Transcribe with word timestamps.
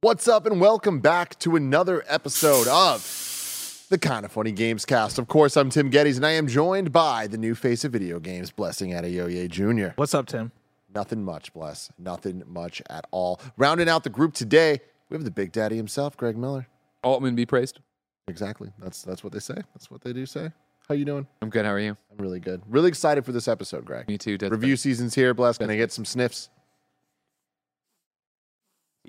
What's 0.00 0.28
up, 0.28 0.46
and 0.46 0.60
welcome 0.60 1.00
back 1.00 1.36
to 1.40 1.56
another 1.56 2.04
episode 2.06 2.68
of 2.68 3.84
the 3.90 3.98
Kind 3.98 4.24
of 4.24 4.30
Funny 4.30 4.52
Games 4.52 4.84
Cast. 4.84 5.18
Of 5.18 5.26
course, 5.26 5.56
I'm 5.56 5.70
Tim 5.70 5.90
Gettys, 5.90 6.14
and 6.14 6.24
I 6.24 6.30
am 6.30 6.46
joined 6.46 6.92
by 6.92 7.26
the 7.26 7.36
new 7.36 7.56
face 7.56 7.84
of 7.84 7.90
video 7.90 8.20
games, 8.20 8.52
Blessing 8.52 8.92
Adeyoye 8.92 9.48
Jr. 9.48 9.94
What's 9.96 10.14
up, 10.14 10.26
Tim? 10.26 10.52
Nothing 10.94 11.24
much, 11.24 11.52
Bless. 11.52 11.90
Nothing 11.98 12.44
much 12.46 12.80
at 12.88 13.08
all. 13.10 13.40
Rounding 13.56 13.88
out 13.88 14.04
the 14.04 14.08
group 14.08 14.34
today, 14.34 14.78
we 15.10 15.16
have 15.16 15.24
the 15.24 15.32
Big 15.32 15.50
Daddy 15.50 15.76
himself, 15.76 16.16
Greg 16.16 16.36
Miller. 16.36 16.68
Altman 17.02 17.34
be 17.34 17.44
praised. 17.44 17.80
Exactly. 18.28 18.70
That's 18.78 19.02
that's 19.02 19.24
what 19.24 19.32
they 19.32 19.40
say. 19.40 19.56
That's 19.74 19.90
what 19.90 20.02
they 20.02 20.12
do 20.12 20.26
say. 20.26 20.52
How 20.88 20.94
you 20.94 21.06
doing? 21.06 21.26
I'm 21.42 21.50
good. 21.50 21.64
How 21.64 21.72
are 21.72 21.80
you? 21.80 21.96
I'm 22.12 22.18
really 22.18 22.38
good. 22.38 22.62
Really 22.68 22.88
excited 22.88 23.24
for 23.24 23.32
this 23.32 23.48
episode, 23.48 23.84
Greg. 23.84 24.06
Me 24.06 24.16
too. 24.16 24.38
Dead 24.38 24.52
Review 24.52 24.76
season's 24.76 25.16
here, 25.16 25.34
Bless. 25.34 25.58
Can 25.58 25.70
I 25.70 25.76
get 25.76 25.90
some 25.90 26.04
sniffs? 26.04 26.50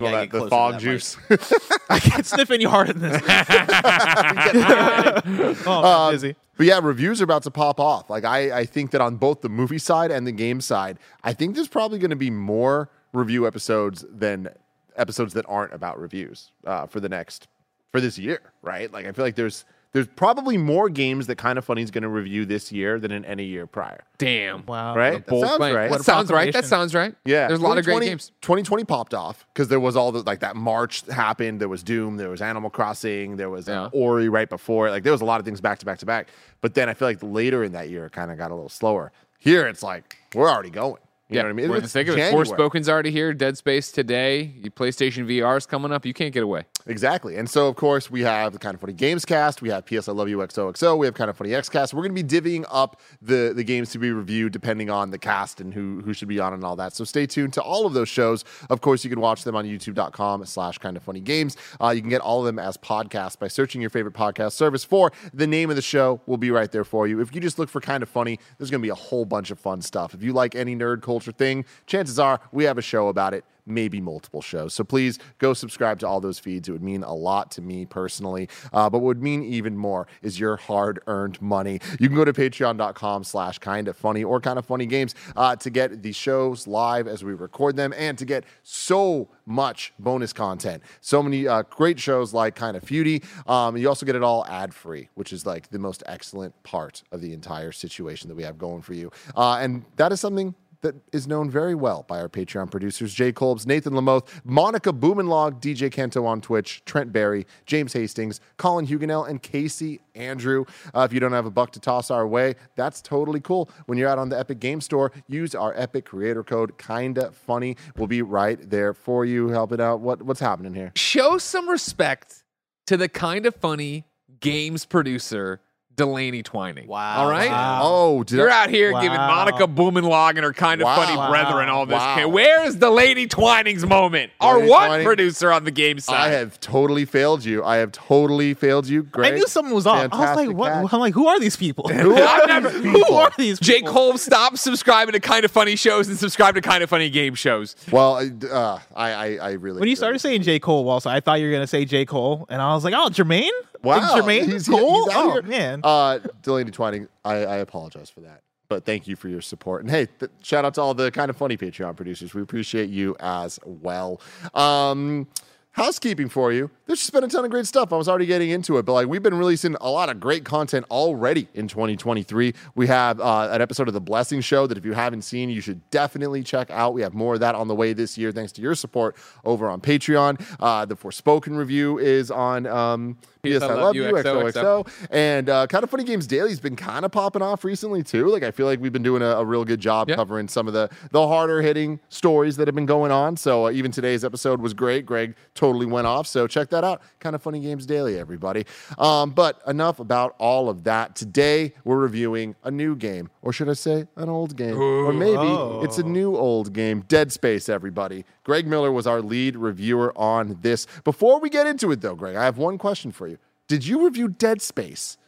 Yeah, 0.00 0.06
All 0.06 0.12
that, 0.12 0.30
the 0.30 0.38
closer 0.38 0.50
fog 0.50 0.72
that 0.74 0.80
juice. 0.80 1.16
I 1.90 1.98
can't 1.98 2.24
sniff 2.26 2.50
any 2.50 2.64
harder 2.64 2.92
than 2.94 3.12
this. 3.12 3.22
oh, 5.66 5.84
Um, 5.84 6.12
busy. 6.14 6.36
But 6.56 6.66
yeah, 6.66 6.80
reviews 6.82 7.20
are 7.20 7.24
about 7.24 7.42
to 7.44 7.50
pop 7.50 7.80
off. 7.80 8.10
Like 8.10 8.24
I, 8.24 8.58
I 8.60 8.64
think 8.66 8.90
that 8.90 9.00
on 9.00 9.16
both 9.16 9.40
the 9.40 9.48
movie 9.48 9.78
side 9.78 10.10
and 10.10 10.26
the 10.26 10.32
game 10.32 10.60
side, 10.60 10.98
I 11.24 11.32
think 11.32 11.54
there's 11.54 11.68
probably 11.68 11.98
going 11.98 12.10
to 12.10 12.16
be 12.16 12.30
more 12.30 12.90
review 13.12 13.46
episodes 13.46 14.04
than 14.10 14.48
episodes 14.96 15.32
that 15.34 15.44
aren't 15.48 15.72
about 15.72 15.98
reviews 15.98 16.50
uh, 16.66 16.86
for 16.86 17.00
the 17.00 17.08
next 17.08 17.48
for 17.92 18.00
this 18.00 18.18
year, 18.18 18.40
right? 18.62 18.92
Like 18.92 19.06
I 19.06 19.12
feel 19.12 19.24
like 19.24 19.36
there's 19.36 19.64
there's 19.92 20.06
probably 20.06 20.56
more 20.56 20.88
games 20.88 21.26
that 21.26 21.36
Kind 21.36 21.58
of 21.58 21.64
Funny 21.64 21.82
is 21.82 21.90
going 21.90 22.02
to 22.02 22.08
review 22.08 22.44
this 22.46 22.70
year 22.70 23.00
than 23.00 23.10
in 23.10 23.24
any 23.24 23.44
year 23.44 23.66
prior. 23.66 24.04
Damn. 24.18 24.64
Wow. 24.66 24.94
Right? 24.94 25.26
That 25.26 25.40
sounds 25.40 25.56
claim. 25.56 25.74
right. 25.74 25.90
That 25.90 26.04
sounds 26.04 26.30
right. 26.30 26.52
That 26.52 26.64
sounds 26.64 26.94
right. 26.94 27.14
Yeah, 27.24 27.48
There's 27.48 27.60
a 27.60 27.62
lot 27.62 27.76
of 27.78 27.84
great 27.84 28.02
games. 28.02 28.30
2020 28.42 28.84
popped 28.84 29.14
off 29.14 29.46
because 29.52 29.68
there 29.68 29.80
was 29.80 29.96
all 29.96 30.12
the 30.12 30.22
like 30.22 30.40
that 30.40 30.54
March 30.54 31.04
happened. 31.06 31.60
There 31.60 31.68
was 31.68 31.82
Doom. 31.82 32.16
There 32.18 32.28
was 32.30 32.40
Animal 32.40 32.70
Crossing. 32.70 33.36
There 33.36 33.50
was 33.50 33.68
uh, 33.68 33.72
Yeah. 33.72 34.00
Ori 34.00 34.28
right 34.28 34.48
before. 34.48 34.88
it. 34.88 34.90
Like 34.92 35.02
there 35.02 35.12
was 35.12 35.22
a 35.22 35.26
lot 35.26 35.40
of 35.40 35.44
things 35.44 35.60
back 35.60 35.78
to 35.80 35.86
back 35.86 35.98
to 35.98 36.06
back. 36.06 36.28
But 36.60 36.74
then 36.74 36.88
I 36.88 36.94
feel 36.94 37.08
like 37.08 37.18
later 37.22 37.64
in 37.64 37.72
that 37.72 37.88
year, 37.90 38.06
it 38.06 38.12
kind 38.12 38.30
of 38.30 38.38
got 38.38 38.50
a 38.50 38.54
little 38.54 38.68
slower. 38.68 39.10
Here, 39.38 39.66
it's 39.66 39.82
like 39.82 40.18
we're 40.34 40.48
already 40.50 40.70
going. 40.70 41.00
You 41.30 41.36
know 41.36 41.44
what 41.44 41.50
I 41.50 41.52
mean? 41.52 41.70
We're 41.70 41.76
in 41.76 41.82
the 41.82 41.88
thick 41.88 42.08
of 42.08 42.18
it. 42.18 42.32
Forspoken's 42.32 42.88
already 42.88 43.10
here. 43.10 43.32
Dead 43.32 43.56
Space 43.56 43.92
today. 43.92 44.52
PlayStation 44.76 45.26
VR 45.26 45.56
is 45.56 45.66
coming 45.66 45.92
up. 45.92 46.04
You 46.04 46.12
can't 46.12 46.34
get 46.34 46.42
away. 46.42 46.64
Exactly. 46.86 47.36
And 47.36 47.48
so, 47.48 47.68
of 47.68 47.76
course, 47.76 48.10
we 48.10 48.22
have 48.22 48.52
the 48.52 48.58
Kind 48.58 48.74
of 48.74 48.80
Funny 48.80 48.94
Games 48.94 49.24
cast. 49.24 49.62
We 49.62 49.68
have 49.68 49.86
PS 49.86 50.08
I 50.08 50.12
Love 50.12 50.28
You 50.28 50.38
XOXO. 50.38 50.98
We 50.98 51.06
have 51.06 51.14
Kind 51.14 51.30
of 51.30 51.36
Funny 51.36 51.54
X 51.54 51.68
cast. 51.68 51.94
We're 51.94 52.02
going 52.02 52.16
to 52.16 52.22
be 52.22 52.28
divvying 52.28 52.64
up 52.70 53.00
the, 53.22 53.52
the 53.54 53.62
games 53.62 53.90
to 53.90 53.98
be 53.98 54.10
reviewed 54.10 54.52
depending 54.52 54.90
on 54.90 55.10
the 55.10 55.18
cast 55.18 55.60
and 55.60 55.72
who, 55.72 56.00
who 56.04 56.12
should 56.12 56.28
be 56.28 56.40
on 56.40 56.52
and 56.52 56.64
all 56.64 56.74
that. 56.76 56.94
So 56.94 57.04
stay 57.04 57.26
tuned 57.26 57.52
to 57.54 57.62
all 57.62 57.86
of 57.86 57.92
those 57.92 58.08
shows. 58.08 58.44
Of 58.68 58.80
course, 58.80 59.04
you 59.04 59.10
can 59.10 59.20
watch 59.20 59.44
them 59.44 59.54
on 59.54 59.64
youtube.com 59.66 60.44
slash 60.46 60.78
kind 60.78 60.96
of 60.96 61.02
funny 61.02 61.20
games. 61.20 61.56
Uh, 61.80 61.90
you 61.90 62.00
can 62.00 62.10
get 62.10 62.22
all 62.22 62.40
of 62.40 62.46
them 62.46 62.58
as 62.58 62.76
podcasts 62.76 63.38
by 63.38 63.48
searching 63.48 63.80
your 63.80 63.90
favorite 63.90 64.14
podcast 64.14 64.52
service 64.52 64.82
for 64.82 65.12
the 65.32 65.46
name 65.46 65.70
of 65.70 65.76
the 65.76 65.82
show 65.82 66.20
will 66.26 66.38
be 66.38 66.50
right 66.50 66.72
there 66.72 66.84
for 66.84 67.06
you. 67.06 67.20
If 67.20 67.34
you 67.34 67.40
just 67.40 67.58
look 67.58 67.68
for 67.68 67.80
kind 67.80 68.02
of 68.02 68.08
funny, 68.08 68.38
there's 68.58 68.70
going 68.70 68.80
to 68.80 68.86
be 68.86 68.90
a 68.90 68.94
whole 68.94 69.24
bunch 69.24 69.50
of 69.50 69.60
fun 69.60 69.80
stuff. 69.82 70.14
If 70.14 70.22
you 70.22 70.32
like 70.32 70.54
any 70.54 70.74
nerd 70.74 71.02
culture 71.02 71.19
thing, 71.20 71.64
chances 71.86 72.18
are 72.18 72.40
we 72.52 72.64
have 72.64 72.78
a 72.78 72.82
show 72.82 73.08
about 73.08 73.34
it 73.34 73.44
maybe 73.70 74.00
multiple 74.00 74.42
shows. 74.42 74.74
So 74.74 74.84
please 74.84 75.18
go 75.38 75.54
subscribe 75.54 75.98
to 76.00 76.08
all 76.08 76.20
those 76.20 76.38
feeds. 76.38 76.68
It 76.68 76.72
would 76.72 76.82
mean 76.82 77.02
a 77.02 77.14
lot 77.14 77.50
to 77.52 77.62
me 77.62 77.86
personally. 77.86 78.48
Uh, 78.72 78.90
but 78.90 78.98
what 78.98 79.06
would 79.06 79.22
mean 79.22 79.42
even 79.44 79.76
more 79.76 80.06
is 80.22 80.38
your 80.38 80.56
hard 80.56 81.00
earned 81.06 81.40
money. 81.40 81.80
You 81.98 82.08
can 82.08 82.16
go 82.16 82.24
to 82.24 82.32
patreon.com 82.32 83.24
slash 83.24 83.58
kind 83.58 83.88
of 83.88 83.96
funny 83.96 84.24
or 84.24 84.40
kind 84.40 84.58
of 84.58 84.66
funny 84.66 84.86
games 84.86 85.14
uh, 85.36 85.56
to 85.56 85.70
get 85.70 86.02
the 86.02 86.12
shows 86.12 86.66
live 86.66 87.06
as 87.06 87.24
we 87.24 87.32
record 87.32 87.76
them 87.76 87.94
and 87.96 88.18
to 88.18 88.24
get 88.24 88.44
so 88.62 89.28
much 89.46 89.92
bonus 89.98 90.32
content. 90.32 90.82
So 91.00 91.22
many 91.22 91.46
uh, 91.46 91.62
great 91.70 91.98
shows 91.98 92.34
like 92.34 92.54
Kind 92.54 92.76
of 92.76 92.84
Feudy. 92.84 93.24
Um, 93.48 93.76
you 93.76 93.88
also 93.88 94.06
get 94.06 94.16
it 94.16 94.22
all 94.22 94.46
ad 94.46 94.74
free, 94.74 95.08
which 95.14 95.32
is 95.32 95.46
like 95.46 95.70
the 95.70 95.78
most 95.78 96.02
excellent 96.06 96.60
part 96.62 97.02
of 97.12 97.20
the 97.20 97.32
entire 97.32 97.72
situation 97.72 98.28
that 98.28 98.34
we 98.34 98.42
have 98.42 98.58
going 98.58 98.82
for 98.82 98.94
you. 98.94 99.10
Uh, 99.36 99.58
and 99.60 99.84
that 99.96 100.12
is 100.12 100.20
something 100.20 100.54
that 100.82 100.94
is 101.12 101.26
known 101.26 101.50
very 101.50 101.74
well 101.74 102.04
by 102.08 102.20
our 102.20 102.28
Patreon 102.28 102.70
producers, 102.70 103.12
Jay 103.12 103.32
Kolbs, 103.32 103.66
Nathan 103.66 103.92
Lamoth, 103.92 104.26
Monica 104.44 104.92
Boomenlog, 104.92 105.60
DJ 105.60 105.90
Kento 105.90 106.24
on 106.24 106.40
Twitch, 106.40 106.82
Trent 106.84 107.12
Barry, 107.12 107.46
James 107.66 107.92
Hastings, 107.92 108.40
Colin 108.56 108.86
Huguenel, 108.86 109.24
and 109.24 109.42
Casey 109.42 110.00
Andrew. 110.14 110.64
Uh, 110.94 111.00
if 111.00 111.12
you 111.12 111.20
don't 111.20 111.32
have 111.32 111.46
a 111.46 111.50
buck 111.50 111.72
to 111.72 111.80
toss 111.80 112.10
our 112.10 112.26
way, 112.26 112.54
that's 112.76 113.00
totally 113.02 113.40
cool. 113.40 113.70
When 113.86 113.98
you're 113.98 114.08
out 114.08 114.18
on 114.18 114.28
the 114.28 114.38
Epic 114.38 114.60
Game 114.60 114.80
Store, 114.80 115.12
use 115.28 115.54
our 115.54 115.74
Epic 115.76 116.06
creator 116.06 116.42
code, 116.42 116.78
Kinda 116.78 117.32
Funny. 117.32 117.76
We'll 117.96 118.06
be 118.06 118.22
right 118.22 118.58
there 118.70 118.94
for 118.94 119.24
you, 119.24 119.48
helping 119.48 119.80
out. 119.80 120.00
What, 120.00 120.22
what's 120.22 120.40
happening 120.40 120.74
here? 120.74 120.92
Show 120.96 121.38
some 121.38 121.68
respect 121.68 122.44
to 122.86 122.96
the 122.96 123.08
kind 123.08 123.46
of 123.46 123.54
funny 123.54 124.04
games 124.40 124.84
producer, 124.84 125.60
Delaney 125.96 126.42
Twining. 126.42 126.86
Wow. 126.86 127.24
All 127.24 127.30
right? 127.30 127.50
Wow. 127.50 127.80
Oh, 127.82 128.22
did 128.24 128.38
You're 128.38 128.50
I? 128.50 128.62
out 128.64 128.70
here 128.70 128.92
Wow. 128.92 129.02
giving 129.02 129.18
Monica 129.18 129.66
Boomenlog 129.66 130.30
and 130.30 130.40
her 130.44 130.52
kind 130.54 130.80
of 130.80 130.86
Wow. 130.86 130.96
funny 130.96 131.16
Wow. 131.16 131.28
brethren 131.30 131.68
all 131.68 131.84
this. 131.84 131.98
Wow. 131.98 132.28
Where 132.28 132.64
is 132.66 132.76
Delaney 132.76 133.26
Twining's 133.26 133.84
moment? 133.84 134.32
Our 134.40 134.54
Delaney 134.54 134.70
one 134.70 134.86
Twining? 134.88 135.06
producer 135.06 135.52
on 135.52 135.64
the 135.64 135.70
game 135.70 135.98
side. 135.98 136.16
I 136.16 136.28
have 136.28 136.58
totally 136.60 137.04
failed 137.04 137.44
you. 137.44 137.62
I 137.62 137.76
have 137.76 137.92
totally 137.92 138.54
failed 138.54 138.88
you. 138.88 139.02
Greg, 139.02 139.34
I 139.34 139.36
knew 139.36 139.46
something 139.46 139.74
was 139.74 139.86
off. 139.86 140.08
I 140.12 140.18
was 140.30 140.36
like, 140.36 140.56
what? 140.56 140.72
catch. 140.72 140.92
I'm 140.94 141.00
like, 141.00 141.12
who 141.12 141.26
are 141.28 141.38
these 141.38 141.56
people? 141.56 141.88
Who 141.88 142.14
I've 142.16 142.42
are 142.44 142.46
never- 142.46 142.70
these 142.70 142.92
Who 142.92 143.04
are 143.14 143.30
these 143.36 143.60
Jake 143.60 143.80
people? 143.80 143.92
Holmes, 143.92 144.22
stop 144.22 144.56
subscribing 144.56 145.12
to 145.12 145.20
kind 145.20 145.44
of 145.44 145.50
funny 145.50 145.76
shows 145.76 146.08
and 146.08 146.16
subscribe 146.18 146.54
to 146.54 146.62
kind 146.62 146.82
of 146.82 146.88
funny 146.88 147.10
game 147.10 147.34
shows. 147.34 147.76
Well, 147.92 148.26
uh, 148.50 148.78
I, 148.96 149.10
I, 149.12 149.36
I 149.36 149.50
really. 149.52 149.80
When 149.80 149.88
you 149.90 149.96
started 149.96 150.18
saying 150.20 150.42
J. 150.42 150.58
Cole, 150.60 150.88
also, 150.88 151.10
I 151.10 151.20
thought 151.20 151.40
you 151.40 151.46
were 151.46 151.52
going 151.52 151.62
to 151.62 151.66
say 151.66 151.84
J. 151.84 152.06
Cole. 152.06 152.46
And 152.48 152.62
I 152.62 152.72
was 152.74 152.84
like, 152.84 152.94
oh, 152.94 153.08
Jermaine? 153.10 153.50
Wow, 153.82 154.16
Jermaine 154.16 154.46
he's- 154.46 154.68
Cole? 154.68 155.04
he's 155.06 155.14
out 155.14 155.24
oh, 155.24 155.32
here. 155.32 155.42
man. 155.42 155.80
Uh, 155.82 156.18
Delaney 156.42 156.70
Twining, 156.70 157.08
I, 157.24 157.34
I 157.44 157.56
apologize 157.56 158.10
for 158.10 158.20
that. 158.20 158.42
But 158.68 158.84
thank 158.84 159.08
you 159.08 159.16
for 159.16 159.28
your 159.28 159.40
support. 159.40 159.82
And 159.82 159.90
hey, 159.90 160.06
th- 160.20 160.30
shout 160.42 160.64
out 160.64 160.74
to 160.74 160.80
all 160.80 160.94
the 160.94 161.10
kind 161.10 161.28
of 161.28 161.36
funny 161.36 161.56
Patreon 161.56 161.96
producers. 161.96 162.34
We 162.34 162.42
appreciate 162.42 162.88
you 162.88 163.16
as 163.18 163.58
well. 163.64 164.20
Um, 164.54 165.26
housekeeping 165.72 166.28
for 166.28 166.52
you. 166.52 166.70
There's 166.86 166.98
just 166.98 167.12
been 167.12 167.22
a 167.22 167.28
ton 167.28 167.44
of 167.44 167.50
great 167.52 167.66
stuff. 167.66 167.92
I 167.92 167.96
was 167.96 168.08
already 168.08 168.26
getting 168.26 168.50
into 168.50 168.76
it, 168.78 168.84
but 168.84 168.92
like 168.94 169.06
we've 169.06 169.22
been 169.22 169.38
releasing 169.38 169.76
a 169.80 169.88
lot 169.88 170.08
of 170.08 170.18
great 170.18 170.44
content 170.44 170.84
already 170.90 171.46
in 171.54 171.68
2023. 171.68 172.52
We 172.74 172.86
have 172.88 173.20
uh, 173.20 173.48
an 173.52 173.62
episode 173.62 173.86
of 173.86 173.94
The 173.94 174.00
Blessing 174.00 174.40
Show 174.40 174.66
that 174.66 174.76
if 174.76 174.84
you 174.84 174.92
haven't 174.94 175.22
seen, 175.22 175.48
you 175.50 175.60
should 175.60 175.88
definitely 175.90 176.42
check 176.42 176.70
out. 176.70 176.92
We 176.92 177.02
have 177.02 177.14
more 177.14 177.34
of 177.34 177.40
that 177.40 177.54
on 177.54 177.68
the 177.68 177.74
way 177.76 177.92
this 177.92 178.18
year, 178.18 178.32
thanks 178.32 178.50
to 178.52 178.62
your 178.62 178.74
support 178.74 179.16
over 179.44 179.70
on 179.70 179.80
Patreon. 179.80 180.40
Uh, 180.58 180.84
the 180.84 180.96
Forspoken 180.96 181.56
review 181.56 181.98
is 181.98 182.32
on 182.32 182.66
um, 182.66 183.16
PS 183.44 183.62
I 183.62 183.72
Love 183.74 183.94
You, 183.94 184.02
XOXO. 184.04 184.88
And 185.12 185.48
uh, 185.48 185.68
Kind 185.68 185.84
of 185.84 185.90
Funny 185.90 186.02
Games 186.04 186.26
Daily 186.26 186.50
has 186.50 186.60
been 186.60 186.76
kind 186.76 187.04
of 187.04 187.12
popping 187.12 187.42
off 187.42 187.62
recently 187.64 188.02
too. 188.02 188.26
Like 188.26 188.42
I 188.42 188.50
feel 188.50 188.66
like 188.66 188.80
we've 188.80 188.92
been 188.92 189.04
doing 189.04 189.22
a, 189.22 189.26
a 189.36 189.44
real 189.44 189.64
good 189.64 189.80
job 189.80 190.08
Yeah. 190.08 190.16
covering 190.16 190.48
some 190.48 190.66
of 190.66 190.74
the 190.74 190.90
the 191.12 191.26
harder 191.28 191.62
hitting 191.62 192.00
stories 192.08 192.56
that 192.56 192.66
have 192.66 192.74
been 192.74 192.86
going 192.86 193.12
on. 193.12 193.36
So 193.36 193.66
uh, 193.66 193.70
even 193.70 193.92
today's 193.92 194.24
episode 194.24 194.60
was 194.60 194.74
great. 194.74 195.06
Greg 195.06 195.36
totally 195.60 195.84
went 195.84 196.06
off. 196.06 196.26
So 196.26 196.46
check 196.46 196.70
that 196.70 196.84
out. 196.84 197.02
Kind 197.18 197.36
of 197.36 197.42
Funny 197.42 197.60
Games 197.60 197.84
Daily, 197.84 198.18
everybody. 198.18 198.64
Um, 198.96 199.30
but 199.32 199.60
enough 199.66 200.00
about 200.00 200.34
all 200.38 200.70
of 200.70 200.84
that. 200.84 201.14
Today 201.14 201.74
we're 201.84 201.98
reviewing 201.98 202.56
a 202.64 202.70
new 202.70 202.96
game, 202.96 203.28
or 203.42 203.52
should 203.52 203.68
I 203.68 203.74
say, 203.74 204.06
an 204.16 204.30
old 204.30 204.56
game, 204.56 204.78
or 204.80 205.12
maybe 205.12 205.36
Oh. 205.36 205.82
it's 205.84 205.98
a 205.98 206.02
new 206.02 206.34
old 206.34 206.72
game. 206.72 207.04
Dead 207.08 207.30
Space, 207.30 207.68
everybody. 207.68 208.24
Greg 208.42 208.66
Miller 208.66 208.90
was 208.90 209.06
our 209.06 209.20
lead 209.20 209.54
reviewer 209.54 210.12
on 210.16 210.56
this. 210.62 210.86
Before 211.04 211.38
we 211.40 211.50
get 211.50 211.66
into 211.66 211.92
it, 211.92 212.00
though, 212.00 212.14
Greg, 212.14 212.36
I 212.36 212.44
have 212.44 212.56
one 212.56 212.78
question 212.78 213.12
for 213.12 213.28
you. 213.28 213.36
Did 213.68 213.86
you 213.86 214.04
review 214.06 214.28
Dead 214.28 214.62
Space? 214.62 215.18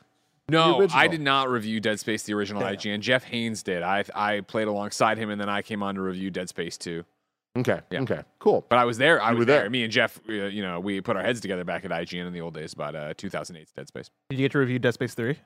No. 0.49 0.87
I 0.95 1.09
did 1.09 1.21
not 1.21 1.51
review 1.51 1.79
Dead 1.79 2.01
Space, 2.01 2.23
the 2.23 2.33
original 2.33 2.63
IGN. 2.63 3.01
Jeff 3.01 3.25
Haynes 3.25 3.63
did. 3.63 3.83
I 3.83 4.05
I 4.15 4.41
played 4.41 4.67
alongside 4.67 5.19
him, 5.19 5.29
and 5.31 5.39
then 5.41 5.49
I 5.51 5.61
came 5.63 5.83
on 5.83 5.95
to 5.97 6.01
review 6.01 6.31
Dead 6.31 6.49
Space 6.49 6.79
2. 6.79 7.05
Okay. 7.57 7.81
Yeah. 7.91 8.01
Okay. 8.03 8.21
Cool. 8.39 8.65
But 8.69 8.79
I 8.79 8.85
was 8.85 8.99
there. 8.99 9.21
I 9.21 9.33
You 9.33 9.39
was 9.39 9.47
there. 9.47 9.61
there. 9.63 9.71
Me 9.71 9.83
and 9.85 9.93
Jeff, 9.93 10.21
uh, 10.29 10.33
you 10.33 10.63
know, 10.63 10.81
we 10.81 11.01
put 11.01 11.17
our 11.17 11.23
heads 11.23 11.41
together 11.41 11.65
back 11.65 11.85
at 11.85 11.91
IGN 11.91 12.27
in 12.27 12.33
the 12.33 12.41
old 12.41 12.55
days 12.55 12.73
about 12.73 12.95
uh, 12.95 13.15
2008's 13.15 13.73
Dead 13.73 13.89
Space. 13.89 14.11
Did 14.31 14.39
you 14.39 14.45
get 14.45 14.53
to 14.53 14.59
review 14.59 14.79
Dead 14.79 14.95
Space 14.95 15.15
3? 15.15 15.37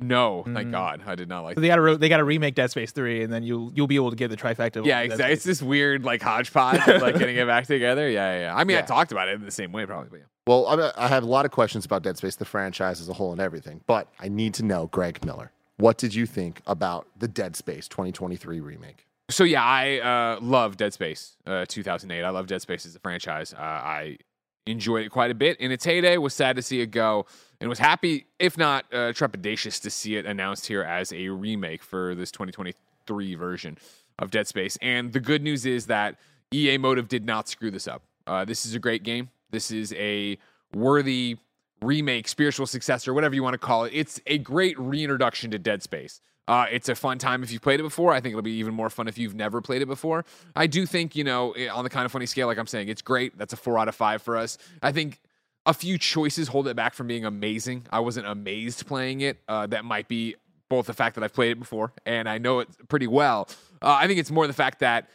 No, 0.00 0.44
thank 0.54 0.70
God, 0.70 1.02
I 1.06 1.14
did 1.16 1.28
not 1.28 1.42
like. 1.42 1.56
So 1.56 1.60
they 1.60 1.66
got 1.66 1.76
to 1.76 1.82
re- 1.82 1.96
they 1.96 2.08
got 2.08 2.18
to 2.18 2.24
remake 2.24 2.54
Dead 2.54 2.70
Space 2.70 2.92
three, 2.92 3.22
and 3.22 3.32
then 3.32 3.42
you 3.42 3.72
you'll 3.74 3.88
be 3.88 3.96
able 3.96 4.10
to 4.10 4.16
get 4.16 4.28
the 4.28 4.36
trifecta. 4.36 4.84
Yeah, 4.84 5.00
exactly. 5.00 5.32
It's 5.32 5.42
this 5.44 5.60
weird 5.60 6.04
like 6.04 6.22
hodgepodge 6.22 6.86
of 6.86 7.02
like 7.02 7.18
getting 7.18 7.36
it 7.36 7.46
back 7.46 7.66
together. 7.66 8.08
Yeah, 8.08 8.32
yeah. 8.34 8.40
yeah. 8.40 8.56
I 8.56 8.62
mean, 8.64 8.76
I 8.76 8.82
talked 8.82 9.10
about 9.10 9.28
it 9.28 9.34
in 9.34 9.44
the 9.44 9.50
same 9.50 9.72
way, 9.72 9.86
probably. 9.86 10.10
But 10.10 10.18
yeah. 10.18 10.24
Well, 10.46 10.66
I, 10.66 10.92
I 11.04 11.08
have 11.08 11.24
a 11.24 11.26
lot 11.26 11.44
of 11.44 11.50
questions 11.50 11.84
about 11.84 12.02
Dead 12.02 12.16
Space, 12.16 12.36
the 12.36 12.44
franchise 12.44 13.00
as 13.00 13.08
a 13.08 13.12
whole, 13.12 13.32
and 13.32 13.40
everything. 13.40 13.80
But 13.86 14.08
I 14.20 14.28
need 14.28 14.54
to 14.54 14.64
know, 14.64 14.86
Greg 14.86 15.24
Miller, 15.24 15.50
what 15.78 15.98
did 15.98 16.14
you 16.14 16.26
think 16.26 16.62
about 16.66 17.08
the 17.18 17.26
Dead 17.28 17.56
Space 17.56 17.88
2023 17.88 18.60
remake? 18.60 19.04
So 19.30 19.44
yeah, 19.44 19.62
I 19.62 19.98
uh, 19.98 20.40
love 20.40 20.76
Dead 20.76 20.92
Space 20.92 21.36
uh, 21.46 21.66
2008. 21.68 22.22
I 22.22 22.30
love 22.30 22.46
Dead 22.46 22.62
Space 22.62 22.86
as 22.86 22.96
a 22.96 22.98
franchise. 22.98 23.52
Uh, 23.52 23.60
I 23.60 24.18
enjoyed 24.66 25.04
it 25.04 25.10
quite 25.10 25.30
a 25.30 25.34
bit 25.34 25.60
in 25.60 25.70
its 25.70 25.84
heyday. 25.84 26.16
Was 26.16 26.34
sad 26.34 26.56
to 26.56 26.62
see 26.62 26.80
it 26.80 26.90
go, 26.90 27.26
and 27.60 27.68
was 27.68 27.78
happy, 27.78 28.26
if 28.38 28.56
not 28.56 28.86
uh, 28.92 29.12
trepidatious, 29.12 29.80
to 29.82 29.90
see 29.90 30.16
it 30.16 30.24
announced 30.24 30.66
here 30.66 30.82
as 30.82 31.12
a 31.12 31.28
remake 31.28 31.82
for 31.82 32.14
this 32.14 32.30
2023 32.30 33.34
version 33.34 33.76
of 34.18 34.30
Dead 34.30 34.46
Space. 34.46 34.78
And 34.80 35.12
the 35.12 35.20
good 35.20 35.42
news 35.42 35.66
is 35.66 35.86
that 35.86 36.16
EA 36.52 36.78
Motive 36.78 37.08
did 37.08 37.26
not 37.26 37.48
screw 37.48 37.70
this 37.70 37.86
up. 37.86 38.02
Uh, 38.26 38.44
this 38.46 38.64
is 38.64 38.74
a 38.74 38.78
great 38.78 39.02
game. 39.02 39.28
This 39.50 39.70
is 39.70 39.92
a 39.94 40.38
worthy 40.74 41.36
remake, 41.80 42.28
spiritual 42.28 42.66
successor, 42.66 43.14
whatever 43.14 43.34
you 43.34 43.42
want 43.42 43.54
to 43.54 43.58
call 43.58 43.84
it. 43.84 43.92
It's 43.94 44.20
a 44.26 44.38
great 44.38 44.78
reintroduction 44.78 45.50
to 45.52 45.58
Dead 45.58 45.82
Space. 45.82 46.20
Uh, 46.48 46.64
it's 46.70 46.88
a 46.88 46.94
fun 46.94 47.18
time 47.18 47.42
if 47.42 47.52
you've 47.52 47.60
played 47.60 47.78
it 47.78 47.82
before. 47.82 48.12
I 48.12 48.20
think 48.20 48.32
it'll 48.32 48.42
be 48.42 48.52
even 48.52 48.72
more 48.72 48.88
fun 48.88 49.06
if 49.06 49.18
you've 49.18 49.34
never 49.34 49.60
played 49.60 49.82
it 49.82 49.86
before. 49.86 50.24
I 50.56 50.66
do 50.66 50.86
think, 50.86 51.14
you 51.14 51.22
know, 51.22 51.52
eh, 51.52 51.68
on 51.68 51.84
the 51.84 51.90
kind 51.90 52.06
of 52.06 52.12
funny 52.12 52.24
scale, 52.24 52.46
like 52.46 52.58
I'm 52.58 52.66
saying, 52.66 52.88
it's 52.88 53.02
great. 53.02 53.36
That's 53.36 53.52
a 53.52 53.56
four 53.56 53.78
out 53.78 53.86
of 53.86 53.94
five 53.94 54.22
for 54.22 54.36
us. 54.36 54.56
I 54.82 54.90
think 54.90 55.20
a 55.66 55.74
few 55.74 55.98
choices 55.98 56.48
hold 56.48 56.66
it 56.66 56.74
back 56.74 56.94
from 56.94 57.06
being 57.06 57.26
amazing. 57.26 57.86
I 57.90 58.00
wasn't 58.00 58.26
amazed 58.26 58.86
playing 58.86 59.20
it. 59.20 59.38
Uh, 59.46 59.66
that 59.66 59.84
might 59.84 60.08
be 60.08 60.36
both 60.70 60.86
the 60.86 60.94
fact 60.94 61.16
that 61.16 61.24
I've 61.24 61.34
played 61.34 61.52
it 61.52 61.58
before 61.58 61.92
and 62.06 62.28
I 62.28 62.38
know 62.38 62.60
it 62.60 62.68
pretty 62.88 63.06
well. 63.06 63.48
Uh, 63.82 63.92
I 64.00 64.06
think 64.06 64.18
it's 64.18 64.30
more 64.30 64.46
the 64.46 64.52
fact 64.54 64.80
that 64.80 65.08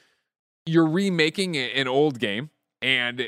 you're 0.67 0.87
remaking 0.87 1.57
an 1.57 1.87
old 1.87 2.19
game 2.19 2.51
and 2.81 3.27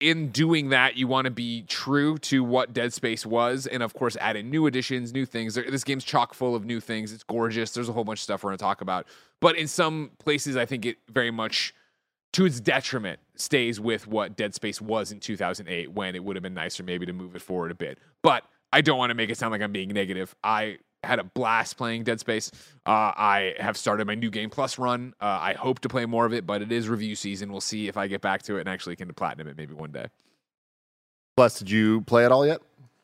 in 0.00 0.28
doing 0.28 0.68
that, 0.70 0.96
you 0.96 1.06
want 1.06 1.24
to 1.24 1.30
be 1.30 1.62
true 1.62 2.18
to 2.18 2.44
what 2.44 2.72
Dead 2.72 2.92
Space 2.92 3.24
was, 3.24 3.66
and 3.66 3.82
of 3.82 3.94
course, 3.94 4.16
add 4.20 4.36
in 4.36 4.50
new 4.50 4.66
additions, 4.66 5.12
new 5.12 5.24
things. 5.24 5.54
This 5.54 5.84
game's 5.84 6.04
chock 6.04 6.34
full 6.34 6.54
of 6.54 6.64
new 6.64 6.80
things. 6.80 7.12
It's 7.12 7.22
gorgeous. 7.22 7.70
There's 7.70 7.88
a 7.88 7.92
whole 7.92 8.04
bunch 8.04 8.18
of 8.18 8.24
stuff 8.24 8.44
we're 8.44 8.50
going 8.50 8.58
to 8.58 8.62
talk 8.62 8.80
about. 8.82 9.06
But 9.40 9.56
in 9.56 9.66
some 9.66 10.10
places, 10.18 10.56
I 10.56 10.66
think 10.66 10.84
it 10.84 10.98
very 11.08 11.30
much, 11.30 11.74
to 12.34 12.44
its 12.44 12.60
detriment, 12.60 13.20
stays 13.36 13.80
with 13.80 14.06
what 14.06 14.36
Dead 14.36 14.54
Space 14.54 14.80
was 14.80 15.12
in 15.12 15.20
2008, 15.20 15.92
when 15.92 16.14
it 16.14 16.22
would 16.22 16.36
have 16.36 16.42
been 16.42 16.54
nicer 16.54 16.82
maybe 16.82 17.06
to 17.06 17.12
move 17.12 17.34
it 17.34 17.42
forward 17.42 17.70
a 17.70 17.74
bit. 17.74 17.98
But 18.22 18.44
I 18.72 18.82
don't 18.82 18.98
want 18.98 19.10
to 19.10 19.14
make 19.14 19.30
it 19.30 19.38
sound 19.38 19.52
like 19.52 19.62
I'm 19.62 19.72
being 19.72 19.88
negative. 19.88 20.34
I 20.44 20.78
had 21.06 21.18
a 21.18 21.24
blast 21.24 21.76
playing 21.76 22.04
Dead 22.04 22.20
Space. 22.20 22.50
Uh, 22.84 23.12
I 23.16 23.54
have 23.58 23.76
started 23.76 24.06
my 24.06 24.14
new 24.14 24.30
game 24.30 24.50
plus 24.50 24.78
run. 24.78 25.14
Uh, 25.20 25.38
I 25.40 25.54
hope 25.54 25.80
to 25.80 25.88
play 25.88 26.06
more 26.06 26.26
of 26.26 26.32
it, 26.32 26.46
but 26.46 26.62
it 26.62 26.70
is 26.70 26.88
review 26.88 27.16
season. 27.16 27.50
We'll 27.50 27.60
see 27.60 27.88
if 27.88 27.96
I 27.96 28.06
get 28.06 28.20
back 28.20 28.42
to 28.44 28.56
it 28.56 28.60
and 28.60 28.68
actually 28.68 28.96
can 28.96 29.12
platinum 29.14 29.48
it 29.48 29.56
maybe 29.56 29.74
one 29.74 29.92
day. 29.92 30.06
Plus, 31.36 31.58
did 31.58 31.70
you 31.70 32.00
play 32.02 32.24
it 32.24 32.32
all 32.32 32.46
yet? 32.46 32.60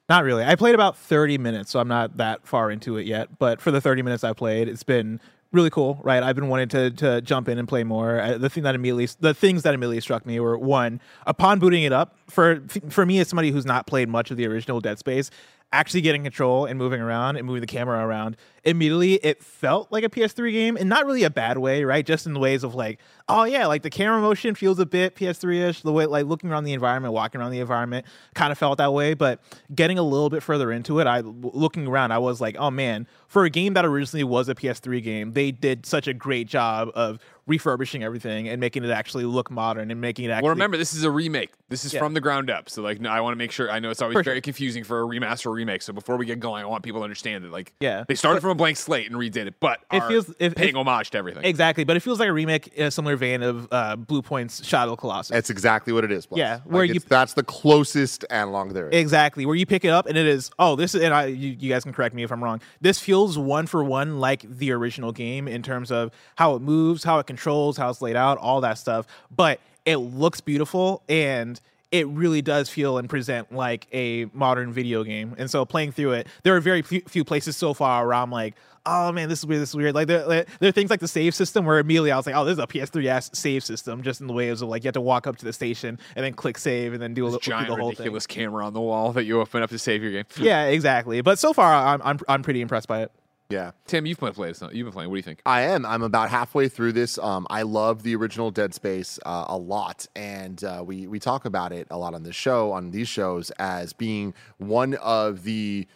Not 0.08 0.24
really. 0.24 0.44
I 0.44 0.56
played 0.56 0.74
about 0.74 0.96
30 0.96 1.38
minutes, 1.38 1.70
so 1.70 1.80
I'm 1.80 1.88
not 1.88 2.16
that 2.16 2.46
far 2.46 2.70
into 2.70 2.96
it 2.96 3.06
yet. 3.06 3.38
But 3.38 3.60
for 3.60 3.70
the 3.70 3.80
30 3.80 4.02
minutes 4.02 4.24
I 4.24 4.32
played, 4.32 4.68
it's 4.68 4.82
been 4.82 5.20
really 5.52 5.70
cool, 5.70 6.00
right? 6.02 6.22
I've 6.22 6.34
been 6.34 6.48
wanting 6.48 6.68
to 6.68 6.90
to 6.90 7.20
jump 7.20 7.48
in 7.48 7.58
and 7.58 7.68
play 7.68 7.84
more. 7.84 8.20
Uh, 8.20 8.38
the 8.38 8.50
thing 8.50 8.64
that 8.64 8.74
immediately, 8.74 9.08
the 9.20 9.34
things 9.34 9.62
that 9.62 9.74
immediately 9.74 10.00
struck 10.00 10.26
me 10.26 10.40
were 10.40 10.58
one, 10.58 11.00
upon 11.26 11.58
booting 11.58 11.84
it 11.84 11.92
up, 11.92 12.16
for 12.28 12.62
for 12.88 13.06
me 13.06 13.20
as 13.20 13.28
somebody 13.28 13.50
who's 13.50 13.66
not 13.66 13.86
played 13.86 14.08
much 14.08 14.30
of 14.30 14.36
the 14.36 14.46
original 14.46 14.80
Dead 14.80 14.98
Space, 14.98 15.30
actually 15.72 16.02
getting 16.02 16.22
control 16.22 16.66
and 16.66 16.78
moving 16.78 17.00
around 17.00 17.36
and 17.36 17.46
moving 17.46 17.60
the 17.60 17.66
camera 17.66 18.06
around, 18.06 18.36
immediately 18.64 19.14
it 19.14 19.42
felt 19.42 19.90
like 19.90 20.04
a 20.04 20.08
PS3 20.08 20.52
game, 20.52 20.76
and 20.76 20.88
not 20.88 21.04
really 21.06 21.24
a 21.24 21.30
bad 21.30 21.58
way, 21.58 21.84
right? 21.84 22.04
Just 22.06 22.26
in 22.26 22.32
the 22.34 22.40
ways 22.40 22.62
of 22.64 22.74
like, 22.74 22.98
oh 23.28 23.44
yeah, 23.44 23.66
like 23.66 23.82
the 23.82 23.90
camera 23.90 24.20
motion 24.20 24.54
feels 24.54 24.78
a 24.78 24.86
bit 24.86 25.14
PS3ish. 25.16 25.82
The 25.82 25.92
way 25.92 26.06
like 26.06 26.26
looking 26.26 26.50
around 26.50 26.64
the 26.64 26.72
environment, 26.72 27.14
walking 27.14 27.40
around 27.40 27.50
the 27.52 27.60
environment, 27.60 28.06
kind 28.34 28.52
of 28.52 28.58
felt 28.58 28.78
that 28.78 28.92
way. 28.92 29.14
But 29.14 29.40
getting 29.74 29.98
a 29.98 30.02
little 30.02 30.30
bit 30.30 30.42
further 30.42 30.70
into 30.72 31.00
it, 31.00 31.06
I 31.06 31.20
looking 31.20 31.86
around, 31.86 32.12
I 32.12 32.18
was 32.18 32.40
like, 32.40 32.56
oh 32.58 32.70
man, 32.70 33.06
for 33.28 33.44
a 33.44 33.50
game 33.50 33.74
that 33.74 33.84
originally 33.84 34.24
was 34.24 34.48
a 34.48 34.54
PS3 34.54 35.02
game, 35.02 35.32
they 35.32 35.50
did 35.50 35.86
such 35.86 36.06
a 36.06 36.14
great 36.14 36.46
job 36.48 36.90
of 36.94 37.18
refurbishing 37.46 38.04
everything 38.04 38.48
and 38.48 38.60
making 38.60 38.84
it 38.84 38.90
actually 38.90 39.24
look 39.24 39.50
modern 39.50 39.90
and 39.90 40.00
making 40.00 40.24
it 40.26 40.28
actually. 40.30 40.44
Well, 40.44 40.54
remember, 40.54 40.76
this 40.76 40.94
is 40.94 41.02
a 41.02 41.10
remake. 41.10 41.50
This 41.68 41.84
is 41.84 41.92
Yeah. 41.92 41.98
from 41.98 42.14
the 42.14 42.20
ground 42.20 42.50
up. 42.50 42.70
So, 42.70 42.82
like, 42.82 43.00
no, 43.00 43.10
I 43.10 43.20
want 43.20 43.32
to 43.32 43.36
make 43.36 43.50
sure. 43.50 43.68
I 43.68 43.80
know 43.80 43.90
it's 43.90 44.00
always 44.00 44.14
For 44.14 44.22
very 44.22 44.36
sure. 44.36 44.42
confusing 44.42 44.84
for 44.84 45.02
a 45.02 45.04
remaster 45.04 45.46
or 45.46 45.50
remake. 45.52 45.82
So, 45.82 45.92
before 45.92 46.16
we 46.16 46.24
get 46.24 46.38
going, 46.38 46.62
I 46.62 46.66
want 46.66 46.84
people 46.84 47.00
to 47.00 47.04
understand 47.04 47.42
that, 47.42 47.50
like, 47.50 47.72
Yeah. 47.80 48.04
they 48.06 48.14
started 48.14 48.42
from 48.42 48.51
a 48.52 48.54
blank 48.54 48.76
slate 48.76 49.10
and 49.10 49.18
redid 49.20 49.46
it, 49.46 49.54
but 49.60 49.80
It 49.92 50.02
are 50.02 50.08
feels- 50.08 50.30
it- 50.38 50.54
paying 50.56 50.70
it- 50.70 50.76
homage 50.76 51.10
to 51.10 51.18
everything. 51.18 51.44
Exactly, 51.44 51.84
but 51.84 51.96
it 51.96 52.00
feels 52.00 52.20
like 52.20 52.28
a 52.28 52.32
remake 52.32 52.68
in 52.68 52.86
a 52.86 52.90
similar 52.90 53.16
vein 53.16 53.42
of 53.42 53.66
uh, 53.72 53.96
Bluepoint's 53.96 54.64
Shadow 54.66 54.92
of 54.92 54.96
the 54.98 55.00
Colossus. 55.00 55.30
That's 55.30 55.50
exactly 55.50 55.92
what 55.92 56.04
it 56.04 56.12
is. 56.12 56.26
Bless. 56.26 56.38
Yeah, 56.38 56.52
Like, 56.54 56.62
where 56.66 56.84
you 56.84 57.00
that's 57.00 57.34
the 57.34 57.42
closest 57.42 58.24
analog 58.30 58.72
there 58.72 58.88
is. 58.88 59.00
Exactly, 59.00 59.44
where 59.46 59.56
you 59.56 59.66
pick 59.66 59.84
it 59.84 59.90
up 59.90 60.06
and 60.06 60.16
it 60.16 60.26
is 60.26 60.50
oh 60.58 60.76
this 60.76 60.94
is 60.94 61.02
and 61.02 61.12
I 61.12 61.26
you, 61.26 61.50
you 61.58 61.68
guys 61.68 61.82
can 61.82 61.92
correct 61.92 62.14
me 62.14 62.22
if 62.22 62.30
I'm 62.32 62.42
wrong. 62.42 62.60
This 62.80 62.98
feels 62.98 63.36
one 63.38 63.66
for 63.66 63.82
one 63.82 64.20
like 64.20 64.42
the 64.48 64.72
original 64.72 65.10
game 65.12 65.48
in 65.48 65.62
terms 65.62 65.90
of 65.90 66.10
how 66.36 66.54
it 66.54 66.62
moves, 66.62 67.04
how 67.04 67.18
it 67.18 67.26
controls, 67.26 67.76
how 67.76 67.90
it's 67.90 68.00
laid 68.02 68.16
out, 68.16 68.38
all 68.38 68.60
that 68.60 68.78
stuff. 68.78 69.06
But 69.34 69.60
it 69.84 69.96
looks 69.96 70.40
beautiful 70.40 71.02
and 71.08 71.60
it 71.92 72.08
really 72.08 72.40
does 72.40 72.70
feel 72.70 72.96
and 72.96 73.08
present 73.08 73.52
like 73.52 73.86
a 73.92 74.24
modern 74.32 74.72
video 74.72 75.04
game. 75.04 75.34
And 75.38 75.50
so 75.50 75.64
playing 75.66 75.92
through 75.92 76.12
it, 76.12 76.26
there 76.42 76.56
are 76.56 76.60
very 76.60 76.80
few, 76.80 77.02
few 77.02 77.22
places 77.22 77.54
so 77.54 77.74
far 77.74 78.06
where 78.06 78.14
I'm 78.14 78.30
like, 78.30 78.54
oh 78.86 79.12
man, 79.12 79.28
this 79.28 79.40
is 79.40 79.46
weird, 79.46 79.60
this 79.60 79.68
is 79.68 79.76
weird. 79.76 79.94
Like 79.94 80.08
there, 80.08 80.24
there 80.26 80.68
are 80.68 80.72
things 80.72 80.88
like 80.88 81.00
the 81.00 81.06
save 81.06 81.34
system 81.34 81.66
where 81.66 81.78
immediately 81.78 82.10
I 82.10 82.16
was 82.16 82.26
like, 82.26 82.34
oh, 82.34 82.46
this 82.46 82.54
is 82.54 82.58
a 82.58 82.66
PS3 82.66 83.06
ass 83.06 83.30
save 83.34 83.62
system, 83.62 84.02
just 84.02 84.22
in 84.22 84.26
the 84.26 84.32
ways 84.32 84.62
of 84.62 84.70
like 84.70 84.82
you 84.84 84.88
have 84.88 84.94
to 84.94 85.02
walk 85.02 85.26
up 85.26 85.36
to 85.36 85.44
the 85.44 85.52
station 85.52 85.98
and 86.16 86.24
then 86.24 86.32
click 86.32 86.56
save 86.56 86.94
and 86.94 87.02
then 87.02 87.12
do 87.12 87.24
a 87.24 87.26
little 87.26 87.40
do 87.40 87.50
giant, 87.50 87.68
the 87.68 87.76
whole 87.76 87.90
thing. 87.90 87.98
ridiculous 87.98 88.26
camera 88.26 88.66
on 88.66 88.72
the 88.72 88.80
wall 88.80 89.12
that 89.12 89.24
you 89.24 89.38
open 89.40 89.62
up 89.62 89.68
to 89.70 89.78
save 89.78 90.02
your 90.02 90.12
game. 90.12 90.24
Yeah, 90.38 90.64
exactly. 90.64 91.20
But 91.20 91.38
so 91.38 91.52
far, 91.52 91.74
I'm 91.74 92.00
I'm 92.02 92.18
I'm 92.26 92.42
pretty 92.42 92.62
impressed 92.62 92.88
by 92.88 93.02
it. 93.02 93.12
Yeah. 93.52 93.72
Tim, 93.86 94.06
you've 94.06 94.18
played, 94.18 94.34
played 94.34 94.56
You've 94.72 94.86
been 94.86 94.92
playing. 94.92 95.10
What 95.10 95.16
do 95.16 95.18
you 95.18 95.22
think? 95.22 95.42
I 95.44 95.62
am. 95.62 95.84
I'm 95.84 96.02
about 96.02 96.30
halfway 96.30 96.68
through 96.68 96.92
this. 96.92 97.18
Um, 97.18 97.46
I 97.50 97.62
love 97.62 98.02
the 98.02 98.16
original 98.16 98.50
Dead 98.50 98.72
Space 98.72 99.18
uh, 99.26 99.44
a 99.48 99.58
lot, 99.58 100.06
and 100.16 100.62
uh, 100.64 100.82
we 100.84 101.06
we 101.06 101.18
talk 101.18 101.44
about 101.44 101.72
it 101.72 101.86
a 101.90 101.98
lot 101.98 102.14
on 102.14 102.22
this 102.22 102.34
show, 102.34 102.72
on 102.72 102.90
these 102.90 103.08
shows, 103.08 103.50
as 103.58 103.92
being 103.92 104.32
one 104.56 104.94
of 104.94 105.44
the 105.44 105.86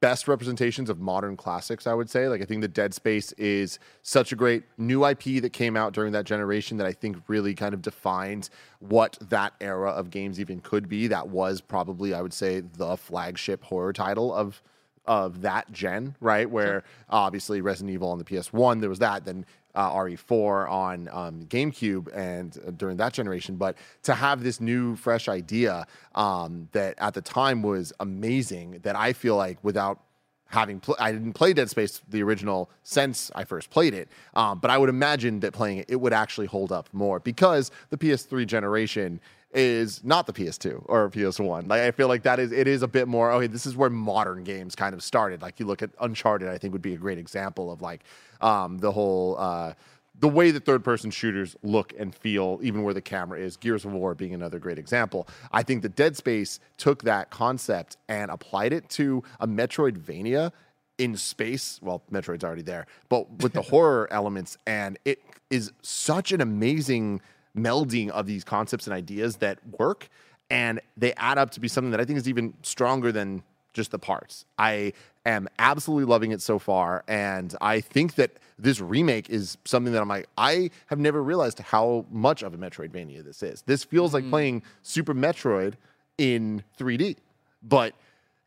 best 0.00 0.28
representations 0.28 0.88
of 0.90 0.98
modern 0.98 1.36
classics. 1.36 1.86
I 1.86 1.94
would 1.94 2.10
say, 2.10 2.28
like 2.28 2.42
I 2.42 2.44
think 2.44 2.60
the 2.60 2.68
Dead 2.68 2.92
Space 2.92 3.32
is 3.32 3.78
such 4.02 4.32
a 4.32 4.36
great 4.36 4.64
new 4.76 5.06
IP 5.06 5.40
that 5.42 5.52
came 5.54 5.76
out 5.76 5.94
during 5.94 6.12
that 6.12 6.26
generation 6.26 6.76
that 6.78 6.86
I 6.86 6.92
think 6.92 7.16
really 7.28 7.54
kind 7.54 7.72
of 7.72 7.80
defined 7.80 8.50
what 8.78 9.16
that 9.28 9.54
era 9.60 9.90
of 9.90 10.10
games 10.10 10.38
even 10.38 10.60
could 10.60 10.88
be. 10.88 11.06
That 11.06 11.28
was 11.28 11.62
probably, 11.62 12.12
I 12.12 12.20
would 12.20 12.34
say, 12.34 12.60
the 12.60 12.96
flagship 12.96 13.64
horror 13.64 13.94
title 13.94 14.34
of 14.34 14.62
of 15.10 15.42
that 15.42 15.72
gen, 15.72 16.14
right? 16.20 16.48
Where 16.48 16.84
obviously 17.08 17.60
Resident 17.60 17.92
Evil 17.92 18.10
on 18.10 18.18
the 18.18 18.24
PS1, 18.24 18.80
there 18.80 18.88
was 18.88 19.00
that, 19.00 19.24
then 19.24 19.44
uh, 19.74 19.92
RE4 19.92 20.70
on 20.70 21.08
um, 21.10 21.46
GameCube 21.46 22.16
and 22.16 22.56
uh, 22.64 22.70
during 22.70 22.96
that 22.98 23.12
generation. 23.12 23.56
But 23.56 23.76
to 24.04 24.14
have 24.14 24.44
this 24.44 24.60
new, 24.60 24.94
fresh 24.94 25.28
idea 25.28 25.84
um, 26.14 26.68
that 26.70 26.94
at 26.98 27.14
the 27.14 27.22
time 27.22 27.60
was 27.60 27.92
amazing, 27.98 28.78
that 28.84 28.94
I 28.94 29.12
feel 29.12 29.34
like 29.34 29.58
without 29.64 29.98
having 30.46 30.78
pl- 30.78 30.96
I 31.00 31.10
didn't 31.10 31.32
play 31.32 31.54
Dead 31.54 31.68
Space 31.68 32.02
the 32.08 32.22
original 32.22 32.70
since 32.84 33.32
I 33.34 33.42
first 33.42 33.68
played 33.68 33.94
it, 33.94 34.08
um, 34.34 34.60
but 34.60 34.70
I 34.70 34.78
would 34.78 34.88
imagine 34.88 35.40
that 35.40 35.52
playing 35.52 35.78
it 35.78 35.86
it 35.88 35.96
would 35.96 36.12
actually 36.12 36.46
hold 36.46 36.70
up 36.70 36.88
more 36.92 37.18
because 37.18 37.72
the 37.90 37.96
PS3 37.96 38.46
generation 38.46 39.20
is 39.52 40.04
not 40.04 40.26
the 40.26 40.32
PS2 40.32 40.82
or 40.86 41.10
PS1. 41.10 41.68
Like 41.68 41.82
I 41.82 41.90
feel 41.90 42.08
like 42.08 42.22
that 42.22 42.38
is 42.38 42.52
it 42.52 42.68
is 42.68 42.82
a 42.82 42.88
bit 42.88 43.08
more. 43.08 43.32
Okay, 43.32 43.46
this 43.46 43.66
is 43.66 43.76
where 43.76 43.90
modern 43.90 44.44
games 44.44 44.74
kind 44.74 44.94
of 44.94 45.02
started. 45.02 45.42
Like 45.42 45.58
you 45.58 45.66
look 45.66 45.82
at 45.82 45.90
Uncharted, 46.00 46.48
I 46.48 46.58
think 46.58 46.72
would 46.72 46.82
be 46.82 46.94
a 46.94 46.98
great 46.98 47.18
example 47.18 47.72
of 47.72 47.82
like 47.82 48.02
um, 48.40 48.78
the 48.78 48.92
whole. 48.92 49.36
Uh, 49.38 49.74
the 50.18 50.28
way 50.28 50.50
that 50.50 50.66
third 50.66 50.84
person 50.84 51.10
shooters 51.10 51.56
look 51.62 51.94
and 51.98 52.14
feel, 52.14 52.60
even 52.62 52.82
where 52.82 52.92
the 52.92 53.00
camera 53.00 53.38
is, 53.40 53.56
Gears 53.56 53.86
of 53.86 53.92
War 53.92 54.14
being 54.14 54.34
another 54.34 54.58
great 54.58 54.78
example. 54.78 55.26
I 55.50 55.62
think 55.62 55.80
that 55.80 55.96
Dead 55.96 56.14
Space 56.14 56.60
took 56.76 57.04
that 57.04 57.30
concept 57.30 57.96
and 58.06 58.30
applied 58.30 58.74
it 58.74 58.90
to 58.90 59.22
a 59.38 59.46
Metroidvania 59.46 60.52
in 60.98 61.16
space. 61.16 61.80
Well, 61.82 62.02
Metroid's 62.10 62.44
already 62.44 62.60
there, 62.60 62.86
but 63.08 63.42
with 63.42 63.54
the 63.54 63.62
horror 63.70 64.08
elements, 64.10 64.58
and 64.66 64.98
it 65.06 65.22
is 65.48 65.72
such 65.80 66.32
an 66.32 66.42
amazing 66.42 67.22
melding 67.56 68.10
of 68.10 68.26
these 68.26 68.44
concepts 68.44 68.86
and 68.86 68.94
ideas 68.94 69.36
that 69.36 69.58
work, 69.78 70.08
and 70.50 70.80
they 70.96 71.12
add 71.14 71.38
up 71.38 71.50
to 71.52 71.60
be 71.60 71.68
something 71.68 71.90
that 71.90 72.00
I 72.00 72.04
think 72.04 72.18
is 72.18 72.28
even 72.28 72.54
stronger 72.62 73.12
than 73.12 73.42
just 73.72 73.90
the 73.90 73.98
parts. 73.98 74.44
I 74.58 74.92
am 75.24 75.48
absolutely 75.58 76.06
loving 76.06 76.32
it 76.32 76.42
so 76.42 76.58
far, 76.58 77.04
and 77.06 77.54
I 77.60 77.80
think 77.80 78.14
that 78.16 78.32
this 78.58 78.80
remake 78.80 79.30
is 79.30 79.56
something 79.64 79.92
that 79.92 80.02
I'm 80.02 80.08
like, 80.08 80.28
I 80.36 80.70
have 80.86 80.98
never 80.98 81.22
realized 81.22 81.60
how 81.60 82.04
much 82.10 82.42
of 82.42 82.52
a 82.52 82.58
Metroidvania 82.58 83.24
this 83.24 83.42
is. 83.42 83.62
This 83.62 83.84
feels 83.84 84.12
like 84.12 84.22
mm-hmm. 84.22 84.30
playing 84.30 84.62
Super 84.82 85.14
Metroid 85.14 85.74
in 86.18 86.62
3D, 86.78 87.16
but 87.62 87.94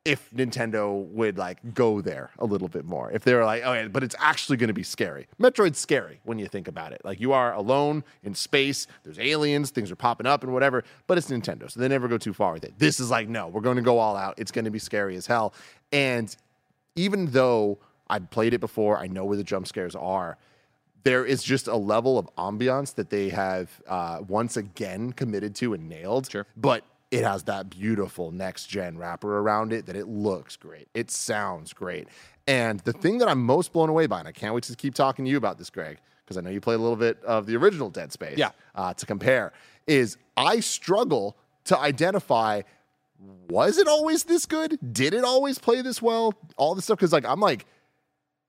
if 0.05 0.29
Nintendo 0.31 1.05
would 1.11 1.37
like 1.37 1.59
go 1.73 2.01
there 2.01 2.31
a 2.37 2.45
little 2.45 2.67
bit 2.67 2.83
more. 2.83 3.09
If 3.11 3.23
they 3.23 3.33
were 3.33 3.45
like, 3.45 3.63
oh, 3.65 3.73
yeah, 3.73 3.87
but 3.87 4.03
it's 4.03 4.15
actually 4.19 4.57
going 4.57 4.67
to 4.67 4.73
be 4.73 4.83
scary. 4.83 5.27
Metroid's 5.39 5.79
scary 5.79 6.19
when 6.25 6.39
you 6.39 6.47
think 6.47 6.67
about 6.67 6.91
it. 6.91 7.01
Like 7.05 7.21
you 7.21 7.31
are 7.31 7.53
alone 7.53 8.03
in 8.21 8.35
space, 8.35 8.87
there's 9.03 9.17
aliens, 9.17 9.71
things 9.71 9.91
are 9.91 9.95
popping 9.95 10.27
up 10.27 10.43
and 10.43 10.51
whatever, 10.51 10.83
but 11.07 11.17
it's 11.17 11.29
Nintendo. 11.29 11.71
So 11.71 11.79
they 11.79 11.87
never 11.87 12.09
go 12.09 12.17
too 12.17 12.33
far 12.33 12.51
with 12.51 12.65
it. 12.65 12.73
This 12.77 12.99
is 12.99 13.09
like, 13.09 13.29
no, 13.29 13.47
we're 13.47 13.61
going 13.61 13.77
to 13.77 13.81
go 13.81 13.97
all 13.97 14.17
out. 14.17 14.33
It's 14.37 14.51
going 14.51 14.65
to 14.65 14.71
be 14.71 14.79
scary 14.79 15.15
as 15.15 15.25
hell. 15.25 15.53
And 15.93 16.35
even 16.95 17.27
though 17.27 17.79
I've 18.09 18.29
played 18.29 18.53
it 18.53 18.59
before, 18.59 18.97
I 18.97 19.07
know 19.07 19.23
where 19.23 19.37
the 19.37 19.43
jump 19.43 19.67
scares 19.67 19.95
are. 19.95 20.37
There 21.03 21.25
is 21.25 21.43
just 21.43 21.67
a 21.67 21.75
level 21.75 22.17
of 22.17 22.29
ambiance 22.37 22.95
that 22.95 23.09
they 23.09 23.29
have 23.29 23.69
uh, 23.87 24.19
once 24.27 24.57
again 24.57 25.13
committed 25.13 25.55
to 25.55 25.73
and 25.73 25.87
nailed. 25.87 26.29
Sure. 26.29 26.45
But 26.55 26.83
it 27.13 27.23
has 27.23 27.43
that 27.43 27.69
beautiful 27.69 28.31
next 28.31 28.65
gen 28.67 28.97
wrapper 28.97 29.37
around 29.39 29.71
it 29.71 29.85
that 29.85 29.95
it 29.95 30.07
looks 30.07 30.55
great. 30.55 30.87
It 30.93 31.11
sounds 31.11 31.71
great. 31.73 32.07
And 32.47 32.79
the 32.81 32.93
thing 32.93 33.19
that 33.19 33.27
I'm 33.29 33.41
most 33.43 33.71
blown 33.71 33.89
away 33.89 34.07
by, 34.07 34.19
and 34.19 34.27
I 34.27 34.31
can't 34.31 34.53
wait 34.53 34.63
to 34.63 34.75
keep 34.75 34.95
talking 34.95 35.23
to 35.25 35.31
you 35.31 35.37
about 35.37 35.57
this, 35.57 35.69
Greg, 35.69 35.99
because 36.25 36.37
I 36.37 36.41
know 36.41 36.49
you 36.49 36.59
played 36.59 36.75
a 36.75 36.81
little 36.81 36.95
bit 36.97 37.23
of 37.23 37.45
the 37.45 37.55
original 37.55 37.89
Dead 37.89 38.11
Space 38.11 38.37
Yeah. 38.37 38.49
uh, 38.75 38.93
to 38.95 39.05
compare, 39.05 39.53
is 39.87 40.17
I 40.35 40.59
struggle 40.59 41.37
to 41.65 41.77
identify 41.77 42.63
was 43.47 43.77
it 43.77 43.87
always 43.87 44.23
this 44.25 44.45
good? 44.45 44.77
Did 44.91 45.13
it 45.13 45.23
always 45.23 45.57
play 45.57 45.81
this 45.81 46.01
well? 46.01 46.33
All 46.57 46.75
this 46.75 46.85
stuff. 46.85 46.97
Because, 46.97 47.13
like, 47.13 47.23
I'm 47.25 47.39
like, 47.39 47.65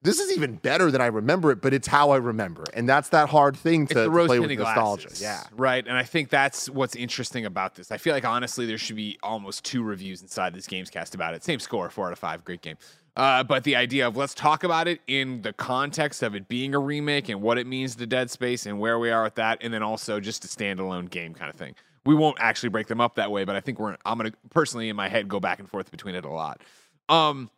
this 0.04 0.20
is 0.20 0.36
even 0.36 0.56
better 0.56 0.90
than 0.90 1.00
I 1.00 1.06
remember 1.06 1.50
it, 1.50 1.60
but 1.60 1.74
it's 1.74 1.88
how 1.88 2.10
I 2.10 2.18
remember 2.18 2.62
it. 2.62 2.70
And 2.74 2.88
that's 2.88 3.08
that 3.08 3.28
hard 3.30 3.56
thing 3.56 3.86
to, 3.88 3.94
to 3.94 4.10
play 4.10 4.38
with 4.38 4.50
nostalgia. 4.50 5.08
glasses, 5.08 5.22
Yeah. 5.22 5.42
right. 5.56 5.84
And 5.84 5.96
I 5.96 6.04
think 6.04 6.28
that's 6.28 6.68
what's 6.70 6.94
interesting 6.94 7.46
about 7.46 7.74
this. 7.74 7.90
I 7.90 7.96
feel 7.96 8.12
like 8.12 8.24
honestly, 8.24 8.66
there 8.66 8.78
should 8.78 8.96
be 8.96 9.18
almost 9.22 9.64
two 9.64 9.82
reviews 9.82 10.22
inside 10.22 10.54
this 10.54 10.66
Gamescast 10.66 11.14
about 11.14 11.34
it. 11.34 11.42
Same 11.42 11.58
score, 11.58 11.88
four 11.90 12.06
out 12.06 12.12
of 12.12 12.18
five, 12.18 12.44
great 12.44 12.60
game. 12.60 12.76
Uh, 13.16 13.42
but 13.44 13.64
the 13.64 13.76
idea 13.76 14.06
of 14.06 14.16
let's 14.16 14.34
talk 14.34 14.62
about 14.64 14.88
it 14.88 15.00
in 15.06 15.40
the 15.42 15.52
context 15.52 16.22
of 16.22 16.34
it 16.34 16.48
being 16.48 16.74
a 16.74 16.78
remake 16.78 17.28
and 17.28 17.40
what 17.40 17.58
it 17.58 17.66
means 17.66 17.94
to 17.96 18.06
Dead 18.06 18.30
Space 18.30 18.66
and 18.66 18.78
where 18.78 18.98
we 18.98 19.10
are 19.10 19.22
with 19.22 19.36
that, 19.36 19.58
and 19.62 19.72
then 19.72 19.82
also 19.82 20.20
just 20.20 20.44
a 20.44 20.48
standalone 20.48 21.08
game 21.08 21.32
kind 21.32 21.48
of 21.48 21.56
thing. 21.56 21.74
We 22.04 22.14
won't 22.14 22.36
actually 22.40 22.68
break 22.68 22.88
them 22.88 23.00
up 23.00 23.14
that 23.14 23.30
way, 23.30 23.44
but 23.44 23.56
I 23.56 23.60
think 23.60 23.78
we're 23.78 23.96
I'm 24.04 24.18
gonna 24.18 24.32
personally 24.50 24.88
in 24.90 24.96
my 24.96 25.08
head 25.08 25.28
go 25.28 25.40
back 25.40 25.60
and 25.60 25.68
forth 25.70 25.90
between 25.90 26.14
it 26.16 26.24
a 26.24 26.28
lot. 26.30 26.60
Um, 27.08 27.50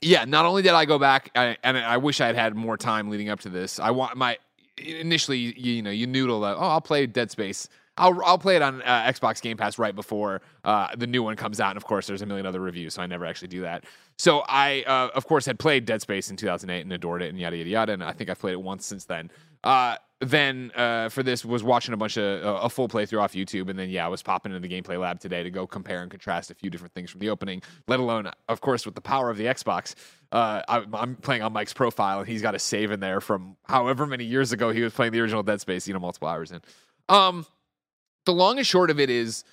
yeah, 0.00 0.24
not 0.24 0.44
only 0.44 0.62
did 0.62 0.72
I 0.72 0.84
go 0.84 0.98
back, 0.98 1.30
I, 1.34 1.56
and 1.62 1.76
I 1.76 1.96
wish 1.96 2.20
I 2.20 2.26
had 2.26 2.36
had 2.36 2.54
more 2.54 2.76
time 2.76 3.08
leading 3.10 3.28
up 3.28 3.40
to 3.40 3.48
this. 3.48 3.78
I 3.78 3.90
want 3.90 4.16
my 4.16 4.38
initially, 4.78 5.38
you, 5.38 5.52
you 5.56 5.82
know, 5.82 5.90
you 5.90 6.06
noodle 6.06 6.40
that. 6.40 6.56
Oh, 6.56 6.68
I'll 6.68 6.80
play 6.80 7.06
Dead 7.06 7.30
Space. 7.30 7.68
I'll 7.98 8.20
I'll 8.24 8.38
play 8.38 8.56
it 8.56 8.62
on 8.62 8.82
uh, 8.82 9.04
Xbox 9.04 9.40
Game 9.40 9.56
Pass 9.56 9.78
right 9.78 9.94
before 9.94 10.42
uh, 10.64 10.88
the 10.96 11.06
new 11.06 11.22
one 11.22 11.36
comes 11.36 11.60
out, 11.60 11.70
and 11.70 11.76
of 11.76 11.84
course, 11.84 12.06
there's 12.06 12.22
a 12.22 12.26
million 12.26 12.46
other 12.46 12.60
reviews, 12.60 12.94
so 12.94 13.02
I 13.02 13.06
never 13.06 13.24
actually 13.24 13.48
do 13.48 13.62
that. 13.62 13.84
So 14.18 14.44
I, 14.48 14.82
uh, 14.86 15.10
of 15.14 15.26
course, 15.26 15.46
had 15.46 15.58
played 15.58 15.84
Dead 15.84 16.00
Space 16.00 16.30
in 16.30 16.36
2008 16.36 16.82
and 16.82 16.92
adored 16.92 17.22
it, 17.22 17.28
and 17.28 17.38
yada 17.38 17.56
yada 17.56 17.70
yada. 17.70 17.92
And 17.92 18.04
I 18.04 18.12
think 18.12 18.30
I've 18.30 18.38
played 18.38 18.52
it 18.52 18.62
once 18.62 18.86
since 18.86 19.04
then. 19.04 19.30
Uh, 19.64 19.96
then 20.20 20.72
uh, 20.74 21.10
for 21.10 21.22
this 21.22 21.44
was 21.44 21.62
watching 21.62 21.92
a 21.92 21.96
bunch 21.96 22.16
of 22.16 22.44
uh, 22.44 22.60
a 22.62 22.70
full 22.70 22.88
playthrough 22.88 23.20
off 23.20 23.34
YouTube, 23.34 23.68
and 23.68 23.78
then 23.78 23.90
yeah, 23.90 24.06
I 24.06 24.08
was 24.08 24.22
popping 24.22 24.52
into 24.52 24.66
the 24.66 24.74
gameplay 24.74 24.98
lab 24.98 25.20
today 25.20 25.42
to 25.42 25.50
go 25.50 25.66
compare 25.66 26.02
and 26.02 26.10
contrast 26.10 26.50
a 26.50 26.54
few 26.54 26.70
different 26.70 26.94
things 26.94 27.10
from 27.10 27.20
the 27.20 27.28
opening. 27.28 27.60
Let 27.86 28.00
alone, 28.00 28.30
of 28.48 28.60
course, 28.60 28.86
with 28.86 28.94
the 28.94 29.02
power 29.02 29.28
of 29.28 29.36
the 29.36 29.44
Xbox, 29.44 29.94
uh, 30.32 30.62
I, 30.68 30.84
I'm 30.94 31.16
playing 31.16 31.42
on 31.42 31.52
Mike's 31.52 31.74
profile, 31.74 32.20
and 32.20 32.28
he's 32.28 32.40
got 32.40 32.54
a 32.54 32.58
save 32.58 32.90
in 32.90 33.00
there 33.00 33.20
from 33.20 33.56
however 33.64 34.06
many 34.06 34.24
years 34.24 34.52
ago 34.52 34.70
he 34.70 34.80
was 34.82 34.94
playing 34.94 35.12
the 35.12 35.20
original 35.20 35.42
Dead 35.42 35.60
Space, 35.60 35.86
you 35.86 35.92
know, 35.92 36.00
multiple 36.00 36.28
hours 36.28 36.50
in. 36.50 36.60
Um, 37.08 37.46
the 38.26 38.32
long 38.32 38.58
and 38.58 38.66
short 38.66 38.90
of 38.90 39.00
it 39.00 39.08
is 39.08 39.44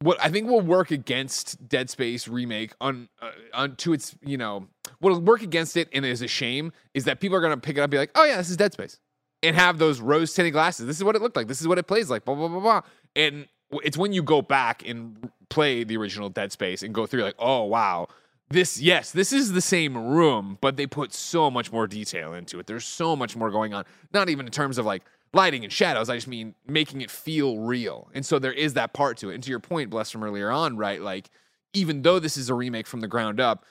what 0.00 0.18
I 0.22 0.28
think 0.28 0.48
will 0.48 0.60
work 0.60 0.90
against 0.90 1.68
Dead 1.68 1.90
Space 1.90 2.28
remake 2.28 2.72
on 2.80 3.08
uh, 3.20 3.30
on 3.54 3.76
to 3.76 3.92
its 3.92 4.16
you 4.24 4.36
know 4.36 4.66
what'll 5.00 5.20
work 5.20 5.42
against 5.42 5.76
it 5.76 5.88
and 5.92 6.04
is 6.04 6.22
a 6.22 6.28
shame 6.28 6.72
is 6.94 7.04
that 7.04 7.20
people 7.20 7.36
are 7.36 7.40
gonna 7.40 7.56
pick 7.56 7.76
it 7.76 7.80
up 7.80 7.84
and 7.84 7.90
be 7.90 7.98
like 7.98 8.10
oh 8.14 8.24
yeah 8.24 8.36
this 8.36 8.50
is 8.50 8.56
Dead 8.56 8.72
Space 8.72 8.98
and 9.42 9.54
have 9.54 9.78
those 9.78 10.00
rose 10.00 10.34
tinted 10.34 10.52
glasses. 10.52 10.86
This 10.86 10.96
is 10.96 11.04
what 11.04 11.14
it 11.14 11.22
looked 11.22 11.36
like. 11.36 11.46
This 11.46 11.60
is 11.60 11.68
what 11.68 11.78
it 11.78 11.84
plays 11.84 12.10
like 12.10 12.24
blah 12.24 12.34
blah 12.34 12.48
blah 12.48 12.60
blah. 12.60 12.80
And 13.14 13.46
it's 13.84 13.96
when 13.96 14.12
you 14.12 14.22
go 14.22 14.40
back 14.40 14.86
and 14.86 15.30
play 15.50 15.84
the 15.84 15.96
original 15.96 16.28
Dead 16.28 16.52
Space 16.52 16.82
and 16.82 16.94
go 16.94 17.06
through 17.06 17.22
like 17.22 17.36
oh 17.38 17.64
wow 17.64 18.08
this 18.50 18.80
yes 18.80 19.12
this 19.12 19.30
is 19.32 19.52
the 19.52 19.60
same 19.60 19.96
room 19.96 20.56
but 20.62 20.76
they 20.78 20.86
put 20.86 21.12
so 21.12 21.50
much 21.50 21.72
more 21.72 21.86
detail 21.86 22.34
into 22.34 22.58
it. 22.60 22.66
There's 22.66 22.84
so 22.84 23.16
much 23.16 23.36
more 23.36 23.50
going 23.50 23.74
on. 23.74 23.84
Not 24.12 24.28
even 24.28 24.46
in 24.46 24.52
terms 24.52 24.78
of 24.78 24.86
like 24.86 25.02
lighting 25.32 25.64
and 25.64 25.72
shadows 25.72 26.08
i 26.08 26.14
just 26.14 26.28
mean 26.28 26.54
making 26.66 27.00
it 27.00 27.10
feel 27.10 27.58
real. 27.58 28.08
And 28.14 28.24
so 28.24 28.38
there 28.38 28.52
is 28.52 28.74
that 28.74 28.92
part 28.92 29.18
to 29.18 29.30
it. 29.30 29.34
And 29.34 29.42
to 29.42 29.50
your 29.50 29.60
point 29.60 29.90
bless 29.90 30.10
from 30.10 30.24
earlier 30.24 30.50
on 30.50 30.76
right 30.76 31.00
like 31.00 31.30
even 31.72 32.02
though 32.02 32.18
this 32.18 32.36
is 32.36 32.48
a 32.48 32.54
remake 32.54 32.86
from 32.86 33.00
the 33.00 33.08
ground 33.08 33.40
up 33.40 33.64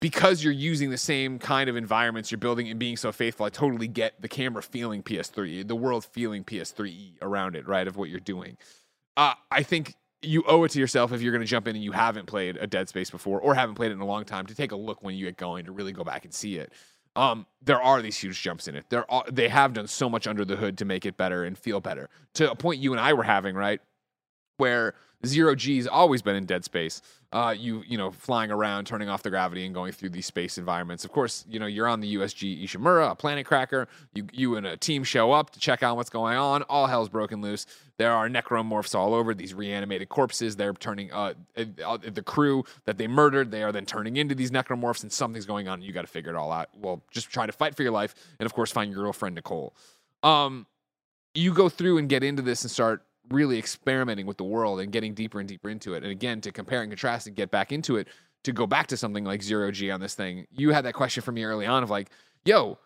because 0.00 0.44
you're 0.44 0.52
using 0.52 0.90
the 0.90 0.98
same 0.98 1.38
kind 1.38 1.68
of 1.68 1.76
environments 1.76 2.30
you're 2.30 2.38
building 2.38 2.68
and 2.68 2.78
being 2.78 2.96
so 2.96 3.10
faithful 3.10 3.46
i 3.46 3.48
totally 3.48 3.88
get 3.88 4.20
the 4.20 4.28
camera 4.28 4.62
feeling 4.62 5.02
ps3 5.02 5.66
the 5.66 5.76
world 5.76 6.04
feeling 6.04 6.44
ps3 6.44 7.14
around 7.22 7.56
it 7.56 7.66
right 7.66 7.88
of 7.88 7.96
what 7.96 8.08
you're 8.08 8.20
doing. 8.20 8.56
Uh, 9.16 9.34
i 9.50 9.62
think 9.62 9.94
you 10.22 10.42
owe 10.46 10.64
it 10.64 10.70
to 10.72 10.80
yourself 10.80 11.12
if 11.12 11.22
you're 11.22 11.32
going 11.32 11.44
to 11.44 11.46
jump 11.46 11.68
in 11.68 11.76
and 11.76 11.84
you 11.84 11.92
haven't 11.92 12.26
played 12.26 12.56
a 12.56 12.66
Dead 12.66 12.88
Space 12.88 13.10
before 13.10 13.40
or 13.40 13.54
haven't 13.54 13.76
played 13.76 13.90
it 13.90 13.94
in 13.94 14.00
a 14.00 14.06
long 14.06 14.24
time 14.24 14.46
to 14.46 14.54
take 14.54 14.72
a 14.72 14.76
look 14.76 15.02
when 15.02 15.14
you 15.14 15.26
get 15.26 15.36
going 15.36 15.64
to 15.66 15.72
really 15.72 15.92
go 15.92 16.02
back 16.02 16.24
and 16.24 16.34
see 16.34 16.56
it. 16.56 16.72
Um, 17.18 17.46
there 17.60 17.82
are 17.82 18.00
these 18.00 18.16
huge 18.16 18.40
jumps 18.40 18.68
in 18.68 18.76
it. 18.76 18.84
There 18.90 19.10
are, 19.10 19.24
they 19.28 19.48
have 19.48 19.72
done 19.72 19.88
so 19.88 20.08
much 20.08 20.28
under 20.28 20.44
the 20.44 20.54
hood 20.54 20.78
to 20.78 20.84
make 20.84 21.04
it 21.04 21.16
better 21.16 21.42
and 21.42 21.58
feel 21.58 21.80
better. 21.80 22.08
To 22.34 22.48
a 22.48 22.54
point 22.54 22.80
you 22.80 22.92
and 22.92 23.00
I 23.00 23.12
were 23.12 23.24
having, 23.24 23.56
right? 23.56 23.80
Where 24.58 24.94
zero 25.26 25.54
G's 25.54 25.86
always 25.86 26.22
been 26.22 26.36
in 26.36 26.46
dead 26.46 26.64
space. 26.64 27.02
Uh, 27.30 27.54
you 27.56 27.82
you 27.86 27.98
know 27.98 28.10
flying 28.10 28.50
around, 28.50 28.86
turning 28.86 29.10
off 29.10 29.22
the 29.22 29.28
gravity, 29.28 29.66
and 29.66 29.74
going 29.74 29.92
through 29.92 30.08
these 30.08 30.24
space 30.24 30.56
environments. 30.56 31.04
Of 31.04 31.12
course, 31.12 31.44
you 31.46 31.60
know 31.60 31.66
you're 31.66 31.86
on 31.86 32.00
the 32.00 32.16
USG 32.16 32.64
Ishimura, 32.64 33.10
a 33.10 33.14
planet 33.14 33.44
cracker. 33.44 33.86
You 34.14 34.26
you 34.32 34.56
and 34.56 34.66
a 34.66 34.78
team 34.78 35.04
show 35.04 35.32
up 35.32 35.50
to 35.50 35.60
check 35.60 35.82
out 35.82 35.96
what's 35.96 36.08
going 36.08 36.38
on. 36.38 36.62
All 36.62 36.86
hell's 36.86 37.10
broken 37.10 37.42
loose. 37.42 37.66
There 37.98 38.12
are 38.12 38.30
necromorphs 38.30 38.94
all 38.94 39.12
over. 39.12 39.34
These 39.34 39.52
reanimated 39.52 40.08
corpses. 40.08 40.56
They're 40.56 40.72
turning 40.72 41.12
uh, 41.12 41.34
uh, 41.84 41.98
the 41.98 42.22
crew 42.22 42.64
that 42.86 42.96
they 42.96 43.08
murdered. 43.08 43.50
They 43.50 43.62
are 43.62 43.72
then 43.72 43.84
turning 43.84 44.16
into 44.16 44.34
these 44.34 44.50
necromorphs, 44.50 45.02
and 45.02 45.12
something's 45.12 45.46
going 45.46 45.68
on. 45.68 45.82
You 45.82 45.92
got 45.92 46.02
to 46.02 46.06
figure 46.06 46.30
it 46.30 46.36
all 46.36 46.50
out. 46.50 46.70
Well, 46.74 47.02
just 47.10 47.28
try 47.28 47.44
to 47.44 47.52
fight 47.52 47.74
for 47.74 47.82
your 47.82 47.92
life, 47.92 48.14
and 48.38 48.46
of 48.46 48.54
course, 48.54 48.70
find 48.70 48.90
your 48.90 49.02
girlfriend 49.02 49.34
Nicole. 49.34 49.74
Um, 50.22 50.66
you 51.34 51.52
go 51.52 51.68
through 51.68 51.98
and 51.98 52.08
get 52.08 52.22
into 52.22 52.40
this 52.40 52.62
and 52.62 52.70
start 52.70 53.02
really 53.30 53.58
experimenting 53.58 54.26
with 54.26 54.36
the 54.36 54.44
world 54.44 54.80
and 54.80 54.92
getting 54.92 55.14
deeper 55.14 55.40
and 55.40 55.48
deeper 55.48 55.68
into 55.68 55.94
it. 55.94 56.02
And 56.02 56.12
again, 56.12 56.40
to 56.42 56.52
compare 56.52 56.82
and 56.82 56.90
contrast 56.90 57.26
and 57.26 57.36
get 57.36 57.50
back 57.50 57.72
into 57.72 57.96
it, 57.96 58.08
to 58.44 58.52
go 58.52 58.66
back 58.66 58.86
to 58.88 58.96
something 58.96 59.24
like 59.24 59.42
Zero 59.42 59.70
G 59.70 59.90
on 59.90 60.00
this 60.00 60.14
thing, 60.14 60.46
you 60.50 60.70
had 60.72 60.84
that 60.84 60.94
question 60.94 61.22
for 61.22 61.32
me 61.32 61.44
early 61.44 61.66
on 61.66 61.82
of 61.82 61.90
like, 61.90 62.10
yo, 62.44 62.78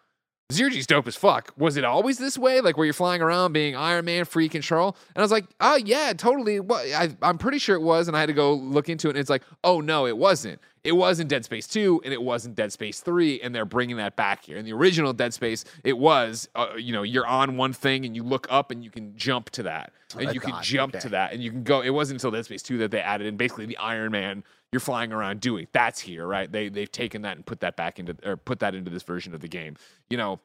Zero 0.53 0.71
G's 0.71 0.87
dope 0.87 1.07
as 1.07 1.17
fuck. 1.17 1.53
Was 1.57 1.77
it 1.77 1.85
always 1.85 2.19
this 2.19 2.39
way? 2.39 2.61
Like 2.61 2.77
where 2.77 2.85
you're 2.85 2.95
flying 2.95 3.23
around 3.23 3.53
being 3.53 3.75
Iron 3.75 4.05
Man, 4.05 4.25
free 4.25 4.49
control? 4.49 4.97
And 5.15 5.21
I 5.21 5.23
was 5.23 5.33
like, 5.33 5.47
oh 5.61 5.77
yeah, 5.77 6.13
totally. 6.13 6.61
Well, 6.61 6.79
I, 6.79 7.17
I'm 7.23 7.39
pretty 7.39 7.59
sure 7.59 7.77
it 7.77 7.83
was. 7.83 8.09
And 8.09 8.17
I 8.17 8.21
had 8.21 8.27
to 8.27 8.33
go 8.33 8.55
look 8.55 8.89
into 8.89 9.09
it. 9.09 9.13
And 9.13 9.19
it's 9.19 9.31
like, 9.31 9.43
oh 9.65 9.81
no, 9.81 10.07
it 10.07 10.17
wasn't. 10.17 10.61
It 10.85 10.93
wasn't 10.93 11.29
Dead 11.29 11.45
Space 11.45 11.69
2 11.69 12.03
and 12.05 12.13
it 12.13 12.21
wasn't 12.21 12.57
Dead 12.57 12.73
Space 12.73 13.01
3. 13.01 13.41
And 13.41 13.55
they're 13.55 13.65
bringing 13.65 13.97
that 13.99 14.17
back 14.17 14.45
here. 14.45 14.57
In 14.57 14.65
the 14.65 14.73
original 14.73 15.13
Dead 15.13 15.33
Space, 15.33 15.65
it 15.85 15.97
was, 15.97 16.49
uh, 16.55 16.71
you 16.77 16.93
know, 16.93 17.03
you're 17.03 17.27
on 17.27 17.57
one 17.57 17.73
thing 17.73 18.05
and 18.05 18.17
you 18.17 18.23
look 18.25 18.47
up 18.51 18.71
and 18.71 18.83
you 18.83 18.91
can 18.91 19.17
jump 19.17 19.51
to 19.51 19.63
that. 19.65 19.93
And 20.19 20.35
you 20.35 20.41
can 20.41 20.55
jump 20.63 20.95
okay. 20.95 21.03
to 21.03 21.09
that. 21.11 21.33
And 21.33 21.43
you 21.43 21.51
can 21.51 21.63
go. 21.63 21.81
It 21.81 21.91
wasn't 21.91 22.21
until 22.21 22.33
Dead 22.33 22.45
Space 22.45 22.63
2 22.63 22.79
that 22.79 22.91
they 22.91 23.01
added 23.01 23.27
in 23.27 23.37
basically 23.37 23.67
the 23.67 23.79
Iron 23.79 24.13
Man 24.13 24.45
you're 24.73 24.81
flying 24.81 25.13
around 25.13 25.41
doing. 25.41 25.69
That's 25.73 26.01
here, 26.01 26.27
right? 26.27 26.51
They, 26.51 26.69
they've 26.71 26.91
taken 26.91 27.23
that 27.23 27.37
and 27.37 27.45
put 27.47 27.61
that 27.61 27.77
back 27.77 27.99
into, 27.99 28.17
or 28.25 28.37
put 28.39 28.59
that 28.61 28.75
into 28.75 28.91
this 28.91 29.03
version 29.03 29.35
of 29.35 29.41
the 29.41 29.49
game. 29.49 29.77
You 30.09 30.17
know, 30.17 30.41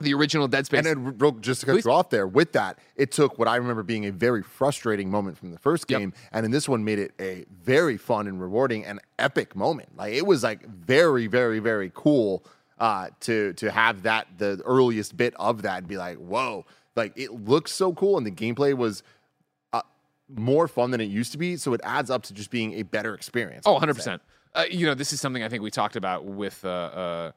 the 0.00 0.14
original 0.14 0.48
Dead 0.48 0.64
Space. 0.64 0.78
And 0.78 0.86
then, 0.86 1.18
real- 1.18 1.32
just 1.32 1.60
to 1.60 1.66
cut 1.66 1.72
Please. 1.74 1.84
you 1.84 1.92
off 1.92 2.08
there, 2.08 2.26
with 2.26 2.52
that, 2.52 2.78
it 2.96 3.12
took 3.12 3.38
what 3.38 3.48
I 3.48 3.56
remember 3.56 3.82
being 3.82 4.06
a 4.06 4.12
very 4.12 4.42
frustrating 4.42 5.10
moment 5.10 5.36
from 5.36 5.50
the 5.50 5.58
first 5.58 5.90
Yep. 5.90 6.00
game, 6.00 6.12
and 6.32 6.46
in 6.46 6.50
this 6.50 6.68
one 6.70 6.82
made 6.84 6.98
it 6.98 7.12
a 7.20 7.44
very 7.62 7.98
fun 7.98 8.26
and 8.26 8.40
rewarding 8.40 8.86
and 8.86 8.98
epic 9.18 9.54
moment. 9.54 9.90
Like 9.96 10.14
it 10.14 10.26
was 10.26 10.42
like 10.42 10.66
very, 10.66 11.26
very, 11.26 11.58
very 11.58 11.92
cool 11.94 12.42
uh, 12.78 13.08
to 13.20 13.52
to 13.54 13.70
have 13.70 14.04
that 14.04 14.26
the 14.38 14.62
earliest 14.64 15.18
bit 15.18 15.34
of 15.38 15.60
that 15.62 15.78
and 15.78 15.86
be 15.86 15.98
like, 15.98 16.16
whoa, 16.16 16.64
like 16.96 17.12
it 17.18 17.30
looks 17.32 17.72
so 17.72 17.92
cool, 17.92 18.16
and 18.16 18.26
the 18.26 18.30
gameplay 18.30 18.74
was 18.74 19.02
more 20.36 20.68
fun 20.68 20.90
than 20.90 21.00
it 21.00 21.08
used 21.08 21.32
to 21.32 21.38
be. 21.38 21.56
So 21.56 21.74
it 21.74 21.80
adds 21.84 22.10
up 22.10 22.22
to 22.24 22.34
just 22.34 22.50
being 22.50 22.74
a 22.74 22.82
better 22.82 23.14
experience. 23.14 23.64
Oh, 23.66 23.78
100%. 23.78 24.20
Uh, 24.54 24.64
you 24.70 24.86
know, 24.86 24.94
this 24.94 25.12
is 25.12 25.20
something 25.20 25.42
I 25.42 25.48
think 25.48 25.62
we 25.62 25.70
talked 25.70 25.96
about 25.96 26.24
with 26.24 26.64
uh, 26.64 26.68
uh 26.68 27.32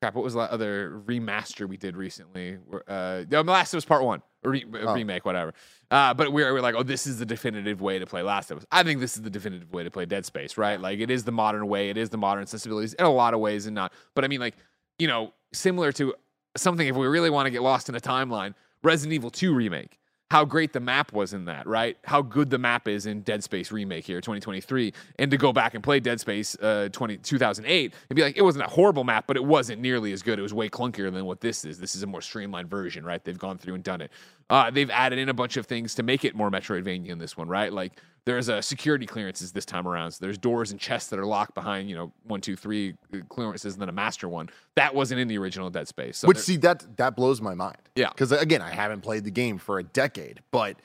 crap, 0.00 0.14
what 0.14 0.24
was 0.24 0.34
the 0.34 0.40
other 0.40 1.00
remaster 1.06 1.66
we 1.66 1.76
did 1.76 1.96
recently? 1.96 2.58
Uh 2.86 3.24
no, 3.30 3.40
Last 3.40 3.72
of 3.72 3.78
Us 3.78 3.84
Part 3.84 4.04
1, 4.04 4.22
re- 4.44 4.64
Oh. 4.82 4.94
remake 4.94 5.24
whatever. 5.24 5.54
Uh 5.90 6.12
but 6.12 6.32
we 6.32 6.42
were, 6.42 6.48
we 6.50 6.54
were 6.54 6.60
like, 6.60 6.74
"Oh, 6.74 6.82
this 6.82 7.06
is 7.06 7.18
the 7.18 7.26
definitive 7.26 7.80
way 7.80 7.98
to 7.98 8.06
play 8.06 8.22
Last 8.22 8.50
of 8.50 8.58
Us." 8.58 8.66
I 8.70 8.82
think 8.82 9.00
this 9.00 9.16
is 9.16 9.22
the 9.22 9.30
definitive 9.30 9.72
way 9.72 9.82
to 9.82 9.90
play 9.90 10.04
Dead 10.04 10.26
Space, 10.26 10.58
right? 10.58 10.78
Like 10.80 11.00
it 11.00 11.10
is 11.10 11.24
the 11.24 11.32
modern 11.32 11.66
way, 11.68 11.88
it 11.88 11.96
is 11.96 12.10
the 12.10 12.18
modern 12.18 12.46
sensibilities 12.46 12.92
in 12.94 13.04
a 13.04 13.10
lot 13.10 13.34
of 13.34 13.40
ways 13.40 13.66
and 13.66 13.74
not. 13.74 13.92
But 14.14 14.24
I 14.24 14.28
mean 14.28 14.40
like, 14.40 14.56
you 14.98 15.08
know, 15.08 15.32
similar 15.52 15.90
to 15.92 16.14
something 16.56 16.86
if 16.86 16.96
we 16.96 17.06
really 17.06 17.30
want 17.30 17.46
to 17.46 17.50
get 17.50 17.62
lost 17.62 17.88
in 17.88 17.94
a 17.94 18.00
timeline, 18.00 18.54
Resident 18.82 19.14
Evil 19.14 19.30
2 19.30 19.54
remake 19.54 19.98
how 20.30 20.44
great 20.44 20.72
the 20.72 20.80
map 20.80 21.12
was 21.12 21.32
in 21.32 21.44
that, 21.44 21.66
right? 21.66 21.96
How 22.04 22.22
good 22.22 22.50
the 22.50 22.58
map 22.58 22.88
is 22.88 23.06
in 23.06 23.20
Dead 23.20 23.44
Space 23.44 23.70
remake 23.70 24.04
here, 24.04 24.20
2023, 24.20 24.92
and 25.18 25.30
to 25.30 25.36
go 25.36 25.52
back 25.52 25.74
and 25.74 25.84
play 25.84 26.00
Dead 26.00 26.18
Space 26.18 26.56
uh, 26.60 26.88
20, 26.90 27.18
2008 27.18 27.94
and 28.08 28.16
be 28.16 28.22
like, 28.22 28.36
it 28.36 28.42
wasn't 28.42 28.64
a 28.64 28.68
horrible 28.68 29.04
map, 29.04 29.26
but 29.26 29.36
it 29.36 29.44
wasn't 29.44 29.80
nearly 29.80 30.12
as 30.12 30.22
good. 30.22 30.38
It 30.38 30.42
was 30.42 30.54
way 30.54 30.68
clunkier 30.68 31.12
than 31.12 31.24
what 31.26 31.40
this 31.40 31.64
is. 31.64 31.78
This 31.78 31.94
is 31.94 32.02
a 32.02 32.06
more 32.06 32.22
streamlined 32.22 32.68
version, 32.68 33.04
right? 33.04 33.22
They've 33.22 33.38
gone 33.38 33.58
through 33.58 33.74
and 33.74 33.84
done 33.84 34.00
it. 34.00 34.10
Uh, 34.50 34.70
they've 34.70 34.90
added 34.90 35.18
in 35.18 35.28
a 35.28 35.34
bunch 35.34 35.56
of 35.56 35.66
things 35.66 35.94
to 35.94 36.02
make 36.02 36.24
it 36.24 36.34
more 36.34 36.50
Metroidvania 36.50 37.08
in 37.08 37.18
this 37.18 37.36
one, 37.36 37.48
right? 37.48 37.72
Like 37.72 37.92
there's 38.26 38.48
a 38.48 38.60
security 38.62 39.06
clearances 39.06 39.52
this 39.52 39.64
time 39.64 39.86
around. 39.88 40.12
So 40.12 40.18
there's 40.24 40.38
doors 40.38 40.70
and 40.70 40.80
chests 40.80 41.10
that 41.10 41.18
are 41.18 41.26
locked 41.26 41.54
behind, 41.54 41.88
you 41.88 41.96
know, 41.96 42.12
one, 42.24 42.40
two, 42.40 42.56
three 42.56 42.94
uh, 43.12 43.18
clearances, 43.28 43.74
and 43.74 43.82
then 43.82 43.88
a 43.88 43.92
master 43.92 44.28
one. 44.28 44.48
That 44.76 44.94
wasn't 44.94 45.20
in 45.20 45.28
the 45.28 45.38
original 45.38 45.70
Dead 45.70 45.88
Space. 45.88 46.18
So 46.18 46.28
Which 46.28 46.38
see 46.38 46.56
that 46.58 46.96
that 46.96 47.16
blows 47.16 47.40
my 47.40 47.54
mind. 47.54 47.78
Yeah. 47.96 48.10
Because 48.10 48.32
again, 48.32 48.62
I 48.62 48.70
haven't 48.70 49.00
played 49.00 49.24
the 49.24 49.30
game 49.30 49.58
for 49.58 49.78
a 49.78 49.82
decade, 49.82 50.40
but 50.50 50.76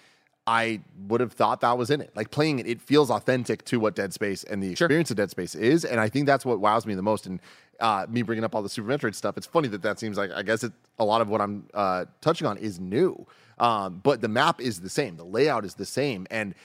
I 0.47 0.81
would 1.07 1.21
have 1.21 1.33
thought 1.33 1.61
that 1.61 1.77
was 1.77 1.89
in 1.91 2.01
it. 2.01 2.11
Like 2.15 2.31
playing 2.31 2.59
it, 2.59 2.67
it 2.67 2.81
feels 2.81 3.11
authentic 3.11 3.63
to 3.65 3.79
what 3.79 3.95
Dead 3.95 4.13
Space 4.13 4.43
and 4.43 4.63
the 4.63 4.75
Sure. 4.75 4.85
experience 4.85 5.11
of 5.11 5.17
Dead 5.17 5.29
Space 5.29 5.53
is, 5.53 5.85
and 5.85 5.99
I 5.99 6.09
think 6.09 6.25
that's 6.25 6.45
what 6.45 6.59
wows 6.59 6.85
me 6.85 6.95
the 6.95 7.01
most. 7.03 7.27
And 7.27 7.39
uh, 7.79 8.05
me 8.09 8.21
bringing 8.21 8.43
up 8.43 8.55
all 8.55 8.61
the 8.61 8.69
Super 8.69 8.89
Metroid 8.89 9.15
stuff, 9.15 9.37
it's 9.37 9.47
funny 9.47 9.67
that 9.69 9.81
that 9.81 9.99
seems 9.99 10.17
like 10.17 10.31
I 10.31 10.43
guess 10.43 10.63
it, 10.63 10.73
a 10.97 11.05
lot 11.05 11.21
of 11.21 11.29
what 11.29 11.41
I'm 11.41 11.67
uh, 11.73 12.05
touching 12.21 12.47
on 12.47 12.57
is 12.57 12.79
new, 12.79 13.25
um, 13.57 13.99
but 14.03 14.21
the 14.21 14.27
map 14.27 14.61
is 14.61 14.81
the 14.81 14.89
same, 14.89 15.17
the 15.17 15.25
layout 15.25 15.65
is 15.65 15.75
the 15.75 15.85
same, 15.85 16.27
and 16.29 16.55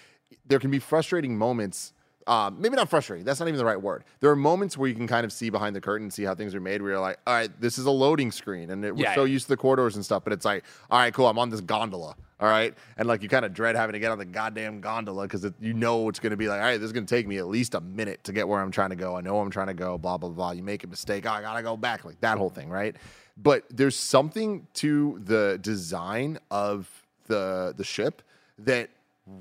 there 0.47 0.59
can 0.59 0.71
be 0.71 0.79
frustrating 0.79 1.37
moments. 1.37 1.93
Um, 2.27 2.61
maybe 2.61 2.77
not 2.77 2.89
frustrating. 2.89 3.25
That's 3.25 3.39
not 3.39 3.49
even 3.49 3.59
the 3.59 3.65
right 3.65 3.81
word. 3.81 4.05
There 4.21 4.31
are 4.31 4.37
moments 4.37 4.79
where 4.79 4.89
you 4.89 4.95
can 4.95 5.07
kind 5.07 5.25
of 5.27 5.33
see 5.33 5.51
behind 5.51 5.77
the 5.77 5.81
curtain, 5.81 6.07
and 6.07 6.13
see 6.13 6.25
how 6.25 6.35
things 6.35 6.55
are 6.55 6.61
made. 6.61 6.81
Where 6.81 6.93
you're 6.93 7.01
like, 7.01 7.19
all 7.27 7.35
right, 7.35 7.51
this 7.61 7.77
is 7.79 7.85
a 7.87 7.91
loading 7.91 8.33
screen, 8.33 8.71
and 8.71 8.85
it, 8.85 8.97
we're 8.97 9.03
Yeah, 9.05 9.15
so 9.15 9.25
yeah. 9.25 9.33
used 9.33 9.47
to 9.47 9.49
the 9.51 9.57
corridors 9.57 9.97
and 9.97 10.05
stuff. 10.05 10.25
But 10.25 10.33
it's 10.33 10.45
like, 10.45 10.65
all 10.91 10.99
right, 10.99 11.13
cool. 11.13 11.29
I'm 11.29 11.39
on 11.39 11.51
this 11.51 11.61
gondola. 11.61 12.17
All 12.41 12.49
right, 12.49 12.75
and 12.97 13.07
like 13.07 13.23
you 13.23 13.29
kind 13.29 13.45
of 13.45 13.55
dread 13.55 13.77
having 13.77 13.93
to 13.93 13.99
get 13.99 14.11
on 14.11 14.19
the 14.19 14.25
goddamn 14.25 14.81
gondola 14.81 15.23
because 15.23 15.47
you 15.61 15.73
know 15.73 16.09
it's 16.09 16.19
going 16.19 16.33
to 16.33 16.37
be 16.37 16.49
like, 16.49 16.61
all 16.61 16.67
right, 16.67 16.79
this 16.79 16.87
is 16.87 16.93
going 16.93 17.07
to 17.07 17.15
take 17.15 17.27
me 17.29 17.39
at 17.39 17.47
least 17.47 17.75
a 17.75 17.81
minute 17.81 18.25
to 18.25 18.33
get 18.33 18.49
where 18.49 18.61
I'm 18.61 18.71
trying 18.73 18.91
to 18.91 18.97
go. 18.97 19.17
I 19.17 19.21
know 19.21 19.39
I'm 19.39 19.51
trying 19.51 19.69
to 19.69 19.75
go. 19.75 19.97
Blah 19.99 20.19
blah 20.19 20.31
blah. 20.31 20.51
You 20.51 20.63
make 20.63 20.83
a 20.83 20.87
mistake. 20.89 21.27
Oh, 21.27 21.31
I 21.31 21.43
gotta 21.43 21.63
go 21.63 21.77
back. 21.77 22.05
Like 22.05 22.21
that 22.21 22.37
whole 22.39 22.51
thing, 22.51 22.69
right? 22.71 22.97
But 23.37 23.65
there's 23.71 23.97
something 23.97 24.67
to 24.75 25.21
the 25.25 25.59
design 25.63 26.39
of 26.51 26.89
the 27.27 27.73
the 27.77 27.85
ship 27.85 28.21
that 28.59 28.91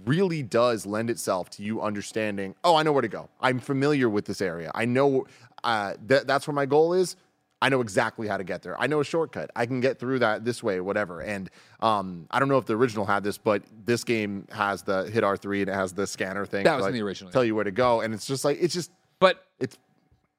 really 0.06 0.42
does 0.42 0.86
lend 0.86 1.10
itself 1.10 1.50
to 1.50 1.64
you 1.64 1.82
understanding 1.82 2.56
oh 2.64 2.76
i 2.76 2.84
know 2.84 2.92
where 2.92 3.02
to 3.02 3.08
go. 3.08 3.30
I'm 3.42 3.60
familiar 3.60 4.10
with 4.10 4.26
this 4.26 4.42
area. 4.42 4.72
I 4.74 4.86
know 4.86 5.26
uh, 5.64 5.96
that 6.08 6.28
that's 6.28 6.48
where 6.48 6.54
my 6.54 6.66
goal 6.66 6.94
is. 6.94 7.16
I 7.62 7.70
know 7.70 7.80
exactly 7.80 8.28
how 8.28 8.36
to 8.36 8.44
get 8.44 8.62
there. 8.62 8.80
I 8.80 8.88
know 8.88 9.00
a 9.00 9.06
shortcut. 9.06 9.50
I 9.56 9.66
can 9.66 9.80
get 9.80 9.98
through 9.98 10.20
that 10.20 10.44
this 10.44 10.62
way 10.62 10.82
whatever. 10.82 11.22
And 11.22 11.50
um, 11.80 12.28
i 12.32 12.40
don't 12.40 12.50
know 12.50 12.58
if 12.58 12.66
the 12.66 12.76
original 12.76 13.06
had 13.06 13.24
this 13.24 13.38
but 13.38 13.64
this 13.86 14.04
game 14.04 14.48
has 14.52 14.84
the 14.84 15.06
hit 15.06 15.24
r3 15.24 15.62
and 15.62 15.70
it 15.70 15.74
has 15.74 15.94
the 15.94 16.08
scanner 16.08 16.46
thing 16.46 16.64
That 16.64 16.72
to, 16.72 16.78
was 16.78 16.86
in 16.86 16.92
like, 16.92 17.00
the 17.00 17.06
original, 17.06 17.32
tell 17.32 17.46
you 17.46 17.56
where 17.56 17.64
to 17.64 17.72
go. 17.72 18.02
And 18.02 18.14
it's 18.14 18.26
just 18.26 18.46
like 18.46 18.58
it's 18.62 18.74
just 18.74 18.92
but 19.20 19.46
it's 19.60 19.78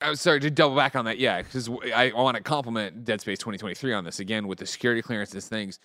I 0.00 0.10
was 0.10 0.20
sorry 0.20 0.40
to 0.40 0.50
double 0.50 0.76
back 0.76 0.96
on 0.96 1.06
that. 1.06 1.18
Yeah, 1.18 1.40
because 1.40 1.68
I, 1.94 2.10
I 2.10 2.20
want 2.20 2.36
to 2.36 2.42
compliment 2.42 3.04
Dead 3.04 3.20
Space 3.22 3.38
2023 3.38 3.94
on 3.94 4.04
this 4.04 4.20
again 4.20 4.46
with 4.46 4.58
the 4.58 4.66
security 4.66 5.00
clearances 5.00 5.48
things. 5.48 5.78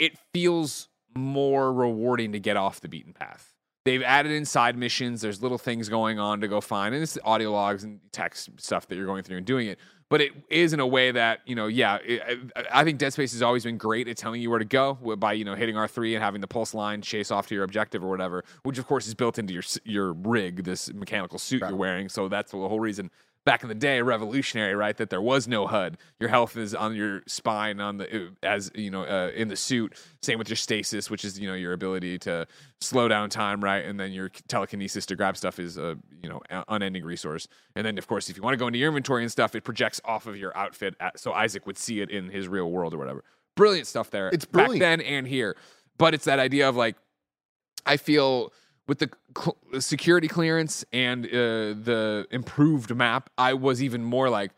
It 0.00 0.18
feels 0.32 0.88
more 1.14 1.72
rewarding 1.72 2.32
to 2.32 2.40
get 2.40 2.56
off 2.56 2.80
the 2.80 2.88
beaten 2.88 3.12
path. 3.12 3.52
They've 3.84 4.02
added 4.02 4.30
in 4.30 4.44
side 4.44 4.76
missions. 4.76 5.22
There's 5.22 5.42
little 5.42 5.58
things 5.58 5.88
going 5.88 6.18
on 6.18 6.40
to 6.40 6.48
go 6.48 6.60
find, 6.60 6.94
and 6.94 7.02
it's 7.02 7.18
audio 7.24 7.50
logs 7.50 7.82
and 7.82 7.98
text 8.12 8.50
stuff 8.58 8.86
that 8.86 8.94
you're 8.94 9.06
going 9.06 9.24
through 9.24 9.38
and 9.38 9.46
doing 9.46 9.66
it. 9.66 9.78
But 10.08 10.20
it 10.20 10.32
is 10.50 10.72
in 10.72 10.78
a 10.78 10.86
way 10.86 11.10
that 11.10 11.40
you 11.46 11.56
know, 11.56 11.66
yeah. 11.66 11.98
It, 12.04 12.52
I, 12.54 12.80
I 12.80 12.84
think 12.84 12.98
Dead 12.98 13.12
Space 13.12 13.32
has 13.32 13.42
always 13.42 13.64
been 13.64 13.78
great 13.78 14.06
at 14.06 14.16
telling 14.16 14.40
you 14.40 14.50
where 14.50 14.60
to 14.60 14.64
go 14.64 14.94
by 14.94 15.32
you 15.32 15.44
know 15.44 15.54
hitting 15.54 15.76
R 15.76 15.88
three 15.88 16.14
and 16.14 16.22
having 16.22 16.40
the 16.40 16.46
pulse 16.46 16.74
line 16.74 17.02
chase 17.02 17.32
off 17.32 17.48
to 17.48 17.54
your 17.56 17.64
objective 17.64 18.04
or 18.04 18.08
whatever, 18.08 18.44
which 18.62 18.78
of 18.78 18.86
course 18.86 19.08
is 19.08 19.14
built 19.14 19.38
into 19.38 19.52
your 19.52 19.64
your 19.84 20.12
rig, 20.12 20.62
this 20.62 20.92
mechanical 20.92 21.38
suit 21.38 21.62
you're 21.62 21.74
wearing. 21.74 22.08
So 22.08 22.28
that's 22.28 22.52
the 22.52 22.58
whole 22.58 22.78
reason 22.78 23.10
back 23.44 23.62
in 23.62 23.68
the 23.68 23.74
day 23.74 24.00
revolutionary 24.02 24.74
right? 24.74 24.96
That 24.96 25.10
there 25.10 25.20
was 25.20 25.48
no 25.48 25.66
hud. 25.66 25.98
Your 26.20 26.28
health 26.28 26.56
is 26.56 26.74
on 26.74 26.94
your 26.94 27.22
spine 27.26 27.80
on 27.80 27.96
the 27.96 28.30
as 28.42 28.70
you 28.74 28.90
know 28.90 29.02
uh, 29.02 29.30
in 29.34 29.48
the 29.48 29.56
suit. 29.56 29.94
Same 30.22 30.38
with 30.38 30.48
your 30.48 30.56
stasis 30.56 31.10
which 31.10 31.24
is 31.24 31.38
you 31.40 31.48
know 31.48 31.54
your 31.54 31.72
ability 31.72 32.18
to 32.20 32.46
slow 32.80 33.08
down 33.08 33.30
time 33.30 33.62
right? 33.62 33.84
And 33.84 33.98
then 33.98 34.12
your 34.12 34.30
telekinesis 34.48 35.06
to 35.06 35.16
grab 35.16 35.36
stuff 35.36 35.58
is 35.58 35.76
a 35.76 35.98
you 36.22 36.28
know 36.28 36.40
unending 36.68 37.04
resource. 37.04 37.48
And 37.74 37.84
then 37.86 37.98
of 37.98 38.06
course 38.06 38.28
if 38.28 38.36
you 38.36 38.42
want 38.42 38.54
to 38.54 38.58
go 38.58 38.66
into 38.66 38.78
your 38.78 38.88
inventory 38.88 39.22
and 39.22 39.32
stuff 39.32 39.54
it 39.54 39.64
projects 39.64 40.00
off 40.04 40.26
of 40.26 40.36
your 40.36 40.56
outfit 40.56 40.94
at, 41.00 41.18
so 41.18 41.32
isaac 41.32 41.66
would 41.66 41.78
see 41.78 42.00
it 42.00 42.10
in 42.10 42.28
his 42.28 42.48
real 42.48 42.70
world 42.70 42.94
or 42.94 42.98
whatever. 42.98 43.24
Brilliant 43.56 43.86
stuff 43.86 44.10
there 44.10 44.28
It's 44.28 44.44
back 44.44 44.68
brilliant. 44.68 44.80
then 44.80 45.00
and 45.00 45.26
here. 45.26 45.56
But 45.98 46.14
it's 46.14 46.24
that 46.24 46.38
idea 46.38 46.68
of 46.68 46.76
like 46.76 46.96
I 47.84 47.96
feel 47.96 48.52
with 48.88 48.98
the 48.98 49.10
cl- 49.36 49.56
security 49.78 50.28
clearance 50.28 50.84
and 50.92 51.26
uh, 51.26 51.28
the 51.30 52.26
improved 52.30 52.94
map, 52.94 53.30
I 53.38 53.54
was 53.54 53.82
even 53.82 54.04
more 54.04 54.28
like, 54.28 54.52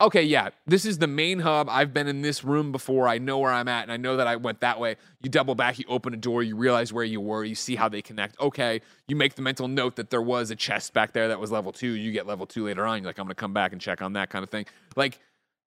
okay, 0.00 0.22
yeah, 0.22 0.50
this 0.66 0.84
is 0.84 0.98
the 0.98 1.06
main 1.06 1.40
hub. 1.40 1.68
I've 1.70 1.94
been 1.94 2.06
in 2.06 2.22
this 2.22 2.44
room 2.44 2.70
before. 2.72 3.08
I 3.08 3.18
know 3.18 3.38
where 3.38 3.52
I'm 3.52 3.68
at, 3.68 3.82
and 3.82 3.92
I 3.92 3.96
know 3.96 4.16
that 4.16 4.26
I 4.26 4.36
went 4.36 4.60
that 4.60 4.78
way. 4.78 4.96
You 5.22 5.30
double 5.30 5.54
back, 5.54 5.78
you 5.78 5.84
open 5.88 6.12
a 6.12 6.18
door, 6.18 6.42
you 6.42 6.56
realize 6.56 6.92
where 6.92 7.04
you 7.04 7.20
were, 7.20 7.44
you 7.44 7.54
see 7.54 7.76
how 7.76 7.88
they 7.88 8.02
connect. 8.02 8.38
Okay, 8.40 8.80
you 9.08 9.16
make 9.16 9.34
the 9.34 9.42
mental 9.42 9.68
note 9.68 9.96
that 9.96 10.10
there 10.10 10.22
was 10.22 10.50
a 10.50 10.56
chest 10.56 10.92
back 10.92 11.12
there 11.12 11.28
that 11.28 11.40
was 11.40 11.50
level 11.50 11.72
two. 11.72 11.92
You 11.92 12.12
get 12.12 12.26
level 12.26 12.46
two 12.46 12.64
later 12.66 12.86
on. 12.86 12.98
You're 12.98 13.06
like, 13.06 13.18
I'm 13.18 13.28
to 13.28 13.34
come 13.34 13.52
back 13.52 13.72
and 13.72 13.80
check 13.80 14.02
on 14.02 14.14
that 14.14 14.30
kind 14.30 14.42
of 14.42 14.50
thing. 14.50 14.66
Like, 14.96 15.18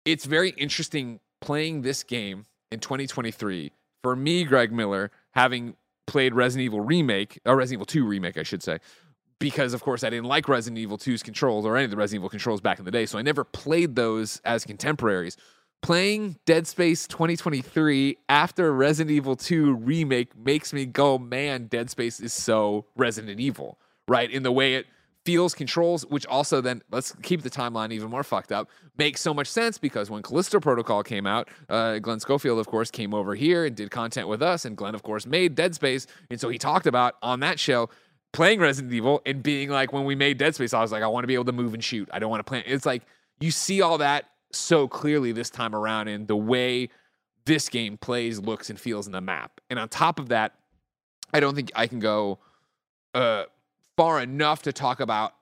it's 0.05 0.25
very 0.25 0.51
interesting 0.51 1.21
playing 1.41 1.83
this 1.83 2.03
game 2.03 2.47
in 2.71 2.81
2023 2.81 3.73
for 4.05 4.15
me, 4.15 4.45
Greg 4.45 4.71
Miller, 4.71 5.11
having 5.33 5.77
played 6.07 6.35
Resident 6.35 6.65
Evil 6.65 6.81
Remake, 6.81 7.41
or 7.45 7.57
Resident 7.57 7.79
Evil 7.79 7.87
2 7.87 8.05
Remake, 8.05 8.37
I 8.37 8.43
should 8.43 8.63
say, 8.63 8.79
because 9.39 9.75
of 9.75 9.83
course 9.83 10.05
I 10.05 10.11
didn't 10.11 10.27
like 10.27 10.49
Resident 10.49 10.79
Evil 10.79 10.99
2's 10.99 11.23
controls 11.23 11.67
or 11.67 11.77
any 11.77 11.85
of 11.85 11.91
the 11.91 11.97
Resident 11.97 12.21
Evil 12.21 12.31
controls 12.31 12.61
back 12.61 12.79
in 12.79 12.85
the 12.85 12.91
day, 12.91 13.07
so 13.07 13.19
I 13.19 13.23
never 13.23 13.45
played 13.45 13.97
those 13.97 14.41
as 14.45 14.65
contemporaries. 14.65 15.37
Playing 15.83 16.39
Dead 16.47 16.67
Space 16.67 17.07
2023 17.07 18.17
after 18.31 18.73
Resident 18.73 19.15
Evil 19.15 19.37
2 19.37 19.75
Remake 19.75 20.35
makes 20.37 20.73
me 20.73 20.87
go, 20.87 21.19
man, 21.19 21.67
Dead 21.67 21.91
Space 21.91 22.21
is 22.21 22.33
so 22.33 22.87
Resident 22.97 23.39
Evil, 23.39 23.79
right? 24.09 24.31
In 24.31 24.45
the 24.45 24.53
way 24.53 24.77
it 24.77 24.87
feels 25.25 25.55
controls, 25.55 26.05
which 26.07 26.27
also 26.27 26.61
then 26.61 26.83
let's 26.91 27.15
keep 27.23 27.43
the 27.43 27.51
timeline 27.51 27.93
even 27.93 28.11
more 28.11 28.23
fucked 28.23 28.53
up, 28.53 28.69
makes 28.99 29.21
so 29.21 29.33
much 29.33 29.47
sense 29.47 29.79
because 29.79 30.11
when 30.11 30.23
Callisto 30.23 30.61
Protocol 30.61 31.03
came 31.03 31.27
out, 31.27 31.49
uh, 31.69 31.99
Glenn 31.99 32.21
Schofield, 32.21 32.59
of 32.59 32.67
course, 32.67 32.91
came 32.91 33.15
over 33.15 33.35
here 33.35 33.65
and 33.65 33.75
did 33.75 33.91
content 33.91 34.29
with 34.29 34.43
us, 34.43 34.65
and 34.65 34.77
Glenn, 34.77 34.95
of 34.95 35.03
course, 35.03 35.27
made 35.27 35.55
Dead 35.55 35.75
Space, 35.75 36.07
and 36.31 36.41
so 36.41 36.49
he 36.49 36.59
talked 36.59 36.87
about 36.87 37.15
on 37.23 37.41
that 37.41 37.59
show 37.59 37.89
playing 38.35 38.59
Resident 38.59 38.93
Evil 38.93 39.23
and 39.25 39.43
being 39.43 39.71
like, 39.71 39.93
when 39.93 40.05
we 40.05 40.15
made 40.15 40.39
Dead 40.39 40.55
Space, 40.55 40.75
I 40.75 40.81
was 40.81 40.93
like, 40.93 41.03
I 41.03 41.07
want 41.07 41.23
to 41.23 41.29
be 41.29 41.35
able 41.35 41.45
to 41.47 41.53
move 41.53 41.73
and 41.73 41.83
shoot. 41.83 42.09
I 42.13 42.19
don't 42.19 42.31
want 42.31 42.41
to 42.41 42.51
play. 42.51 42.63
It's 42.67 42.85
like 42.85 43.05
you 43.41 43.51
see 43.51 43.81
all 43.81 43.99
that 43.99 44.27
so 44.53 44.89
clearly 44.89 45.33
this 45.33 45.51
time 45.51 45.75
around 45.75 46.09
in 46.09 46.27
the 46.27 46.37
way 46.37 46.91
this 47.47 47.69
game 47.69 47.97
plays, 47.97 48.41
looks, 48.41 48.71
and 48.71 48.79
feels 48.79 49.07
in 49.07 49.13
the 49.13 49.21
map. 49.21 49.61
And 49.71 49.79
on 49.79 49.89
top 49.89 50.19
of 50.19 50.29
that, 50.29 50.55
I 51.33 51.41
don't 51.41 51.55
think 51.55 51.71
I 51.75 51.87
can 51.87 52.01
go 52.01 52.39
uh, 53.15 53.45
far 53.97 54.21
enough 54.21 54.63
to 54.63 54.73
talk 54.73 55.01
about 55.01 55.35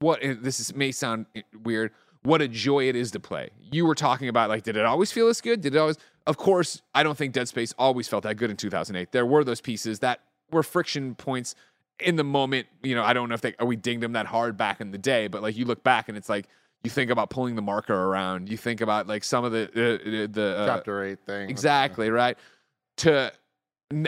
what 0.00 0.20
this 0.22 0.60
is, 0.60 0.74
may 0.74 0.92
sound 0.92 1.26
weird. 1.64 1.92
What 2.22 2.40
a 2.40 2.48
joy 2.48 2.88
it 2.88 2.96
is 2.96 3.10
to 3.12 3.20
play. 3.20 3.50
You 3.58 3.86
were 3.86 3.94
talking 3.94 4.28
about 4.28 4.48
like, 4.48 4.62
did 4.62 4.76
it 4.76 4.84
always 4.84 5.10
feel 5.10 5.26
this 5.26 5.40
good? 5.40 5.60
Did 5.60 5.74
it 5.74 5.78
always? 5.78 5.98
Of 6.26 6.36
course, 6.36 6.82
I 6.94 7.02
don't 7.02 7.18
think 7.18 7.32
Dead 7.32 7.48
Space 7.48 7.74
always 7.78 8.06
felt 8.08 8.22
that 8.22 8.36
good 8.36 8.50
in 8.50 8.56
2008. 8.56 9.10
There 9.10 9.26
were 9.26 9.42
those 9.42 9.60
pieces 9.60 9.98
that 10.00 10.20
were 10.50 10.62
friction 10.62 11.14
points 11.16 11.54
in 11.98 12.16
the 12.16 12.24
moment. 12.24 12.68
You 12.82 12.94
know, 12.94 13.02
I 13.02 13.12
don't 13.12 13.28
know 13.28 13.34
if 13.34 13.40
they 13.40 13.54
we 13.64 13.76
dinged 13.76 14.02
them 14.02 14.12
that 14.12 14.26
hard 14.26 14.56
back 14.56 14.80
in 14.80 14.92
the 14.92 14.98
day, 14.98 15.26
but 15.26 15.42
like 15.42 15.56
you 15.56 15.64
look 15.64 15.82
back 15.82 16.08
and 16.08 16.16
it's 16.16 16.28
like 16.28 16.46
you 16.84 16.90
think 16.90 17.10
about 17.10 17.30
pulling 17.30 17.56
the 17.56 17.62
marker 17.62 17.94
around. 17.94 18.48
You 18.48 18.56
think 18.56 18.80
about 18.80 19.06
like 19.06 19.24
some 19.24 19.44
of 19.44 19.52
the 19.52 19.64
uh, 19.64 20.28
the 20.32 20.56
uh, 20.58 20.66
chapter 20.66 21.02
eight 21.04 21.20
thing. 21.26 21.50
Exactly, 21.50 22.10
right? 22.10 22.36
To 22.98 23.32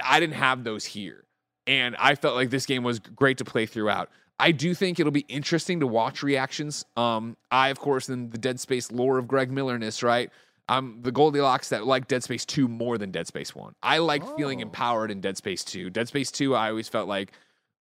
i 0.03 0.20
didn't 0.20 0.37
have 0.37 0.64
those 0.64 0.85
here. 0.85 1.25
And 1.66 1.96
I 1.98 2.14
felt 2.14 2.35
like 2.35 2.50
this 2.50 2.66
game 2.66 2.83
was 2.83 2.98
great 2.98 3.38
to 3.38 3.44
play 3.44 3.66
throughout. 3.66 4.11
I 4.38 4.50
do 4.53 4.74
think 4.74 4.98
it'll 4.98 5.12
be 5.12 5.24
interesting 5.29 5.81
to 5.81 5.87
watch 5.87 6.22
reactions. 6.22 6.85
Um, 6.96 7.37
I, 7.50 7.68
of 7.68 7.79
course, 7.79 8.09
in 8.09 8.31
the 8.31 8.38
Dead 8.38 8.59
Space 8.61 8.90
lore 8.90 9.16
of 9.18 9.29
Greg 9.29 9.50
Millerness, 9.50 10.03
right? 10.03 10.31
I'm 10.68 11.03
the 11.03 11.12
Goldilocks 11.12 11.68
that 11.68 11.87
like 11.87 12.09
Dead 12.09 12.22
Space 12.24 12.44
2 12.44 12.66
more 12.68 12.98
than 12.98 13.11
Dead 13.11 13.27
Space 13.27 13.55
1. 13.55 13.74
I 13.83 13.98
like 13.98 14.22
feeling 14.37 14.59
Oh. 14.61 14.62
empowered 14.62 15.11
in 15.11 15.20
Dead 15.20 15.37
Space 15.37 15.62
2. 15.62 15.88
Dead 15.90 16.09
Space 16.09 16.31
2, 16.33 16.55
I 16.55 16.70
always 16.70 16.88
felt 16.88 17.07
like 17.09 17.33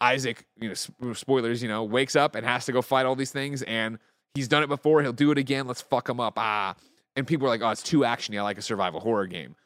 Isaac, 0.01 0.45
you 0.61 0.69
know, 1.03 1.13
spoilers, 1.15 1.63
you 1.63 1.69
know, 1.69 1.83
wakes 1.85 2.15
up 2.17 2.35
and 2.35 2.47
has 2.47 2.67
to 2.67 2.73
go 2.73 2.83
fight 2.83 3.07
all 3.07 3.17
these 3.17 3.33
things, 3.33 3.63
and 3.63 3.99
he's 4.35 4.47
done 4.47 4.63
it 4.63 4.69
before. 4.69 5.01
He'll 5.03 5.13
do 5.15 5.31
it 5.31 5.39
again. 5.39 5.67
Let's 5.67 5.81
fuck 5.81 6.09
him 6.09 6.21
up. 6.21 6.35
Ah, 6.37 6.75
and 7.17 7.27
people 7.27 7.47
are 7.47 7.51
like, 7.51 7.63
"Oh, 7.63 7.71
it's 7.71 7.83
too 7.83 8.01
actiony. 8.01 8.39
I 8.39 8.43
like 8.43 8.59
a 8.59 8.63
survival 8.63 9.01
horror 9.01 9.27
game." 9.27 9.57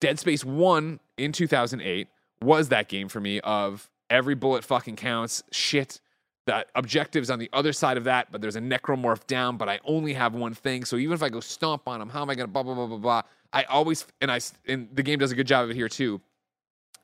Dead 0.00 0.18
Space 0.18 0.44
One 0.44 1.00
in 1.18 1.32
2008 1.32 2.08
was 2.42 2.68
that 2.70 2.88
game 2.88 3.08
for 3.08 3.20
me. 3.20 3.40
Of 3.40 3.90
every 4.10 4.34
bullet 4.34 4.64
fucking 4.64 4.96
counts. 4.96 5.42
Shit. 5.50 6.00
The 6.46 6.66
objectives 6.74 7.30
on 7.30 7.38
the 7.38 7.48
other 7.52 7.72
side 7.72 7.96
of 7.96 8.04
that, 8.04 8.32
but 8.32 8.40
there's 8.40 8.56
a 8.56 8.60
necromorph 8.60 9.28
down, 9.28 9.56
but 9.56 9.68
I 9.68 9.78
only 9.84 10.12
have 10.14 10.34
one 10.34 10.54
thing. 10.54 10.84
So 10.84 10.96
even 10.96 11.14
if 11.14 11.22
I 11.22 11.28
go 11.28 11.38
stomp 11.38 11.86
on 11.86 12.00
him, 12.00 12.08
how 12.08 12.22
am 12.22 12.30
I 12.30 12.34
gonna 12.34 12.48
blah 12.48 12.64
blah 12.64 12.74
blah 12.74 12.86
blah 12.86 12.96
blah? 12.98 13.22
I 13.52 13.62
always 13.64 14.04
and 14.20 14.30
I 14.30 14.40
and 14.66 14.88
the 14.92 15.04
game 15.04 15.20
does 15.20 15.30
a 15.30 15.36
good 15.36 15.46
job 15.46 15.64
of 15.64 15.70
it 15.70 15.76
here 15.76 15.88
too 15.88 16.20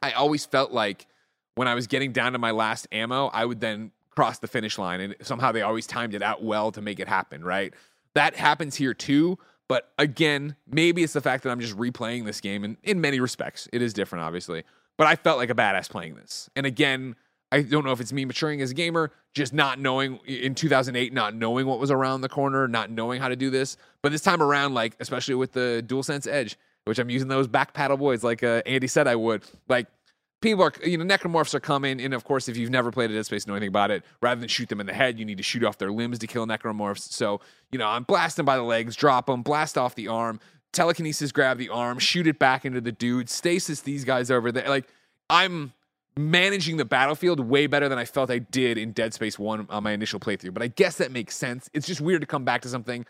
I 0.03 0.13
always 0.13 0.45
felt 0.47 0.73
like 0.73 1.07
when 1.55 1.69
I 1.69 1.75
was 1.75 1.87
getting 1.87 2.13
down 2.13 2.33
to 2.33 2.39
my 2.39 2.53
last 2.53 2.87
ammo, 2.93 3.29
I 3.29 3.45
would 3.45 3.61
then 3.61 3.91
cross 4.11 4.39
the 4.39 4.49
finish 4.49 4.79
line, 4.79 5.01
and 5.01 5.17
somehow 5.23 5.53
they 5.53 5.63
always 5.63 5.87
timed 5.87 6.15
it 6.15 6.23
out 6.23 6.43
well 6.43 6.73
to 6.73 6.81
make 6.81 7.01
it 7.01 7.09
happen. 7.09 7.45
Right, 7.45 7.75
that 8.15 8.37
happens 8.37 8.77
here 8.77 8.95
too. 8.95 9.39
But 9.69 9.93
again, 9.99 10.57
maybe 10.67 11.03
it's 11.03 11.13
the 11.13 11.21
fact 11.21 11.43
that 11.43 11.51
I'm 11.51 11.61
just 11.61 11.77
replaying 11.77 12.25
this 12.25 12.41
game, 12.41 12.65
and 12.65 12.77
in 12.83 13.01
many 13.01 13.21
respects, 13.21 13.69
it 13.73 13.83
is 13.83 13.93
different, 13.93 14.25
obviously. 14.25 14.65
But 14.99 15.07
I 15.07 15.17
felt 15.17 15.39
like 15.39 15.49
a 15.49 15.55
badass 15.55 15.89
playing 15.89 16.17
this, 16.17 16.51
and 16.55 16.67
again. 16.67 17.17
I 17.51 17.63
don't 17.63 17.83
know 17.83 17.93
if 17.93 18.01
it's 18.03 18.13
me 18.13 18.27
maturing 18.27 18.61
as 18.61 18.73
a 18.73 18.75
gamer, 18.75 19.11
just 19.33 19.55
not 19.55 19.79
knowing 19.79 20.19
in 20.27 20.55
2008, 20.55 21.15
not 21.15 21.35
knowing 21.35 21.67
what 21.67 21.79
was 21.79 21.91
around 21.91 22.21
the 22.21 22.29
corner, 22.29 22.69
not 22.69 22.91
knowing 22.91 23.23
how 23.23 23.29
to 23.29 23.37
do 23.37 23.49
this. 23.49 23.79
But 24.03 24.13
this 24.13 24.21
time 24.21 24.43
around, 24.43 24.75
like 24.75 24.97
especially 25.01 25.35
with 25.35 25.53
the 25.53 25.83
DualSense 25.87 26.27
Edge, 26.31 26.59
which 26.85 26.99
I'm 26.99 27.11
using 27.11 27.29
those 27.29 27.47
back 27.47 27.73
paddle 27.75 27.97
boys, 27.97 28.25
like 28.25 28.43
uh, 28.43 28.63
Andy 28.67 28.87
said 28.87 29.07
I 29.07 29.17
would. 29.17 29.45
Like 29.69 29.87
people 30.41 30.65
are, 30.65 30.73
you 30.85 30.99
know, 30.99 31.05
necromorphs 31.05 31.55
are 31.55 31.61
coming, 31.61 32.01
and 32.01 32.15
of 32.15 32.25
course, 32.25 32.49
if 32.49 32.57
you've 32.57 32.71
never 32.71 32.91
played 32.91 33.11
a 33.11 33.15
Dead 33.15 33.27
Space, 33.27 33.47
know 33.47 33.55
anything 33.55 33.69
about 33.69 33.91
it, 33.91 34.05
rather 34.23 34.41
than 34.41 34.49
shoot 34.49 34.69
them 34.69 34.81
in 34.81 34.87
the 34.87 34.95
head, 34.95 35.19
you 35.19 35.25
need 35.25 35.37
to 35.37 35.43
shoot 35.43 35.65
off 35.65 35.79
their 35.79 35.93
limbs 35.93 36.19
to 36.19 36.27
kill 36.27 36.47
necromorphs. 36.47 37.13
So 37.13 37.41
you 37.71 37.79
know, 37.79 37.87
I'm 37.87 38.05
blasting 38.05 38.45
by 38.45 38.57
the 38.57 38.63
legs, 38.63 38.97
drop 38.97 39.27
them, 39.27 39.43
blast 39.43 39.77
off 39.77 39.95
the 39.95 40.09
arm, 40.09 40.41
telekinesis 40.73 41.33
grab 41.33 41.59
the 41.59 41.69
arm, 41.69 41.99
shoot 41.99 42.27
it 42.27 42.39
back 42.39 42.65
into 42.65 42.81
the 42.81 42.93
dude, 42.93 43.29
stasis 43.29 43.81
these 43.81 44.05
guys 44.05 44.31
over 44.31 44.53
there. 44.53 44.69
Like 44.69 44.89
I'm 45.31 45.73
managing 46.19 46.77
the 46.77 46.85
battlefield 46.85 47.41
way 47.41 47.67
better 47.67 47.89
than 47.89 47.99
I 47.99 48.05
felt 48.05 48.31
I 48.31 48.39
did 48.39 48.77
in 48.77 48.93
Dead 48.93 49.15
Space 49.15 49.39
1 49.39 49.69
on 49.71 49.83
my 49.83 49.93
initial 49.93 50.21
playthrough. 50.21 50.53
But 50.53 50.63
I 50.63 50.69
guess 50.69 50.97
that 50.99 51.13
makes 51.13 51.37
sense. 51.37 51.71
It's 51.73 51.87
just 51.87 52.01
weird 52.01 52.21
to 52.21 52.27
come 52.27 52.45
back 52.45 52.63
to 52.63 52.69
something. 52.69 53.07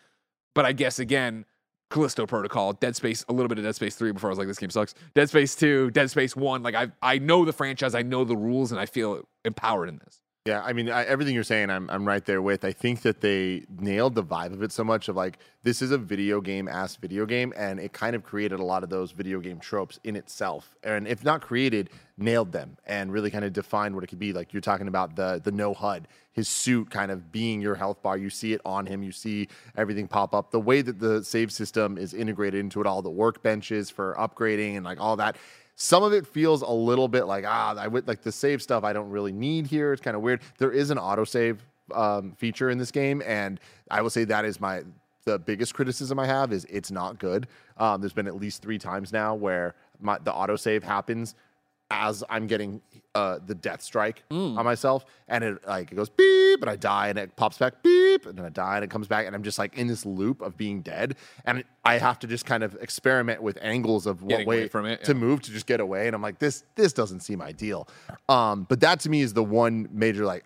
But 0.54 0.66
I 0.66 0.72
guess, 0.72 0.98
again, 0.98 1.44
Callisto 1.90 2.26
Protocol, 2.26 2.74
Dead 2.74 2.94
Space, 2.96 3.24
a 3.28 3.32
little 3.32 3.48
bit 3.48 3.58
of 3.58 3.64
Dead 3.64 3.74
Space 3.74 3.96
3 3.96 4.12
before 4.12 4.28
I 4.28 4.32
was 4.32 4.38
like, 4.38 4.48
this 4.48 4.58
game 4.58 4.70
sucks. 4.70 4.94
Dead 5.14 5.28
Space 5.28 5.54
2, 5.54 5.90
Dead 5.90 6.10
Space 6.10 6.36
1. 6.36 6.62
Like, 6.62 6.74
I, 6.74 6.88
I 7.02 7.18
know 7.18 7.44
the 7.44 7.52
franchise, 7.52 7.94
I 7.94 8.02
know 8.02 8.24
the 8.24 8.36
rules, 8.36 8.72
and 8.72 8.80
I 8.80 8.86
feel 8.86 9.26
empowered 9.44 9.88
in 9.88 9.98
this. 9.98 10.20
Yeah, 10.48 10.62
I 10.64 10.72
mean, 10.72 10.88
I, 10.88 11.04
everything 11.04 11.34
you're 11.34 11.44
saying, 11.44 11.68
I'm 11.68 11.90
I'm 11.90 12.08
right 12.08 12.24
there 12.24 12.40
with. 12.40 12.64
I 12.64 12.72
think 12.72 13.02
that 13.02 13.20
they 13.20 13.66
nailed 13.78 14.14
the 14.14 14.24
vibe 14.24 14.54
of 14.54 14.62
it 14.62 14.72
so 14.72 14.82
much 14.82 15.10
of 15.10 15.14
like 15.14 15.38
this 15.62 15.82
is 15.82 15.90
a 15.90 15.98
video 15.98 16.40
game 16.40 16.68
ass 16.68 16.96
video 16.96 17.26
game, 17.26 17.52
and 17.54 17.78
it 17.78 17.92
kind 17.92 18.16
of 18.16 18.22
created 18.24 18.58
a 18.58 18.64
lot 18.64 18.82
of 18.82 18.88
those 18.88 19.10
video 19.12 19.40
game 19.40 19.60
tropes 19.60 20.00
in 20.04 20.16
itself, 20.16 20.74
and 20.82 21.06
if 21.06 21.22
not 21.22 21.42
created, 21.42 21.90
nailed 22.16 22.50
them 22.50 22.78
and 22.86 23.12
really 23.12 23.30
kind 23.30 23.44
of 23.44 23.52
defined 23.52 23.94
what 23.94 24.02
it 24.04 24.06
could 24.06 24.18
be. 24.18 24.32
Like 24.32 24.54
you're 24.54 24.62
talking 24.62 24.88
about 24.88 25.16
the 25.16 25.38
the 25.44 25.52
no 25.52 25.74
HUD, 25.74 26.08
his 26.32 26.48
suit 26.48 26.90
kind 26.90 27.10
of 27.10 27.30
being 27.30 27.60
your 27.60 27.74
health 27.74 28.02
bar. 28.02 28.16
You 28.16 28.30
see 28.30 28.54
it 28.54 28.62
on 28.64 28.86
him, 28.86 29.02
you 29.02 29.12
see 29.12 29.48
everything 29.76 30.08
pop 30.08 30.34
up. 30.34 30.50
The 30.50 30.60
way 30.60 30.80
that 30.80 30.98
the 30.98 31.22
save 31.22 31.52
system 31.52 31.98
is 31.98 32.14
integrated 32.14 32.60
into 32.60 32.80
it, 32.80 32.86
all 32.86 33.02
the 33.02 33.10
workbenches 33.10 33.92
for 33.92 34.16
upgrading 34.18 34.76
and 34.76 34.84
like 34.84 34.98
all 34.98 35.16
that 35.16 35.36
some 35.78 36.02
of 36.02 36.12
it 36.12 36.26
feels 36.26 36.62
a 36.62 36.70
little 36.70 37.08
bit 37.08 37.24
like 37.24 37.44
ah, 37.46 37.74
I 37.78 37.86
would 37.86 38.06
like 38.06 38.20
the 38.22 38.32
save 38.32 38.60
stuff. 38.60 38.84
I 38.84 38.92
don't 38.92 39.08
really 39.08 39.32
need 39.32 39.66
here. 39.66 39.92
It's 39.92 40.02
kind 40.02 40.16
of 40.16 40.22
weird. 40.22 40.40
There 40.58 40.72
is 40.72 40.90
an 40.90 40.98
autosave 40.98 41.58
um, 41.94 42.32
feature 42.32 42.68
in 42.68 42.78
this 42.78 42.90
game, 42.90 43.22
and 43.24 43.60
I 43.90 44.02
will 44.02 44.10
say 44.10 44.24
that 44.24 44.44
is 44.44 44.60
my 44.60 44.82
the 45.24 45.38
biggest 45.38 45.74
criticism 45.74 46.18
I 46.18 46.26
have 46.26 46.52
is 46.52 46.66
it's 46.68 46.90
not 46.90 47.18
good. 47.18 47.46
Um, 47.76 48.00
there's 48.00 48.12
been 48.12 48.26
at 48.26 48.36
least 48.36 48.60
three 48.62 48.78
times 48.78 49.12
now 49.12 49.34
where 49.34 49.74
my, 50.00 50.18
the 50.18 50.32
autosave 50.32 50.82
happens 50.82 51.34
as 51.90 52.22
I'm 52.28 52.46
getting 52.46 52.82
uh, 53.14 53.38
the 53.46 53.54
death 53.54 53.80
strike 53.82 54.22
Mm. 54.30 54.58
on 54.58 54.64
myself, 54.64 55.04
and 55.26 55.42
it 55.42 55.66
like 55.66 55.90
it 55.90 55.94
goes 55.94 56.10
beep, 56.10 56.60
and 56.60 56.68
I 56.70 56.76
die, 56.76 57.08
and 57.08 57.18
it 57.18 57.34
pops 57.36 57.56
back 57.58 57.82
beep, 57.82 58.26
and 58.26 58.36
then 58.38 58.44
I 58.44 58.50
die, 58.50 58.76
and 58.76 58.84
it 58.84 58.90
comes 58.90 59.08
back, 59.08 59.26
and 59.26 59.34
I'm 59.34 59.42
just 59.42 59.58
like 59.58 59.76
in 59.76 59.86
this 59.86 60.04
loop 60.04 60.42
of 60.42 60.56
being 60.56 60.82
dead, 60.82 61.16
and 61.46 61.64
I 61.84 61.98
have 61.98 62.18
to 62.20 62.26
just 62.26 62.44
kind 62.44 62.62
of 62.62 62.74
experiment 62.80 63.42
with 63.42 63.58
angles 63.62 64.06
of 64.06 64.22
what 64.22 64.28
Getting 64.28 64.46
way 64.46 64.68
from 64.68 64.84
it, 64.86 65.02
to 65.04 65.12
yeah. 65.12 65.18
move 65.18 65.40
to 65.42 65.50
just 65.50 65.66
get 65.66 65.80
away, 65.80 66.06
and 66.06 66.14
I'm 66.14 66.22
like 66.22 66.38
this 66.38 66.62
this 66.74 66.92
doesn't 66.92 67.20
seem 67.20 67.40
ideal. 67.40 67.88
Um, 68.28 68.66
but 68.68 68.80
that 68.80 69.00
to 69.00 69.10
me 69.10 69.22
is 69.22 69.32
the 69.32 69.44
one 69.44 69.88
major 69.90 70.26
like 70.26 70.44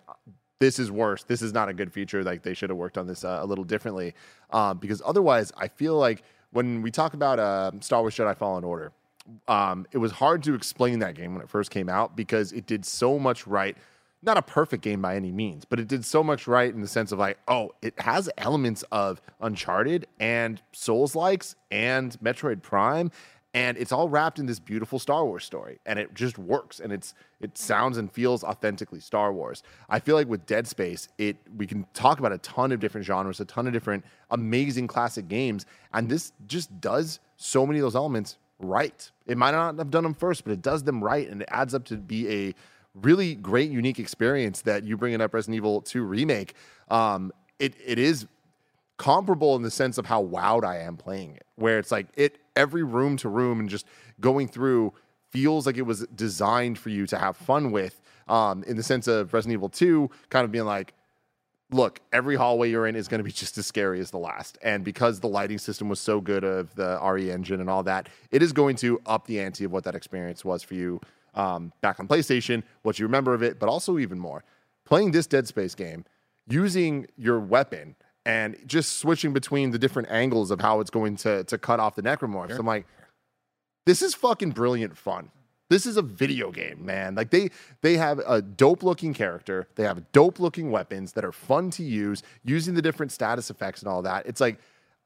this 0.59 0.79
is 0.79 0.89
worse. 0.89 1.25
This 1.25 1.41
is 1.41 1.51
not 1.51 1.67
a 1.67 1.73
good 1.73 1.91
feature. 1.91 2.23
Like 2.23 2.41
they 2.43 2.53
should 2.53 2.69
have 2.69 2.77
worked 2.77 2.97
on 2.97 3.05
this 3.05 3.25
uh, 3.25 3.39
a 3.41 3.45
little 3.45 3.65
differently, 3.65 4.13
um, 4.51 4.77
because 4.77 5.01
otherwise, 5.05 5.51
I 5.57 5.67
feel 5.67 5.97
like 5.97 6.23
when 6.51 6.81
we 6.81 6.89
talk 6.89 7.13
about 7.13 7.37
uh, 7.39 7.71
Star 7.81 7.99
Wars 8.01 8.15
Jedi 8.15 8.35
Fallen 8.37 8.63
Order, 8.63 8.93
um, 9.47 9.85
it 9.91 9.97
was 9.97 10.11
hard 10.11 10.43
to 10.43 10.53
explain 10.53 10.99
that 10.99 11.15
game 11.15 11.33
when 11.33 11.41
it 11.41 11.49
first 11.49 11.71
came 11.71 11.89
out 11.89 12.15
because 12.15 12.51
it 12.51 12.65
did 12.65 12.85
so 12.85 13.17
much 13.17 13.47
right. 13.47 13.77
Not 14.21 14.37
a 14.37 14.41
perfect 14.41 14.83
game 14.83 15.01
by 15.01 15.15
any 15.15 15.31
means, 15.31 15.65
but 15.65 15.79
it 15.79 15.87
did 15.87 16.05
so 16.05 16.23
much 16.23 16.47
right 16.47 16.73
in 16.73 16.81
the 16.81 16.87
sense 16.87 17.11
of 17.11 17.19
like, 17.19 17.37
oh, 17.47 17.71
it 17.81 17.93
has 17.99 18.29
elements 18.37 18.83
of 18.91 19.21
Uncharted 19.41 20.07
and 20.19 20.61
Souls 20.71 21.13
likes 21.13 21.55
and 21.71 22.17
Metroid 22.21 22.61
Prime, 22.61 23.11
and 23.53 23.77
it's 23.77 23.91
all 23.91 24.09
wrapped 24.09 24.39
in 24.39 24.45
this 24.45 24.59
beautiful 24.59 24.97
Star 24.97 25.25
Wars 25.25 25.43
story, 25.43 25.79
and 25.85 25.99
it 25.99 26.13
just 26.13 26.37
works, 26.37 26.79
and 26.79 26.91
it's 26.91 27.13
it 27.41 27.57
sounds 27.57 27.97
and 27.97 28.11
feels 28.11 28.43
authentically 28.43 29.01
Star 29.01 29.31
Wars. 29.33 29.61
I 29.89 29.99
feel 29.99 30.15
like 30.15 30.27
with 30.27 30.45
Dead 30.45 30.67
Space, 30.67 31.09
it 31.17 31.35
we 31.57 31.67
can 31.67 31.85
talk 31.93 32.19
about 32.19 32.31
a 32.31 32.37
ton 32.39 32.71
of 32.71 32.79
different 32.79 33.05
genres, 33.05 33.39
a 33.39 33.45
ton 33.45 33.67
of 33.67 33.73
different 33.73 34.05
amazing 34.31 34.87
classic 34.87 35.27
games, 35.27 35.65
and 35.93 36.09
this 36.09 36.31
just 36.47 36.79
does 36.81 37.19
so 37.35 37.65
many 37.65 37.79
of 37.79 37.83
those 37.83 37.95
elements 37.95 38.37
right. 38.63 39.09
It 39.25 39.37
might 39.37 39.51
not 39.51 39.77
have 39.77 39.91
done 39.91 40.03
them 40.03 40.13
first, 40.13 40.43
but 40.43 40.53
it 40.53 40.61
does 40.61 40.83
them 40.83 41.03
right, 41.03 41.29
and 41.29 41.41
it 41.41 41.49
adds 41.51 41.73
up 41.73 41.85
to 41.85 41.97
be 41.97 42.47
a 42.47 42.55
really 42.95 43.35
great, 43.35 43.71
unique 43.71 43.99
experience 43.99 44.61
that 44.61 44.83
you 44.83 44.97
bringing 44.97 45.21
up 45.21 45.33
Resident 45.33 45.55
Evil 45.55 45.81
2 45.81 46.03
remake. 46.03 46.53
Um, 46.89 47.31
it 47.59 47.75
it 47.85 47.99
is 47.99 48.27
comparable 48.97 49.55
in 49.55 49.61
the 49.61 49.71
sense 49.71 49.97
of 49.97 50.05
how 50.05 50.23
wowed 50.23 50.63
I 50.63 50.79
am 50.79 50.97
playing 50.97 51.35
it, 51.35 51.45
where 51.55 51.79
it's 51.79 51.91
like 51.91 52.07
it 52.15 52.39
every 52.55 52.83
room 52.83 53.17
to 53.17 53.29
room 53.29 53.59
and 53.59 53.69
just 53.69 53.85
going 54.19 54.47
through 54.47 54.93
feels 55.29 55.65
like 55.65 55.77
it 55.77 55.81
was 55.81 56.05
designed 56.15 56.77
for 56.77 56.89
you 56.89 57.07
to 57.07 57.17
have 57.17 57.35
fun 57.35 57.71
with. 57.71 57.99
Um, 58.27 58.63
in 58.63 58.77
the 58.77 58.83
sense 58.83 59.07
of 59.07 59.33
Resident 59.33 59.57
Evil 59.57 59.67
2, 59.67 60.09
kind 60.29 60.45
of 60.45 60.51
being 60.51 60.63
like, 60.63 60.93
look, 61.73 61.99
every 62.11 62.35
hallway 62.35 62.69
you're 62.69 62.87
in 62.87 62.95
is 62.95 63.07
going 63.07 63.19
to 63.19 63.23
be 63.23 63.31
just 63.43 63.57
as 63.57 63.65
scary 63.65 63.99
as 63.99 64.11
the 64.11 64.17
last. 64.17 64.57
And 64.61 64.83
because 64.83 65.19
the 65.19 65.27
lighting 65.27 65.57
system 65.57 65.89
was 65.89 65.99
so 65.99 66.21
good 66.21 66.43
of 66.43 66.73
the 66.75 66.99
RE 67.03 67.31
engine 67.31 67.59
and 67.59 67.69
all 67.69 67.83
that, 67.83 68.09
it 68.31 68.41
is 68.41 68.53
going 68.53 68.75
to 68.77 69.01
up 69.05 69.27
the 69.27 69.39
ante 69.39 69.63
of 69.63 69.71
what 69.71 69.83
that 69.83 69.95
experience 69.95 70.45
was 70.45 70.63
for 70.63 70.75
you 70.75 71.01
um, 71.35 71.73
back 71.81 71.99
on 71.99 72.07
PlayStation, 72.07 72.63
what 72.83 72.99
you 72.99 73.05
remember 73.05 73.33
of 73.33 73.41
it, 73.41 73.59
but 73.59 73.67
also 73.67 73.97
even 73.97 74.19
more. 74.19 74.43
Playing 74.85 75.11
this 75.11 75.27
Dead 75.27 75.47
Space 75.47 75.75
game, 75.75 76.05
using 76.47 77.07
your 77.17 77.39
weapon 77.39 77.95
and 78.25 78.57
just 78.65 78.97
switching 78.97 79.33
between 79.33 79.71
the 79.71 79.79
different 79.79 80.09
angles 80.09 80.51
of 80.51 80.61
how 80.61 80.79
it's 80.79 80.89
going 80.89 81.15
to, 81.17 81.43
to 81.45 81.57
cut 81.57 81.79
off 81.79 81.95
the 81.95 82.01
necromorphs. 82.01 82.57
I'm 82.57 82.65
like, 82.65 82.85
this 83.85 84.01
is 84.01 84.13
fucking 84.13 84.51
brilliant 84.51 84.97
fun. 84.97 85.29
This 85.73 85.87
is 85.87 85.97
a 85.97 86.03
video 86.03 86.51
game, 86.51 86.85
man. 86.85 87.15
Like 87.15 87.31
they 87.31 87.49
they 87.81 87.97
have 87.97 88.19
a 88.27 88.43
dope 88.43 88.83
looking 88.83 89.11
character. 89.11 89.67
They 89.73 89.81
have 89.85 90.11
dope 90.11 90.39
looking 90.39 90.69
weapons 90.69 91.13
that 91.13 91.25
are 91.25 91.31
fun 91.31 91.71
to 91.71 91.83
use, 91.83 92.21
using 92.45 92.75
the 92.75 92.81
different 92.83 93.11
status 93.11 93.49
effects 93.49 93.81
and 93.81 93.89
all 93.89 94.03
that. 94.03 94.27
It's 94.27 94.39
like 94.39 94.59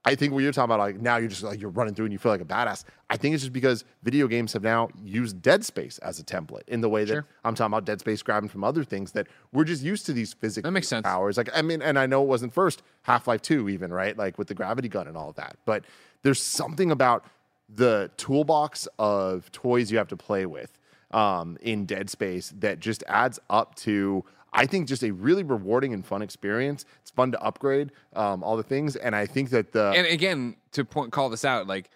I 0.04 0.14
think 0.16 0.34
what 0.34 0.44
you're 0.44 0.52
talking 0.52 0.66
about, 0.66 0.80
like 0.80 1.00
now 1.00 1.16
you're 1.18 1.30
just 1.30 1.44
like 1.44 1.62
you're 1.62 1.70
running 1.70 1.96
through 1.96 2.08
and 2.08 2.12
you 2.12 2.20
feel 2.20 2.34
like 2.34 2.42
a 2.42 2.46
badass. 2.46 2.84
I 3.10 3.16
think 3.16 3.34
it's 3.34 3.44
just 3.44 3.54
because 3.54 3.86
video 4.04 4.28
games 4.28 4.52
have 4.52 4.62
now 4.64 4.90
used 5.02 5.42
Dead 5.42 5.64
Space 5.64 6.00
as 6.00 6.20
a 6.20 6.24
template 6.26 6.68
in 6.68 6.82
the 6.82 6.90
way 6.90 7.06
that 7.06 7.14
Sure. 7.14 7.26
I'm 7.46 7.56
talking 7.56 7.72
about 7.72 7.86
Dead 7.86 8.02
Space 8.02 8.22
grabbing 8.22 8.50
from 8.50 8.66
other 8.66 8.84
things 8.84 9.14
that 9.14 9.28
we're 9.54 9.64
just 9.64 9.84
used 9.84 10.06
to 10.08 10.12
these 10.12 10.34
physical 10.34 10.68
That 10.68 10.74
makes 10.74 10.90
sense. 10.90 11.04
powers. 11.06 11.38
Like 11.38 11.50
I 11.56 11.62
mean, 11.62 11.82
and 11.82 11.98
I 11.98 12.08
know 12.08 12.22
it 12.24 12.28
wasn't 12.28 12.54
first 12.54 12.84
Half 13.04 13.26
Life 13.26 13.42
Two 13.42 13.70
even 13.70 13.94
right, 13.94 14.18
like 14.18 14.38
with 14.38 14.50
the 14.50 14.54
gravity 14.54 14.90
gun 14.90 15.08
and 15.08 15.16
all 15.16 15.30
of 15.30 15.36
that. 15.38 15.56
But 15.64 15.86
there's 16.24 16.42
something 16.42 16.92
about 16.92 17.24
the 17.70 18.12
toolbox 18.18 18.88
of 18.98 19.52
toys 19.52 19.92
you 19.92 19.98
have 19.98 20.08
to 20.10 20.18
play 20.18 20.46
with 20.46 20.78
um, 21.12 21.58
in 21.62 21.86
Dead 21.86 22.10
Space 22.10 22.54
that 22.60 22.80
just 22.80 23.04
adds 23.08 23.40
up 23.50 23.76
to. 23.76 24.24
I 24.54 24.66
think 24.66 24.88
just 24.88 25.04
a 25.04 25.12
really 25.12 25.44
rewarding 25.44 25.94
and 25.94 26.06
fun 26.06 26.22
experience. 26.22 26.86
It's 27.02 27.12
fun 27.12 27.32
to 27.34 27.42
upgrade 27.44 27.92
um, 28.16 28.44
all 28.44 28.58
the 28.58 28.64
things, 28.64 28.96
and 28.96 29.16
I 29.16 29.26
think 29.26 29.50
that 29.52 29.72
the 29.72 29.94
and 29.96 30.08
again 30.08 30.56
to 30.72 30.86
point 30.86 31.12
call 31.12 31.30
this 31.30 31.46
out 31.46 31.68
like 31.68 31.90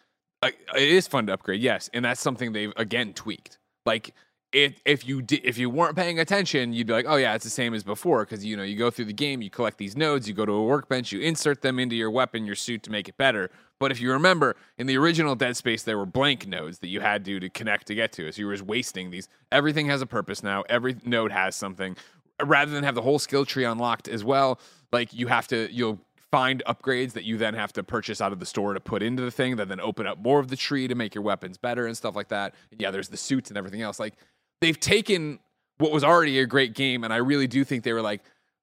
it 0.44 0.56
is 0.76 1.08
fun 1.08 1.28
to 1.28 1.34
upgrade 1.34 1.62
yes 1.62 1.90
and 1.94 2.04
that's 2.04 2.20
something 2.20 2.52
they've 2.52 2.74
again 2.76 3.14
tweaked 3.14 3.60
like 3.86 4.14
if 4.52 4.82
if 4.86 5.08
you 5.08 5.22
di- 5.22 5.42
if 5.44 5.58
you 5.58 5.70
weren't 5.70 5.96
paying 5.96 6.20
attention 6.20 6.74
you'd 6.74 6.88
be 6.88 6.94
like 6.94 7.06
oh 7.08 7.16
yeah 7.16 7.34
it's 7.34 7.44
the 7.44 7.50
same 7.50 7.74
as 7.74 7.84
before. 7.84 8.26
Because 8.26 8.44
you 8.46 8.58
know 8.58 8.64
you 8.64 8.78
go 8.78 8.90
through 8.90 9.06
the 9.06 9.14
game 9.14 9.42
you 9.42 9.50
collect 9.50 9.78
these 9.78 9.96
nodes 9.96 10.28
you 10.28 10.34
go 10.34 10.46
to 10.46 10.52
a 10.52 10.64
workbench 10.64 11.12
you 11.12 11.20
insert 11.20 11.62
them 11.62 11.80
into 11.80 11.96
your 11.96 12.12
weapon 12.12 12.46
your 12.46 12.56
suit 12.56 12.84
to 12.84 12.92
make 12.92 13.08
it 13.08 13.18
better. 13.18 13.50
But 13.80 13.92
if 13.92 14.00
you 14.00 14.12
remember 14.12 14.56
in 14.78 14.88
the 14.88 14.98
original 14.98 15.36
dead 15.36 15.58
space 15.58 15.84
there 15.84 15.98
were 15.98 16.06
blank 16.06 16.48
nodes 16.48 16.80
that 16.80 16.88
you 16.88 17.00
had 17.00 17.26
to 17.26 17.40
to 17.40 17.50
connect 17.50 17.88
to 17.88 17.96
get 17.96 18.12
to. 18.14 18.32
So 18.32 18.40
you 18.40 18.48
were 18.48 18.54
just 18.54 18.66
wasting 18.66 19.12
these. 19.12 19.28
Everything 19.52 19.88
has 19.88 20.02
a 20.02 20.06
purpose 20.06 20.44
now. 20.44 20.64
Every 20.70 20.98
node 21.04 21.32
has 21.32 21.56
something. 21.56 21.96
Rather 22.44 22.72
than 22.72 22.84
have 22.84 22.96
the 22.96 23.02
whole 23.04 23.20
skill 23.20 23.46
tree 23.46 23.66
unlocked 23.66 24.08
as 24.08 24.24
well 24.24 24.60
like 24.92 25.14
you 25.14 25.28
have 25.28 25.48
to 25.48 25.70
you'll 25.72 26.00
find 26.32 26.64
upgrades 26.66 27.12
that 27.12 27.26
you 27.26 27.38
then 27.38 27.54
have 27.54 27.74
to 27.74 27.84
purchase 27.84 28.22
out 28.22 28.32
of 28.32 28.40
the 28.40 28.46
store 28.46 28.74
to 28.74 28.80
put 28.80 29.04
into 29.04 29.22
the 29.22 29.32
thing 29.32 29.58
that 29.58 29.68
then 29.68 29.82
open 29.82 30.08
up 30.08 30.18
more 30.18 30.40
of 30.40 30.48
the 30.48 30.56
tree 30.56 30.88
to 30.88 30.96
make 30.96 31.14
your 31.14 31.24
weapons 31.24 31.58
better 31.58 31.86
and 31.86 31.98
stuff 31.98 32.16
like 32.16 32.30
that. 32.30 32.56
Yeah, 32.80 32.90
there's 32.90 33.10
the 33.10 33.18
suits 33.18 33.50
and 33.50 33.58
everything 33.58 33.82
else. 33.82 34.00
Like 34.00 34.16
they've 34.62 34.80
taken 34.80 35.40
what 35.80 35.92
was 35.92 36.04
already 36.04 36.40
a 36.40 36.46
great 36.46 36.74
game 36.74 37.04
and 37.04 37.12
I 37.12 37.18
really 37.18 37.48
do 37.48 37.64
think 37.64 37.84
they 37.84 37.94
were 37.94 38.02
like 38.02 38.22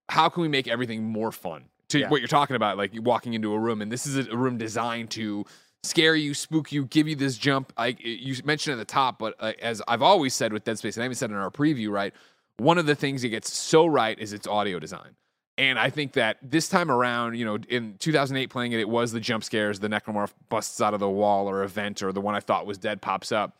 how 0.08 0.30
can 0.30 0.40
we 0.40 0.48
make 0.48 0.66
everything 0.66 1.04
more 1.04 1.30
fun? 1.30 1.64
To 1.90 1.98
Yeah. 1.98 2.08
what 2.08 2.20
you're 2.20 2.28
talking 2.28 2.56
about 2.56 2.78
like 2.78 2.92
walking 2.94 3.34
into 3.34 3.52
a 3.52 3.58
room 3.58 3.82
and 3.82 3.92
this 3.92 4.06
is 4.06 4.26
a 4.28 4.36
room 4.36 4.56
designed 4.56 5.10
to 5.10 5.44
scare 5.84 6.14
you, 6.14 6.32
spook 6.34 6.72
you, 6.72 6.86
give 6.86 7.06
you 7.06 7.14
this 7.14 7.36
jump. 7.36 7.72
Like 7.78 7.98
you 8.00 8.34
mentioned 8.44 8.72
at 8.72 8.78
the 8.78 8.90
top, 8.90 9.18
but 9.18 9.34
uh, 9.38 9.52
as 9.60 9.82
I've 9.86 10.02
always 10.02 10.34
said 10.34 10.52
with 10.52 10.64
Dead 10.64 10.78
Space, 10.78 10.96
and 10.96 11.02
I 11.02 11.06
even 11.06 11.14
said 11.14 11.30
in 11.30 11.36
our 11.36 11.50
preview, 11.50 11.90
right? 11.90 12.14
One 12.56 12.78
of 12.78 12.86
the 12.86 12.94
things 12.94 13.22
it 13.22 13.28
gets 13.28 13.52
so 13.52 13.86
right 13.86 14.18
is 14.18 14.32
its 14.32 14.46
audio 14.46 14.78
design. 14.78 15.10
And 15.56 15.78
I 15.78 15.90
think 15.90 16.12
that 16.14 16.38
this 16.42 16.68
time 16.68 16.90
around, 16.90 17.36
you 17.36 17.44
know, 17.44 17.58
in 17.68 17.94
2008 17.98 18.48
playing 18.50 18.72
it, 18.72 18.80
it 18.80 18.88
was 18.88 19.12
the 19.12 19.20
jump 19.20 19.44
scares, 19.44 19.78
the 19.80 19.88
necromorph 19.88 20.32
busts 20.48 20.80
out 20.80 20.94
of 20.94 21.00
the 21.00 21.08
wall 21.08 21.48
or 21.48 21.62
event, 21.62 22.02
or 22.02 22.12
the 22.12 22.20
one 22.20 22.34
I 22.34 22.40
thought 22.40 22.66
was 22.66 22.78
dead 22.78 23.00
pops 23.00 23.30
up. 23.32 23.56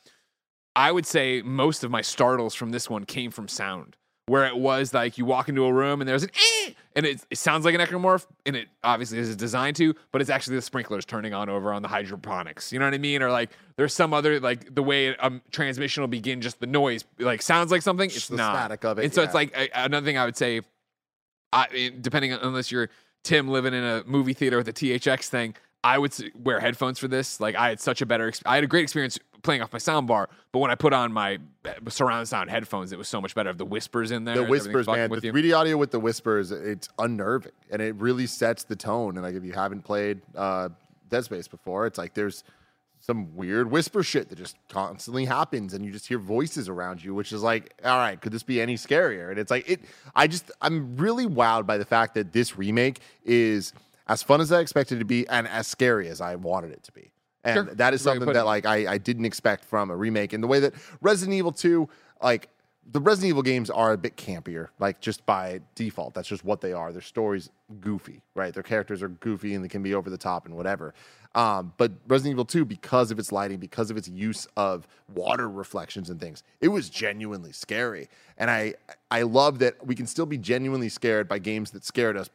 I 0.79 0.93
would 0.93 1.07
say 1.07 1.43
most 1.43 1.83
of 1.83 1.91
my 1.91 2.03
startles 2.03 2.55
from 2.55 2.71
this 2.71 2.89
one 2.89 3.05
came 3.05 3.33
from 3.33 3.49
sound, 3.49 3.97
where 4.27 4.47
it 4.47 4.57
was 4.57 4.95
like 4.95 5.19
you 5.19 5.25
walk 5.25 5.49
into 5.49 5.65
a 5.65 5.73
room 5.73 6.01
and 6.01 6.09
there's 6.09 6.23
an 6.23 6.31
eh, 6.37 6.71
and 6.95 7.05
it, 7.05 7.21
it 7.31 7.37
sounds 7.37 7.65
like 7.65 7.75
an 7.75 7.81
necromorph, 7.81 8.27
and 8.47 8.55
it 8.55 8.69
obviously 8.85 9.19
is 9.19 9.35
designed 9.35 9.75
to, 9.77 9.93
but 10.13 10.21
it's 10.21 10.31
actually 10.31 10.55
the 10.55 10.63
sprinklers 10.63 11.05
turning 11.05 11.35
on 11.35 11.49
over 11.49 11.73
on 11.73 11.83
the 11.83 11.89
hydroponics. 11.89 12.73
You 12.73 12.79
know 12.79 12.85
what 12.85 12.95
I 12.95 12.99
mean? 12.99 13.23
Or 13.23 13.31
like 13.33 13.51
there's 13.75 13.93
some 13.93 14.15
other 14.15 14.39
like 14.39 14.73
the 14.73 14.83
way 14.85 15.09
a 15.09 15.17
um, 15.19 15.43
transmission 15.51 16.01
will 16.01 16.09
begin, 16.09 16.41
just 16.41 16.61
the 16.61 16.69
noise 16.69 17.05
like 17.19 17.43
sounds 17.43 17.73
like 17.73 17.83
something. 17.83 18.09
It's 18.09 18.29
the 18.29 18.37
not. 18.37 18.55
static 18.55 18.85
of 18.85 19.01
it, 19.01 19.05
And 19.07 19.13
so 19.13 19.25
it's 19.25 19.35
like 19.35 19.57
a, 19.57 19.69
another 19.75 20.07
thing 20.07 20.17
I 20.17 20.27
would 20.27 20.37
say. 20.37 20.61
I 21.53 21.93
depending 22.01 22.33
on 22.33 22.41
unless 22.41 22.71
you're 22.71 22.89
Tim 23.25 23.49
living 23.49 23.75
in 23.75 23.83
a 23.83 24.05
movie 24.07 24.35
theater 24.35 24.59
with 24.59 24.69
a 24.69 24.73
THX 24.73 25.27
thing, 25.27 25.57
I 25.83 25.99
would 25.99 26.15
wear 26.37 26.61
headphones 26.61 26.99
for 26.99 27.09
this. 27.09 27.41
Like 27.41 27.55
I 27.55 27.69
had 27.69 27.81
such 27.81 28.03
a 28.03 28.07
better, 28.07 28.33
I 28.45 28.57
had 28.57 28.65
a 28.65 28.67
great 28.67 28.83
experience 28.83 29.19
playing 29.43 29.63
off 29.63 29.73
my 29.73 29.79
sound 29.79 30.07
bar, 30.07 30.29
but 30.53 30.59
when 30.59 30.71
I 30.71 30.75
put 30.75 30.93
on 30.93 31.13
my 31.13 31.39
uh, 31.65 31.73
surround 31.89 32.29
sound 32.29 32.51
headphones, 32.51 32.93
it 32.93 32.99
was 32.99 33.09
so 33.09 33.21
much 33.21 33.35
better. 33.35 33.53
The 33.53 33.65
whispers 33.65 34.11
in 34.11 34.25
there, 34.25 34.37
the 34.37 34.45
whispers, 34.45 34.87
man. 34.87 35.11
with 35.11 35.23
The 35.23 35.31
3D 35.31 35.57
audio 35.57 35.77
with 35.77 35.91
the 35.91 36.01
whispers, 36.01 36.51
it's 36.51 36.89
unnerving, 36.99 37.53
and 37.71 37.81
it 37.83 37.95
really 37.97 38.27
sets 38.27 38.65
the 38.65 38.77
tone. 38.77 39.17
And 39.17 39.23
like, 39.23 39.35
if 39.35 39.45
you 39.45 39.53
haven't 39.53 39.83
played 39.83 40.21
uh, 40.35 40.71
Dead 41.09 41.25
Space 41.25 41.49
before, 41.49 41.87
it's 41.87 41.99
like 41.99 42.15
there's 42.15 42.45
some 43.01 43.35
weird 43.37 43.71
whisper 43.71 44.03
shit 44.03 44.29
that 44.29 44.37
just 44.37 44.57
constantly 44.69 45.25
happens, 45.25 45.73
and 45.73 45.85
you 45.85 45.93
just 45.93 46.09
hear 46.09 46.19
voices 46.19 46.69
around 46.69 47.03
you, 47.03 47.15
which 47.15 47.33
is 47.33 47.43
like, 47.43 47.73
all 47.85 47.97
right, 47.97 48.21
could 48.21 48.33
this 48.33 48.43
be 48.43 48.61
any 48.61 48.75
scarier? 48.75 49.31
And 49.31 49.39
it's 49.39 49.51
like, 49.51 49.69
it. 49.69 49.81
I 50.15 50.27
just, 50.27 50.51
I'm 50.61 50.97
really 50.97 51.27
wowed 51.27 51.67
by 51.67 51.79
the 51.79 51.85
fact 51.85 52.15
that 52.15 52.33
this 52.33 52.59
remake 52.59 53.01
is 53.25 53.73
as 54.09 54.23
fun 54.23 54.41
as 54.41 54.51
I 54.51 54.61
expected 54.61 54.97
it 54.97 54.99
to 55.01 55.05
be, 55.05 55.29
and 55.29 55.47
as 55.47 55.67
scary 55.67 56.09
as 56.09 56.21
I 56.21 56.35
wanted 56.35 56.73
it 56.73 56.83
to 56.85 56.93
be. 56.93 57.11
And 57.49 57.67
Sure. 57.67 57.75
that 57.75 57.95
is 57.95 58.03
That's 58.03 58.17
a 58.17 58.19
great 58.19 58.27
something 58.27 58.35
that 58.35 58.47
like 58.47 58.67
I, 58.67 58.93
I 58.95 58.99
didn't 58.99 59.25
expect 59.25 59.65
from 59.65 59.91
a 59.91 59.97
remake. 59.97 60.33
And 60.33 60.43
the 60.43 60.47
way 60.49 60.61
that 60.61 60.75
Resident 61.01 61.35
Evil 61.35 61.53
2, 61.53 61.89
like 62.23 62.49
the 62.91 63.01
Resident 63.01 63.31
Evil 63.31 63.43
games 63.43 63.69
are 63.71 63.93
a 63.93 63.99
bit 63.99 64.17
campier, 64.17 64.69
like 64.79 65.01
just 65.01 65.25
by 65.27 65.61
default. 65.75 66.15
That's 66.15 66.29
just 66.29 66.45
what 66.45 66.61
they 66.61 66.73
are. 66.73 66.93
Their 66.93 67.03
stories 67.03 67.51
goofy, 67.81 68.23
right? 68.35 68.53
Their 68.55 68.63
characters 68.63 69.03
are 69.03 69.09
goofy 69.09 69.55
and 69.55 69.63
they 69.65 69.69
can 69.69 69.83
be 69.83 69.95
over 69.95 70.09
the 70.11 70.17
top 70.19 70.47
and 70.47 70.57
whatever. 70.57 70.95
Um, 71.35 71.75
but 71.77 71.93
Resident 72.09 72.33
Evil 72.33 72.47
2, 72.47 72.65
because 72.65 73.11
of 73.11 73.19
its 73.19 73.31
lighting, 73.31 73.59
because 73.59 73.91
of 73.91 73.97
its 73.99 74.09
use 74.09 74.47
of 74.57 74.89
water 75.15 75.49
reflections 75.49 76.09
and 76.09 76.19
things, 76.19 76.43
it 76.61 76.69
was 76.69 76.89
genuinely 76.89 77.53
scary. 77.53 78.09
And 78.39 78.51
I 78.51 78.75
I 79.11 79.23
love 79.23 79.59
that 79.59 79.87
we 79.87 79.95
can 79.95 80.07
still 80.07 80.27
be 80.27 80.39
genuinely 80.39 80.89
scared 80.89 81.29
by 81.29 81.39
games 81.39 81.71
that 81.73 81.85
scared 81.85 82.17
us 82.17 82.31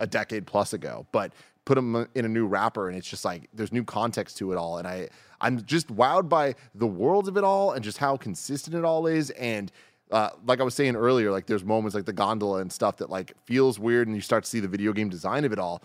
a 0.00 0.06
decade 0.06 0.46
plus 0.46 0.72
ago, 0.72 1.06
but 1.12 1.32
put 1.66 1.74
them 1.74 2.08
in 2.14 2.24
a 2.24 2.28
new 2.28 2.46
wrapper 2.46 2.88
and 2.88 2.96
it's 2.96 3.08
just 3.08 3.24
like 3.24 3.50
there's 3.52 3.72
new 3.72 3.84
context 3.84 4.38
to 4.38 4.52
it 4.52 4.56
all. 4.56 4.78
And 4.78 4.88
I 4.88 5.10
I'm 5.40 5.62
just 5.64 5.94
wowed 5.94 6.30
by 6.30 6.54
the 6.74 6.86
world 6.86 7.28
of 7.28 7.36
it 7.36 7.44
all 7.44 7.72
and 7.72 7.84
just 7.84 7.98
how 7.98 8.16
consistent 8.16 8.74
it 8.74 8.84
all 8.84 9.06
is. 9.06 9.30
And 9.30 9.70
uh, 10.10 10.30
like 10.46 10.60
I 10.60 10.62
was 10.62 10.74
saying 10.74 10.96
earlier, 10.96 11.30
like 11.30 11.46
there's 11.46 11.64
moments 11.64 11.94
like 11.94 12.06
the 12.06 12.12
gondola 12.12 12.60
and 12.60 12.72
stuff 12.72 12.96
that 12.98 13.10
like 13.10 13.34
feels 13.44 13.78
weird, 13.78 14.06
and 14.06 14.16
you 14.16 14.22
start 14.22 14.44
to 14.44 14.50
see 14.50 14.60
the 14.60 14.68
video 14.68 14.92
game 14.92 15.08
design 15.08 15.44
of 15.44 15.52
it 15.52 15.58
all. 15.58 15.82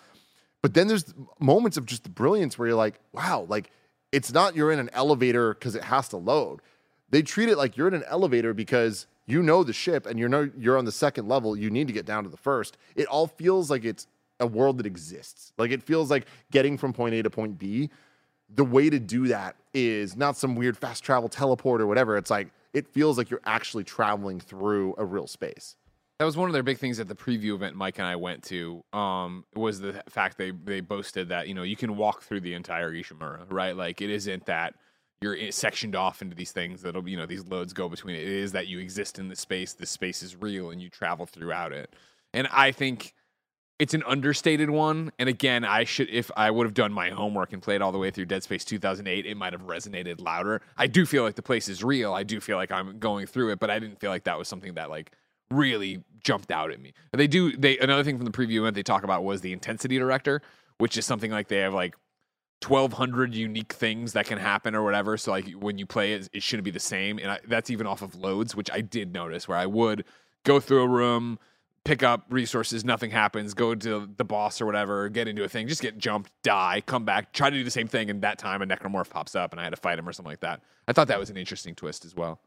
But 0.62 0.76
then 0.76 0.88
there's 0.88 1.14
moments 1.40 1.76
of 1.76 1.88
just 1.88 2.04
the 2.04 2.10
brilliance 2.10 2.58
where 2.58 2.68
you're 2.68 2.78
like, 2.78 3.00
wow, 3.14 3.48
like 3.50 3.72
it's 4.12 4.32
not 4.32 4.56
you're 4.56 4.72
in 4.72 4.80
an 4.80 4.92
elevator 4.94 5.56
because 5.56 5.76
it 5.76 5.84
has 5.84 6.08
to 6.10 6.18
load. 6.18 6.62
They 7.10 7.24
treat 7.24 7.50
it 7.50 7.58
like 7.58 7.76
you're 7.76 7.88
in 7.88 7.96
an 7.96 8.04
elevator 8.08 8.54
because 8.54 9.08
you 9.26 9.42
know 9.42 9.64
the 9.64 9.74
ship 9.74 10.06
and 10.06 10.20
you 10.20 10.30
know 10.30 10.50
you're 10.56 10.78
on 10.78 10.86
the 10.86 10.92
second 10.92 11.28
level. 11.28 11.58
You 11.58 11.72
need 11.72 11.88
to 11.88 11.94
get 11.94 12.06
down 12.06 12.24
to 12.24 12.30
the 12.30 12.38
first. 12.38 12.78
It 12.96 13.08
all 13.08 13.26
feels 13.26 13.72
like 13.72 13.84
it's 13.84 14.06
a 14.42 14.48
world 14.48 14.78
that 14.80 14.86
exists. 14.86 15.54
Like 15.58 15.72
it 15.72 15.82
feels 15.82 16.12
like 16.12 16.28
getting 16.52 16.78
from 16.78 16.92
point 16.92 17.16
A 17.16 17.24
to 17.24 17.30
point 17.30 17.58
B. 17.58 17.90
The 18.54 18.66
way 18.66 18.90
to 18.90 19.00
do 19.00 19.28
that 19.28 19.56
is 19.74 20.18
not 20.18 20.36
some 20.36 20.56
weird 20.56 20.78
fast 20.78 21.04
travel 21.04 21.30
teleport 21.30 21.80
or 21.80 21.88
whatever. 21.88 22.18
It's 22.18 22.30
like 22.30 22.50
it 22.74 22.88
feels 22.88 23.18
like 23.18 23.30
you're 23.30 23.42
actually 23.46 23.86
traveling 23.86 24.40
through 24.40 24.96
a 24.98 25.06
real 25.06 25.28
space. 25.28 25.78
That 26.20 26.26
was 26.26 26.38
one 26.38 26.50
of 26.50 26.54
their 26.54 26.64
big 26.64 26.78
things 26.78 27.00
at 27.00 27.08
the 27.08 27.16
preview 27.16 27.56
event 27.56 27.76
Mike 27.76 27.98
and 27.98 28.08
I 28.08 28.16
went 28.16 28.44
to. 28.44 28.84
Um, 28.94 29.46
was 29.56 29.80
the 29.80 30.04
fact 30.10 30.38
they 30.38 30.52
they 30.52 30.82
boasted 30.82 31.30
that 31.30 31.48
you 31.48 31.54
know 31.54 31.64
you 31.64 31.78
can 31.78 31.96
walk 31.96 32.24
through 32.24 32.42
the 32.42 32.54
entire 32.54 32.92
Ishimura, 32.92 33.46
right? 33.50 33.76
Like 33.76 34.02
it 34.02 34.10
isn't 34.10 34.46
that 34.48 34.76
you're 35.22 35.52
sectioned 35.52 35.96
off 35.96 36.22
into 36.22 36.36
these 36.36 36.52
things 36.52 36.82
that'll 36.82 37.08
you 37.08 37.16
know 37.16 37.26
these 37.26 37.46
loads 37.46 37.74
go 37.74 37.88
between 37.88 38.16
it. 38.16 38.24
It 38.24 38.28
is 38.28 38.52
that 38.52 38.68
you 38.68 38.80
exist 38.80 39.18
in 39.18 39.30
the 39.30 39.36
space. 39.36 39.74
The 39.74 39.86
space 39.86 40.22
is 40.22 40.36
real, 40.36 40.72
and 40.72 40.82
you 40.82 40.90
travel 40.90 41.26
throughout 41.26 41.72
it. 41.72 41.96
And 42.34 42.48
I 42.52 42.72
think 42.72 43.14
it's 43.82 43.96
an 43.96 44.04
understated 44.06 44.70
one. 44.70 45.12
And 45.18 45.28
again, 45.28 45.66
I 45.66 45.86
should 45.86 46.08
if 46.12 46.30
I 46.38 46.52
would 46.52 46.68
have 46.68 46.76
done 46.76 46.94
my 46.94 47.10
homework 47.10 47.52
and 47.52 47.64
played 47.64 47.82
all 47.82 47.92
the 47.92 47.98
way 47.98 48.12
through 48.12 48.26
Dead 48.26 48.44
Space 48.44 48.64
2008, 48.64 49.26
it 49.26 49.36
might 49.36 49.54
have 49.54 49.64
resonated 49.64 50.22
louder. 50.22 50.62
I 50.78 50.86
do 50.86 51.04
feel 51.04 51.24
like 51.24 51.34
the 51.34 51.42
place 51.42 51.68
is 51.68 51.84
real. 51.84 52.14
I 52.14 52.22
do 52.22 52.40
feel 52.40 52.58
like 52.58 52.72
I'm 52.72 53.00
going 53.00 53.26
through 53.26 53.50
it, 53.50 53.60
but 53.60 53.72
I 53.72 53.80
didn't 53.80 54.00
feel 54.00 54.12
like 54.12 54.26
that 54.26 54.38
was 54.38 54.48
something 54.48 54.76
that 54.76 54.92
like 54.92 55.14
really 55.50 56.04
jumped 56.24 56.52
out 56.52 56.70
at 56.70 56.80
me. 56.80 56.94
They 57.12 57.26
do 57.26 57.58
they 57.58 57.80
another 57.80 58.04
thing 58.04 58.18
from 58.18 58.26
the 58.26 58.32
preview 58.32 58.60
event 58.60 58.76
they 58.76 58.84
talk 58.84 59.04
about 59.04 59.24
was 59.24 59.42
the 59.42 59.52
intensity 59.52 59.98
director, 59.98 60.44
which 60.78 60.96
is 60.96 61.08
something 61.08 61.32
like 61.32 61.48
they 61.48 61.58
have 61.58 61.74
like 61.74 61.96
1200 62.64 63.34
unique 63.34 63.74
things 63.74 64.14
that 64.14 64.28
can 64.28 64.38
happen 64.38 64.76
or 64.76 64.84
whatever 64.84 65.18
so 65.18 65.32
like 65.32 65.50
when 65.54 65.80
you 65.80 65.88
play 65.88 66.14
it 66.14 66.30
it 66.32 66.44
shouldn't 66.44 66.64
be 66.64 66.70
the 66.70 66.80
same 66.80 67.18
and 67.18 67.32
I, 67.32 67.40
that's 67.48 67.72
even 67.72 67.88
off 67.88 68.04
of 68.04 68.14
loads 68.14 68.56
which 68.56 68.70
i 68.70 68.82
did 68.82 69.12
notice 69.12 69.48
where 69.48 69.58
i 69.58 69.66
would 69.66 70.06
go 70.44 70.60
through 70.60 70.84
a 70.84 70.88
room 70.88 71.40
pick 71.84 72.04
up 72.04 72.26
resources 72.30 72.86
nothing 72.86 73.10
happens 73.10 73.54
go 73.54 73.74
to 73.74 74.08
the 74.18 74.24
boss 74.24 74.62
or 74.62 74.68
whatever 74.68 75.10
get 75.10 75.28
into 75.28 75.44
a 75.44 75.50
thing 75.50 75.68
just 75.68 75.82
get 75.82 75.98
jumped 75.98 76.32
die 76.44 76.82
come 76.86 77.04
back 77.06 77.34
try 77.34 77.50
to 77.50 77.58
do 77.58 77.64
the 77.64 77.72
same 77.72 77.88
thing 77.88 78.10
and 78.10 78.22
that 78.22 78.38
time 78.38 78.62
a 78.62 78.68
necromorph 78.68 79.10
pops 79.10 79.34
up 79.36 79.52
and 79.52 79.60
i 79.60 79.64
had 79.64 79.72
to 79.72 79.78
fight 79.78 79.98
him 79.98 80.08
or 80.08 80.14
something 80.14 80.32
like 80.32 80.42
that 80.42 80.62
i 80.88 80.94
thought 80.94 81.08
that 81.08 81.20
was 81.20 81.32
an 81.32 81.38
interesting 81.38 81.74
twist 81.74 82.06
as 82.06 82.16
well 82.16 82.40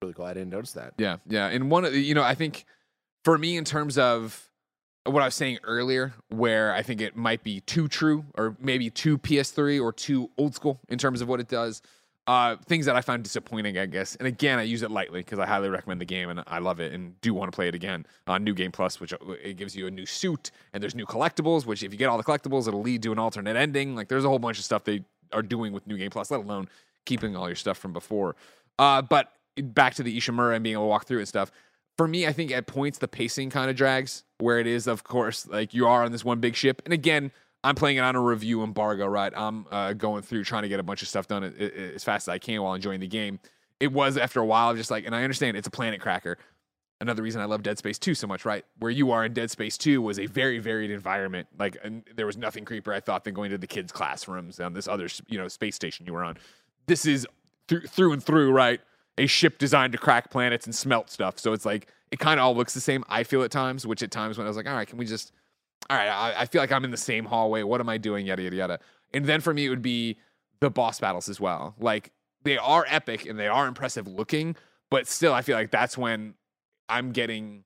Really 0.00 0.14
cool. 0.14 0.26
I 0.26 0.34
didn't 0.34 0.50
notice 0.50 0.74
that. 0.74 0.94
yeah, 0.96 1.16
yeah. 1.26 1.48
And 1.48 1.70
one 1.72 1.84
of 1.84 1.92
the, 1.92 2.00
you 2.00 2.14
know, 2.14 2.22
I 2.22 2.36
think 2.36 2.64
for 3.24 3.36
me, 3.36 3.56
in 3.56 3.64
terms 3.64 3.98
of 3.98 4.48
what 5.04 5.22
I 5.22 5.26
was 5.26 5.34
saying 5.34 5.58
earlier, 5.64 6.14
where 6.28 6.72
I 6.72 6.82
think 6.82 7.00
it 7.00 7.16
might 7.16 7.42
be 7.42 7.60
too 7.62 7.88
true 7.88 8.24
or 8.36 8.56
maybe 8.60 8.90
too 8.90 9.18
PS3 9.18 9.82
or 9.82 9.92
too 9.92 10.30
old 10.38 10.54
school 10.54 10.78
in 10.88 10.98
terms 10.98 11.20
of 11.20 11.26
what 11.26 11.40
it 11.40 11.48
does, 11.48 11.82
uh, 12.28 12.56
things 12.66 12.84
that 12.84 12.94
I 12.94 13.00
found 13.00 13.24
disappointing, 13.24 13.78
I 13.78 13.86
guess. 13.86 14.14
And 14.16 14.28
again, 14.28 14.58
I 14.58 14.62
use 14.62 14.82
it 14.82 14.90
lightly 14.90 15.20
because 15.20 15.38
I 15.38 15.46
highly 15.46 15.70
recommend 15.70 15.98
the 15.98 16.04
game 16.04 16.28
and 16.28 16.44
I 16.46 16.58
love 16.58 16.78
it 16.78 16.92
and 16.92 17.18
do 17.22 17.32
want 17.32 17.50
to 17.50 17.56
play 17.56 17.68
it 17.68 17.74
again 17.74 18.04
on 18.26 18.44
New 18.44 18.52
Game 18.52 18.70
Plus, 18.70 19.00
which 19.00 19.14
uh, 19.14 19.16
it 19.42 19.56
gives 19.56 19.74
you 19.74 19.86
a 19.86 19.90
new 19.90 20.04
suit 20.04 20.50
and 20.74 20.82
there's 20.82 20.94
new 20.94 21.06
collectibles, 21.06 21.64
which 21.64 21.82
if 21.82 21.90
you 21.90 21.98
get 21.98 22.10
all 22.10 22.18
the 22.18 22.22
collectibles, 22.22 22.68
it'll 22.68 22.82
lead 22.82 23.02
to 23.04 23.12
an 23.12 23.18
alternate 23.18 23.56
ending. 23.56 23.96
Like 23.96 24.08
there's 24.08 24.26
a 24.26 24.28
whole 24.28 24.38
bunch 24.38 24.58
of 24.58 24.66
stuff 24.66 24.84
they 24.84 25.02
are 25.32 25.40
doing 25.40 25.72
with 25.72 25.86
New 25.86 25.96
Game 25.96 26.10
Plus, 26.10 26.30
let 26.30 26.40
alone 26.40 26.68
keeping 27.06 27.34
all 27.34 27.48
your 27.48 27.56
stuff 27.56 27.78
from 27.78 27.94
before. 27.94 28.36
Uh, 28.78 29.00
but 29.00 29.32
back 29.56 29.94
to 29.94 30.02
the 30.02 30.14
Ishimura 30.14 30.54
and 30.54 30.62
being 30.62 30.74
able 30.74 30.84
to 30.84 30.88
walk 30.88 31.06
through 31.06 31.20
and 31.20 31.28
stuff. 31.28 31.50
For 31.96 32.06
me, 32.06 32.26
I 32.26 32.34
think 32.34 32.52
at 32.52 32.66
points 32.66 32.98
the 32.98 33.08
pacing 33.08 33.48
kind 33.48 33.70
of 33.70 33.76
drags 33.76 34.24
where 34.36 34.58
it 34.58 34.66
is, 34.66 34.86
of 34.86 35.02
course, 35.02 35.48
like 35.48 35.72
you 35.72 35.86
are 35.86 36.04
on 36.04 36.12
this 36.12 36.26
one 36.26 36.40
big 36.40 36.56
ship. 36.56 36.82
And 36.84 36.92
again, 36.92 37.32
I'm 37.68 37.74
playing 37.74 37.98
it 37.98 38.00
on 38.00 38.16
a 38.16 38.20
review 38.20 38.64
embargo, 38.64 39.06
right? 39.06 39.30
I'm 39.36 39.66
uh, 39.70 39.92
going 39.92 40.22
through 40.22 40.44
trying 40.44 40.62
to 40.62 40.70
get 40.70 40.80
a 40.80 40.82
bunch 40.82 41.02
of 41.02 41.08
stuff 41.08 41.26
done 41.28 41.44
as 41.44 42.02
fast 42.02 42.26
as 42.26 42.32
I 42.32 42.38
can 42.38 42.62
while 42.62 42.72
enjoying 42.72 43.00
the 43.00 43.06
game. 43.06 43.40
It 43.78 43.92
was 43.92 44.16
after 44.16 44.40
a 44.40 44.46
while, 44.46 44.74
just 44.74 44.90
like, 44.90 45.04
and 45.04 45.14
I 45.14 45.22
understand 45.22 45.54
it's 45.54 45.66
a 45.66 45.70
planet 45.70 46.00
cracker. 46.00 46.38
Another 47.02 47.22
reason 47.22 47.42
I 47.42 47.44
love 47.44 47.62
Dead 47.62 47.76
Space 47.76 47.98
2 47.98 48.14
so 48.14 48.26
much, 48.26 48.46
right? 48.46 48.64
Where 48.78 48.90
you 48.90 49.10
are 49.10 49.22
in 49.22 49.34
Dead 49.34 49.50
Space 49.50 49.76
2 49.76 50.00
was 50.00 50.18
a 50.18 50.24
very 50.24 50.58
varied 50.60 50.90
environment. 50.90 51.46
Like, 51.58 51.76
there 52.16 52.24
was 52.24 52.38
nothing 52.38 52.64
creepier, 52.64 52.94
I 52.94 53.00
thought, 53.00 53.24
than 53.24 53.34
going 53.34 53.50
to 53.50 53.58
the 53.58 53.66
kids' 53.66 53.92
classrooms 53.92 54.58
on 54.60 54.72
this 54.72 54.88
other, 54.88 55.06
you 55.26 55.36
know, 55.36 55.46
space 55.46 55.76
station 55.76 56.06
you 56.06 56.14
were 56.14 56.24
on. 56.24 56.38
This 56.86 57.04
is 57.04 57.26
through, 57.68 57.82
through 57.82 58.14
and 58.14 58.24
through, 58.24 58.50
right? 58.50 58.80
A 59.18 59.26
ship 59.26 59.58
designed 59.58 59.92
to 59.92 59.98
crack 59.98 60.30
planets 60.30 60.64
and 60.64 60.74
smelt 60.74 61.10
stuff. 61.10 61.38
So 61.38 61.52
it's 61.52 61.66
like, 61.66 61.88
it 62.10 62.18
kind 62.18 62.40
of 62.40 62.44
all 62.44 62.56
looks 62.56 62.72
the 62.72 62.80
same. 62.80 63.04
I 63.10 63.24
feel 63.24 63.42
at 63.42 63.50
times, 63.50 63.86
which 63.86 64.02
at 64.02 64.10
times 64.10 64.38
when 64.38 64.46
I 64.46 64.48
was 64.48 64.56
like, 64.56 64.66
all 64.66 64.74
right, 64.74 64.88
can 64.88 64.96
we 64.96 65.04
just, 65.04 65.32
all 65.90 65.96
right, 65.96 66.08
I, 66.08 66.42
I 66.42 66.44
feel 66.46 66.60
like 66.60 66.72
I'm 66.72 66.84
in 66.84 66.90
the 66.90 66.96
same 66.96 67.24
hallway. 67.24 67.62
What 67.62 67.80
am 67.80 67.88
I 67.88 67.98
doing? 67.98 68.26
Yada, 68.26 68.42
yada, 68.42 68.56
yada. 68.56 68.80
And 69.14 69.24
then 69.24 69.40
for 69.40 69.54
me, 69.54 69.66
it 69.66 69.70
would 69.70 69.82
be 69.82 70.18
the 70.60 70.70
boss 70.70 71.00
battles 71.00 71.28
as 71.28 71.40
well. 71.40 71.74
Like, 71.78 72.12
they 72.44 72.58
are 72.58 72.84
epic 72.88 73.26
and 73.26 73.38
they 73.38 73.48
are 73.48 73.66
impressive 73.66 74.06
looking, 74.06 74.56
but 74.90 75.06
still, 75.06 75.32
I 75.32 75.42
feel 75.42 75.56
like 75.56 75.70
that's 75.70 75.96
when 75.98 76.34
I'm 76.88 77.12
getting 77.12 77.64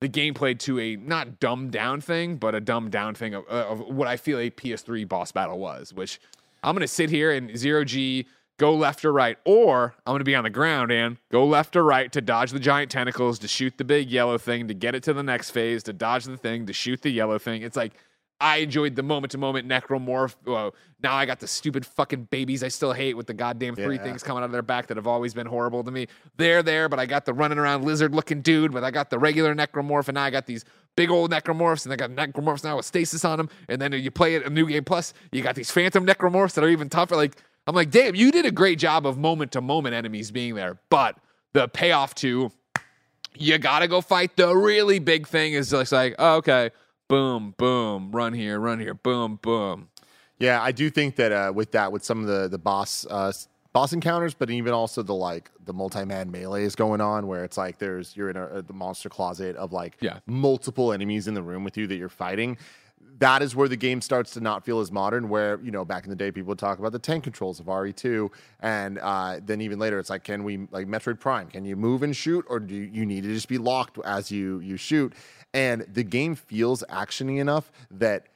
the 0.00 0.08
gameplay 0.08 0.58
to 0.60 0.78
a 0.78 0.96
not 0.96 1.40
dumbed 1.40 1.72
down 1.72 2.00
thing, 2.00 2.36
but 2.36 2.54
a 2.54 2.60
dumbed 2.60 2.92
down 2.92 3.14
thing 3.14 3.34
of, 3.34 3.46
of 3.46 3.80
what 3.80 4.08
I 4.08 4.16
feel 4.16 4.38
a 4.38 4.50
PS3 4.50 5.08
boss 5.08 5.32
battle 5.32 5.58
was, 5.58 5.92
which 5.94 6.20
I'm 6.62 6.74
going 6.74 6.82
to 6.82 6.88
sit 6.88 7.10
here 7.10 7.32
and 7.32 7.56
zero 7.56 7.84
G, 7.84 8.26
go 8.58 8.74
left 8.74 9.04
or 9.04 9.12
right, 9.12 9.36
or 9.44 9.94
I'm 10.06 10.12
going 10.12 10.20
to 10.20 10.24
be 10.24 10.34
on 10.34 10.44
the 10.44 10.50
ground 10.50 10.92
and 10.92 11.16
go 11.30 11.44
left 11.44 11.74
or 11.76 11.84
right 11.84 12.10
to 12.12 12.20
dodge 12.20 12.52
the 12.52 12.60
giant 12.60 12.90
tentacles, 12.90 13.38
to 13.40 13.48
shoot 13.48 13.78
the 13.78 13.84
big 13.84 14.10
yellow 14.10 14.38
thing, 14.38 14.68
to 14.68 14.74
get 14.74 14.94
it 14.94 15.02
to 15.04 15.12
the 15.12 15.22
next 15.22 15.50
phase, 15.50 15.82
to 15.84 15.92
dodge 15.92 16.24
the 16.24 16.36
thing, 16.36 16.66
to 16.66 16.72
shoot 16.72 17.02
the 17.02 17.10
yellow 17.10 17.38
thing. 17.38 17.62
It's 17.62 17.76
like, 17.76 17.94
I 18.40 18.58
enjoyed 18.58 18.96
the 18.96 19.02
moment 19.02 19.30
to 19.30 19.38
moment 19.38 19.68
necromorph. 19.68 20.34
Whoa, 20.44 20.74
now 21.02 21.14
I 21.14 21.24
got 21.24 21.38
the 21.38 21.46
stupid 21.46 21.86
fucking 21.86 22.24
babies 22.24 22.62
I 22.64 22.68
still 22.68 22.92
hate 22.92 23.16
with 23.16 23.26
the 23.26 23.32
goddamn 23.32 23.76
three 23.76 23.96
Yeah. 23.96 24.02
things 24.02 24.22
coming 24.22 24.42
out 24.42 24.46
of 24.46 24.52
their 24.52 24.60
back 24.60 24.88
that 24.88 24.96
have 24.96 25.06
always 25.06 25.32
been 25.34 25.46
horrible 25.46 25.82
to 25.84 25.90
me. 25.90 26.08
They're 26.36 26.62
there, 26.62 26.88
but 26.88 26.98
I 26.98 27.06
got 27.06 27.24
the 27.24 27.32
running 27.32 27.58
around 27.58 27.84
lizard 27.84 28.14
looking 28.14 28.42
dude, 28.42 28.72
but 28.72 28.82
I 28.84 28.90
got 28.90 29.08
the 29.08 29.18
regular 29.18 29.54
necromorph, 29.54 30.08
and 30.08 30.16
now 30.16 30.24
I 30.24 30.30
got 30.30 30.46
these 30.46 30.64
big 30.96 31.10
old 31.10 31.30
necromorphs, 31.30 31.86
and 31.86 31.92
I 31.92 31.96
got 31.96 32.10
necromorphs 32.10 32.64
now 32.64 32.76
with 32.76 32.86
stasis 32.86 33.24
on 33.24 33.38
them. 33.38 33.48
And 33.68 33.80
then 33.80 33.92
you 33.92 34.10
play 34.10 34.34
it 34.34 34.44
a 34.44 34.50
new 34.50 34.66
game 34.66 34.84
plus, 34.84 35.14
you 35.32 35.40
got 35.42 35.54
these 35.54 35.70
phantom 35.70 36.04
necromorphs 36.04 36.54
that 36.54 36.64
are 36.64 36.68
even 36.68 36.88
tougher. 36.88 37.16
Like 37.16 37.36
I'm 37.66 37.74
like, 37.74 37.90
damn, 37.90 38.14
you 38.14 38.30
did 38.30 38.44
a 38.46 38.50
great 38.50 38.78
job 38.78 39.06
of 39.06 39.16
moment 39.18 39.52
to 39.52 39.60
moment 39.60 39.94
enemies 39.94 40.30
being 40.30 40.54
there, 40.54 40.78
but 40.90 41.16
the 41.52 41.68
payoff 41.68 42.14
to 42.16 42.52
you 43.36 43.58
gotta 43.58 43.88
go 43.88 44.00
fight 44.00 44.36
the 44.36 44.54
really 44.54 44.98
big 44.98 45.26
thing 45.26 45.54
is 45.54 45.70
just 45.70 45.90
like, 45.92 46.14
oh, 46.18 46.36
okay, 46.36 46.70
boom, 47.08 47.54
boom, 47.56 48.12
run 48.12 48.32
here, 48.32 48.60
run 48.60 48.78
here, 48.78 48.94
boom, 48.94 49.38
boom. 49.42 49.88
Yeah, 50.38 50.62
I 50.62 50.72
do 50.72 50.90
think 50.90 51.16
that 51.16 51.32
uh, 51.32 51.52
with 51.54 51.72
that, 51.72 51.90
with 51.90 52.04
some 52.04 52.20
of 52.20 52.26
the 52.26 52.48
the 52.48 52.58
boss 52.58 53.06
uh, 53.08 53.32
boss 53.72 53.92
encounters, 53.92 54.34
but 54.34 54.50
even 54.50 54.72
also 54.72 55.02
the 55.02 55.14
like 55.14 55.50
the 55.64 55.72
multi 55.72 56.04
man 56.04 56.30
melees 56.30 56.76
going 56.76 57.00
on, 57.00 57.26
where 57.26 57.44
it's 57.44 57.56
like 57.56 57.78
there's 57.78 58.16
you're 58.16 58.30
in 58.30 58.36
a, 58.36 58.60
the 58.62 58.72
monster 58.72 59.08
closet 59.08 59.56
of 59.56 59.72
like 59.72 59.96
Yeah. 60.00 60.18
multiple 60.26 60.92
enemies 60.92 61.26
in 61.28 61.34
the 61.34 61.42
room 61.42 61.64
with 61.64 61.76
you 61.76 61.86
that 61.86 61.96
you're 61.96 62.08
fighting. 62.08 62.58
That 63.18 63.42
is 63.42 63.54
where 63.54 63.68
the 63.68 63.76
game 63.76 64.00
starts 64.00 64.32
to 64.32 64.40
not 64.40 64.64
feel 64.64 64.80
as 64.80 64.90
modern. 64.90 65.28
Where 65.28 65.60
you 65.62 65.70
know 65.70 65.84
back 65.84 66.04
in 66.04 66.10
the 66.10 66.16
day, 66.16 66.32
people 66.32 66.48
would 66.48 66.58
talk 66.58 66.78
about 66.78 66.92
the 66.92 66.98
tank 66.98 67.22
controls 67.24 67.60
of 67.60 67.66
RE2, 67.66 68.28
and 68.60 68.98
uh, 68.98 69.40
then 69.44 69.60
even 69.60 69.78
later, 69.78 69.98
it's 70.00 70.10
like, 70.10 70.24
can 70.24 70.42
we 70.42 70.66
like 70.70 70.88
Metroid 70.88 71.20
Prime? 71.20 71.48
Can 71.48 71.64
you 71.64 71.76
move 71.76 72.02
and 72.02 72.16
shoot, 72.16 72.44
or 72.48 72.58
do 72.58 72.74
you 72.74 73.06
need 73.06 73.22
to 73.22 73.32
just 73.32 73.48
be 73.48 73.58
locked 73.58 73.98
as 74.04 74.30
you 74.32 74.58
you 74.60 74.76
shoot? 74.76 75.12
And 75.52 75.82
the 75.92 76.02
game 76.02 76.34
feels 76.34 76.82
actiony 76.90 77.38
enough 77.38 77.70
that 77.92 78.26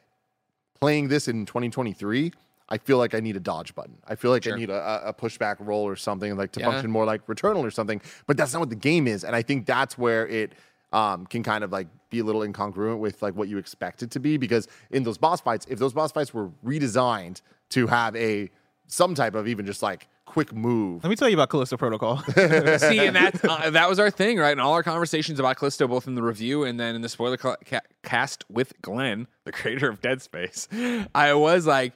playing 0.81 1.09
this 1.09 1.27
in 1.27 1.45
2023, 1.45 2.33
I 2.69 2.79
feel 2.79 2.99
like 2.99 3.14
I 3.14 3.21
need 3.21 3.35
a 3.35 3.41
dodge 3.41 3.75
button. 3.75 3.97
I 4.07 4.14
feel 4.14 4.31
like 4.31 4.45
Sure. 4.45 4.55
I 4.55 4.57
need 4.57 4.71
a, 4.71 5.09
a 5.09 5.12
pushback 5.12 5.57
roll 5.59 5.83
or 5.83 5.97
something 5.97 6.37
like 6.37 6.53
to 6.53 6.61
Yeah. 6.61 6.67
function 6.67 6.91
more 6.91 7.05
like 7.05 7.27
Returnal 7.27 7.64
or 7.64 7.71
something. 7.73 8.01
But 8.29 8.37
that's 8.37 8.53
not 8.53 8.61
what 8.61 8.71
the 8.71 8.77
game 8.77 9.09
is, 9.09 9.25
and 9.25 9.35
I 9.35 9.43
think 9.43 9.67
that's 9.67 9.99
where 9.99 10.29
it 10.29 10.53
um, 10.92 11.27
can 11.27 11.42
kind 11.42 11.64
of 11.64 11.72
like 11.72 11.88
be 12.11 12.20
a 12.20 12.24
little 12.24 12.42
incongruent 12.42 12.98
with 12.98 13.22
like 13.22 13.35
what 13.35 13.48
you 13.48 13.59
expect 13.59 14.03
it 14.03 14.11
to 14.12 14.20
be. 14.20 14.37
Because 14.37 14.68
in 14.90 15.03
those 15.03 15.18
boss 15.18 15.40
fights, 15.40 15.66
if 15.68 15.79
those 15.79 15.92
boss 15.92 16.12
fights 16.12 16.33
were 16.33 16.51
redesigned 16.64 17.42
to 17.70 17.87
have 17.87 18.16
a 18.16 18.51
some 18.87 19.14
type 19.14 19.35
of 19.35 19.46
even 19.46 19.66
just 19.66 19.83
like 19.83 20.09
quick 20.24 20.53
move, 20.53 21.03
Let 21.05 21.11
me 21.11 21.16
tell 21.16 21.29
you 21.29 21.37
about 21.37 21.51
Callisto 21.51 21.77
Protocol. 21.77 22.18
See, 22.35 22.98
and 23.07 23.16
that 23.16 23.40
uh, 23.44 23.70
that 23.70 23.88
was 23.88 23.98
our 23.98 24.11
thing, 24.11 24.38
right? 24.38 24.53
And 24.53 24.61
all 24.61 24.72
our 24.74 24.83
conversations 24.83 25.38
about 25.38 25.57
Callisto, 25.57 25.87
both 25.88 26.07
in 26.07 26.14
the 26.14 26.22
review 26.22 26.64
and 26.64 26.79
then 26.79 26.94
in 26.94 27.03
the 27.03 27.09
spoiler 27.09 27.37
ca- 27.37 27.57
ca- 27.64 27.81
cast 28.03 28.44
with 28.51 28.72
Glenn, 28.83 29.27
the 29.44 29.53
creator 29.53 29.88
of 29.88 30.01
Dead 30.01 30.22
Space, 30.22 30.68
I 31.14 31.35
was 31.35 31.66
like, 31.66 31.92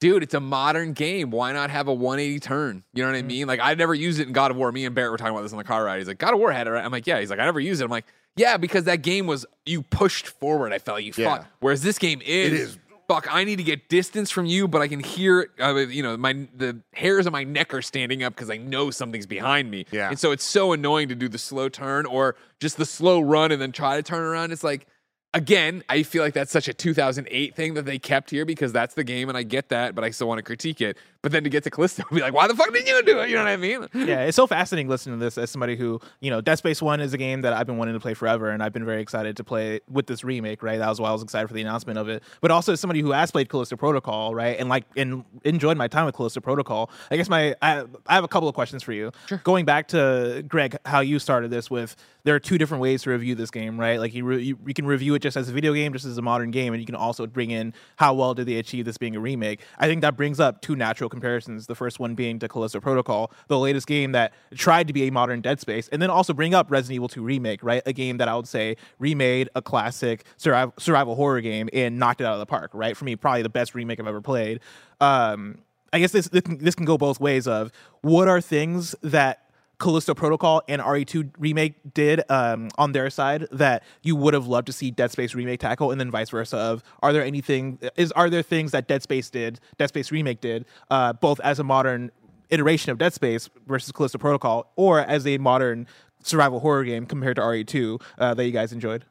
dude, 0.00 0.22
it's 0.22 0.34
a 0.34 0.40
modern 0.40 0.94
game. 0.94 1.30
Why 1.30 1.52
not 1.52 1.70
have 1.70 1.88
a 1.88 1.94
180 1.94 2.40
turn? 2.40 2.84
You 2.94 3.02
know 3.02 3.10
what 3.10 3.18
I 3.18 3.22
mean? 3.22 3.46
Like, 3.46 3.60
I 3.60 3.74
never 3.74 3.94
used 3.94 4.18
it 4.18 4.26
in 4.26 4.32
God 4.32 4.50
of 4.50 4.56
War. 4.56 4.72
Me 4.72 4.86
and 4.86 4.94
Barrett 4.94 5.12
were 5.12 5.18
talking 5.18 5.32
about 5.34 5.42
this 5.42 5.52
on 5.52 5.58
the 5.58 5.64
car 5.64 5.84
ride. 5.84 5.98
He's 5.98 6.08
like, 6.08 6.18
God 6.18 6.32
of 6.32 6.38
War 6.38 6.50
had 6.52 6.66
it, 6.66 6.70
right? 6.70 6.84
I'm 6.84 6.90
like, 6.90 7.06
yeah. 7.06 7.20
He's 7.20 7.28
like, 7.30 7.38
I 7.38 7.44
never 7.44 7.60
used 7.60 7.80
it. 7.82 7.84
I'm 7.84 7.90
like, 7.90 8.06
yeah, 8.36 8.56
because 8.56 8.84
that 8.84 9.02
game 9.02 9.26
was 9.26 9.46
you 9.66 9.82
pushed 9.82 10.26
forward. 10.26 10.72
I 10.72 10.78
felt 10.78 11.02
you 11.02 11.12
Yeah. 11.16 11.24
fought. 11.38 11.46
Whereas 11.60 11.82
this 11.82 11.98
game 11.98 12.20
is. 12.24 12.52
is. 12.52 12.78
Fuck! 13.08 13.26
I 13.28 13.42
need 13.42 13.56
to 13.56 13.64
get 13.64 13.88
distance 13.88 14.30
from 14.30 14.46
you, 14.46 14.68
but 14.68 14.80
I 14.80 14.86
can 14.86 15.00
hear, 15.00 15.50
uh, 15.60 15.74
you 15.74 16.00
know, 16.00 16.16
my 16.16 16.46
the 16.54 16.80
hairs 16.92 17.26
on 17.26 17.32
my 17.32 17.42
neck 17.42 17.74
are 17.74 17.82
standing 17.82 18.22
up 18.22 18.36
because 18.36 18.50
I 18.50 18.56
know 18.56 18.92
something's 18.92 19.26
behind 19.26 19.68
me. 19.68 19.84
Yeah. 19.90 20.10
And 20.10 20.16
so 20.16 20.30
it's 20.30 20.44
so 20.44 20.72
annoying 20.72 21.08
to 21.08 21.16
do 21.16 21.28
the 21.28 21.36
slow 21.36 21.68
turn 21.68 22.06
or 22.06 22.36
just 22.60 22.76
the 22.76 22.86
slow 22.86 23.20
run 23.20 23.50
and 23.50 23.60
then 23.60 23.72
try 23.72 23.96
to 23.96 24.02
turn 24.04 24.22
around. 24.22 24.52
It's 24.52 24.62
like, 24.62 24.86
again, 25.32 25.84
I 25.88 26.02
feel 26.02 26.22
like 26.22 26.34
that's 26.34 26.50
such 26.50 26.68
a 26.68 26.74
2008 26.74 27.54
thing 27.54 27.74
that 27.74 27.84
they 27.84 27.98
kept 27.98 28.30
here 28.30 28.44
because 28.44 28.72
that's 28.72 28.94
the 28.94 29.04
game 29.04 29.28
and 29.28 29.38
I 29.38 29.42
get 29.42 29.68
that, 29.68 29.94
but 29.94 30.04
I 30.04 30.10
still 30.10 30.28
want 30.28 30.38
to 30.38 30.42
critique 30.42 30.80
it. 30.80 30.96
But 31.22 31.32
then 31.32 31.44
to 31.44 31.50
get 31.50 31.64
to 31.64 31.70
Callisto, 31.70 32.02
be 32.12 32.20
like, 32.20 32.32
why 32.32 32.48
the 32.48 32.54
fuck 32.54 32.72
did 32.72 32.88
you 32.88 33.02
do 33.02 33.20
it? 33.20 33.28
You 33.28 33.36
know 33.36 33.44
what 33.44 33.50
I 33.50 33.56
mean? 33.56 33.86
yeah, 33.94 34.22
it's 34.22 34.36
so 34.36 34.46
fascinating 34.46 34.88
listening 34.88 35.18
to 35.18 35.24
this 35.24 35.36
as 35.38 35.50
somebody 35.50 35.76
who, 35.76 36.00
you 36.20 36.30
know, 36.30 36.40
Dead 36.40 36.56
Space 36.56 36.80
1 36.80 37.00
is 37.00 37.12
a 37.12 37.18
game 37.18 37.42
that 37.42 37.52
I've 37.52 37.66
been 37.66 37.76
wanting 37.76 37.94
to 37.94 38.00
play 38.00 38.14
forever, 38.14 38.50
and 38.50 38.62
I've 38.62 38.72
been 38.72 38.86
very 38.86 39.02
excited 39.02 39.36
to 39.36 39.44
play 39.44 39.80
with 39.88 40.06
this 40.06 40.24
remake, 40.24 40.62
right? 40.62 40.78
That 40.78 40.88
was 40.88 41.00
why 41.00 41.10
I 41.10 41.12
was 41.12 41.22
excited 41.22 41.48
for 41.48 41.54
the 41.54 41.60
announcement 41.60 41.98
of 41.98 42.08
it. 42.08 42.22
But 42.40 42.50
also 42.50 42.72
as 42.72 42.80
somebody 42.80 43.00
who 43.00 43.12
has 43.12 43.30
played 43.30 43.48
Callisto 43.50 43.76
Protocol, 43.76 44.34
right? 44.34 44.58
And 44.58 44.68
like, 44.68 44.84
and 44.96 45.24
enjoyed 45.44 45.76
my 45.76 45.88
time 45.88 46.06
with 46.06 46.16
Callisto 46.16 46.40
Protocol. 46.40 46.90
I 47.10 47.16
guess 47.16 47.28
my, 47.28 47.54
I, 47.60 47.84
I 48.06 48.14
have 48.14 48.24
a 48.24 48.28
couple 48.28 48.48
of 48.48 48.54
questions 48.54 48.82
for 48.82 48.92
you. 48.92 49.12
Sure. 49.26 49.40
Going 49.44 49.66
back 49.66 49.88
to 49.88 50.42
Greg, 50.48 50.76
how 50.86 51.00
you 51.00 51.18
started 51.18 51.50
this 51.50 51.70
with, 51.70 51.96
there 52.24 52.34
are 52.34 52.40
two 52.40 52.58
different 52.58 52.82
ways 52.82 53.02
to 53.02 53.10
review 53.10 53.34
this 53.34 53.50
game, 53.50 53.78
right? 53.78 53.98
Like 53.98 54.14
you, 54.14 54.24
re- 54.24 54.42
you, 54.42 54.58
you 54.66 54.74
can 54.74 54.86
review 54.86 55.14
it 55.14 55.20
just 55.20 55.36
as 55.36 55.48
a 55.48 55.52
video 55.52 55.72
game, 55.74 55.92
just 55.92 56.04
as 56.04 56.18
a 56.18 56.22
modern 56.22 56.50
game, 56.50 56.72
and 56.72 56.80
you 56.80 56.86
can 56.86 56.94
also 56.94 57.26
bring 57.26 57.50
in 57.50 57.72
how 57.96 58.14
well 58.14 58.34
did 58.34 58.46
they 58.46 58.56
achieve 58.56 58.84
this 58.84 58.98
being 58.98 59.16
a 59.16 59.20
remake. 59.20 59.60
I 59.78 59.86
think 59.86 60.02
that 60.02 60.16
brings 60.16 60.40
up 60.40 60.60
two 60.60 60.76
natural 60.76 61.08
comparisons. 61.08 61.66
The 61.66 61.74
first 61.74 61.98
one 61.98 62.14
being 62.14 62.38
to 62.40 62.48
Callisto 62.48 62.80
Protocol, 62.80 63.32
the 63.48 63.58
latest 63.58 63.86
game 63.86 64.12
that 64.12 64.32
tried 64.54 64.86
to 64.86 64.92
be 64.92 65.06
a 65.08 65.12
modern 65.12 65.40
Dead 65.40 65.60
Space, 65.60 65.88
and 65.88 66.00
then 66.00 66.10
also 66.10 66.32
bring 66.32 66.54
up 66.54 66.70
Resident 66.70 66.96
Evil 66.96 67.08
2 67.08 67.22
Remake, 67.22 67.62
right? 67.62 67.82
A 67.86 67.92
game 67.92 68.18
that 68.18 68.28
I 68.28 68.36
would 68.36 68.48
say 68.48 68.76
remade 68.98 69.48
a 69.54 69.62
classic 69.62 70.24
survival, 70.36 70.74
survival 70.78 71.14
horror 71.14 71.40
game 71.40 71.68
and 71.72 71.98
knocked 71.98 72.20
it 72.20 72.24
out 72.24 72.34
of 72.34 72.40
the 72.40 72.46
park, 72.46 72.70
right? 72.74 72.96
For 72.96 73.04
me, 73.04 73.16
probably 73.16 73.42
the 73.42 73.48
best 73.48 73.74
remake 73.74 74.00
I've 74.00 74.06
ever 74.06 74.20
played. 74.20 74.60
Um, 75.00 75.58
I 75.92 75.98
guess 75.98 76.12
this 76.12 76.28
this 76.28 76.42
can, 76.42 76.58
this 76.58 76.74
can 76.74 76.84
go 76.84 76.96
both 76.96 77.20
ways. 77.20 77.46
Of 77.46 77.72
what 78.02 78.28
are 78.28 78.40
things 78.40 78.94
that 79.02 79.49
Callisto 79.80 80.14
Protocol 80.14 80.62
and 80.68 80.80
RE2 80.82 81.30
remake 81.38 81.74
did 81.94 82.22
um, 82.30 82.68
on 82.78 82.92
their 82.92 83.10
side 83.10 83.48
that 83.50 83.82
you 84.02 84.14
would 84.14 84.34
have 84.34 84.46
loved 84.46 84.66
to 84.68 84.72
see 84.72 84.90
Dead 84.90 85.10
Space 85.10 85.34
remake 85.34 85.58
tackle, 85.58 85.90
and 85.90 85.98
then 86.00 86.10
vice 86.10 86.30
versa. 86.30 86.56
Of 86.56 86.84
are 87.02 87.12
there 87.12 87.24
anything 87.24 87.78
is 87.96 88.12
are 88.12 88.30
there 88.30 88.42
things 88.42 88.70
that 88.72 88.86
Dead 88.86 89.02
Space 89.02 89.30
did, 89.30 89.58
Dead 89.78 89.88
Space 89.88 90.12
remake 90.12 90.40
did, 90.40 90.66
uh, 90.90 91.14
both 91.14 91.40
as 91.40 91.58
a 91.58 91.64
modern 91.64 92.12
iteration 92.50 92.92
of 92.92 92.98
Dead 92.98 93.12
Space 93.14 93.48
versus 93.66 93.90
Callisto 93.92 94.18
Protocol, 94.18 94.70
or 94.76 95.00
as 95.00 95.26
a 95.26 95.38
modern 95.38 95.86
survival 96.22 96.60
horror 96.60 96.84
game 96.84 97.06
compared 97.06 97.36
to 97.36 97.42
RE2 97.42 98.00
uh, 98.18 98.34
that 98.34 98.44
you 98.44 98.52
guys 98.52 98.72
enjoyed? 98.72 99.04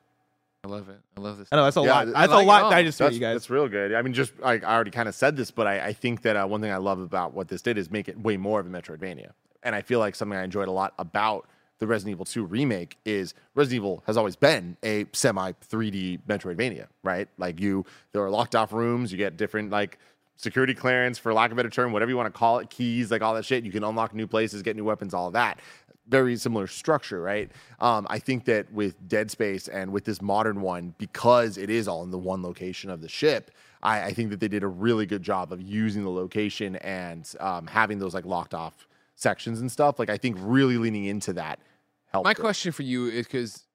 I 0.63 0.67
love 0.67 0.89
it. 0.89 0.99
I 1.17 1.21
love 1.21 1.37
this. 1.37 1.47
I 1.51 1.55
know 1.55 1.63
that's 1.63 1.77
a 1.77 1.81
Yeah, 1.81 1.89
lot. 1.93 2.07
I 2.09 2.11
That's 2.27 2.31
like 2.33 2.43
a 2.43 2.47
lot. 2.47 2.63
all. 2.65 2.69
that 2.69 2.75
I 2.77 2.83
just 2.83 2.97
threw 2.97 3.05
That's, 3.07 3.15
you 3.15 3.21
guys. 3.21 3.33
that's 3.35 3.49
real 3.49 3.69
good. 3.69 3.93
I 3.93 4.01
mean, 4.01 4.13
just 4.13 4.37
like 4.41 4.63
I 4.65 4.75
already 4.75 4.91
kind 4.91 5.07
of 5.07 5.15
said 5.15 5.37
this, 5.37 5.51
but 5.51 5.65
I, 5.67 5.87
I 5.87 5.93
think 5.93 6.21
that 6.23 6.35
uh, 6.35 6.45
one 6.45 6.59
thing 6.61 6.69
I 6.71 6.77
love 6.77 6.99
about 6.99 7.33
what 7.33 7.47
this 7.47 7.61
did 7.61 7.77
is 7.77 7.89
make 7.89 8.09
it 8.09 8.19
way 8.19 8.35
more 8.35 8.59
of 8.59 8.67
a 8.67 8.69
Metroidvania. 8.69 9.31
And 9.63 9.75
I 9.75 9.81
feel 9.81 9.99
like 9.99 10.15
something 10.15 10.37
I 10.37 10.43
enjoyed 10.43 10.67
a 10.67 10.71
lot 10.71 10.93
about 10.97 11.47
the 11.79 11.87
Resident 11.87 12.15
Evil 12.15 12.25
2 12.25 12.43
remake 12.45 12.97
is 13.05 13.33
Resident 13.55 13.77
Evil 13.77 14.03
has 14.05 14.17
always 14.17 14.35
been 14.35 14.77
a 14.83 15.05
semi 15.13 15.53
3D 15.53 16.19
Metroidvania, 16.27 16.87
right? 17.03 17.27
Like 17.37 17.59
you, 17.59 17.85
there 18.11 18.21
are 18.21 18.29
locked 18.29 18.55
off 18.55 18.73
rooms, 18.73 19.11
you 19.11 19.17
get 19.17 19.37
different 19.37 19.71
like 19.71 19.97
security 20.35 20.73
clearance, 20.73 21.17
for 21.17 21.33
lack 21.33 21.51
of 21.51 21.53
a 21.53 21.55
better 21.55 21.69
term, 21.69 21.91
whatever 21.91 22.11
you 22.11 22.17
want 22.17 22.33
to 22.33 22.37
call 22.37 22.59
it, 22.59 22.69
keys, 22.69 23.11
like 23.11 23.21
all 23.21 23.33
that 23.33 23.45
shit. 23.45 23.63
You 23.63 23.71
can 23.71 23.83
unlock 23.83 24.13
new 24.13 24.27
places, 24.27 24.61
get 24.61 24.75
new 24.75 24.83
weapons, 24.83 25.13
all 25.13 25.27
of 25.27 25.33
that. 25.33 25.59
Very 26.07 26.35
similar 26.37 26.67
structure, 26.67 27.21
right? 27.21 27.51
Um, 27.79 28.07
I 28.09 28.19
think 28.19 28.45
that 28.45 28.71
with 28.73 29.07
Dead 29.07 29.29
Space 29.29 29.67
and 29.67 29.91
with 29.91 30.05
this 30.05 30.21
modern 30.21 30.61
one, 30.61 30.95
because 30.97 31.57
it 31.57 31.69
is 31.69 31.87
all 31.87 32.03
in 32.03 32.11
the 32.11 32.17
one 32.17 32.41
location 32.41 32.89
of 32.89 33.01
the 33.01 33.09
ship, 33.09 33.51
I, 33.83 34.05
I 34.05 34.13
think 34.13 34.31
that 34.31 34.39
they 34.39 34.47
did 34.47 34.63
a 34.63 34.67
really 34.67 35.05
good 35.05 35.21
job 35.21 35.53
of 35.53 35.61
using 35.61 36.03
the 36.03 36.09
location 36.09 36.77
and 36.77 37.31
um, 37.39 37.67
having 37.67 37.99
those 37.99 38.13
like 38.13 38.25
locked 38.25 38.53
off 38.53 38.87
sections 39.19 39.61
and 39.61 39.71
stuff. 39.71 39.99
Like 39.99 40.09
I 40.09 40.17
think 40.17 40.37
really 40.39 40.77
leaning 40.77 41.05
into 41.05 41.33
that 41.33 41.59
helped. 42.11 42.25
My 42.25 42.31
it. 42.31 42.37
question 42.37 42.71
for 42.71 42.83
you 42.83 43.07
is 43.07 43.25
because 43.25 43.65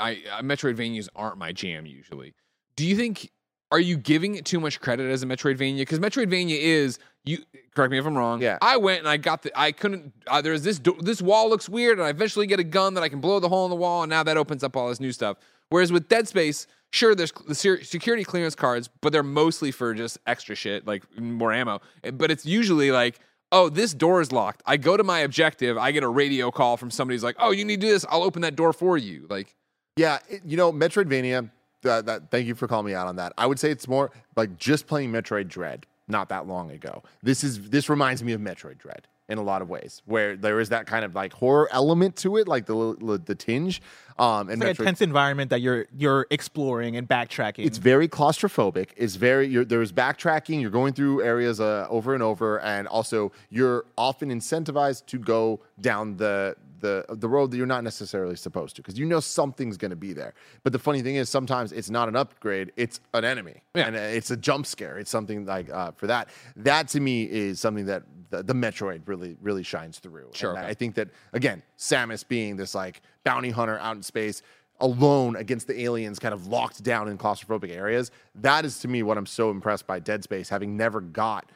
I 0.00 0.22
uh, 0.30 0.42
Metroidvanias 0.42 1.08
aren't 1.14 1.38
my 1.38 1.52
jam 1.52 1.86
usually. 1.86 2.34
Do 2.76 2.86
you 2.86 2.96
think 2.96 3.30
are 3.72 3.80
you 3.80 3.96
giving 3.96 4.34
it 4.34 4.44
too 4.44 4.60
much 4.60 4.80
credit 4.80 5.10
as 5.10 5.22
a 5.22 5.26
Metroidvania? 5.26 5.78
Because 5.78 5.98
Metroidvania 5.98 6.58
is 6.58 6.98
you. 7.24 7.38
Correct 7.74 7.90
me 7.90 7.98
if 7.98 8.04
I'm 8.04 8.16
wrong. 8.16 8.42
Yeah. 8.42 8.58
I 8.60 8.76
went 8.76 8.98
and 8.98 9.08
I 9.08 9.16
got 9.16 9.42
the. 9.42 9.58
I 9.58 9.72
couldn't. 9.72 10.12
Uh, 10.26 10.42
there's 10.42 10.62
this 10.62 10.78
do- 10.78 10.98
this 11.00 11.22
wall 11.22 11.48
looks 11.48 11.68
weird, 11.68 11.98
and 11.98 12.06
I 12.06 12.10
eventually 12.10 12.46
get 12.46 12.60
a 12.60 12.64
gun 12.64 12.94
that 12.94 13.02
I 13.02 13.08
can 13.08 13.20
blow 13.20 13.40
the 13.40 13.48
hole 13.48 13.64
in 13.64 13.70
the 13.70 13.76
wall, 13.76 14.02
and 14.02 14.10
now 14.10 14.22
that 14.22 14.36
opens 14.36 14.62
up 14.62 14.76
all 14.76 14.88
this 14.88 15.00
new 15.00 15.12
stuff. 15.12 15.38
Whereas 15.70 15.90
with 15.90 16.06
Dead 16.08 16.28
Space, 16.28 16.66
sure, 16.90 17.14
there's 17.14 17.32
the 17.32 17.54
security 17.54 18.24
clearance 18.24 18.54
cards, 18.54 18.90
but 19.00 19.10
they're 19.10 19.22
mostly 19.22 19.70
for 19.70 19.94
just 19.94 20.18
extra 20.26 20.54
shit, 20.54 20.86
like 20.86 21.02
more 21.18 21.50
ammo. 21.50 21.80
But 22.12 22.30
it's 22.30 22.44
usually 22.44 22.90
like 22.90 23.20
oh, 23.52 23.68
this 23.68 23.94
door 23.94 24.20
is 24.20 24.32
locked. 24.32 24.62
I 24.66 24.76
go 24.78 24.96
to 24.96 25.04
my 25.04 25.20
objective. 25.20 25.76
I 25.78 25.92
get 25.92 26.02
a 26.02 26.08
radio 26.08 26.50
call 26.50 26.76
from 26.76 26.90
somebody 26.90 27.14
who's 27.14 27.22
like, 27.22 27.36
oh, 27.38 27.50
you 27.52 27.64
need 27.64 27.80
to 27.80 27.86
do 27.86 27.92
this. 27.92 28.04
I'll 28.08 28.22
open 28.24 28.42
that 28.42 28.56
door 28.56 28.72
for 28.72 28.96
you. 28.98 29.26
Like, 29.30 29.54
Yeah, 29.96 30.18
it- 30.28 30.42
you 30.44 30.56
know, 30.56 30.72
Metroidvania. 30.72 31.50
That, 31.82 32.06
that, 32.06 32.30
thank 32.30 32.46
you 32.46 32.54
for 32.54 32.68
calling 32.68 32.86
me 32.86 32.94
out 32.94 33.08
on 33.08 33.16
that. 33.16 33.32
I 33.36 33.44
would 33.46 33.58
say 33.58 33.70
it's 33.70 33.88
more 33.88 34.10
like 34.36 34.56
just 34.56 34.86
playing 34.86 35.10
Metroid 35.10 35.48
Dread 35.48 35.84
not 36.06 36.28
that 36.28 36.46
long 36.46 36.70
ago. 36.70 37.02
This 37.24 37.42
is 37.42 37.70
this 37.70 37.88
reminds 37.88 38.22
me 38.22 38.32
of 38.32 38.40
Metroid 38.40 38.78
Dread 38.78 39.08
in 39.32 39.38
a 39.38 39.42
lot 39.42 39.62
of 39.62 39.68
ways, 39.68 40.02
where 40.04 40.36
there 40.36 40.60
is 40.60 40.68
that 40.68 40.86
kind 40.86 41.04
of 41.04 41.14
like 41.14 41.32
horror 41.32 41.68
element 41.72 42.14
to 42.16 42.36
it, 42.36 42.46
like 42.46 42.66
the 42.66 43.20
the 43.24 43.34
tinge. 43.34 43.82
Um, 44.18 44.50
and 44.50 44.62
It's 44.62 44.78
like 44.78 44.78
a 44.78 44.84
tense 44.84 45.00
environment 45.00 45.48
that 45.50 45.60
you're 45.62 45.86
you're 45.96 46.26
exploring 46.30 46.96
and 46.96 47.08
backtracking. 47.08 47.64
it's 47.66 47.78
very 47.78 48.06
claustrophobic. 48.08 48.90
It's 48.96 49.16
very 49.16 49.48
you're, 49.48 49.64
there's 49.64 49.90
backtracking. 49.90 50.60
You're 50.60 50.70
going 50.70 50.92
through 50.92 51.22
areas 51.22 51.60
uh, 51.60 51.86
over 51.88 52.12
and 52.14 52.22
over, 52.22 52.60
and 52.60 52.86
also 52.86 53.32
you're 53.50 53.84
often 53.96 54.28
incentivized 54.30 55.06
to 55.06 55.18
go 55.18 55.60
down 55.80 56.16
the 56.18 56.54
the 56.80 57.04
the 57.08 57.28
road 57.28 57.50
that 57.52 57.56
you're 57.56 57.66
not 57.76 57.84
necessarily 57.84 58.36
supposed 58.36 58.74
to 58.76 58.82
because 58.82 58.98
you 58.98 59.06
know 59.06 59.20
something's 59.20 59.76
going 59.78 59.92
to 59.92 59.96
be 60.08 60.12
there. 60.12 60.34
But 60.64 60.72
the 60.72 60.78
funny 60.80 61.00
thing 61.00 61.14
is, 61.16 61.28
sometimes 61.30 61.72
it's 61.72 61.88
not 61.90 62.08
an 62.08 62.16
upgrade; 62.16 62.70
it's 62.76 63.00
an 63.14 63.24
enemy, 63.24 63.62
Yeah. 63.74 63.86
and 63.86 63.96
uh, 63.96 64.00
it's 64.00 64.30
a 64.30 64.36
jump 64.36 64.66
scare. 64.66 64.98
It's 64.98 65.10
something 65.10 65.46
like 65.46 65.70
uh, 65.70 65.92
for 65.92 66.06
that. 66.08 66.28
That 66.56 66.88
to 66.88 67.00
me 67.00 67.22
is 67.24 67.60
something 67.60 67.86
that 67.86 68.02
the, 68.32 68.42
the 68.42 68.52
Metroid 68.52 69.02
really 69.06 69.36
really 69.40 69.62
shines 69.62 69.98
through. 69.98 70.30
Sure, 70.32 70.50
And 70.50 70.58
okay. 70.58 70.68
I 70.68 70.74
think 70.74 70.96
that 70.96 71.08
again, 71.32 71.62
Samus 71.78 72.26
being 72.26 72.56
this 72.56 72.74
like 72.74 73.02
bounty 73.24 73.50
hunter 73.50 73.78
out 73.78 73.96
in 73.96 74.02
space. 74.02 74.42
Alone 74.80 75.36
against 75.36 75.68
the 75.68 75.80
aliens, 75.82 76.18
kind 76.18 76.34
of 76.34 76.48
locked 76.48 76.82
down 76.82 77.06
in 77.06 77.16
claustrophobic 77.16 77.70
areas. 77.70 78.10
That 78.34 78.64
is 78.64 78.80
to 78.80 78.88
me 78.88 79.04
what 79.04 79.16
I'm 79.16 79.26
so 79.26 79.50
impressed 79.52 79.86
by 79.86 80.00
Dead 80.00 80.24
Space, 80.24 80.48
having 80.48 80.76
never 80.76 81.00
got 81.00 81.48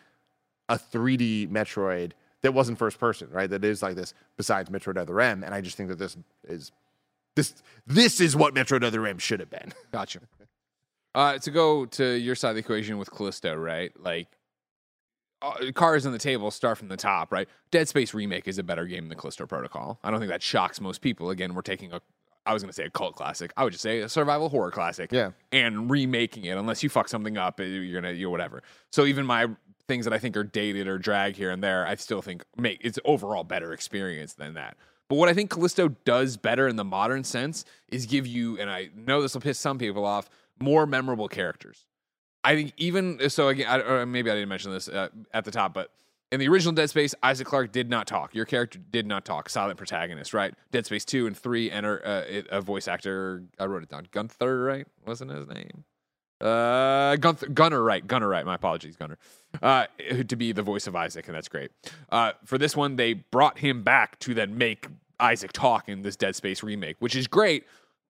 a 0.68 0.78
3D 0.78 1.48
Metroid 1.48 2.12
that 2.42 2.52
wasn't 2.52 2.78
first 2.78 3.00
person, 3.00 3.28
right? 3.32 3.50
That 3.50 3.64
is 3.64 3.82
like 3.82 3.96
this 3.96 4.14
besides 4.36 4.70
Metroid 4.70 4.96
Other 4.96 5.20
M. 5.20 5.42
And 5.42 5.52
I 5.52 5.60
just 5.60 5.76
think 5.76 5.88
that 5.88 5.98
this 5.98 6.16
is 6.44 6.70
this 7.34 7.54
this 7.86 8.20
is 8.20 8.36
what 8.36 8.54
Metroid 8.54 8.84
Other 8.84 9.04
M 9.06 9.18
should 9.18 9.40
have 9.40 9.50
been. 9.50 9.72
Gotcha. 9.90 10.20
Uh, 11.16 11.38
to 11.38 11.50
go 11.50 11.86
to 11.86 12.04
your 12.04 12.34
side 12.34 12.50
of 12.50 12.56
the 12.56 12.60
equation 12.60 12.98
with 12.98 13.10
Callisto, 13.10 13.54
right? 13.54 13.90
Like, 13.98 14.28
uh, 15.47 15.72
cards 15.72 16.07
on 16.07 16.12
the 16.12 16.18
table 16.18 16.51
start 16.51 16.78
from 16.78 16.88
the 16.88 16.97
top, 16.97 17.32
right? 17.32 17.49
Dead 17.70 17.88
Space 17.88 18.14
Remake 18.14 18.49
is 18.49 18.59
a 18.59 18.62
better 18.62 18.86
game 18.86 19.09
than 19.09 19.18
Callisto 19.18 19.47
Protocol. 19.47 19.99
I 20.03 20.11
don't 20.11 20.20
think 20.20 20.30
that 20.30 20.42
shocks 20.42 20.80
most 20.80 21.01
people. 21.01 21.30
Again, 21.30 21.55
we're 21.55 21.62
taking 21.62 21.92
a, 21.92 22.01
I 22.44 22.53
was 22.53 22.62
going 22.62 22.70
to 22.70 22.74
say 22.74 22.84
a 22.84 22.90
cult 22.90 23.16
classic. 23.16 23.53
I 23.57 23.64
would 23.64 23.72
just 23.72 23.82
say 23.82 24.01
a 24.01 24.09
survival 24.09 24.49
horror 24.49 24.70
classic. 24.70 25.12
Yeah. 25.12 25.32
And 25.53 25.90
remaking 25.90 26.44
it, 26.44 26.57
unless 26.57 26.82
you 26.82 26.88
fuck 26.88 27.09
something 27.09 27.36
up, 27.36 27.61
uh, 27.61 27.64
you're 27.64 28.01
going 28.01 28.14
to, 28.14 28.18
you 28.18 28.30
whatever. 28.30 28.62
So 28.92 29.05
even 29.05 29.26
my 29.26 29.47
things 29.88 30.05
that 30.05 30.12
I 30.12 30.18
think 30.18 30.36
are 30.36 30.44
dated 30.44 30.88
or 30.88 30.99
drag 30.99 31.36
here 31.36 31.51
and 31.51 31.62
there, 31.62 31.86
I 31.86 31.94
still 31.97 32.22
think 32.22 32.44
make 32.57 32.80
it's 32.82 32.99
overall 33.05 33.44
better 33.44 33.72
experience 33.72 34.34
than 34.34 34.55
that. 34.55 34.76
But 35.09 35.16
what 35.16 35.28
I 35.28 35.34
think 35.34 35.51
Callisto 35.51 35.88
does 36.05 36.36
better 36.36 36.66
in 36.66 36.76
the 36.76 36.84
modern 36.84 37.22
sense 37.22 37.64
is 37.88 38.07
give 38.07 38.26
you, 38.26 38.59
and 38.59 38.68
I 38.68 38.90
know 38.94 39.22
this 39.22 39.34
will 39.34 39.40
piss 39.40 39.59
some 39.59 39.78
people 39.78 40.05
off, 40.05 40.28
more 40.59 40.86
memorable 40.86 41.28
characters. 41.28 41.84
I 42.47 42.55
think 42.55 42.72
even 42.76 43.28
so 43.28 43.49
again, 43.49 43.66
I, 43.68 44.05
maybe 44.05 44.30
I 44.30 44.34
didn't 44.34 44.49
mention 44.49 44.70
this 44.70 44.88
uh, 44.88 45.09
at 45.34 45.44
the 45.44 45.51
top, 45.51 45.74
but 45.74 45.90
in 46.30 46.38
the 46.38 46.47
original 46.47 46.72
Dead 46.72 46.88
Space, 46.88 47.12
Isaac 47.20 47.47
Clarke 47.47 47.72
did 47.72 47.90
not 47.90 48.07
talk. 48.07 48.36
Your 48.36 48.44
character 48.44 48.78
did 48.78 49.05
not 49.05 49.24
talk. 49.24 49.49
Silent 49.49 49.76
protagonist, 49.78 50.32
right? 50.32 50.55
Dead 50.70 50.86
Space 50.86 51.05
two 51.05 51.26
and 51.26 51.36
three 51.36 51.72
and 51.72 51.84
uh, 51.84 52.22
a 52.51 52.61
voice 52.61 52.86
actor. 52.86 53.42
I 53.59 53.66
wrote 53.66 53.82
it 53.82 53.88
down. 53.88 54.07
Gunther, 54.12 54.62
right? 54.62 54.86
Wasn't 55.05 55.28
his 55.30 55.49
name? 55.49 55.84
Uh, 56.40 57.16
Gunther, 57.16 57.49
Gunner, 57.49 57.82
right? 57.82 58.07
Gunner, 58.07 58.28
right? 58.28 58.47
My 58.47 58.55
apologies, 58.55 58.94
Gunner. 58.94 59.18
Uh, 59.61 59.86
to 60.28 60.36
be 60.36 60.53
the 60.53 60.62
voice 60.62 60.86
of 60.86 60.94
Isaac, 60.94 61.26
and 61.26 61.34
that's 61.34 61.49
great. 61.49 61.72
Uh, 62.11 62.32
for 62.44 62.59
this 62.59 62.76
one, 62.76 62.94
they 62.94 63.14
brought 63.14 63.59
him 63.59 63.82
back 63.82 64.20
to 64.20 64.34
then 64.34 64.57
make 64.57 64.86
Isaac 65.18 65.53
talk 65.53 65.88
in 65.88 66.03
this 66.03 66.14
Dead 66.14 66.36
Space 66.36 66.62
remake, 66.62 66.97
which 67.01 67.16
is 67.16 67.26
great. 67.26 67.64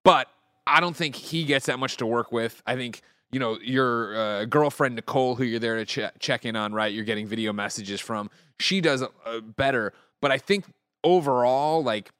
But 0.04 0.28
I 0.66 0.80
don't 0.80 0.96
think 0.96 1.14
he 1.14 1.44
gets 1.44 1.66
that 1.66 1.78
much 1.78 1.96
to 1.98 2.06
work 2.06 2.32
with. 2.32 2.62
I 2.66 2.76
think 2.76 3.00
you 3.36 3.40
know 3.40 3.58
your 3.60 4.16
uh, 4.16 4.44
girlfriend 4.46 4.94
Nicole, 4.94 5.34
who 5.34 5.44
you're 5.44 5.60
there 5.60 5.76
to 5.76 5.84
ch- 5.84 6.18
check 6.20 6.46
in 6.46 6.56
on, 6.56 6.72
right? 6.72 6.90
You're 6.90 7.04
getting 7.04 7.26
video 7.26 7.52
messages 7.52 8.00
from. 8.00 8.30
She 8.58 8.80
does 8.80 9.02
uh, 9.02 9.40
better, 9.40 9.92
but 10.22 10.32
I 10.32 10.38
think 10.38 10.64
overall, 11.04 11.84
like 11.84 12.10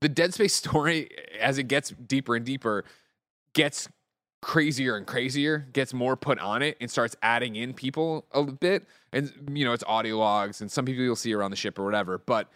the 0.00 0.08
Dead 0.08 0.34
Space 0.34 0.54
story, 0.62 1.08
as 1.40 1.56
it 1.56 1.68
gets 1.68 1.90
deeper 1.90 2.34
and 2.34 2.44
deeper, 2.44 2.84
gets 3.54 3.88
crazier 4.40 4.96
and 4.96 5.06
crazier, 5.06 5.68
gets 5.72 5.94
more 5.94 6.16
put 6.16 6.40
on 6.40 6.62
it, 6.62 6.76
and 6.80 6.90
starts 6.90 7.14
adding 7.22 7.54
in 7.54 7.72
people 7.72 8.26
a 8.32 8.42
bit. 8.42 8.84
And 9.12 9.52
you 9.52 9.64
know, 9.64 9.72
it's 9.72 9.84
audio 9.86 10.18
logs, 10.18 10.60
and 10.60 10.68
some 10.68 10.84
people 10.84 11.04
you'll 11.04 11.14
see 11.14 11.32
around 11.32 11.52
the 11.52 11.56
ship 11.56 11.78
or 11.78 11.84
whatever. 11.84 12.18
But 12.18 12.50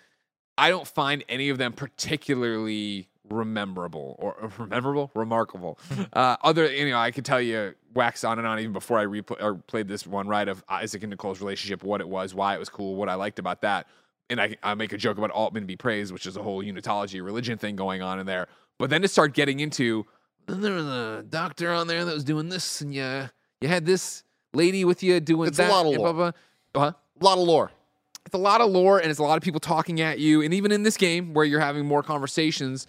I 0.59 0.69
don't 0.69 0.89
find 0.89 1.25
any 1.29 1.49
of 1.51 1.59
them 1.59 1.75
particularly 1.75 3.07
rememberable 3.29 4.17
or 4.19 4.51
or 4.59 4.67
memorable, 4.67 5.11
remarkable. 5.15 5.79
uh, 6.13 6.37
other, 6.43 6.73
you 6.73 6.91
know, 6.91 6.99
I 6.99 7.11
could 7.11 7.25
tell 7.25 7.41
you 7.41 7.75
wax 7.95 8.25
on 8.25 8.39
and 8.39 8.47
on 8.47 8.59
even 8.59 8.73
before 8.73 8.99
I 8.99 9.07
repl- 9.07 9.43
or 9.43 9.55
played 9.55 9.89
this 9.89 10.07
one 10.07 10.29
right 10.29 10.49
of 10.49 10.63
Isaac 10.69 11.03
and 11.03 11.11
Nicole's 11.11 11.41
relationship, 11.41 11.83
what 11.83 12.01
it 12.01 12.09
was, 12.09 12.35
why 12.35 12.55
it 12.55 12.59
was 12.59 12.69
cool, 12.69 12.97
what 12.97 13.09
I 13.09 13.15
liked 13.15 13.39
about 13.39 13.63
that. 13.63 13.87
And 14.29 14.41
I, 14.41 14.57
I 14.63 14.75
make 14.75 14.93
a 14.93 14.97
joke 14.97 15.19
about 15.19 15.31
Altman 15.31 15.67
be 15.67 15.77
praised, 15.77 16.13
which 16.13 16.27
is 16.27 16.37
a 16.37 16.43
whole 16.43 16.63
unitology 16.63 17.25
religion 17.25 17.59
thing 17.59 17.77
going 17.77 18.03
on 18.03 18.19
in 18.19 18.27
there. 18.27 18.49
But 18.79 18.91
then 18.91 19.03
to 19.03 19.09
start 19.09 19.35
getting 19.35 19.61
into, 19.61 20.05
then 20.47 20.61
there 20.61 20.75
was 20.75 20.87
a 20.87 21.25
doctor 21.29 21.73
on 21.73 21.87
there 21.87 22.05
that 22.05 22.13
was 22.13 22.25
doing 22.25 22.49
this, 22.49 22.81
and 22.81 22.93
you 22.93 23.29
you 23.61 23.69
had 23.69 23.87
this 23.87 24.25
lady 24.53 24.85
with 24.85 25.03
you 25.03 25.21
doing 25.21 25.49
It's 25.49 25.59
a 25.59 25.69
lot 25.69 25.87
of 25.87 25.97
lore. 25.97 26.13
blah, 26.13 26.13
blah. 26.13 26.33
Huh? 26.75 26.93
A 27.21 27.25
lot 27.25 27.39
of 27.39 27.45
lore. 27.45 27.71
it's 28.27 28.35
a 28.35 28.39
lot 28.39 28.61
of 28.61 28.71
lore 28.71 28.99
and 28.99 29.11
it's 29.11 29.19
a 29.19 29.23
lot 29.23 29.37
of 29.37 29.43
people 29.43 29.61
talking 29.61 30.01
at 30.01 30.19
you. 30.19 30.43
And 30.43 30.53
even 30.53 30.73
in 30.73 30.83
this 30.83 30.97
game 30.97 31.33
where 31.33 31.45
you're 31.45 31.61
having 31.61 31.87
more 31.87 32.03
conversations, 32.03 32.87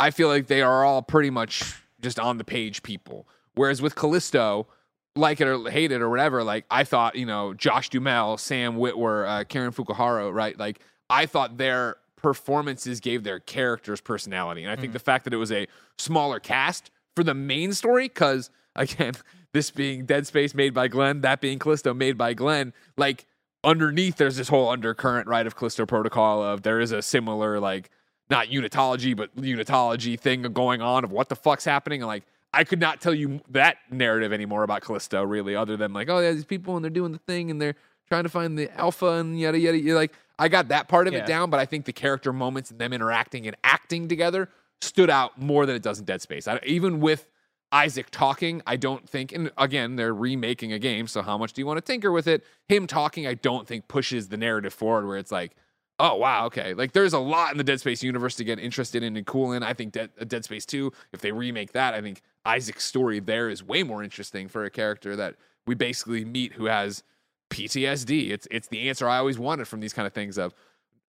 I 0.00 0.10
feel 0.10 0.28
like 0.28 0.46
they 0.46 0.62
are 0.62 0.82
all 0.82 1.02
pretty 1.02 1.28
much 1.28 1.74
just 2.00 2.18
on 2.18 2.38
the 2.38 2.44
page 2.44 2.82
people. 2.82 3.28
Whereas 3.54 3.82
with 3.82 3.94
Callisto, 3.94 4.66
like 5.14 5.42
it 5.42 5.46
or 5.46 5.70
hate 5.70 5.92
it 5.92 6.00
or 6.00 6.08
whatever, 6.08 6.42
like 6.42 6.64
I 6.70 6.84
thought, 6.84 7.16
you 7.16 7.26
know, 7.26 7.52
Josh 7.52 7.90
Duhamel, 7.90 8.38
Sam 8.38 8.76
Witwer, 8.76 9.28
uh, 9.28 9.44
Karen 9.44 9.72
Fukuhara, 9.72 10.32
right? 10.32 10.58
Like 10.58 10.80
I 11.10 11.26
thought 11.26 11.58
their 11.58 11.96
performances 12.16 12.98
gave 13.00 13.24
their 13.24 13.40
characters 13.40 14.00
personality. 14.00 14.62
And 14.64 14.72
I 14.72 14.76
think 14.76 14.94
the 14.94 14.98
fact 14.98 15.24
that 15.24 15.34
it 15.34 15.38
was 15.38 15.52
a 15.52 15.66
smaller 15.98 16.40
cast 16.40 16.90
for 17.14 17.22
the 17.22 17.34
main 17.34 17.74
story, 17.74 18.08
because 18.08 18.48
again, 18.74 19.12
this 19.52 19.70
being 19.70 20.06
Dead 20.06 20.26
Space 20.26 20.54
made 20.54 20.72
by 20.72 20.88
Glenn, 20.88 21.20
that 21.20 21.42
being 21.42 21.58
Callisto 21.58 21.92
made 21.92 22.16
by 22.16 22.32
Glenn, 22.32 22.72
like 22.96 23.26
underneath 23.62 24.16
there's 24.16 24.36
this 24.36 24.48
whole 24.48 24.70
undercurrent 24.70 25.28
right 25.28 25.46
of 25.46 25.56
Callisto 25.56 25.84
Protocol 25.84 26.42
of 26.42 26.62
there 26.62 26.80
is 26.80 26.90
a 26.90 27.02
similar 27.02 27.60
like 27.60 27.90
not 28.30 28.48
unitology 28.48 29.16
but 29.16 29.34
unitology 29.36 30.18
thing 30.18 30.42
going 30.42 30.80
on 30.80 31.04
of 31.04 31.12
what 31.12 31.28
the 31.28 31.36
fuck's 31.36 31.64
happening 31.64 32.00
and 32.02 32.06
like 32.08 32.24
I 32.52 32.64
could 32.64 32.80
not 32.80 33.00
tell 33.00 33.14
you 33.14 33.40
that 33.50 33.76
narrative 33.90 34.32
anymore 34.32 34.62
about 34.64 34.82
Callisto 34.82 35.22
really 35.22 35.54
other 35.56 35.76
than 35.76 35.92
like 35.92 36.08
oh 36.08 36.18
yeah 36.20 36.32
these 36.32 36.44
people 36.44 36.76
and 36.76 36.84
they're 36.84 36.90
doing 36.90 37.12
the 37.12 37.18
thing 37.18 37.50
and 37.50 37.60
they're 37.60 37.76
trying 38.08 38.24
to 38.24 38.28
find 38.28 38.58
the 38.58 38.70
alpha 38.78 39.06
and 39.06 39.38
yada 39.38 39.58
yada 39.58 39.78
you're 39.78 39.96
like 39.96 40.12
I 40.38 40.48
got 40.48 40.68
that 40.68 40.88
part 40.88 41.06
of 41.06 41.12
Yeah. 41.12 41.20
it 41.20 41.26
down 41.26 41.50
but 41.50 41.60
I 41.60 41.66
think 41.66 41.84
the 41.84 41.92
character 41.92 42.32
moments 42.32 42.70
and 42.70 42.78
them 42.80 42.92
interacting 42.92 43.46
and 43.46 43.56
acting 43.64 44.08
together 44.08 44.48
stood 44.80 45.10
out 45.10 45.40
more 45.40 45.66
than 45.66 45.76
it 45.76 45.82
does 45.82 45.98
in 45.98 46.04
Dead 46.06 46.22
Space 46.22 46.48
I, 46.48 46.60
even 46.64 47.00
with 47.00 47.26
Isaac 47.72 48.10
talking, 48.10 48.62
I 48.66 48.74
don't 48.74 49.08
think, 49.08 49.30
and 49.30 49.52
again, 49.56 49.94
they're 49.94 50.12
remaking 50.12 50.72
a 50.72 50.78
game, 50.80 51.06
so 51.06 51.22
how 51.22 51.38
much 51.38 51.52
do 51.52 51.60
you 51.60 51.66
want 51.66 51.76
to 51.76 51.80
tinker 51.80 52.10
with 52.10 52.26
it? 52.26 52.42
Him 52.68 52.88
talking, 52.88 53.28
I 53.28 53.34
don't 53.34 53.64
think 53.64 53.86
pushes 53.86 54.26
the 54.26 54.36
narrative 54.36 54.74
forward 54.74 55.06
where 55.06 55.18
it's 55.18 55.30
like, 55.30 55.52
oh, 56.00 56.16
wow, 56.16 56.46
okay. 56.46 56.74
Like, 56.74 56.92
there's 56.92 57.12
a 57.12 57.18
lot 57.18 57.52
in 57.52 57.58
the 57.58 57.64
Dead 57.64 57.80
Space 57.80 58.02
universe 58.02 58.34
to 58.36 58.44
get 58.44 58.58
interested 58.58 59.02
in 59.02 59.16
and 59.16 59.26
cool 59.26 59.52
in. 59.52 59.62
I 59.62 59.74
think 59.74 59.92
Dead, 59.92 60.10
uh, 60.20 60.24
Dead 60.24 60.44
Space 60.44 60.66
2, 60.66 60.92
if 61.12 61.20
they 61.20 61.32
remake 61.32 61.72
that, 61.72 61.94
I 61.94 62.00
think 62.00 62.22
Isaac's 62.44 62.84
story 62.84 63.20
there 63.20 63.48
is 63.48 63.62
way 63.62 63.82
more 63.82 64.02
interesting 64.02 64.48
for 64.48 64.64
a 64.64 64.70
character 64.70 65.14
that 65.16 65.36
we 65.66 65.74
basically 65.74 66.24
meet 66.24 66.54
who 66.54 66.66
has 66.66 67.02
PTSD. 67.50 68.30
It's, 68.30 68.48
it's 68.50 68.68
the 68.68 68.88
answer 68.88 69.08
I 69.08 69.18
always 69.18 69.38
wanted 69.38 69.68
from 69.68 69.80
these 69.80 69.92
kind 69.92 70.06
of 70.06 70.12
things 70.12 70.38
of, 70.38 70.54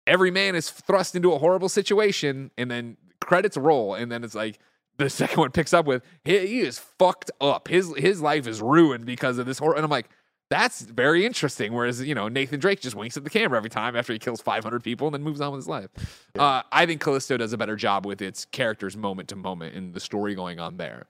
every 0.07 0.31
man 0.31 0.55
is 0.55 0.69
thrust 0.69 1.15
into 1.15 1.33
a 1.33 1.37
horrible 1.37 1.69
situation 1.69 2.51
and 2.57 2.69
then 2.69 2.97
credits 3.21 3.57
roll 3.57 3.95
and 3.95 4.11
then 4.11 4.23
it's 4.23 4.35
like 4.35 4.59
the 4.97 5.09
second 5.09 5.37
one 5.37 5.51
picks 5.51 5.73
up 5.73 5.85
with 5.85 6.03
he, 6.23 6.45
he 6.45 6.59
is 6.59 6.77
fucked 6.77 7.31
up 7.41 7.67
his 7.67 7.93
his 7.97 8.21
life 8.21 8.47
is 8.47 8.61
ruined 8.61 9.05
because 9.05 9.37
of 9.37 9.45
this 9.45 9.59
horror 9.59 9.75
and 9.75 9.83
i'm 9.83 9.89
like 9.89 10.09
that's 10.55 10.81
very 10.81 11.25
interesting 11.25 11.73
whereas 11.73 12.01
you 12.01 12.15
know 12.15 12.27
nathan 12.27 12.59
drake 12.59 12.79
just 12.79 12.95
winks 12.95 13.17
at 13.17 13.23
the 13.23 13.29
camera 13.29 13.57
every 13.57 13.69
time 13.69 13.95
after 13.95 14.13
he 14.13 14.19
kills 14.19 14.41
500 14.41 14.83
people 14.83 15.07
and 15.07 15.13
then 15.13 15.21
moves 15.23 15.41
on 15.41 15.51
with 15.51 15.59
his 15.59 15.67
life. 15.67 15.89
Uh, 16.37 16.61
i 16.71 16.85
think 16.85 17.01
callisto 17.01 17.37
does 17.37 17.53
a 17.53 17.57
better 17.57 17.75
job 17.75 18.05
with 18.05 18.21
its 18.21 18.45
characters 18.45 18.95
moment 18.95 19.29
to 19.29 19.35
moment 19.35 19.75
and 19.75 19.93
the 19.93 19.99
story 19.99 20.35
going 20.35 20.59
on 20.59 20.77
there. 20.77 21.07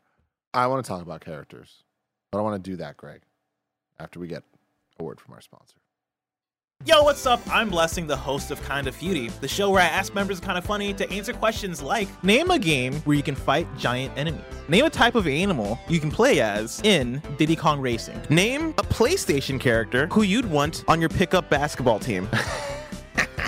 I 0.54 0.68
want 0.68 0.86
to 0.86 0.88
talk 0.88 1.02
about 1.02 1.22
characters, 1.22 1.84
but 2.32 2.40
I 2.40 2.42
want 2.42 2.64
to 2.64 2.70
do 2.72 2.78
that, 2.78 2.96
Greg, 2.96 3.22
after 4.00 4.20
we 4.20 4.28
get 4.28 4.44
a 5.00 5.04
word 5.04 5.20
from 5.20 5.34
our 5.34 5.42
sponsor. 5.42 5.76
Yo, 6.84 7.02
what's 7.02 7.26
up? 7.26 7.40
I'm 7.50 7.70
Blessing, 7.70 8.06
the 8.06 8.16
host 8.16 8.52
of 8.52 8.64
Kinda 8.68 8.92
Feudy, 8.92 9.30
the 9.40 9.48
show 9.48 9.72
where 9.72 9.82
I 9.82 9.86
ask 9.86 10.14
members 10.14 10.38
of 10.38 10.44
Kinda 10.46 10.62
Funny 10.62 10.94
to 10.96 11.10
answer 11.10 11.34
questions 11.34 11.82
like 11.82 12.08
Name 12.24 12.52
a 12.52 12.60
game 12.60 12.96
where 13.06 13.18
you 13.18 13.24
can 13.24 13.34
fight 13.34 13.66
giant 13.76 14.16
enemies. 14.16 14.44
Name 14.68 14.86
a 14.86 14.90
type 14.90 15.16
of 15.16 15.26
animal 15.26 15.80
you 15.90 16.00
can 16.00 16.12
play 16.12 16.42
as 16.42 16.82
in 16.84 17.24
Diddy 17.38 17.56
Kong 17.56 17.82
Racing. 17.82 18.22
Name 18.30 18.70
a 18.78 18.84
PlayStation 18.84 19.60
character 19.60 20.08
who 20.12 20.22
you'd 20.22 20.46
want 20.46 20.84
on 20.88 21.00
your 21.00 21.10
pickup 21.10 21.50
basketball 21.50 21.98
team. 21.98 22.30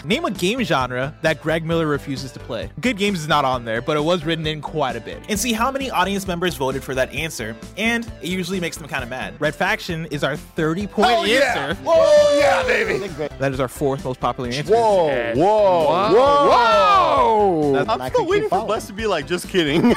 Name 0.05 0.25
a 0.25 0.31
game 0.31 0.61
genre 0.63 1.13
that 1.21 1.41
Greg 1.41 1.65
Miller 1.65 1.87
refuses 1.87 2.31
to 2.33 2.39
play. 2.39 2.69
Good 2.81 2.97
Games 2.97 3.19
is 3.19 3.27
not 3.27 3.45
on 3.45 3.65
there, 3.65 3.81
but 3.81 3.97
it 3.97 4.03
was 4.03 4.23
written 4.25 4.45
in 4.47 4.61
quite 4.61 4.95
a 4.95 5.01
bit. 5.01 5.21
And 5.29 5.39
see 5.39 5.53
how 5.53 5.71
many 5.71 5.89
audience 5.89 6.27
members 6.27 6.55
voted 6.55 6.83
for 6.83 6.93
that 6.95 7.11
answer, 7.13 7.55
and 7.77 8.05
it 8.21 8.27
usually 8.29 8.59
makes 8.59 8.77
them 8.77 8.87
kind 8.87 9.03
of 9.03 9.09
mad. 9.09 9.33
Red 9.39 9.55
Faction 9.55 10.05
is 10.07 10.23
our 10.23 10.35
30 10.37 10.87
point 10.87 11.09
answer. 11.27 11.79
Oh 11.85 12.37
yeah, 12.39 12.63
baby! 12.63 13.07
That 13.39 13.51
is 13.53 13.59
our 13.59 13.67
fourth 13.67 14.03
most 14.05 14.19
popular 14.19 14.49
answer. 14.49 14.71
Whoa, 14.73 15.33
whoa, 15.35 16.11
whoa! 16.49 17.71
That's- 17.73 17.99
I'm 17.99 18.09
still 18.11 18.27
waiting 18.27 18.49
for 18.49 18.65
Bless 18.65 18.87
to 18.87 18.93
be 18.93 19.07
like, 19.07 19.27
just 19.27 19.47
kidding. 19.49 19.81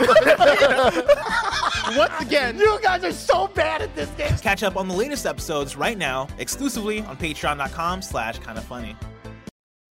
Once 1.96 2.12
again, 2.20 2.56
you 2.58 2.78
guys 2.82 3.02
are 3.04 3.12
so 3.12 3.48
bad 3.48 3.82
at 3.82 3.94
this 3.96 4.08
game. 4.10 4.36
Catch 4.38 4.62
up 4.62 4.76
on 4.76 4.86
the 4.88 4.94
latest 4.94 5.26
episodes 5.26 5.76
right 5.76 5.98
now, 5.98 6.28
exclusively 6.38 7.00
on 7.00 7.16
patreon.com 7.16 8.00
slash 8.02 8.38
kinda 8.38 8.60
funny. 8.60 8.96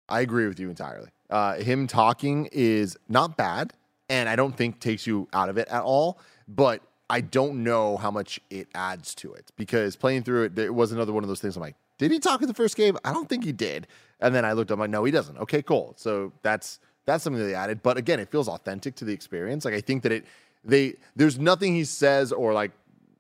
I 0.09 0.21
agree 0.21 0.47
with 0.47 0.59
you 0.59 0.69
entirely. 0.69 1.09
uh, 1.29 1.55
him 1.55 1.87
talking 1.87 2.49
is 2.51 2.97
not 3.07 3.37
bad, 3.37 3.73
and 4.09 4.27
I 4.27 4.35
don't 4.35 4.55
think 4.55 4.79
takes 4.79 5.05
you 5.05 5.27
out 5.33 5.49
of 5.49 5.57
it 5.57 5.67
at 5.67 5.83
all. 5.83 6.19
But 6.47 6.81
I 7.09 7.21
don't 7.21 7.63
know 7.63 7.97
how 7.97 8.11
much 8.11 8.39
it 8.49 8.67
adds 8.73 9.13
to 9.15 9.33
it 9.33 9.51
because 9.55 9.95
playing 9.95 10.23
through 10.23 10.45
it, 10.45 10.59
it 10.59 10.73
was 10.73 10.91
another 10.91 11.13
one 11.13 11.23
of 11.23 11.27
those 11.27 11.39
things. 11.39 11.55
I'm 11.55 11.61
like, 11.61 11.75
did 11.97 12.11
he 12.11 12.19
talk 12.19 12.41
in 12.41 12.47
the 12.47 12.53
first 12.53 12.75
game? 12.75 12.97
I 13.03 13.13
don't 13.13 13.29
think 13.29 13.43
he 13.43 13.51
did. 13.51 13.87
And 14.19 14.33
then 14.33 14.45
I 14.45 14.53
looked, 14.53 14.71
up. 14.71 14.75
I'm 14.75 14.79
like, 14.79 14.89
no, 14.89 15.03
he 15.03 15.11
doesn't. 15.11 15.37
Okay, 15.37 15.61
cool. 15.61 15.93
So 15.97 16.31
that's 16.41 16.79
that's 17.05 17.23
something 17.23 17.41
that 17.41 17.47
they 17.47 17.55
added. 17.55 17.81
But 17.83 17.97
again, 17.97 18.19
it 18.19 18.29
feels 18.29 18.47
authentic 18.47 18.95
to 18.95 19.05
the 19.05 19.13
experience. 19.13 19.65
Like 19.65 19.73
I 19.73 19.81
think 19.81 20.03
that 20.03 20.11
it 20.11 20.25
they 20.63 20.95
there's 21.15 21.39
nothing 21.39 21.73
he 21.75 21.83
says 21.85 22.31
or 22.31 22.53
like 22.53 22.71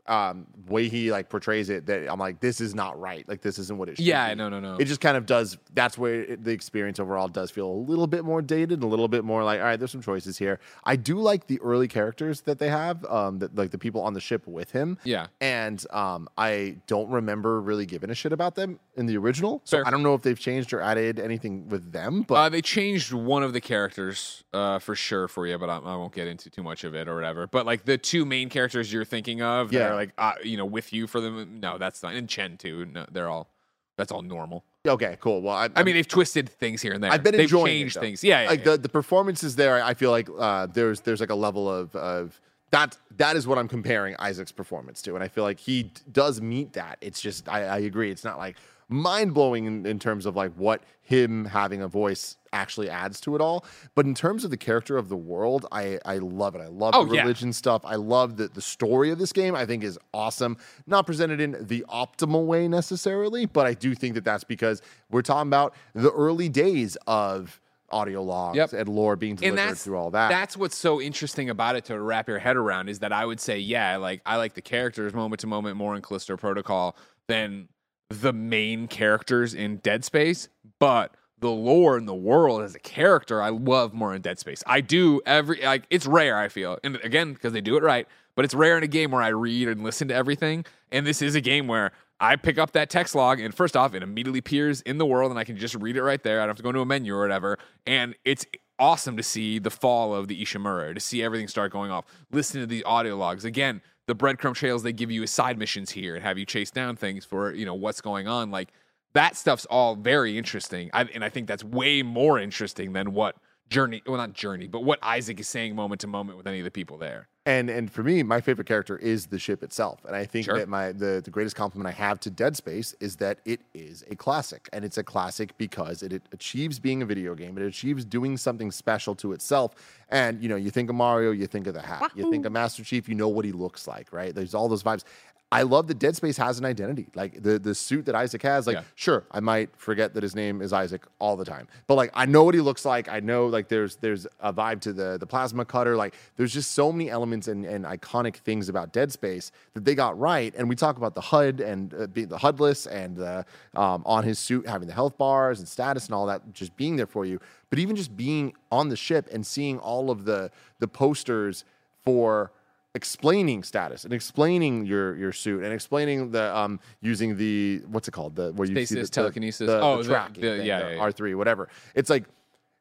um 0.09 0.45
way 0.67 0.87
he 0.89 1.11
like 1.11 1.29
portrays 1.29 1.69
it 1.69 1.85
that 1.85 2.11
I'm 2.11 2.19
like 2.19 2.39
this 2.39 2.59
is 2.61 2.75
not 2.75 2.99
right. 2.99 3.27
Like 3.27 3.41
this 3.41 3.57
isn't 3.59 3.77
what 3.77 3.89
it 3.89 3.97
should 3.97 4.05
Yeah, 4.05 4.29
be. 4.29 4.35
no, 4.35 4.49
no, 4.49 4.59
no. 4.59 4.75
It 4.77 4.85
just 4.85 5.01
kind 5.01 5.15
of 5.15 5.25
does 5.25 5.57
that's 5.73 5.97
where 5.97 6.21
it, 6.23 6.43
the 6.43 6.51
experience 6.51 6.99
overall 6.99 7.27
does 7.27 7.51
feel 7.51 7.67
a 7.67 7.79
little 7.89 8.07
bit 8.07 8.25
more 8.25 8.41
dated, 8.41 8.83
a 8.83 8.87
little 8.87 9.07
bit 9.07 9.23
more 9.23 9.43
like 9.43 9.59
all 9.59 9.65
right, 9.65 9.77
there's 9.79 9.91
some 9.91 10.01
choices 10.01 10.37
here. 10.37 10.59
I 10.83 10.95
do 10.95 11.17
like 11.19 11.47
the 11.47 11.59
early 11.61 11.87
characters 11.87 12.41
that 12.41 12.59
they 12.59 12.69
have 12.69 13.05
um 13.05 13.39
that 13.39 13.55
like 13.55 13.71
the 13.71 13.77
people 13.77 14.01
on 14.01 14.13
the 14.13 14.21
ship 14.21 14.47
with 14.47 14.71
him. 14.71 14.97
Yeah. 15.03 15.27
And 15.41 15.85
um 15.91 16.27
I 16.37 16.77
don't 16.87 17.09
remember 17.09 17.61
really 17.61 17.85
giving 17.85 18.09
a 18.09 18.15
shit 18.15 18.33
about 18.33 18.55
them 18.55 18.79
in 18.99 19.05
the 19.07 19.17
original. 19.17 19.61
So 19.63 19.77
Fair. 19.77 19.87
I 19.87 19.91
don't 19.91 20.03
know 20.03 20.13
if 20.13 20.21
they've 20.21 20.39
changed 20.39 20.73
or 20.73 20.81
added 20.81 21.19
anything 21.19 21.67
with 21.69 21.91
them, 21.91 22.23
but 22.27 22.35
Uh, 22.35 22.49
they 22.49 22.61
changed 22.61 23.11
one 23.13 23.41
of 23.43 23.53
the 23.53 23.61
characters 23.61 24.43
uh, 24.53 24.77
for 24.79 24.93
sure 24.95 25.27
for 25.27 25.47
you, 25.47 25.57
but 25.57 25.69
I, 25.69 25.77
I 25.77 25.95
won't 25.95 26.13
get 26.13 26.27
into 26.27 26.49
too 26.49 26.63
much 26.63 26.83
of 26.83 26.93
it 26.95 27.07
or 27.07 27.15
whatever. 27.15 27.47
But 27.47 27.65
like 27.65 27.85
the 27.85 27.97
two 27.97 28.25
main 28.25 28.49
characters 28.49 28.91
you're 28.93 29.05
thinking 29.05 29.41
of, 29.41 29.71
Yeah. 29.73 29.93
like 29.93 30.11
uh, 30.17 30.33
you 30.43 30.57
know 30.57 30.65
with 30.65 30.93
you 30.93 31.07
for 31.07 31.19
them. 31.21 31.59
No, 31.59 31.77
that's 31.77 32.03
not. 32.03 32.13
And 32.13 32.27
Chen 32.29 32.57
too. 32.57 32.85
No, 32.85 33.05
they're 33.11 33.29
all. 33.29 33.49
That's 33.97 34.11
all 34.13 34.21
normal. 34.21 34.63
okay, 34.87 35.17
cool. 35.19 35.41
Well, 35.41 35.55
I, 35.55 35.69
I 35.75 35.83
mean, 35.83 35.95
they've 35.95 36.07
twisted 36.07 36.47
things 36.47 36.81
here 36.81 36.93
and 36.93 37.03
there. 37.03 37.11
I've 37.11 37.21
been 37.21 37.33
they've 37.33 37.41
enjoying 37.41 37.65
changed 37.67 37.97
it, 37.97 37.99
things. 37.99 38.23
Yeah, 38.23 38.43
yeah, 38.43 38.49
like 38.49 38.59
yeah. 38.65 38.71
the 38.71 38.77
the 38.77 38.89
performances 38.89 39.55
there. 39.57 39.83
I 39.83 39.93
feel 39.93 40.11
like 40.11 40.29
uh, 40.37 40.67
there's 40.67 41.01
there's 41.01 41.19
like 41.19 41.31
a 41.31 41.35
level 41.47 41.69
of 41.69 41.93
of 41.95 42.39
that 42.71 42.97
that 43.17 43.35
is 43.35 43.45
what 43.45 43.57
I'm 43.57 43.67
comparing 43.67 44.15
Isaac's 44.19 44.53
performance 44.53 45.01
to, 45.01 45.15
and 45.15 45.23
I 45.23 45.27
feel 45.27 45.43
like 45.43 45.59
he 45.59 45.83
d- 45.83 45.91
does 46.11 46.39
meet 46.39 46.73
that. 46.73 46.97
It's 47.01 47.19
just 47.19 47.49
I, 47.49 47.63
I 47.65 47.77
agree. 47.79 48.09
It's 48.09 48.23
not 48.23 48.37
like 48.37 48.55
mind 48.89 49.33
blowing 49.33 49.65
in, 49.65 49.85
in 49.85 49.99
terms 49.99 50.25
of 50.25 50.35
like 50.35 50.51
what 50.55 50.83
him 51.01 51.45
having 51.45 51.81
a 51.81 51.87
voice 51.87 52.35
actually 52.51 52.89
adds 52.89 53.21
to 53.21 53.35
it 53.35 53.41
all, 53.41 53.63
but 53.95 54.05
in 54.05 54.15
terms 54.15 54.43
of 54.43 54.49
the 54.51 54.57
character 54.57 54.97
of 54.97 55.07
the 55.09 55.15
world, 55.17 55.65
I 55.71 55.99
I 56.05 56.17
love 56.17 56.55
it. 56.55 56.61
I 56.61 56.67
love 56.67 56.93
Oh, 56.95 57.05
the 57.05 57.15
yeah. 57.15 57.21
religion 57.21 57.53
stuff. 57.53 57.83
I 57.85 57.95
love 57.95 58.37
the 58.37 58.47
the 58.47 58.61
story 58.61 59.11
of 59.11 59.19
this 59.19 59.31
game. 59.31 59.55
I 59.55 59.65
think 59.65 59.83
is 59.83 59.97
awesome. 60.13 60.57
Not 60.87 61.05
presented 61.05 61.39
in 61.39 61.55
the 61.61 61.85
optimal 61.89 62.45
way 62.45 62.67
necessarily, 62.67 63.45
but 63.45 63.65
I 63.67 63.73
do 63.73 63.93
think 63.95 64.15
that 64.15 64.23
that's 64.23 64.43
because 64.43 64.81
we're 65.11 65.21
talking 65.21 65.47
about 65.49 65.73
the 65.93 66.11
early 66.11 66.49
days 66.49 66.97
of 67.07 67.61
audio 67.91 68.21
logs 68.21 68.55
Yep. 68.55 68.73
and 68.73 68.89
lore 68.89 69.15
being 69.15 69.35
delivered 69.35 69.75
through 69.77 69.97
all 69.97 70.11
that. 70.11 70.29
That's 70.29 70.55
what's 70.55 70.75
so 70.77 71.01
interesting 71.01 71.49
about 71.49 71.75
it 71.75 71.85
to 71.85 71.99
wrap 71.99 72.27
your 72.27 72.37
head 72.37 72.55
around 72.55 72.87
is 72.87 72.99
that 72.99 73.11
I 73.11 73.25
would 73.25 73.39
say, 73.39 73.57
yeah, 73.57 73.97
like 73.97 74.21
I 74.27 74.35
like 74.37 74.53
the 74.53 74.61
characters 74.61 75.13
moment 75.13 75.39
to 75.41 75.47
moment 75.47 75.75
more 75.75 75.95
in 75.95 76.01
Callisto 76.03 76.37
Protocol 76.37 76.95
than 77.27 77.67
the 78.09 78.33
main 78.33 78.87
characters 78.87 79.53
in 79.53 79.77
Dead 79.77 80.03
Space, 80.03 80.49
but 80.79 81.15
the 81.39 81.49
lore 81.49 81.95
and 81.95 82.07
the 82.07 82.15
world 82.15 82.61
as 82.61 82.75
a 82.75 82.79
character, 82.79 83.41
I 83.41 83.49
love 83.49 83.93
more 83.93 84.13
in 84.13 84.21
Dead 84.21 84.39
Space. 84.39 84.63
I 84.67 84.81
do 84.81 85.21
every 85.25 85.61
like 85.61 85.85
it's 85.89 86.05
rare, 86.05 86.37
I 86.37 86.49
feel, 86.49 86.77
and 86.83 86.97
again 86.97 87.33
because 87.33 87.53
they 87.53 87.61
do 87.61 87.77
it 87.77 87.83
right. 87.83 88.07
But 88.35 88.45
it's 88.45 88.53
rare 88.53 88.77
in 88.77 88.83
a 88.83 88.87
game 88.87 89.11
where 89.11 89.21
I 89.21 89.29
read 89.29 89.67
and 89.67 89.83
listen 89.83 90.07
to 90.09 90.15
everything, 90.15 90.65
and 90.91 91.05
this 91.05 91.21
is 91.21 91.35
a 91.35 91.41
game 91.41 91.67
where 91.67 91.91
I 92.21 92.35
pick 92.35 92.57
up 92.57 92.71
that 92.71 92.89
text 92.89 93.15
log, 93.15 93.39
and 93.39 93.53
first 93.53 93.77
off, 93.77 93.93
it 93.93 94.03
immediately 94.03 94.39
appears 94.39 94.81
in 94.81 94.97
the 94.97 95.05
world, 95.05 95.29
and 95.31 95.39
I 95.39 95.43
can 95.43 95.57
just 95.57 95.75
read 95.75 95.95
it 95.95 96.03
right 96.03 96.21
there. 96.21 96.39
I 96.39 96.43
don't 96.43 96.49
have 96.49 96.57
to 96.57 96.63
go 96.63 96.69
into 96.69 96.81
a 96.81 96.85
menu 96.85 97.15
or 97.15 97.21
whatever, 97.21 97.57
and 97.85 98.15
it's 98.25 98.45
awesome 98.77 99.17
to 99.17 99.23
see 99.23 99.59
the 99.59 99.69
fall 99.69 100.15
of 100.15 100.27
the 100.27 100.41
Ishimura, 100.41 100.93
to 100.93 100.99
see 100.99 101.21
everything 101.21 101.47
start 101.47 101.71
going 101.71 101.91
off. 101.91 102.05
Listen 102.31 102.61
to 102.61 102.67
the 102.67 102.83
audio 102.83 103.15
logs 103.15 103.45
again. 103.45 103.81
The 104.09 104.15
breadcrumb 104.15 104.55
trails 104.55 104.81
they 104.81 104.91
give 104.91 105.11
you 105.11 105.21
as 105.21 105.29
side 105.29 105.59
missions 105.59 105.91
here 105.91 106.15
and 106.15 106.23
have 106.23 106.39
you 106.39 106.45
chase 106.45 106.71
down 106.71 106.95
things 106.95 107.25
for 107.25 107.53
you 107.53 107.63
know 107.63 107.75
what's 107.75 108.01
going 108.01 108.27
on. 108.27 108.49
Like 108.49 108.69
that 109.13 109.37
stuff's 109.37 109.65
all 109.65 109.95
very 109.95 110.35
interesting, 110.35 110.89
I, 110.95 111.03
and 111.13 111.23
I 111.23 111.29
think 111.29 111.47
that's 111.47 111.63
way 111.63 112.01
more 112.01 112.39
interesting 112.39 112.93
than 112.93 113.13
what 113.13 113.35
Journey, 113.69 114.01
well 114.07 114.17
not 114.17 114.33
Journey, 114.33 114.65
but 114.67 114.83
what 114.83 114.97
Isaac 115.03 115.39
is 115.39 115.47
saying 115.47 115.75
moment 115.75 116.01
to 116.01 116.07
moment 116.07 116.37
with 116.39 116.47
any 116.47 116.57
of 116.57 116.63
the 116.63 116.71
people 116.71 116.97
there. 116.97 117.27
and 117.45 117.69
and 117.69 117.91
for 117.91 118.01
me, 118.03 118.23
my 118.23 118.41
favorite 118.41 118.67
character 118.67 118.97
is 118.97 119.27
the 119.27 119.37
ship 119.37 119.61
itself. 119.63 120.03
And 120.05 120.15
I 120.15 120.25
think 120.25 120.45
Sure. 120.45 120.57
that 120.57 120.67
my 120.67 120.91
the, 120.91 121.21
the 121.23 121.29
greatest 121.29 121.55
compliment 121.55 121.87
I 121.87 121.95
have 122.07 122.19
to 122.21 122.31
Dead 122.31 122.55
Space 122.57 122.95
is 122.99 123.17
that 123.17 123.37
it 123.45 123.61
is 123.75 124.03
a 124.09 124.15
classic. 124.15 124.69
And 124.73 124.83
it's 124.83 124.97
a 124.97 125.03
classic 125.03 125.55
because 125.59 126.01
it, 126.01 126.11
it 126.13 126.23
achieves 126.31 126.79
being 126.79 127.03
a 127.03 127.05
video 127.05 127.35
game. 127.35 127.57
It 127.59 127.63
achieves 127.63 128.05
doing 128.05 128.37
something 128.37 128.71
special 128.71 129.13
to 129.15 129.33
itself. 129.33 129.75
And 130.09 130.41
you 130.41 130.49
know, 130.49 130.55
you 130.55 130.71
think 130.71 130.89
of 130.89 130.95
Mario, 130.95 131.31
you 131.31 131.47
think 131.47 131.67
of 131.67 131.73
the 131.73 131.81
hat. 131.81 132.11
You 132.15 132.29
think 132.31 132.45
of 132.45 132.51
Master 132.51 132.83
Chief, 132.83 133.07
you 133.07 133.15
know 133.15 133.29
what 133.29 133.45
he 133.45 133.51
looks 133.51 133.87
like, 133.87 134.11
right? 134.11 134.33
There's 134.33 134.53
all 134.55 134.67
those 134.67 134.83
vibes. 134.83 135.03
I 135.51 135.63
love 135.63 135.87
that 135.87 135.97
Dead 135.97 136.15
Space 136.15 136.37
has 136.37 136.59
an 136.59 136.65
identity. 136.65 137.07
Like 137.15 137.41
the 137.41 137.57
the 137.57 137.73
suit 137.73 138.05
that 138.05 138.13
Isaac 138.13 138.43
has, 138.43 138.67
like 138.67 138.75
Yeah. 138.75 138.83
sure, 138.93 139.23
I 139.31 139.39
might 139.39 139.69
forget 139.77 140.13
that 140.13 140.21
his 140.21 140.35
name 140.35 140.61
is 140.61 140.71
Isaac 140.73 141.07
all 141.17 141.35
the 141.37 141.45
time. 141.45 141.67
But 141.87 141.95
like 141.95 142.11
I 142.13 142.27
know 142.27 142.43
what 142.43 142.53
he 142.53 142.61
looks 142.61 142.85
like. 142.85 143.09
I 143.09 143.19
know 143.19 143.47
like 143.47 143.67
there's 143.67 143.95
there's 143.95 144.27
a 144.39 144.53
vibe 144.53 144.79
to 144.81 144.93
the 144.93 145.17
the 145.17 145.25
plasma 145.25 145.65
cutter. 145.65 145.95
Like 145.95 146.13
there's 146.37 146.53
just 146.53 146.73
so 146.73 146.91
many 146.91 147.09
elements 147.09 147.47
and, 147.47 147.65
and 147.65 147.83
iconic 147.85 148.35
things 148.35 148.69
about 148.69 148.93
Dead 148.93 149.11
Space 149.11 149.51
that 149.73 149.85
they 149.85 149.95
got 149.95 150.19
right. 150.19 150.53
And 150.55 150.69
we 150.69 150.75
talk 150.75 150.97
about 150.97 151.15
the 151.15 151.21
HUD 151.21 151.61
and 151.61 151.95
uh, 151.95 152.05
being 152.05 152.27
the 152.27 152.37
HUDless 152.37 152.85
and 152.85 153.17
the 153.17 153.43
um, 153.73 154.03
on 154.05 154.23
his 154.23 154.37
suit 154.37 154.67
having 154.67 154.87
the 154.87 154.93
health 154.93 155.17
bars 155.17 155.57
and 155.57 155.67
status 155.67 156.05
and 156.05 156.13
all 156.13 156.27
that 156.27 156.53
just 156.53 156.75
being 156.77 156.95
there 156.95 157.07
for 157.07 157.25
you. 157.25 157.39
But 157.69 157.79
even 157.79 157.95
just 157.95 158.15
being 158.17 158.53
on 158.71 158.89
the 158.89 158.95
ship 158.95 159.27
and 159.31 159.45
seeing 159.45 159.77
all 159.79 160.09
of 160.09 160.25
the 160.25 160.51
the 160.79 160.87
posters 160.87 161.65
for 162.03 162.51
explaining 162.95 163.61
status 163.61 164.03
and 164.03 164.11
explaining 164.13 164.85
your 164.85 165.15
your 165.15 165.31
suit 165.31 165.63
and 165.63 165.71
explaining 165.71 166.31
the 166.31 166.55
um 166.57 166.79
using 167.01 167.37
the 167.37 167.81
what's 167.87 168.07
it 168.07 168.11
called 168.11 168.35
the 168.35 168.51
where 168.53 168.67
you 168.67 168.85
see 168.85 168.95
the, 168.95 169.07
telekinesis. 169.07 169.67
the, 169.67 169.79
Oh, 169.79 169.97
the 169.97 170.03
the- 170.03 170.09
tracking 170.09 170.41
the- 170.41 170.57
thing, 170.57 170.65
yeah, 170.65 170.79
the 170.79 170.85
yeah, 170.91 170.95
yeah. 170.95 171.09
R3 171.11 171.35
whatever 171.35 171.69
it's 171.93 172.09
like 172.09 172.25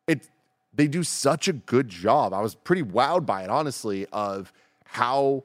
it 0.07 0.31
they 0.73 0.89
do 0.89 1.03
such 1.03 1.47
a 1.49 1.53
good 1.53 1.89
job 1.91 2.33
I 2.33 2.41
was 2.41 2.55
pretty 2.55 2.83
wowed 2.83 3.27
by 3.27 3.43
it 3.45 3.51
honestly 3.51 4.07
of 4.11 4.51
how 4.87 5.45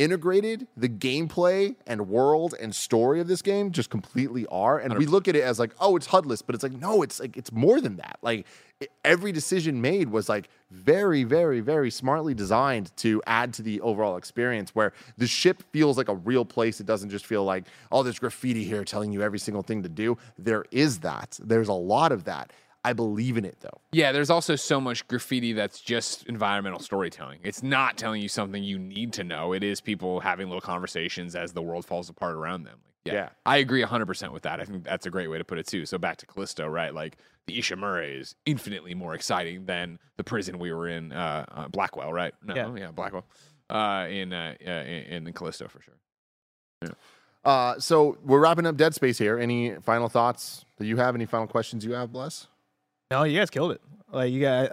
integrated 0.00 0.66
the 0.78 0.88
gameplay 0.88 1.76
and 1.86 2.08
world 2.08 2.54
and 2.58 2.74
story 2.74 3.20
of 3.20 3.28
this 3.28 3.42
game 3.42 3.70
just 3.70 3.90
completely 3.90 4.46
are. 4.46 4.78
And 4.78 4.96
we 4.96 5.04
look 5.04 5.28
at 5.28 5.36
it 5.36 5.42
as 5.42 5.58
like 5.58 5.72
oh 5.78 5.94
it's 5.94 6.06
HUDless 6.08 6.42
but 6.44 6.54
it's 6.54 6.64
like 6.64 6.72
no 6.72 7.02
it's 7.02 7.20
like 7.20 7.36
it's 7.36 7.52
more 7.52 7.82
than 7.82 7.96
that. 7.96 8.18
Like 8.22 8.46
it- 8.80 8.90
every 9.04 9.30
decision 9.30 9.82
made 9.82 10.08
was 10.08 10.26
like 10.26 10.48
very 10.70 11.22
very 11.24 11.60
very 11.60 11.90
smartly 11.90 12.32
designed 12.32 12.96
to 12.96 13.22
add 13.26 13.52
to 13.54 13.62
the 13.62 13.78
overall 13.82 14.16
experience 14.16 14.74
where 14.74 14.94
the 15.18 15.26
ship 15.26 15.62
feels 15.70 15.98
like 15.98 16.08
a 16.08 16.14
real 16.14 16.46
place. 16.46 16.80
It 16.80 16.86
doesn't 16.86 17.10
just 17.10 17.26
feel 17.26 17.44
like 17.44 17.64
oh 17.92 18.02
there's 18.02 18.18
graffiti 18.18 18.64
here 18.64 18.84
telling 18.84 19.12
you 19.12 19.20
every 19.20 19.38
single 19.38 19.62
thing 19.62 19.82
to 19.82 19.90
do. 19.90 20.16
There 20.38 20.64
is 20.70 21.00
that. 21.00 21.38
There's 21.42 21.68
a 21.68 21.74
lot 21.74 22.10
of 22.10 22.24
that 22.24 22.54
i 22.84 22.92
believe 22.92 23.36
in 23.36 23.44
it 23.44 23.56
though 23.60 23.80
Yeah, 23.92 24.12
there's 24.12 24.30
also 24.30 24.56
so 24.56 24.80
much 24.80 25.06
graffiti 25.08 25.52
that's 25.52 25.80
just 25.80 26.24
environmental 26.26 26.78
storytelling. 26.80 27.40
It's 27.42 27.62
not 27.62 27.96
telling 27.98 28.22
you 28.22 28.28
something 28.28 28.62
you 28.62 28.78
need 28.78 29.12
to 29.14 29.24
know. 29.24 29.52
It 29.52 29.62
is 29.62 29.80
people 29.80 30.20
having 30.20 30.46
little 30.48 30.60
conversations 30.60 31.34
as 31.36 31.52
the 31.52 31.60
world 31.62 31.84
falls 31.84 32.08
apart 32.08 32.34
around 32.34 32.62
them. 32.64 32.78
Like, 32.84 32.94
yeah, 33.04 33.12
Yeah. 33.14 33.28
I 33.44 33.56
agree 33.58 33.82
100% 33.82 34.32
with 34.32 34.42
that. 34.44 34.60
I 34.60 34.64
think 34.64 34.84
that's 34.84 35.06
a 35.06 35.10
great 35.10 35.28
way 35.28 35.38
to 35.38 35.44
put 35.44 35.58
it 35.58 35.66
too. 35.66 35.84
So 35.86 35.98
back 35.98 36.16
to 36.18 36.26
Callisto, 36.26 36.66
right? 36.68 36.94
Like 36.94 37.16
the 37.46 37.58
Ishimura 37.58 38.18
is 38.20 38.34
infinitely 38.46 38.94
more 38.94 39.14
exciting 39.14 39.66
than 39.66 39.98
the 40.16 40.24
prison 40.24 40.58
we 40.58 40.72
were 40.72 40.88
in, 40.88 41.12
uh, 41.12 41.44
uh, 41.50 41.68
Blackwell, 41.68 42.12
right? 42.12 42.32
No, 42.44 42.54
Yeah. 42.54 42.74
yeah, 42.76 42.90
Blackwell, 42.92 43.26
uh, 43.68 44.06
in, 44.08 44.32
uh, 44.32 44.54
uh, 44.66 44.70
in 44.70 45.26
in 45.26 45.32
Callisto 45.34 45.66
for 45.68 45.80
sure. 45.82 46.94
uh 47.44 47.78
so 47.78 48.16
we're 48.24 48.38
wrapping 48.40 48.66
up 48.66 48.76
dead 48.76 48.94
space 48.94 49.18
here 49.18 49.38
any 49.38 49.74
final 49.76 50.08
thoughts 50.08 50.64
that 50.78 50.86
you 50.86 50.96
have 50.98 51.14
any 51.14 51.26
final 51.26 51.46
questions 51.46 51.84
you 51.84 51.92
have 51.92 52.10
bless 52.12 52.46
No, 53.10 53.24
you 53.24 53.36
guys 53.36 53.50
killed 53.50 53.72
it. 53.72 53.80
Like 54.12 54.32
you 54.32 54.40
guys, 54.40 54.68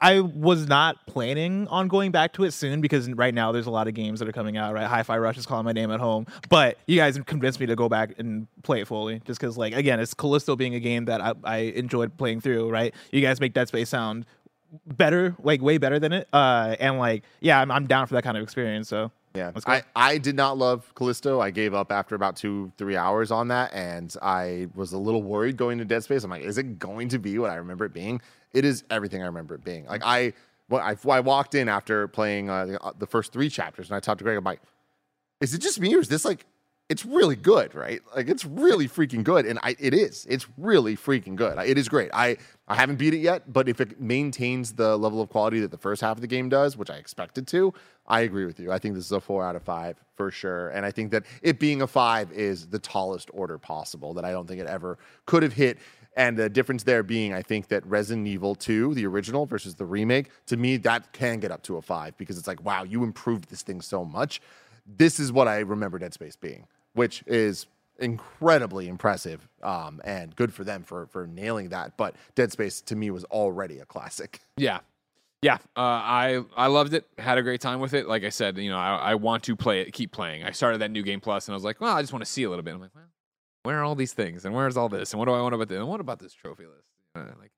I 0.00 0.20
was 0.20 0.68
not 0.68 1.04
planning 1.06 1.66
on 1.66 1.88
going 1.88 2.12
back 2.12 2.32
to 2.34 2.44
it 2.44 2.52
soon 2.52 2.80
because 2.80 3.10
right 3.10 3.34
now 3.34 3.50
there's 3.50 3.66
a 3.66 3.70
lot 3.70 3.88
of 3.88 3.94
games 3.94 4.20
that 4.20 4.28
are 4.28 4.32
coming 4.32 4.56
out. 4.56 4.74
Right, 4.74 4.86
Hi-Fi 4.86 5.18
Rush 5.18 5.36
is 5.36 5.44
calling 5.44 5.64
my 5.64 5.72
name 5.72 5.90
at 5.90 5.98
home, 5.98 6.26
but 6.48 6.78
you 6.86 6.96
guys 6.96 7.18
convinced 7.26 7.58
me 7.58 7.66
to 7.66 7.74
go 7.74 7.88
back 7.88 8.14
and 8.18 8.46
play 8.62 8.80
it 8.80 8.86
fully. 8.86 9.20
Just 9.24 9.40
because, 9.40 9.58
like, 9.58 9.74
again, 9.74 9.98
it's 9.98 10.14
Callisto 10.14 10.54
being 10.54 10.76
a 10.76 10.80
game 10.80 11.06
that 11.06 11.20
I, 11.20 11.34
I 11.42 11.56
enjoyed 11.58 12.16
playing 12.16 12.42
through. 12.42 12.70
Right, 12.70 12.94
you 13.10 13.20
guys 13.20 13.40
make 13.40 13.54
Dead 13.54 13.66
Space 13.66 13.88
sound 13.88 14.24
better, 14.86 15.34
like 15.42 15.60
way 15.60 15.78
better 15.78 15.98
than 15.98 16.12
it. 16.12 16.28
Uh, 16.32 16.76
and 16.78 17.00
like, 17.00 17.24
yeah, 17.40 17.60
I'm, 17.60 17.72
I'm 17.72 17.88
down 17.88 18.06
for 18.06 18.14
that 18.14 18.22
kind 18.22 18.36
of 18.36 18.44
experience. 18.44 18.88
So 18.88 19.10
Yeah, 19.38 19.52
I, 19.66 19.82
I 19.94 20.18
did 20.18 20.34
not 20.34 20.58
love 20.58 20.92
Callisto. 20.94 21.40
I 21.40 21.50
gave 21.50 21.74
up 21.74 21.92
after 21.92 22.14
about 22.14 22.36
two, 22.36 22.72
three 22.76 22.96
hours 22.96 23.30
on 23.30 23.48
that, 23.48 23.72
and 23.72 24.14
I 24.20 24.68
was 24.74 24.92
a 24.92 24.98
little 24.98 25.22
worried 25.22 25.56
going 25.56 25.78
to 25.78 25.84
Dead 25.84 26.02
Space. 26.02 26.24
I'm 26.24 26.30
like, 26.30 26.42
is 26.42 26.58
it 26.58 26.78
going 26.78 27.08
to 27.10 27.18
be 27.18 27.38
what 27.38 27.50
I 27.50 27.54
remember 27.54 27.84
it 27.84 27.92
being? 27.92 28.20
It 28.52 28.64
is 28.64 28.84
everything 28.90 29.22
I 29.22 29.26
remember 29.26 29.54
it 29.54 29.64
being. 29.64 29.86
Like 29.86 30.02
I, 30.04 30.32
when 30.68 30.82
I, 30.82 30.94
when 30.94 31.16
I 31.16 31.20
walked 31.20 31.54
in 31.54 31.68
after 31.68 32.08
playing 32.08 32.50
uh, 32.50 32.66
the, 32.66 32.82
uh, 32.82 32.92
the 32.98 33.06
first 33.06 33.32
three 33.32 33.48
chapters, 33.48 33.88
and 33.88 33.96
I 33.96 34.00
talked 34.00 34.18
to 34.18 34.24
Greg. 34.24 34.36
I'm 34.36 34.44
like, 34.44 34.60
is 35.40 35.54
it 35.54 35.58
just 35.58 35.80
me, 35.80 35.94
or 35.94 36.00
is 36.00 36.08
this 36.08 36.24
like 36.24 36.44
it's 36.88 37.04
really 37.04 37.36
good, 37.36 37.74
right? 37.74 38.00
Like 38.16 38.28
it's 38.28 38.46
really 38.46 38.88
freaking 38.88 39.22
good, 39.22 39.44
and 39.44 39.58
I, 39.62 39.76
it 39.78 39.92
is. 39.92 40.26
It's 40.28 40.46
really 40.56 40.96
freaking 40.96 41.36
good. 41.36 41.58
It 41.58 41.76
is 41.76 41.88
great. 41.88 42.10
I 42.14 42.38
I 42.66 42.76
haven't 42.76 42.96
beat 42.96 43.12
it 43.12 43.18
yet, 43.18 43.52
but 43.52 43.68
if 43.68 43.80
it 43.80 44.00
maintains 44.00 44.72
the 44.72 44.96
level 44.96 45.20
of 45.20 45.28
quality 45.28 45.60
that 45.60 45.70
the 45.70 45.78
first 45.78 46.00
half 46.00 46.16
of 46.16 46.22
the 46.22 46.26
game 46.26 46.48
does, 46.48 46.76
which 46.76 46.88
I 46.88 46.96
expected 46.96 47.46
to, 47.48 47.74
I 48.06 48.20
agree 48.20 48.46
with 48.46 48.58
you. 48.58 48.72
I 48.72 48.78
think 48.78 48.94
this 48.94 49.04
is 49.04 49.12
a 49.12 49.20
four 49.20 49.44
out 49.44 49.54
of 49.54 49.62
five 49.62 50.02
for 50.16 50.30
sure, 50.30 50.70
and 50.70 50.86
I 50.86 50.90
think 50.90 51.10
that 51.10 51.24
it 51.42 51.58
being 51.58 51.82
a 51.82 51.86
five 51.86 52.32
is 52.32 52.68
the 52.68 52.78
tallest 52.78 53.30
order 53.34 53.58
possible. 53.58 54.14
That 54.14 54.24
I 54.24 54.30
don't 54.30 54.46
think 54.46 54.60
it 54.60 54.66
ever 54.66 54.98
could 55.26 55.42
have 55.42 55.52
hit. 55.52 55.78
And 56.16 56.36
the 56.36 56.48
difference 56.48 56.82
there 56.82 57.04
being, 57.04 57.32
I 57.32 57.42
think 57.42 57.68
that 57.68 57.86
Resident 57.86 58.26
Evil 58.26 58.56
2, 58.56 58.94
the 58.94 59.06
original 59.06 59.46
versus 59.46 59.76
the 59.76 59.84
remake, 59.84 60.30
to 60.46 60.56
me, 60.56 60.76
that 60.78 61.12
can 61.12 61.38
get 61.38 61.52
up 61.52 61.62
to 61.64 61.76
a 61.76 61.82
five 61.82 62.16
because 62.16 62.36
it's 62.38 62.48
like, 62.48 62.64
wow, 62.64 62.82
you 62.82 63.04
improved 63.04 63.50
this 63.50 63.62
thing 63.62 63.80
so 63.80 64.04
much. 64.04 64.40
This 64.84 65.20
is 65.20 65.30
what 65.30 65.46
I 65.46 65.58
remember 65.58 65.96
Dead 65.96 66.12
Space 66.12 66.34
being 66.34 66.66
which 66.98 67.22
is 67.26 67.66
incredibly 67.98 68.88
impressive 68.88 69.48
um, 69.62 70.00
and 70.04 70.34
good 70.36 70.52
for 70.52 70.64
them 70.64 70.82
for 70.82 71.06
for 71.06 71.26
nailing 71.26 71.70
that. 71.70 71.96
But 71.96 72.14
Dead 72.34 72.52
Space 72.52 72.80
to 72.82 72.96
me 72.96 73.10
was 73.10 73.24
already 73.24 73.78
a 73.78 73.86
classic. 73.86 74.40
Yeah. 74.56 74.80
Yeah, 75.40 75.58
uh, 75.76 75.80
I 75.80 76.42
I 76.56 76.66
loved 76.66 76.94
it. 76.94 77.06
Had 77.16 77.38
a 77.38 77.44
great 77.44 77.60
time 77.60 77.78
with 77.78 77.94
it. 77.94 78.08
Like 78.08 78.24
I 78.24 78.28
said, 78.28 78.58
you 78.58 78.70
know, 78.70 78.76
I, 78.76 78.96
I 78.96 79.14
want 79.14 79.44
to 79.44 79.54
play 79.54 79.82
it, 79.82 79.92
keep 79.92 80.10
playing. 80.10 80.42
I 80.42 80.50
started 80.50 80.78
that 80.78 80.90
new 80.90 81.04
game 81.04 81.20
plus, 81.20 81.46
and 81.46 81.52
I 81.52 81.56
was 81.56 81.62
like, 81.62 81.80
well, 81.80 81.96
I 81.96 82.00
just 82.00 82.12
want 82.12 82.24
to 82.24 82.28
see 82.30 82.42
a 82.42 82.50
little 82.50 82.64
bit. 82.64 82.74
I'm 82.74 82.80
like, 82.80 82.90
well, 82.92 83.04
where 83.62 83.78
are 83.78 83.84
all 83.84 83.94
these 83.94 84.12
things, 84.12 84.44
and 84.44 84.52
where's 84.52 84.76
all 84.76 84.88
this, 84.88 85.12
and 85.12 85.20
what 85.20 85.26
do 85.26 85.32
I 85.34 85.40
want 85.40 85.54
about 85.54 85.68
this, 85.68 85.78
and 85.78 85.86
what 85.86 86.00
about 86.00 86.18
this 86.18 86.32
trophy 86.32 86.64
list? 86.66 86.88
Uh, 87.14 87.20
like, 87.40 87.52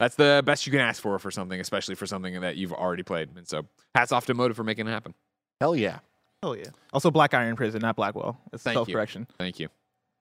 that's 0.00 0.14
the 0.14 0.42
best 0.46 0.66
you 0.66 0.70
can 0.70 0.80
ask 0.80 1.02
for 1.02 1.18
for 1.18 1.30
something, 1.30 1.60
especially 1.60 1.94
for 1.94 2.06
something 2.06 2.40
that 2.40 2.56
you've 2.56 2.72
already 2.72 3.02
played. 3.02 3.28
And 3.36 3.46
so, 3.46 3.66
hats 3.94 4.12
off 4.12 4.24
to 4.26 4.34
Motive 4.34 4.56
for 4.56 4.64
making 4.64 4.86
it 4.86 4.90
happen. 4.92 5.12
Hell 5.60 5.76
yeah. 5.76 5.98
Oh 6.46 6.52
yeah. 6.52 6.66
Also, 6.92 7.10
Black 7.10 7.34
Iron 7.34 7.56
Prison, 7.56 7.80
not 7.82 7.96
Blackwell. 7.96 8.38
It's 8.52 8.62
Thank 8.62 8.74
you. 8.74 8.78
self 8.78 8.88
correction. 8.88 9.26
Thank 9.36 9.58
you. 9.58 9.68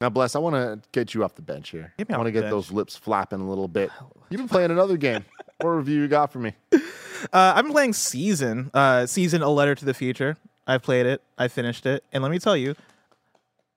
Now, 0.01 0.09
Bless, 0.09 0.35
I 0.35 0.39
want 0.39 0.55
to 0.55 0.81
get 0.91 1.13
you 1.13 1.23
off 1.23 1.35
the 1.35 1.43
bench 1.43 1.69
here. 1.69 1.93
Get 1.99 2.09
me 2.09 2.15
I 2.15 2.17
want 2.17 2.27
to 2.27 2.31
get 2.31 2.41
bench. 2.41 2.51
those 2.51 2.71
lips 2.71 2.97
flapping 2.97 3.39
a 3.39 3.47
little 3.47 3.67
bit. 3.67 3.91
You've 4.29 4.39
been 4.39 4.49
playing 4.49 4.71
another 4.71 4.97
game. 4.97 5.23
what 5.61 5.69
review 5.69 6.01
you 6.01 6.07
got 6.07 6.33
for 6.33 6.39
me? 6.39 6.53
Uh, 6.73 6.79
I've 7.31 7.63
been 7.63 7.71
playing 7.71 7.93
Season. 7.93 8.71
Uh, 8.73 9.05
Season: 9.05 9.43
A 9.43 9.49
Letter 9.49 9.75
to 9.75 9.85
the 9.85 9.93
Future. 9.93 10.35
I've 10.65 10.81
played 10.81 11.05
it. 11.05 11.21
I 11.37 11.47
finished 11.47 11.85
it, 11.85 12.03
and 12.11 12.23
let 12.23 12.31
me 12.31 12.39
tell 12.39 12.57
you, 12.57 12.75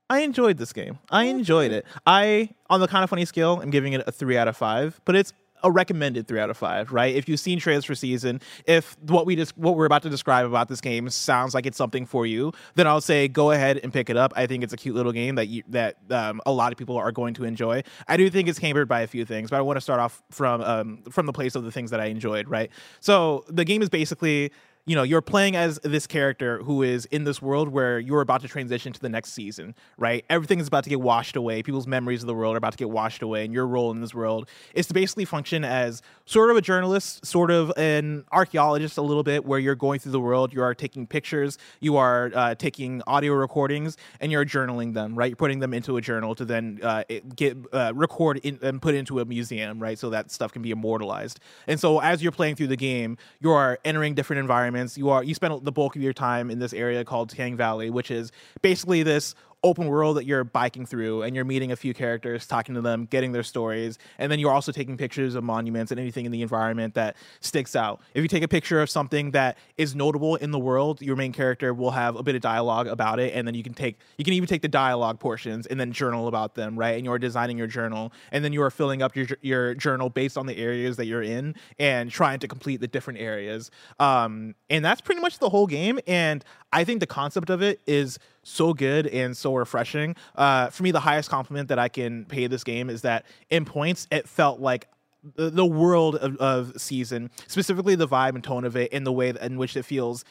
I 0.08 0.20
enjoyed 0.20 0.56
this 0.56 0.72
game. 0.72 0.98
I 1.10 1.24
enjoyed 1.24 1.70
it. 1.70 1.84
I, 2.06 2.48
on 2.70 2.80
the 2.80 2.88
kind 2.88 3.04
of 3.04 3.10
funny 3.10 3.26
scale, 3.26 3.60
I'm 3.60 3.68
giving 3.68 3.92
it 3.92 4.02
a 4.06 4.10
three 4.10 4.38
out 4.38 4.48
of 4.48 4.56
five, 4.56 4.98
but 5.04 5.14
it's 5.14 5.34
a 5.62 5.70
recommended 5.70 6.28
three 6.28 6.40
out 6.40 6.50
of 6.50 6.56
five, 6.56 6.92
right? 6.92 7.14
If 7.14 7.28
you've 7.28 7.40
seen 7.40 7.58
trailers 7.58 7.84
for 7.84 7.94
season, 7.94 8.40
if 8.66 8.96
what 9.00 9.26
we 9.26 9.36
just 9.36 9.56
what 9.56 9.76
we're 9.76 9.86
about 9.86 10.02
to 10.02 10.10
describe 10.10 10.46
about 10.46 10.68
this 10.68 10.80
game 10.80 11.08
sounds 11.10 11.54
like 11.54 11.66
it's 11.66 11.76
something 11.76 12.06
for 12.06 12.26
you, 12.26 12.52
then 12.74 12.86
I'll 12.86 13.00
say 13.00 13.28
go 13.28 13.50
ahead 13.50 13.80
and 13.82 13.92
pick 13.92 14.10
it 14.10 14.16
up. 14.16 14.32
I 14.36 14.46
think 14.46 14.64
it's 14.64 14.72
a 14.72 14.76
cute 14.76 14.94
little 14.94 15.12
game 15.12 15.34
that 15.36 15.48
you 15.48 15.62
that 15.68 15.96
um, 16.10 16.40
a 16.46 16.52
lot 16.52 16.72
of 16.72 16.78
people 16.78 16.96
are 16.96 17.12
going 17.12 17.34
to 17.34 17.44
enjoy. 17.44 17.82
I 18.06 18.16
do 18.16 18.28
think 18.30 18.48
it's 18.48 18.58
hampered 18.58 18.88
by 18.88 19.00
a 19.00 19.06
few 19.06 19.24
things, 19.24 19.50
but 19.50 19.56
I 19.56 19.62
want 19.62 19.76
to 19.76 19.80
start 19.80 20.00
off 20.00 20.22
from 20.30 20.60
um, 20.62 21.02
from 21.10 21.26
the 21.26 21.32
place 21.32 21.54
of 21.54 21.64
the 21.64 21.72
things 21.72 21.90
that 21.90 22.00
I 22.00 22.06
enjoyed, 22.06 22.48
right? 22.48 22.70
So 23.00 23.44
the 23.48 23.64
game 23.64 23.82
is 23.82 23.88
basically 23.88 24.52
you 24.88 24.96
know 24.96 25.02
you're 25.02 25.20
playing 25.20 25.54
as 25.54 25.78
this 25.84 26.06
character 26.06 26.62
who 26.62 26.82
is 26.82 27.04
in 27.06 27.24
this 27.24 27.42
world 27.42 27.68
where 27.68 27.98
you're 27.98 28.22
about 28.22 28.40
to 28.40 28.48
transition 28.48 28.90
to 28.92 29.00
the 29.00 29.08
next 29.08 29.34
season 29.34 29.74
right? 29.98 30.24
Everything 30.30 30.60
is 30.60 30.68
about 30.68 30.84
to 30.84 30.90
get 30.90 31.00
washed 31.00 31.36
away. 31.36 31.62
People's 31.62 31.86
memories 31.86 32.22
of 32.22 32.26
the 32.26 32.34
world 32.34 32.54
are 32.54 32.58
about 32.58 32.72
to 32.72 32.78
get 32.78 32.88
washed 32.88 33.22
away 33.22 33.44
and 33.44 33.52
your 33.52 33.66
role 33.66 33.90
in 33.90 34.00
this 34.00 34.14
world 34.14 34.48
is 34.74 34.86
to 34.86 34.94
basically 34.94 35.26
function 35.26 35.64
as 35.64 36.00
sort 36.24 36.50
of 36.50 36.56
a 36.56 36.62
journalist 36.62 37.24
sort 37.26 37.50
of 37.50 37.70
an 37.76 38.24
archaeologist 38.32 38.96
a 38.96 39.02
little 39.02 39.22
bit 39.22 39.44
where 39.44 39.58
you're 39.58 39.74
going 39.74 39.98
through 39.98 40.12
the 40.12 40.20
world 40.20 40.52
you 40.54 40.62
are 40.62 40.74
taking 40.74 41.06
pictures 41.06 41.58
you 41.80 41.96
are 41.96 42.30
uh, 42.34 42.54
taking 42.54 43.02
audio 43.06 43.34
recordings 43.34 43.96
and 44.20 44.32
you're 44.32 44.44
journaling 44.44 44.94
them 44.94 45.14
right? 45.14 45.28
You're 45.28 45.36
putting 45.36 45.58
them 45.58 45.74
into 45.74 45.98
a 45.98 46.00
journal 46.00 46.34
to 46.34 46.46
then 46.46 46.80
uh, 46.82 47.04
get 47.36 47.58
uh, 47.74 47.92
record 47.94 48.38
in, 48.38 48.58
and 48.62 48.80
put 48.80 48.94
into 48.94 49.20
a 49.20 49.26
museum 49.26 49.80
right? 49.80 49.98
So 49.98 50.08
that 50.10 50.30
stuff 50.30 50.52
can 50.52 50.62
be 50.62 50.70
immortalized. 50.70 51.40
And 51.66 51.78
so 51.78 51.98
as 51.98 52.22
you're 52.22 52.32
playing 52.32 52.54
through 52.56 52.68
the 52.68 52.76
game 52.76 53.18
you 53.40 53.50
are 53.50 53.78
entering 53.84 54.14
different 54.14 54.40
environments 54.40 54.77
you 54.96 55.10
are 55.10 55.22
you 55.22 55.34
spend 55.34 55.64
the 55.64 55.72
bulk 55.72 55.96
of 55.96 56.02
your 56.02 56.12
time 56.12 56.50
in 56.50 56.58
this 56.58 56.72
area 56.72 57.04
called 57.04 57.30
Tang 57.30 57.56
Valley, 57.56 57.90
which 57.90 58.10
is 58.10 58.32
basically 58.62 59.02
this 59.02 59.34
open 59.64 59.86
world 59.86 60.16
that 60.16 60.24
you're 60.24 60.44
biking 60.44 60.86
through 60.86 61.22
and 61.22 61.34
you're 61.34 61.44
meeting 61.44 61.72
a 61.72 61.76
few 61.76 61.92
characters, 61.92 62.46
talking 62.46 62.74
to 62.74 62.80
them, 62.80 63.06
getting 63.06 63.32
their 63.32 63.42
stories, 63.42 63.98
and 64.18 64.30
then 64.30 64.38
you're 64.38 64.52
also 64.52 64.70
taking 64.70 64.96
pictures 64.96 65.34
of 65.34 65.42
monuments 65.42 65.90
and 65.90 66.00
anything 66.00 66.26
in 66.26 66.32
the 66.32 66.42
environment 66.42 66.94
that 66.94 67.16
sticks 67.40 67.74
out. 67.74 68.00
If 68.14 68.22
you 68.22 68.28
take 68.28 68.42
a 68.42 68.48
picture 68.48 68.80
of 68.80 68.88
something 68.88 69.32
that 69.32 69.58
is 69.76 69.94
notable 69.94 70.36
in 70.36 70.52
the 70.52 70.58
world, 70.58 71.02
your 71.02 71.16
main 71.16 71.32
character 71.32 71.74
will 71.74 71.90
have 71.90 72.14
a 72.16 72.22
bit 72.22 72.34
of 72.34 72.40
dialogue 72.40 72.86
about 72.86 73.18
it, 73.18 73.34
and 73.34 73.46
then 73.46 73.54
you 73.54 73.62
can 73.62 73.74
take 73.74 73.98
you 74.16 74.24
can 74.24 74.34
even 74.34 74.46
take 74.46 74.62
the 74.62 74.68
dialogue 74.68 75.18
portions 75.18 75.66
and 75.66 75.80
then 75.80 75.92
journal 75.92 76.28
about 76.28 76.54
them, 76.54 76.78
right? 76.78 76.96
And 76.96 77.04
you're 77.04 77.18
designing 77.18 77.58
your 77.58 77.66
journal, 77.66 78.12
and 78.30 78.44
then 78.44 78.52
you 78.52 78.62
are 78.62 78.70
filling 78.70 79.02
up 79.02 79.16
your 79.16 79.26
your 79.40 79.74
journal 79.74 80.08
based 80.08 80.38
on 80.38 80.46
the 80.46 80.56
areas 80.56 80.96
that 80.96 81.06
you're 81.06 81.22
in 81.22 81.54
and 81.78 82.10
trying 82.10 82.38
to 82.40 82.48
complete 82.48 82.80
the 82.80 82.88
different 82.88 83.18
areas. 83.18 83.70
Um, 83.98 84.54
and 84.70 84.84
that's 84.84 85.00
pretty 85.00 85.20
much 85.20 85.38
the 85.38 85.48
whole 85.48 85.66
game. 85.66 85.98
And 86.06 86.44
I 86.72 86.84
think 86.84 87.00
the 87.00 87.06
concept 87.06 87.50
of 87.50 87.62
it 87.62 87.80
is 87.86 88.18
so 88.48 88.72
good 88.72 89.06
and 89.06 89.36
so 89.36 89.54
refreshing. 89.54 90.16
Uh, 90.34 90.70
for 90.70 90.82
me, 90.82 90.90
the 90.90 91.00
highest 91.00 91.30
compliment 91.30 91.68
that 91.68 91.78
I 91.78 91.88
can 91.88 92.24
pay 92.24 92.46
this 92.46 92.64
game 92.64 92.90
is 92.90 93.02
that 93.02 93.26
in 93.50 93.64
points, 93.64 94.06
it 94.10 94.28
felt 94.28 94.60
like 94.60 94.88
the, 95.34 95.50
the 95.50 95.66
world 95.66 96.16
of, 96.16 96.36
of 96.36 96.80
season, 96.80 97.30
specifically 97.46 97.94
the 97.94 98.08
vibe 98.08 98.34
and 98.34 98.44
tone 98.44 98.64
of 98.64 98.76
it, 98.76 98.92
and 98.92 99.06
the 99.06 99.12
way 99.12 99.32
in 99.40 99.58
which 99.58 99.76
it 99.76 99.84
feels 99.84 100.24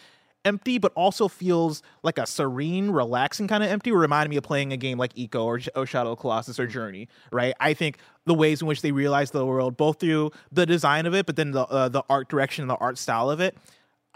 empty, 0.46 0.78
but 0.78 0.94
also 0.96 1.28
feels 1.28 1.84
like 2.04 2.18
a 2.18 2.26
serene, 2.26 2.90
relaxing 2.90 3.48
kind 3.48 3.64
of 3.64 3.70
empty. 3.70 3.92
Reminded 3.92 4.30
me 4.30 4.38
of 4.38 4.44
playing 4.44 4.72
a 4.72 4.78
game 4.78 4.98
like 4.98 5.14
Ico 5.14 5.44
or, 5.44 5.60
or 5.76 5.86
Shadow 5.86 6.14
of 6.14 6.20
Colossus 6.20 6.60
or 6.60 6.68
Journey, 6.68 7.10
right? 7.32 7.54
I 7.60 7.74
think 7.74 7.98
the 8.26 8.34
ways 8.34 8.62
in 8.62 8.68
which 8.68 8.82
they 8.82 8.92
realize 8.92 9.32
the 9.32 9.46
world, 9.46 9.78
both 9.78 10.00
through 10.00 10.32
the 10.52 10.66
design 10.66 11.06
of 11.06 11.14
it, 11.14 11.26
but 11.26 11.36
then 11.36 11.52
the 11.52 11.64
uh, 11.64 11.90
the 11.90 12.04
art 12.10 12.30
direction 12.30 12.64
and 12.64 12.70
the 12.70 12.78
art 12.78 12.98
style 12.98 13.30
of 13.30 13.40
it, 13.42 13.58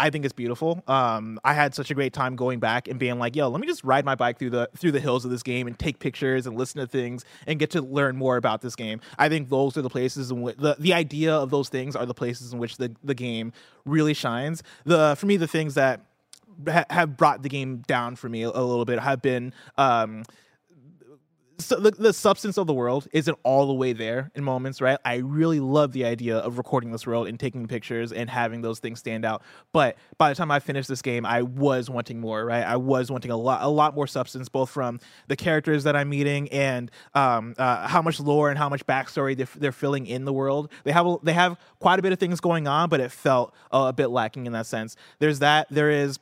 I 0.02 0.10
think 0.10 0.26
it's 0.26 0.34
beautiful. 0.34 0.84
Um, 0.88 1.40
I 1.44 1.54
had 1.54 1.76
such 1.76 1.92
a 1.92 1.94
great 1.94 2.12
time 2.12 2.36
going 2.36 2.60
back 2.60 2.88
and 2.88 3.00
being 3.00 3.20
like, 3.20 3.36
"Yo, 3.36 3.50
let 3.50 3.62
me 3.62 3.68
just 3.68 3.84
ride 3.84 4.04
my 4.04 4.16
bike 4.16 4.40
through 4.40 4.50
the 4.50 4.68
through 4.76 4.94
the 4.94 5.00
hills 5.00 5.26
of 5.26 5.32
this 5.32 5.44
game 5.44 5.68
and 5.68 5.78
take 5.78 6.00
pictures 6.00 6.48
and 6.48 6.58
listen 6.58 6.82
to 6.82 6.88
things 6.88 7.24
and 7.46 7.60
get 7.60 7.70
to 7.72 7.82
learn 7.82 8.18
more 8.18 8.36
about 8.36 8.62
this 8.62 8.76
game." 8.76 9.00
I 9.20 9.30
think 9.30 9.50
those 9.50 9.78
are 9.78 9.84
the 9.84 9.90
places 9.90 10.32
in 10.32 10.42
which 10.42 10.58
the, 10.58 10.76
the 10.80 10.94
idea 10.94 11.36
of 11.36 11.52
those 11.52 11.70
things 11.70 11.96
are 11.96 12.08
the 12.08 12.16
places 12.16 12.52
in 12.52 12.58
which 12.58 12.78
the, 12.78 12.96
the 13.04 13.14
game 13.14 13.54
really 13.86 14.16
shines. 14.16 14.64
The 14.86 15.16
for 15.18 15.28
me, 15.28 15.38
the 15.38 15.48
things 15.48 15.76
that 15.76 16.02
ha- 16.68 16.86
have 16.90 17.16
brought 17.16 17.44
the 17.44 17.50
game 17.50 17.84
down 17.88 18.16
for 18.16 18.28
me 18.28 18.42
a, 18.42 18.50
a 18.50 18.64
little 18.64 18.86
bit 18.86 19.00
have 19.00 19.22
been 19.22 19.54
um, 19.78 20.24
so 21.62 21.78
the, 21.78 21.92
the 21.92 22.14
substance 22.14 22.58
of 22.58 22.68
the 22.68 22.74
world 22.74 23.08
isn't 23.14 23.38
all 23.44 23.68
the 23.68 23.74
way 23.74 23.94
there 23.94 24.32
in 24.36 24.44
moments, 24.44 24.82
right? 24.82 24.98
I 25.06 25.16
really 25.16 25.60
love 25.60 25.92
the 25.92 26.06
idea 26.06 26.38
of 26.38 26.58
recording 26.58 26.92
this 26.92 27.08
world 27.08 27.28
and 27.28 27.40
taking 27.40 27.68
pictures 27.68 28.12
and 28.12 28.30
having 28.30 28.62
those 28.62 28.80
things 28.80 29.00
stand 29.00 29.26
out. 29.26 29.42
But 29.72 29.98
by 30.18 30.30
the 30.30 30.36
time 30.36 30.52
I 30.52 30.60
finished 30.60 30.90
this 30.90 31.02
game, 31.02 31.26
I 31.26 31.42
was 31.42 31.90
wanting 31.90 32.20
more, 32.20 32.46
right? 32.46 32.64
I 32.64 32.78
was 32.78 33.12
wanting 33.12 33.32
a 33.32 33.38
lot, 33.38 33.62
a 33.62 33.68
lot 33.68 33.96
more 33.96 34.08
substance, 34.08 34.50
both 34.50 34.70
from 34.70 35.00
the 35.28 35.36
characters 35.36 35.84
that 35.84 35.96
I'm 35.96 36.10
meeting 36.10 36.50
and 36.50 36.92
um, 37.14 37.56
uh, 37.58 37.88
how 37.88 38.02
much 38.02 38.20
lore 38.20 38.50
and 38.50 38.58
how 38.58 38.70
much 38.70 38.86
backstory 38.86 39.38
they're, 39.38 39.48
they're 39.56 39.72
filling 39.72 40.08
in 40.08 40.26
the 40.26 40.34
world. 40.34 40.72
They 40.84 40.92
have 40.92 41.08
they 41.24 41.34
have 41.34 41.58
quite 41.80 42.00
a 42.00 42.02
bit 42.02 42.14
of 42.14 42.20
things 42.20 42.40
going 42.40 42.68
on, 42.68 42.90
but 42.90 43.00
it 43.00 43.12
felt 43.12 43.54
uh, 43.72 43.86
a 43.90 43.94
bit 43.94 44.08
lacking 44.08 44.46
in 44.46 44.54
that 44.54 44.66
sense. 44.66 44.96
There's 45.20 45.40
that. 45.40 45.68
There 45.70 45.90
is 45.90 46.20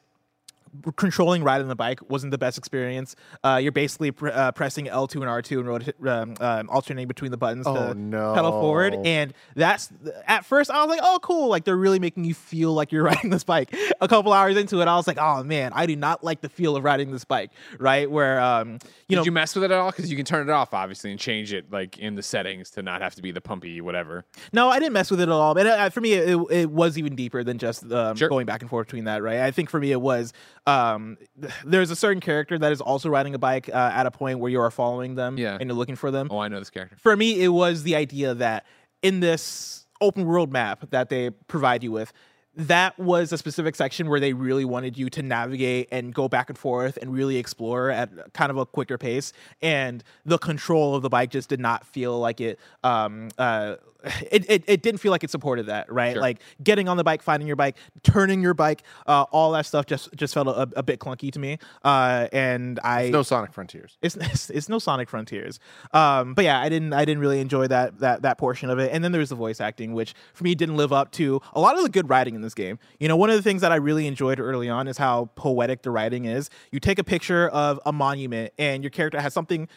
controlling 0.96 1.44
riding 1.44 1.68
the 1.68 1.76
bike 1.76 2.00
wasn't 2.10 2.32
the 2.32 2.38
best 2.38 2.58
experience. 2.58 3.16
Uh, 3.44 3.60
you're 3.62 3.72
basically 3.72 4.12
pr- 4.12 4.30
uh, 4.30 4.52
pressing 4.52 4.86
L2 4.86 5.16
and 5.16 5.24
R2 5.26 5.60
and 5.60 5.68
roti- 5.68 5.94
um, 6.08 6.36
um, 6.40 6.70
alternating 6.70 7.08
between 7.08 7.32
the 7.32 7.38
buttons 7.38 7.66
Oh, 7.68 7.74
to 7.94 7.94
no. 7.94 8.34
pedal 8.34 8.52
forward. 8.52 8.96
And 9.06 9.34
that's 9.56 9.90
at 10.28 10.46
first 10.46 10.70
I 10.72 10.82
was 10.84 10.90
like, 10.90 11.02
oh, 11.04 11.20
cool. 11.22 11.48
Like 11.50 11.64
they're 11.66 11.76
really 11.78 12.00
making 12.00 12.24
you 12.26 12.34
feel 12.34 12.74
like 12.74 12.92
you're 12.92 13.04
riding 13.12 13.30
this 13.30 13.44
bike. 13.44 13.76
A 14.02 14.08
couple 14.08 14.34
hours 14.34 14.58
into 14.58 14.82
it, 14.82 14.88
I 14.88 14.96
was 14.96 15.08
like, 15.08 15.18
oh 15.20 15.44
man, 15.44 15.72
I 15.74 15.86
do 15.86 15.96
not 15.96 16.24
like 16.24 16.42
the 16.42 16.50
feel 16.50 16.76
of 16.76 16.84
riding 16.84 17.12
this 17.12 17.26
bike. 17.26 17.52
Right 17.80 18.10
where 18.10 18.40
um, 18.40 18.74
you 18.74 18.80
Did 19.10 19.16
know 19.18 19.24
you 19.26 19.32
mess 19.32 19.56
with 19.56 19.64
it 19.64 19.72
at 19.72 19.78
all? 19.78 19.92
Because 19.92 20.10
you 20.10 20.16
can 20.18 20.26
turn 20.26 20.48
it 20.48 20.52
off, 20.52 20.74
obviously, 20.74 21.12
and 21.12 21.20
change 21.20 21.54
it 21.54 21.72
like 21.72 21.98
in 21.98 22.16
the 22.16 22.24
settings 22.24 22.70
to 22.72 22.82
not 22.82 23.02
have 23.02 23.16
to 23.16 23.22
be 23.22 23.32
the 23.32 23.42
pumpy 23.42 23.82
whatever. 23.82 24.26
No, 24.54 24.70
I 24.70 24.80
didn't 24.80 24.94
mess 24.94 25.12
with 25.12 25.20
it 25.20 25.24
at 25.24 25.30
all. 25.30 25.54
But 25.54 25.68
uh, 25.68 25.90
for 25.90 26.02
me, 26.02 26.14
it, 26.14 26.40
it 26.52 26.72
was 26.72 26.98
even 26.98 27.16
deeper 27.16 27.44
than 27.44 27.58
just 27.58 27.90
um, 27.92 28.16
Sure. 28.16 28.30
going 28.30 28.46
back 28.46 28.62
and 28.62 28.70
forth 28.70 28.88
between 28.88 29.06
that, 29.06 29.22
right? 29.24 29.40
I 29.42 29.52
think 29.52 29.70
for 29.70 29.80
me, 29.80 29.92
it 29.92 30.02
was 30.02 30.34
um, 30.70 31.18
there's 31.66 31.92
a 31.92 31.96
certain 31.96 32.22
character 32.22 32.58
that 32.60 32.72
is 32.72 32.82
also 32.82 33.10
riding 33.10 33.34
a 33.36 33.40
bike 33.40 33.70
uh, 33.70 33.92
at 33.94 34.06
a 34.06 34.12
point 34.12 34.40
where 34.40 34.52
you 34.52 34.60
are 34.62 34.72
following 34.72 35.16
them 35.16 35.38
Yeah. 35.38 35.58
and 35.60 35.70
you're 35.70 35.78
looking 35.78 35.96
for 35.96 36.12
them. 36.12 36.28
Oh, 36.32 36.40
I 36.40 36.48
know 36.48 36.60
this 36.60 36.70
character. 36.70 36.96
For 37.00 37.16
me, 37.16 37.42
it 37.44 37.50
was 37.50 37.84
the 37.84 37.96
idea 37.96 38.34
that 38.36 38.66
in 39.02 39.20
this 39.20 39.86
open 40.02 40.26
world 40.26 40.52
map 40.52 40.90
that 40.92 41.10
they 41.10 41.30
provide 41.48 41.84
you 41.84 41.92
with, 41.92 42.14
that 42.60 43.00
was 43.00 43.32
a 43.32 43.38
specific 43.38 43.74
section 43.76 44.10
where 44.10 44.20
they 44.20 44.34
really 44.34 44.66
wanted 44.66 44.98
you 44.98 45.10
to 45.12 45.24
navigate 45.24 45.88
and 45.92 46.14
go 46.14 46.28
back 46.28 46.50
and 46.50 46.58
forth 46.58 46.98
and 47.02 47.14
really 47.14 47.38
explore 47.38 47.90
at 47.90 48.34
kind 48.34 48.52
of 48.52 48.58
a 48.58 48.66
quicker 48.66 48.98
pace. 48.98 49.32
And 49.62 50.04
the 50.26 50.38
control 50.38 50.94
of 50.94 51.02
the 51.02 51.10
bike 51.10 51.32
just 51.32 51.48
did 51.48 51.62
not 51.62 51.86
feel 51.86 52.20
like 52.20 52.42
it 52.42 52.60
um, 52.84 53.30
uh, 53.38 53.76
it, 54.32 54.50
it, 54.50 54.64
it 54.68 54.82
didn't 54.82 55.00
feel 55.00 55.12
like 55.12 55.24
it 55.24 55.30
supported 55.30 55.66
that, 55.66 55.92
right? 55.92 56.14
Sure. 56.14 56.22
Like 56.22 56.42
getting 56.64 56.88
on 56.88 56.98
the 56.98 57.04
bike, 57.04 57.22
finding 57.22 57.48
your 57.48 57.56
bike, 57.56 57.76
turning 58.04 58.42
your 58.42 58.54
bike, 58.54 58.84
uh, 59.08 59.26
all 59.32 59.52
that 59.52 59.66
stuff 59.66 59.86
just 59.86 60.14
just 60.16 60.34
felt 60.34 60.48
a, 60.48 60.70
a 60.78 60.84
bit 60.84 61.00
clunky 61.00 61.32
to 61.32 61.40
me. 61.40 61.58
Uh, 61.84 62.28
and 62.32 62.80
I 62.84 63.10
no 63.10 63.24
Sonic 63.24 63.52
Frontiers. 63.52 63.98
it's, 64.02 64.16
it's 64.22 64.50
it's 64.50 64.70
no 64.70 64.80
Sonic 64.80 65.10
Frontiers. 65.10 65.60
Um, 65.92 66.34
but 66.34 66.46
yeah, 66.46 66.60
I 66.60 66.70
didn't 66.70 66.94
I 66.94 67.04
didn't 67.04 67.20
really 67.20 67.42
enjoy 67.42 67.68
that 67.68 68.00
that 68.00 68.22
that 68.22 68.38
portion 68.38 68.70
of 68.70 68.80
it. 68.80 68.92
And 68.94 69.04
then 69.04 69.12
there's 69.12 69.30
the 69.30 69.36
voice 69.36 69.60
acting, 69.60 69.94
which 69.94 70.14
for 70.34 70.44
me 70.46 70.56
didn't 70.56 70.78
live 70.78 70.94
up 70.94 71.12
to 71.14 71.42
a 71.54 71.60
lot 71.60 71.76
of 71.76 71.84
the 71.84 71.90
good 71.90 72.10
writing 72.10 72.36
in 72.36 72.42
this 72.42 72.49
game. 72.54 72.80
You 73.00 73.08
know, 73.08 73.16
one 73.16 73.30
of 73.30 73.36
the 73.36 73.42
things 73.42 73.62
that 73.62 73.72
I 73.72 73.76
really 73.76 74.08
enjoyed 74.08 74.40
early 74.40 74.70
on 74.70 74.88
is 74.88 74.98
how 74.98 75.30
poetic 75.36 75.82
the 75.82 75.92
writing 75.92 76.26
is. 76.26 76.50
You 76.72 76.80
take 76.80 77.00
a 77.00 77.04
picture 77.04 77.48
of 77.50 77.80
a 77.86 77.92
monument, 77.92 78.54
and 78.58 78.84
your 78.84 78.92
character 78.92 79.20
has 79.20 79.34
something 79.34 79.68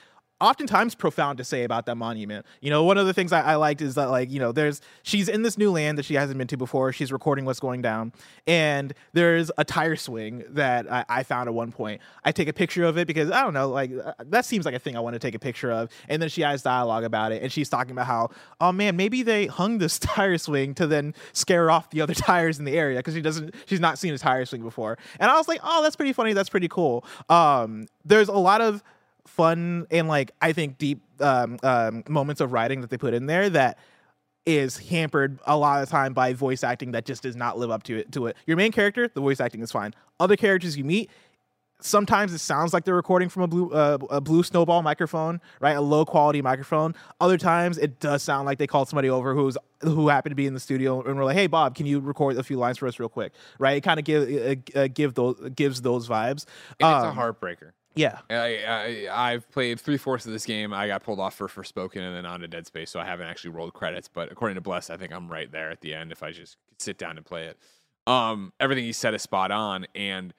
oftentimes 0.42 0.96
profound 0.96 1.38
to 1.38 1.44
say 1.44 1.62
about 1.62 1.86
that 1.86 1.94
monument. 1.94 2.44
You 2.60 2.70
know, 2.70 2.82
one 2.82 2.98
of 2.98 3.06
the 3.06 3.14
things 3.14 3.32
I, 3.32 3.40
I 3.42 3.54
liked 3.54 3.80
is 3.80 3.94
that 3.94 4.10
like, 4.10 4.30
you 4.30 4.40
know, 4.40 4.50
there's 4.50 4.80
she's 5.04 5.28
in 5.28 5.42
this 5.42 5.56
new 5.56 5.70
land 5.70 5.98
that 5.98 6.04
she 6.04 6.14
hasn't 6.14 6.36
been 6.36 6.48
to 6.48 6.56
before. 6.56 6.92
She's 6.92 7.12
recording 7.12 7.44
what's 7.44 7.60
going 7.60 7.80
down. 7.80 8.12
And 8.46 8.92
there's 9.12 9.52
a 9.56 9.64
tire 9.64 9.94
swing 9.94 10.44
that 10.50 10.90
I, 10.90 11.04
I 11.08 11.22
found 11.22 11.48
at 11.48 11.54
one 11.54 11.70
point. 11.70 12.00
I 12.24 12.32
take 12.32 12.48
a 12.48 12.52
picture 12.52 12.82
of 12.84 12.98
it 12.98 13.06
because 13.06 13.30
I 13.30 13.42
don't 13.42 13.54
know, 13.54 13.68
like 13.68 13.92
uh, 13.92 14.14
that 14.26 14.44
seems 14.44 14.64
like 14.64 14.74
a 14.74 14.80
thing 14.80 14.96
I 14.96 15.00
want 15.00 15.14
to 15.14 15.20
take 15.20 15.36
a 15.36 15.38
picture 15.38 15.70
of. 15.70 15.90
And 16.08 16.20
then 16.20 16.28
she 16.28 16.40
has 16.42 16.62
dialogue 16.62 17.04
about 17.04 17.30
it 17.30 17.42
and 17.42 17.52
she's 17.52 17.68
talking 17.68 17.92
about 17.92 18.08
how, 18.08 18.30
oh 18.60 18.72
man, 18.72 18.96
maybe 18.96 19.22
they 19.22 19.46
hung 19.46 19.78
this 19.78 19.98
tire 20.00 20.38
swing 20.38 20.74
to 20.74 20.88
then 20.88 21.14
scare 21.32 21.70
off 21.70 21.90
the 21.90 22.00
other 22.00 22.14
tires 22.14 22.58
in 22.58 22.64
the 22.64 22.76
area 22.76 22.98
because 22.98 23.14
she 23.14 23.22
doesn't 23.22 23.54
she's 23.66 23.80
not 23.80 23.96
seen 23.96 24.12
a 24.12 24.18
tire 24.18 24.44
swing 24.44 24.62
before. 24.62 24.98
And 25.20 25.30
I 25.30 25.36
was 25.36 25.46
like, 25.46 25.60
oh, 25.62 25.82
that's 25.84 25.94
pretty 25.94 26.12
funny. 26.12 26.32
That's 26.32 26.50
pretty 26.50 26.68
cool. 26.68 27.04
Um, 27.28 27.86
there's 28.04 28.28
a 28.28 28.32
lot 28.32 28.60
of 28.60 28.82
fun 29.26 29.86
and 29.90 30.08
like 30.08 30.32
I 30.40 30.52
think 30.52 30.78
deep 30.78 31.02
um, 31.20 31.58
um, 31.62 32.04
moments 32.08 32.40
of 32.40 32.52
writing 32.52 32.80
that 32.80 32.90
they 32.90 32.98
put 32.98 33.14
in 33.14 33.26
there 33.26 33.48
that 33.50 33.78
is 34.44 34.76
hampered 34.76 35.38
a 35.46 35.56
lot 35.56 35.82
of 35.82 35.88
time 35.88 36.12
by 36.12 36.32
voice 36.32 36.64
acting 36.64 36.90
that 36.92 37.04
just 37.04 37.22
does 37.22 37.36
not 37.36 37.58
live 37.58 37.70
up 37.70 37.84
to 37.84 37.96
it. 37.98 38.10
To 38.12 38.26
it, 38.26 38.36
your 38.46 38.56
main 38.56 38.72
character, 38.72 39.08
the 39.08 39.20
voice 39.20 39.38
acting 39.40 39.62
is 39.62 39.70
fine. 39.70 39.94
Other 40.18 40.36
characters 40.36 40.76
you 40.76 40.82
meet, 40.84 41.10
sometimes 41.80 42.32
it 42.32 42.38
sounds 42.38 42.72
like 42.72 42.84
they're 42.84 42.94
recording 42.94 43.28
from 43.28 43.42
a 43.42 43.46
blue 43.46 43.70
uh, 43.70 43.98
a 44.10 44.20
blue 44.20 44.42
snowball 44.42 44.82
microphone, 44.82 45.40
right? 45.60 45.76
A 45.76 45.80
low 45.80 46.04
quality 46.04 46.42
microphone. 46.42 46.94
Other 47.20 47.38
times 47.38 47.78
it 47.78 48.00
does 48.00 48.22
sound 48.24 48.46
like 48.46 48.58
they 48.58 48.66
called 48.66 48.88
somebody 48.88 49.08
over 49.08 49.34
who's 49.34 49.56
who 49.82 50.08
happened 50.08 50.32
to 50.32 50.36
be 50.36 50.46
in 50.46 50.54
the 50.54 50.60
studio 50.60 51.00
and 51.02 51.16
were 51.16 51.24
like, 51.24 51.36
"Hey 51.36 51.46
Bob, 51.46 51.74
can 51.76 51.86
you 51.86 52.00
record 52.00 52.36
a 52.36 52.42
few 52.42 52.56
lines 52.56 52.78
for 52.78 52.88
us 52.88 52.98
real 52.98 53.08
quick?" 53.08 53.32
Right? 53.60 53.76
It 53.76 53.82
kind 53.82 54.00
of 54.00 54.04
give 54.04 54.58
uh, 54.74 54.88
give 54.88 55.14
those 55.14 55.36
gives 55.54 55.82
those 55.82 56.08
vibes. 56.08 56.46
And 56.80 56.88
it's 56.96 57.04
a 57.04 57.08
Um, 57.08 57.16
heartbreaker. 57.16 57.72
Yeah. 57.94 58.18
I, 58.30 58.34
I 58.34 59.32
I've 59.32 59.50
played 59.50 59.80
three 59.80 59.96
fourths 59.96 60.26
of 60.26 60.32
this 60.32 60.46
game. 60.46 60.72
I 60.72 60.86
got 60.86 61.02
pulled 61.02 61.20
off 61.20 61.34
for 61.34 61.48
Forspoken 61.48 61.96
and 61.96 62.14
then 62.16 62.26
on 62.26 62.40
to 62.40 62.48
Dead 62.48 62.66
Space, 62.66 62.90
so 62.90 63.00
I 63.00 63.04
haven't 63.04 63.26
actually 63.26 63.50
rolled 63.50 63.74
credits. 63.74 64.08
But 64.08 64.32
according 64.32 64.54
to 64.56 64.60
Bless, 64.60 64.90
I 64.90 64.96
think 64.96 65.12
I'm 65.12 65.28
right 65.28 65.50
there 65.50 65.70
at 65.70 65.80
the 65.80 65.94
end 65.94 66.12
if 66.12 66.22
I 66.22 66.32
just 66.32 66.56
sit 66.78 66.98
down 66.98 67.16
and 67.16 67.26
play 67.26 67.44
it. 67.46 67.58
Um, 68.06 68.52
everything 68.58 68.84
he 68.84 68.92
said 68.92 69.14
is 69.14 69.22
spot 69.22 69.50
on, 69.50 69.86
and 69.94 70.34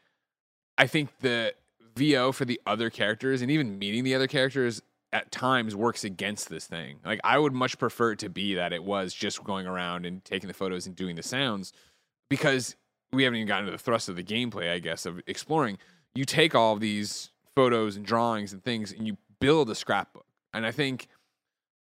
I 0.78 0.88
think 0.88 1.10
the 1.20 1.54
VO 1.96 2.32
for 2.32 2.46
the 2.46 2.60
other 2.66 2.90
characters 2.90 3.42
and 3.42 3.52
even 3.52 3.78
meeting 3.78 4.04
the 4.04 4.16
other 4.16 4.28
characters 4.28 4.82
at 5.12 5.32
times 5.32 5.76
works 5.76 6.04
against 6.04 6.50
this 6.50 6.66
thing. 6.66 7.00
Like 7.06 7.20
I 7.24 7.38
would 7.38 7.54
much 7.54 7.78
prefer 7.78 8.14
it 8.14 8.20
to 8.20 8.30
be 8.30 8.56
that 8.56 8.74
it 8.74 8.84
was 8.84 9.14
just 9.14 9.44
going 9.44 9.68
around 9.68 10.06
and 10.06 10.26
taking 10.26 10.48
the 10.48 10.54
photos 10.54 10.88
and 10.88 10.96
doing 10.96 11.16
the 11.16 11.24
sounds 11.24 11.72
because 12.30 12.76
we 13.12 13.24
haven't 13.24 13.38
even 13.38 13.48
gotten 13.48 13.66
to 13.68 13.72
the 13.72 13.78
thrust 13.78 14.10
of 14.10 14.16
the 14.16 14.24
gameplay, 14.24 14.72
I 14.72 14.80
guess, 14.80 15.06
of 15.06 15.22
exploring. 15.28 15.78
You 16.16 16.26
take 16.26 16.56
all 16.56 16.74
of 16.74 16.80
these 16.80 17.30
photos 17.56 17.96
and 17.96 18.06
drawings 18.06 18.54
and 18.54 18.64
things 18.64 18.92
and 18.92 19.08
you 19.08 19.18
build 19.40 19.70
a 19.70 19.76
scrapbook. 19.76 20.26
And 20.54 20.66
I 20.66 20.72
think 20.72 21.08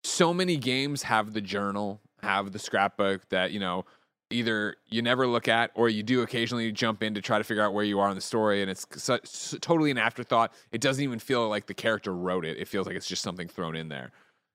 so 0.05 0.35
many 0.35 0.57
games 0.57 1.03
have 1.05 1.33
the 1.33 1.41
journal, 1.41 2.01
have 2.23 2.53
the 2.53 2.59
scrapbook 2.59 3.29
that, 3.29 3.53
you 3.53 3.61
know, 3.61 3.85
either 4.31 4.77
you 4.89 5.03
never 5.03 5.27
look 5.27 5.47
at 5.47 5.71
or 5.75 5.89
you 5.89 6.03
do 6.03 6.23
occasionally 6.23 6.73
jump 6.73 7.03
in 7.03 7.15
to 7.15 7.21
try 7.21 7.39
to 7.39 7.45
figure 7.45 7.63
out 7.63 7.75
where 7.75 7.85
you 7.85 8.01
are 8.01 8.09
in 8.09 8.15
the 8.15 8.23
story 8.23 8.63
and 8.63 8.71
it's 8.71 8.87
totally 9.61 9.91
an 9.91 9.99
afterthought. 9.99 10.53
It 10.73 10.81
doesn't 10.81 11.03
even 11.03 11.19
feel 11.19 11.49
like 11.49 11.67
the 11.67 11.75
character 11.75 12.15
wrote 12.15 12.45
it. 12.45 12.59
It 12.59 12.67
feels 12.67 12.87
like 12.87 12.97
it's 12.97 13.07
just 13.07 13.23
something 13.23 13.49
thrown 13.49 13.77
in 13.77 13.89
there. 13.89 14.11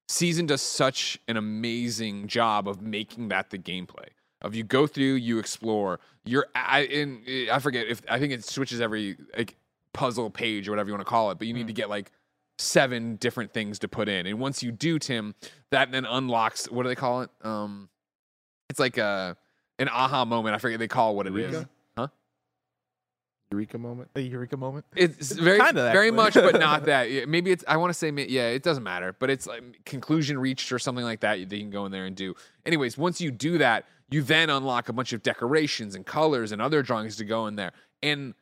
Season 0.09 0.45
does 0.45 0.61
such 0.61 1.19
an 1.27 1.37
amazing 1.37 2.27
job 2.27 2.67
of 2.67 2.81
making 2.81 3.27
that 3.27 3.49
the 3.49 3.57
gameplay. 3.57 4.07
Of 4.41 4.53
you 4.55 4.63
go 4.63 4.85
through, 4.87 5.15
you 5.15 5.39
explore. 5.39 5.99
You're 6.23 6.45
I 6.53 6.81
in 6.81 7.23
eh, 7.27 7.47
I 7.51 7.59
forget 7.59 7.87
if 7.87 8.01
I 8.07 8.19
think 8.19 8.33
it 8.33 8.43
switches 8.45 8.79
every 8.79 9.17
like 9.35 9.55
puzzle 9.93 10.29
page 10.29 10.67
or 10.67 10.71
whatever 10.71 10.89
you 10.89 10.93
want 10.93 11.05
to 11.05 11.09
call 11.09 11.31
it, 11.31 11.37
but 11.37 11.47
you 11.47 11.53
need 11.53 11.67
to 11.67 11.73
get 11.73 11.89
like 11.89 12.11
seven 12.59 13.15
different 13.17 13.53
things 13.53 13.79
to 13.79 13.87
put 13.87 14.09
in. 14.09 14.25
And 14.25 14.39
once 14.39 14.63
you 14.63 14.71
do, 14.71 14.99
Tim, 14.99 15.35
that 15.71 15.91
then 15.91 16.05
unlocks 16.05 16.69
what 16.69 16.83
do 16.83 16.89
they 16.89 16.95
call 16.95 17.21
it? 17.21 17.29
Um 17.43 17.89
it's 18.69 18.79
like 18.79 18.97
a 18.97 19.37
an 19.79 19.89
aha 19.89 20.25
moment. 20.25 20.55
I 20.55 20.57
forget 20.57 20.79
they 20.79 20.87
call 20.87 21.11
it 21.11 21.15
what 21.15 21.27
it 21.27 21.35
is. 21.35 21.51
Eureka? 21.51 21.69
Huh? 21.97 22.07
Eureka 23.51 23.77
moment. 23.77 24.09
A 24.15 24.19
eureka 24.19 24.57
moment. 24.57 24.85
It's 24.95 25.31
very, 25.31 25.59
Kinda, 25.59 25.91
very 25.91 26.07
actually. 26.07 26.11
much, 26.11 26.33
but 26.33 26.59
not 26.59 26.85
that. 26.85 27.09
Yeah, 27.09 27.25
Maybe 27.25 27.51
it's. 27.51 27.63
I 27.67 27.77
want 27.77 27.91
to 27.91 27.93
say, 27.93 28.11
yeah, 28.11 28.47
it 28.49 28.63
doesn't 28.63 28.83
matter, 28.83 29.15
but 29.17 29.29
it's 29.29 29.47
like 29.47 29.85
conclusion 29.85 30.37
reached 30.37 30.71
or 30.71 30.79
something 30.79 31.05
like 31.05 31.21
that. 31.21 31.49
That 31.49 31.55
you 31.55 31.61
can 31.61 31.69
go 31.69 31.85
in 31.85 31.91
there 31.91 32.05
and 32.05 32.15
do. 32.15 32.35
Anyways, 32.65 32.97
once 32.97 33.21
you 33.21 33.31
do 33.31 33.57
that, 33.59 33.85
you 34.09 34.21
then 34.21 34.49
unlock 34.49 34.89
a 34.89 34.93
bunch 34.93 35.13
of 35.13 35.23
decorations 35.23 35.95
and 35.95 36.05
colors 36.05 36.51
and 36.51 36.61
other 36.61 36.81
drawings 36.81 37.15
to 37.17 37.25
go 37.25 37.47
in 37.47 37.55
there. 37.55 37.71
And 38.03 38.33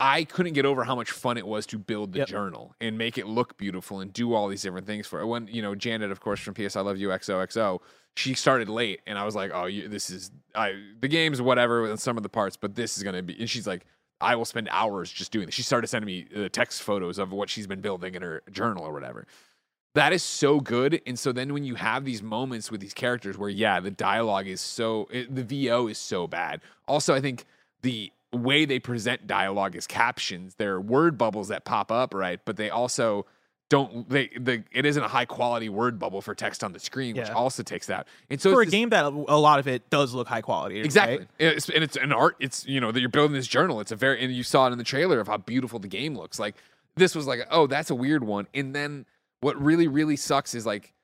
I 0.00 0.24
couldn't 0.24 0.52
get 0.52 0.64
over 0.64 0.84
how 0.84 0.94
much 0.94 1.10
fun 1.10 1.36
it 1.38 1.46
was 1.46 1.66
to 1.66 1.78
build 1.78 2.12
the 2.12 2.20
Yep. 2.20 2.28
journal 2.28 2.74
and 2.80 2.96
make 2.96 3.18
it 3.18 3.26
look 3.26 3.56
beautiful 3.56 4.00
and 4.00 4.12
do 4.12 4.32
all 4.32 4.46
these 4.48 4.62
different 4.62 4.86
things 4.86 5.06
for 5.06 5.20
it. 5.20 5.26
When 5.26 5.48
you 5.48 5.60
know 5.60 5.74
Janet, 5.74 6.10
of 6.12 6.20
course, 6.20 6.38
from 6.40 6.54
PS 6.54 6.76
I 6.76 6.80
Love 6.82 6.98
You 6.98 7.08
XOXO, 7.08 7.80
she 8.16 8.34
started 8.34 8.68
late, 8.68 9.00
and 9.06 9.18
I 9.18 9.24
was 9.24 9.34
like, 9.34 9.50
"Oh, 9.52 9.66
you, 9.66 9.88
this 9.88 10.08
is 10.10 10.30
I 10.54 10.74
the 11.00 11.08
game's 11.08 11.42
whatever 11.42 11.82
with 11.82 12.00
some 12.00 12.16
of 12.16 12.22
the 12.22 12.28
parts, 12.28 12.56
but 12.56 12.74
this 12.76 12.96
is 12.96 13.02
gonna 13.02 13.22
be." 13.22 13.36
And 13.40 13.50
she's 13.50 13.66
like, 13.66 13.86
"I 14.20 14.36
will 14.36 14.44
spend 14.44 14.68
hours 14.70 15.10
just 15.10 15.32
doing 15.32 15.46
this." 15.46 15.54
She 15.56 15.62
started 15.62 15.88
sending 15.88 16.06
me 16.06 16.26
uh, 16.44 16.48
text 16.48 16.82
photos 16.82 17.18
of 17.18 17.32
what 17.32 17.50
she's 17.50 17.66
been 17.66 17.80
building 17.80 18.14
in 18.14 18.22
her 18.22 18.42
journal 18.52 18.84
or 18.84 18.92
whatever. 18.92 19.26
That 19.94 20.12
is 20.12 20.22
so 20.22 20.60
good, 20.60 21.00
and 21.06 21.18
so 21.18 21.32
then 21.32 21.52
when 21.52 21.64
you 21.64 21.74
have 21.74 22.04
these 22.04 22.22
moments 22.22 22.70
with 22.70 22.80
these 22.80 22.94
characters 22.94 23.36
where, 23.36 23.48
yeah, 23.48 23.80
the 23.80 23.90
dialogue 23.90 24.46
is 24.46 24.60
so, 24.60 25.08
it, 25.10 25.34
the 25.34 25.42
VO 25.42 25.88
is 25.88 25.98
so 25.98 26.28
bad. 26.28 26.60
Also, 26.86 27.14
I 27.14 27.20
think 27.20 27.46
the 27.82 28.12
way 28.32 28.64
they 28.64 28.78
present 28.78 29.26
dialogue 29.26 29.74
is 29.76 29.86
captions. 29.86 30.54
They're 30.56 30.80
word 30.80 31.16
bubbles 31.18 31.48
that 31.48 31.64
pop 31.64 31.90
up, 31.90 32.14
right? 32.14 32.40
But 32.44 32.56
they 32.56 32.70
also 32.70 33.26
don't. 33.70 34.08
They 34.08 34.28
the 34.28 34.64
it 34.72 34.86
isn't 34.86 35.02
a 35.02 35.08
high 35.08 35.24
quality 35.26 35.68
word 35.68 35.98
bubble 35.98 36.20
for 36.22 36.34
text 36.34 36.64
on 36.64 36.72
the 36.72 36.78
screen, 36.78 37.16
which 37.16 37.30
also 37.30 37.62
takes 37.62 37.86
that. 37.86 38.06
And 38.30 38.40
so 38.40 38.52
For 38.52 38.62
a 38.62 38.64
this- 38.64 38.72
game 38.72 38.88
that 38.90 39.04
a 39.04 39.10
lot 39.10 39.58
of 39.58 39.68
it 39.68 39.88
does 39.90 40.14
look 40.14 40.26
high 40.28 40.40
quality. 40.40 40.80
Exactly. 40.80 41.18
right? 41.18 41.28
It's, 41.38 41.68
and 41.68 41.84
it's 41.84 41.96
an 41.96 42.12
art. 42.12 42.36
It's, 42.40 42.66
you 42.66 42.80
know, 42.80 42.92
that 42.92 43.00
you're 43.00 43.08
building 43.10 43.34
this 43.34 43.46
journal. 43.46 43.80
It's 43.80 43.92
a 43.92 43.96
very, 43.96 44.22
and 44.24 44.32
you 44.32 44.42
saw 44.42 44.66
it 44.68 44.72
in 44.72 44.78
the 44.78 44.84
trailer 44.84 45.20
of 45.20 45.26
how 45.28 45.36
beautiful 45.36 45.78
the 45.78 45.88
game 45.88 46.16
looks. 46.16 46.38
Like, 46.38 46.56
this 46.96 47.14
was 47.14 47.26
like, 47.26 47.46
oh, 47.50 47.66
that's 47.66 47.90
a 47.90 47.94
weird 47.94 48.24
one. 48.24 48.46
And 48.54 48.74
then 48.74 49.04
what 49.40 49.60
really, 49.62 49.86
really 49.86 50.16
sucks 50.16 50.54
is 50.54 50.64
like, 50.66 50.94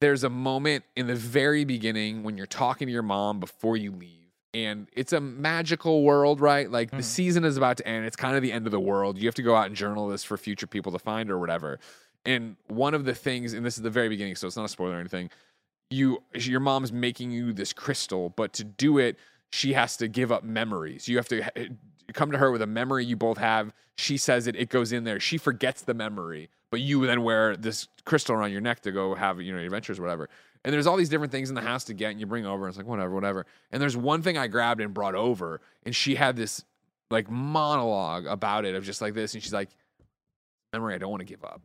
there's 0.00 0.22
a 0.22 0.30
moment 0.30 0.84
in 0.94 1.08
the 1.08 1.16
very 1.16 1.64
beginning 1.64 2.22
when 2.22 2.36
you're 2.36 2.46
talking 2.46 2.86
to 2.86 2.92
your 2.92 3.02
mom 3.02 3.40
before 3.40 3.76
you 3.76 3.90
leave. 3.90 4.27
And 4.54 4.88
it's 4.94 5.12
a 5.12 5.20
magical 5.20 6.02
world, 6.02 6.40
right? 6.40 6.70
Like 6.70 6.90
the 6.90 6.96
mm-hmm. 6.96 7.02
season 7.02 7.44
is 7.44 7.56
about 7.56 7.76
to 7.78 7.86
end. 7.86 8.06
It's 8.06 8.16
kind 8.16 8.34
of 8.34 8.42
the 8.42 8.52
end 8.52 8.66
of 8.66 8.72
the 8.72 8.80
world. 8.80 9.18
You 9.18 9.26
have 9.28 9.34
to 9.34 9.42
go 9.42 9.54
out 9.54 9.66
and 9.66 9.76
journal 9.76 10.08
this 10.08 10.24
for 10.24 10.36
future 10.36 10.66
people 10.66 10.90
to 10.92 10.98
find 10.98 11.30
or 11.30 11.38
whatever. 11.38 11.78
And 12.24 12.56
one 12.66 12.94
of 12.94 13.04
the 13.04 13.14
things, 13.14 13.52
and 13.52 13.64
this 13.64 13.76
is 13.76 13.82
the 13.82 13.90
very 13.90 14.08
beginning, 14.08 14.36
so 14.36 14.46
it's 14.46 14.56
not 14.56 14.64
a 14.64 14.68
spoiler 14.68 14.96
or 14.96 15.00
anything, 15.00 15.30
you 15.90 16.22
your 16.34 16.60
mom's 16.60 16.92
making 16.92 17.30
you 17.30 17.52
this 17.52 17.72
crystal, 17.72 18.30
but 18.30 18.52
to 18.54 18.64
do 18.64 18.98
it, 18.98 19.16
she 19.50 19.72
has 19.72 19.96
to 19.98 20.08
give 20.08 20.30
up 20.30 20.44
memories. 20.44 21.08
You 21.08 21.16
have 21.16 21.28
to 21.28 21.42
eh, 21.42 21.50
eh, 21.56 21.66
come 22.12 22.30
to 22.32 22.38
her 22.38 22.50
with 22.50 22.62
a 22.62 22.66
memory 22.66 23.04
you 23.04 23.16
both 23.16 23.38
have. 23.38 23.72
She 23.96 24.16
says 24.16 24.46
it, 24.46 24.56
it 24.56 24.68
goes 24.68 24.92
in 24.92 25.04
there. 25.04 25.18
She 25.20 25.38
forgets 25.38 25.82
the 25.82 25.94
memory, 25.94 26.50
but 26.70 26.80
you 26.80 27.06
then 27.06 27.22
wear 27.22 27.56
this 27.56 27.88
crystal 28.04 28.34
around 28.34 28.52
your 28.52 28.60
neck 28.60 28.80
to 28.80 28.92
go 28.92 29.14
have 29.14 29.40
you 29.40 29.52
know 29.52 29.58
adventures, 29.58 29.98
or 29.98 30.02
whatever. 30.02 30.28
And 30.64 30.72
there's 30.74 30.86
all 30.86 30.96
these 30.96 31.08
different 31.08 31.32
things 31.32 31.48
in 31.48 31.54
the 31.54 31.60
house 31.62 31.84
to 31.84 31.94
get, 31.94 32.10
and 32.10 32.20
you 32.20 32.26
bring 32.26 32.44
over. 32.46 32.64
And 32.64 32.70
it's 32.70 32.78
like 32.78 32.86
whatever, 32.86 33.14
whatever. 33.14 33.46
And 33.70 33.80
there's 33.80 33.96
one 33.96 34.22
thing 34.22 34.36
I 34.36 34.46
grabbed 34.48 34.80
and 34.80 34.92
brought 34.92 35.14
over, 35.14 35.60
and 35.84 35.94
she 35.94 36.14
had 36.16 36.36
this 36.36 36.64
like 37.10 37.30
monologue 37.30 38.26
about 38.26 38.64
it 38.64 38.74
of 38.74 38.84
just 38.84 39.00
like 39.00 39.14
this, 39.14 39.34
and 39.34 39.42
she's 39.42 39.52
like, 39.52 39.70
"Memory, 40.72 40.94
I 40.94 40.98
don't 40.98 41.10
want 41.10 41.20
to 41.20 41.26
give 41.26 41.44
up." 41.44 41.62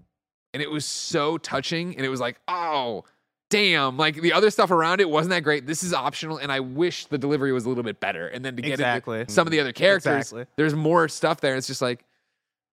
And 0.54 0.62
it 0.62 0.70
was 0.70 0.86
so 0.86 1.38
touching, 1.38 1.96
and 1.98 2.06
it 2.06 2.10
was 2.10 2.20
like, 2.20 2.39
oh 2.48 3.04
damn, 3.50 3.98
like 3.98 4.20
the 4.20 4.34
other 4.34 4.50
stuff 4.50 4.72
around 4.72 5.00
it 5.00 5.08
wasn't 5.08 5.30
that 5.30 5.41
great. 5.44 5.68
This 5.68 5.84
is 5.84 5.94
optional, 5.94 6.38
and 6.38 6.52
I 6.52 6.60
wish 6.60 7.06
the 7.06 7.18
delivery 7.20 7.52
was 7.52 7.66
a 7.66 7.70
little 7.70 7.84
bit 7.84 8.00
better. 8.00 8.28
And 8.28 8.44
then 8.44 8.56
to 8.56 8.62
get 8.64 8.74
Exactly. 8.74 9.26
some 9.28 9.46
of 9.48 9.52
the 9.52 9.60
other 9.60 9.72
characters, 9.72 10.32
Exactly. 10.32 10.46
there's 10.56 10.74
more 10.74 11.08
stuff 11.08 11.39
there. 11.39 11.56
It's 11.56 11.68
just 11.68 11.82
like, 11.82 12.04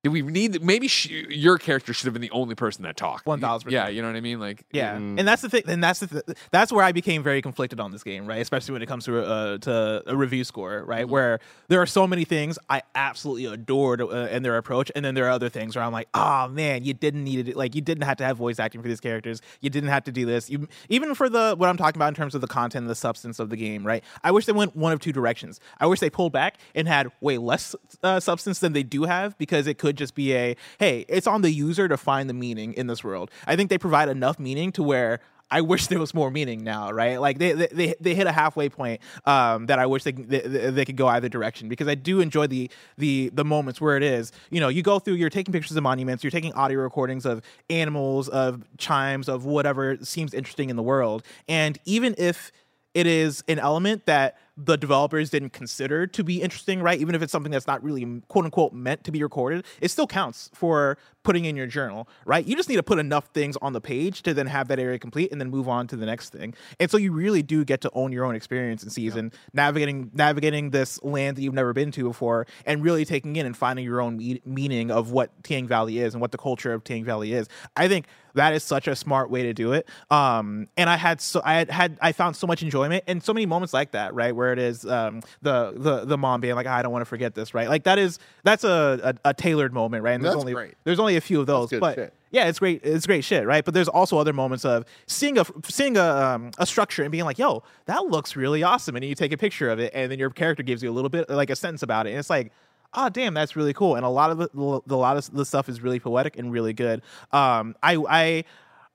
Did 0.03 0.11
we 0.11 0.22
need 0.22 0.62
maybe 0.62 0.88
sh- 0.88 1.11
your 1.28 1.59
character 1.59 1.92
should 1.92 2.07
have 2.07 2.14
been 2.14 2.22
the 2.22 2.30
only 2.30 2.55
person 2.55 2.84
that 2.84 2.96
talked? 2.96 3.26
1000%. 3.26 3.70
Yeah, 3.70 3.88
you 3.88 4.01
know 4.01 4.09
what 4.09 4.16
I 4.16 4.20
mean. 4.20 4.40
Like, 4.40 4.64
Yeah, 4.72 4.96
and 4.96 5.18
that's 5.28 5.42
the 5.42 5.51
thing. 5.51 5.62
And 5.66 5.84
that's 5.84 6.01
the 6.01 6.07
th- 6.22 6.38
that's 6.51 6.72
where 6.72 6.84
I 6.84 6.92
became 6.92 7.22
very 7.22 7.42
conflicted 7.42 7.80
on 7.80 7.92
this 7.92 8.03
game, 8.03 8.26
right? 8.26 8.40
Especially 8.40 8.72
when 8.72 8.80
it 8.82 8.86
comes 8.86 9.05
to 9.05 9.22
uh, 9.22 9.59
to 9.59 10.03
a 10.07 10.16
review 10.16 10.44
score, 10.44 10.84
right? 10.84 11.07
Where 11.07 11.38
there 11.68 11.82
are 11.82 11.86
so 11.86 12.07
many 12.07 12.24
things 12.24 12.59
I 12.70 12.82
absolutely 12.94 13.44
adored 13.46 14.01
uh, 14.01 14.09
in 14.30 14.42
their 14.42 14.57
approach, 14.57 14.90
and 14.96 15.05
then 15.05 15.14
there 15.14 15.26
are 15.26 15.30
other 15.30 15.51
things 15.51 15.76
where 15.76 15.84
I'm 15.84 15.92
like, 15.92 16.09
oh 16.14 16.48
man, 16.48 16.84
you 16.84 16.94
didn't 16.94 17.24
need 17.24 17.48
it. 17.48 17.57
Like 17.57 17.74
you 17.74 17.82
didn't 17.82 18.05
have 18.05 18.16
to 18.18 18.24
have 18.24 18.38
voice 18.38 18.59
acting 18.59 18.80
for 18.80 18.88
these 18.88 19.01
characters. 19.01 19.42
You 19.61 19.68
didn't 19.68 19.90
have 19.90 20.05
to 20.05 20.12
do 20.12 20.24
this. 20.24 20.48
You 20.48 20.66
even 20.88 21.14
for 21.14 21.28
the 21.28 21.55
what 21.59 21.68
I'm 21.68 21.76
talking 21.76 21.98
about 21.98 22.09
in 22.09 22.14
terms 22.14 22.34
of 22.34 22.40
the 22.40 22.46
content, 22.46 22.84
and 22.84 22.90
the 22.90 22.94
substance 22.94 23.38
of 23.38 23.51
the 23.51 23.57
game, 23.57 23.86
right? 23.86 24.03
I 24.24 24.30
wish 24.30 24.46
they 24.46 24.53
went 24.53 24.74
one 24.74 24.92
of 24.92 25.01
two 25.01 25.12
directions. 25.12 25.61
I 25.78 25.86
wish 25.86 26.01
they 26.01 26.09
pulled 26.09 26.32
back 26.32 26.57
and 26.74 26.88
had 26.88 27.11
way 27.20 27.36
less 27.36 27.74
uh, 28.03 28.18
substance 28.20 28.61
than 28.61 28.72
they 28.72 28.82
do 28.82 29.05
have 29.05 29.36
because 29.36 29.66
it 29.66 29.76
could 29.76 29.89
just 29.97 30.14
be 30.14 30.34
a 30.34 30.57
hey, 30.78 31.05
it's 31.09 31.26
on 31.26 31.43
the 31.43 31.51
user 31.51 31.88
to 31.88 31.97
find 31.97 32.28
the 32.28 32.34
meaning 32.34 32.72
in 32.74 32.86
this 32.86 33.03
world. 33.05 33.30
I 33.47 33.57
think 33.57 33.70
they 33.70 33.78
provide 33.78 34.09
enough 34.09 34.38
meaning 34.38 34.72
to 34.72 34.82
where 34.82 35.20
I 35.51 35.61
wish 35.72 35.88
there 35.88 35.99
was 35.99 36.14
more 36.14 36.30
meaning 36.30 36.62
now, 36.62 36.91
right? 36.91 37.20
Like 37.20 37.38
they 37.38 37.53
they, 37.53 37.95
they 38.01 38.14
hit 38.14 38.26
a 38.26 38.32
halfway 38.32 38.68
point 38.68 39.01
um, 39.24 39.66
that 39.66 39.78
I 39.78 39.86
wish 39.86 40.05
they, 40.05 40.12
they 40.12 40.41
they 40.70 40.84
could 40.84 40.97
go 40.97 41.09
either 41.09 41.28
direction 41.28 41.68
because 41.68 41.88
I 41.88 41.95
do 41.95 42.20
enjoy 42.20 42.47
the 42.47 42.70
the 42.99 43.30
the 43.34 43.45
moments 43.45 43.80
where 43.80 43.97
it 43.97 44.03
is 44.03 44.32
you 44.51 44.61
know 44.61 44.68
you 44.68 44.82
go 44.82 44.99
through 44.99 45.14
you're 45.14 45.30
taking 45.30 45.53
pictures 45.53 45.76
of 45.76 45.82
monuments, 45.82 46.22
you're 46.22 46.30
taking 46.30 46.53
audio 46.55 46.80
recordings 46.80 47.26
of 47.26 47.43
animals, 47.68 48.28
of 48.28 48.64
chimes, 48.78 49.28
of 49.28 49.45
whatever 49.45 49.99
seems 50.03 50.34
interesting 50.34 50.70
in 50.70 50.76
the 50.76 50.82
world, 50.82 51.22
and 51.49 51.78
even 51.84 52.14
if 52.18 52.53
it 52.95 53.07
is 53.07 53.45
an 53.47 53.59
element 53.59 54.07
that 54.07 54.36
the 54.57 54.76
developers 54.76 55.30
didn't 55.30 55.51
consider 55.51 56.07
to 56.07 56.24
be 56.24 56.42
interesting, 56.42 56.82
right? 56.82 57.01
Even 57.01 57.14
if 57.14 57.22
it's 57.22 57.32
something 57.32 57.53
that's 57.53 57.66
not 57.66 57.82
really 57.82 58.22
quote 58.28 58.44
unquote 58.44 58.72
meant 58.72 59.05
to 59.05 59.12
be 59.12 59.22
recorded, 59.22 59.64
it 59.80 59.90
still 59.90 60.07
counts 60.07 60.51
for 60.55 60.98
putting 61.22 61.44
in 61.44 61.57
your 61.57 61.66
journal, 61.66 62.09
right? 62.24 62.46
You 62.46 62.57
just 62.57 62.68
need 62.68 62.76
to 62.76 62.82
put 62.82 62.98
enough 62.98 63.26
things 63.34 63.57
on 63.61 63.72
the 63.72 63.80
page 63.80 64.22
to 64.22 64.32
then 64.32 64.46
have 64.46 64.68
that 64.68 64.78
area 64.78 64.98
complete 64.98 65.30
and 65.32 65.40
then 65.40 65.51
move 65.51 65.68
on 65.68 65.86
to 65.88 65.96
the 65.96 66.07
next 66.07 66.30
thing. 66.30 66.55
And 66.78 66.90
so 66.90 66.96
you 66.96 67.12
really 67.12 67.42
do 67.42 67.64
get 67.64 67.82
to 67.82 67.90
own 67.92 68.12
your 68.12 68.24
own 68.24 68.34
experience 68.34 68.82
in 68.82 68.90
season, 68.90 69.32
navigating 69.53 70.11
navigating 70.14 70.70
this 70.70 71.03
land 71.03 71.36
that 71.36 71.42
you've 71.42 71.55
never 71.55 71.72
been 71.72 71.90
to 71.92 72.05
before 72.05 72.46
and 72.64 72.82
really 72.82 73.05
taking 73.05 73.36
in 73.36 73.46
and 73.46 73.57
finding 73.57 73.84
your 73.84 74.01
own 74.01 74.16
me- 74.16 74.40
meaning 74.44 74.90
of 74.90 75.11
what 75.11 75.42
Tiang 75.42 75.66
Valley 75.66 75.98
is 75.98 76.14
and 76.14 76.20
what 76.20 76.32
the 76.32 76.38
culture 76.38 76.72
of 76.72 76.84
Tiang 76.84 77.05
Valley 77.05 77.32
is. 77.32 77.48
I 77.76 77.88
think 77.88 78.07
that 78.34 78.55
is 78.55 78.62
such 78.62 78.88
a 78.88 78.96
smart 78.96 79.30
way 79.30 79.42
to 79.44 79.53
do 79.53 79.72
it. 79.72 79.88
Um, 80.11 80.68
and 80.76 80.88
I 80.88 80.96
had 80.96 81.20
so 81.20 81.42
I 81.44 81.55
had, 81.55 81.70
had 81.70 81.98
I 82.01 82.12
found 82.12 82.36
so 82.36 82.46
much 82.46 82.62
enjoyment 82.62 83.05
and 83.07 83.22
so 83.22 83.32
many 83.32 83.46
moments 83.46 83.74
like 83.74 83.92
that, 83.92 84.14
right? 84.14 84.34
Where 84.41 84.55
it 84.55 84.59
is 84.59 84.86
um, 84.86 85.20
the 85.43 85.72
the 85.76 86.05
the 86.07 86.16
mom 86.16 86.41
being 86.41 86.55
like, 86.55 86.66
I 86.66 86.80
don't 86.80 86.93
want 86.93 87.03
to 87.03 87.07
forget 87.14 87.34
this, 87.34 87.53
right? 87.53 87.68
Like 87.68 87.84
that 87.84 87.99
is 87.99 88.18
that's 88.43 88.64
a 88.64 89.14
a, 89.24 89.30
a 89.30 89.34
tailored 89.34 89.74
moment, 89.74 90.03
right? 90.03 90.12
And 90.14 90.24
there's 90.24 90.32
That's 90.34 90.41
only 90.41 90.55
great. 90.55 90.74
there's 90.84 90.99
only 90.99 91.16
a 91.16 91.20
few 91.20 91.41
of 91.41 91.47
those, 91.47 91.68
but 91.78 91.97
shit. 91.97 92.14
yeah, 92.30 92.47
it's 92.47 92.59
great. 92.59 92.80
It's 92.82 93.07
great 93.07 93.22
shit, 93.22 93.47
right? 93.47 93.62
But 93.62 93.74
there's 93.74 93.88
also 93.88 94.16
other 94.16 94.32
moments 94.32 94.64
of 94.64 94.86
seeing 95.07 95.36
a 95.38 95.45
seeing 95.68 95.99
a 95.99 96.05
um, 96.05 96.51
a 96.57 96.64
structure 96.64 97.03
and 97.03 97.12
being 97.12 97.24
like, 97.24 97.38
"Yo, 97.38 97.62
that 97.84 98.07
looks 98.07 98.34
really 98.34 98.62
awesome," 98.62 98.97
and 98.97 99.05
you 99.05 99.14
take 99.14 99.32
a 99.32 99.36
picture 99.36 99.68
of 99.68 99.78
it, 99.78 99.93
and 99.95 100.11
then 100.11 100.18
your 100.18 100.30
character 100.30 100.62
gives 100.62 100.82
you 100.82 100.91
a 100.91 100.95
little 100.95 101.11
bit 101.11 101.28
like 101.28 101.51
a 101.51 101.57
sentence 101.57 101.82
about 101.82 102.07
it, 102.07 102.11
and 102.11 102.18
it's 102.18 102.30
like. 102.30 102.51
Oh 102.93 103.09
damn, 103.09 103.34
that's 103.34 103.55
really 103.55 103.72
cool, 103.72 103.95
and 103.95 104.05
a 104.05 104.09
lot 104.09 104.32
of 104.32 104.38
the, 104.38 104.49
the 104.53 104.95
a 104.97 104.97
lot 104.97 105.16
of 105.16 105.32
the 105.32 105.45
stuff 105.45 105.68
is 105.68 105.80
really 105.80 106.01
poetic 106.01 106.36
and 106.36 106.51
really 106.51 106.72
good. 106.72 107.03
Um, 107.30 107.76
I 107.84 107.95
I 108.09 108.45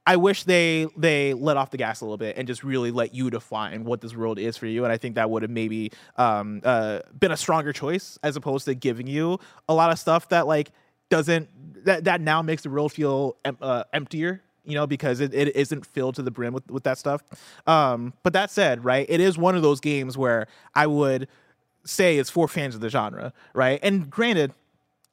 I 0.07 0.17
wish 0.17 0.43
they 0.43 0.87
they 0.95 1.33
let 1.33 1.57
off 1.57 1.71
the 1.71 1.77
gas 1.77 2.01
a 2.01 2.05
little 2.05 2.17
bit 2.17 2.37
and 2.37 2.47
just 2.47 2.63
really 2.63 2.91
let 2.91 3.13
you 3.15 3.29
define 3.29 3.85
what 3.85 4.01
this 4.01 4.15
world 4.15 4.37
is 4.37 4.55
for 4.57 4.67
you. 4.67 4.83
And 4.83 4.93
I 4.93 4.97
think 4.97 5.15
that 5.15 5.29
would 5.29 5.41
have 5.41 5.51
maybe 5.51 5.91
um, 6.17 6.61
uh, 6.63 6.99
been 7.19 7.31
a 7.31 7.37
stronger 7.37 7.73
choice 7.73 8.19
as 8.23 8.35
opposed 8.35 8.65
to 8.65 8.75
giving 8.75 9.07
you 9.07 9.39
a 9.67 9.73
lot 9.73 9.91
of 9.91 9.97
stuff 9.99 10.29
that 10.29 10.47
like 10.47 10.71
doesn't 11.09 11.49
that 11.85 12.03
that 12.03 12.21
now 12.21 12.41
makes 12.41 12.63
the 12.63 12.69
world 12.69 12.93
feel 12.93 13.37
em- 13.43 13.57
uh, 13.61 13.83
emptier. 13.93 14.41
You 14.67 14.73
know, 14.73 14.87
because 14.87 15.19
it, 15.19 15.31
it 15.31 15.55
isn't 15.55 15.85
filled 15.85 16.15
to 16.15 16.23
the 16.23 16.31
brim 16.31 16.51
with, 16.51 16.71
with 16.71 16.85
that 16.85 16.97
stuff. 16.97 17.21
Um, 17.67 18.13
but 18.23 18.33
that 18.33 18.49
said, 18.49 18.83
right, 18.83 19.05
it 19.07 19.19
is 19.19 19.37
one 19.37 19.55
of 19.55 19.61
those 19.61 19.79
games 19.79 20.17
where 20.17 20.47
I 20.73 20.87
would 20.87 21.27
say 21.85 22.17
it's 22.17 22.31
for 22.31 22.47
fans 22.47 22.73
of 22.73 22.81
the 22.81 22.89
genre, 22.89 23.31
right? 23.53 23.79
And 23.83 24.09
granted, 24.09 24.53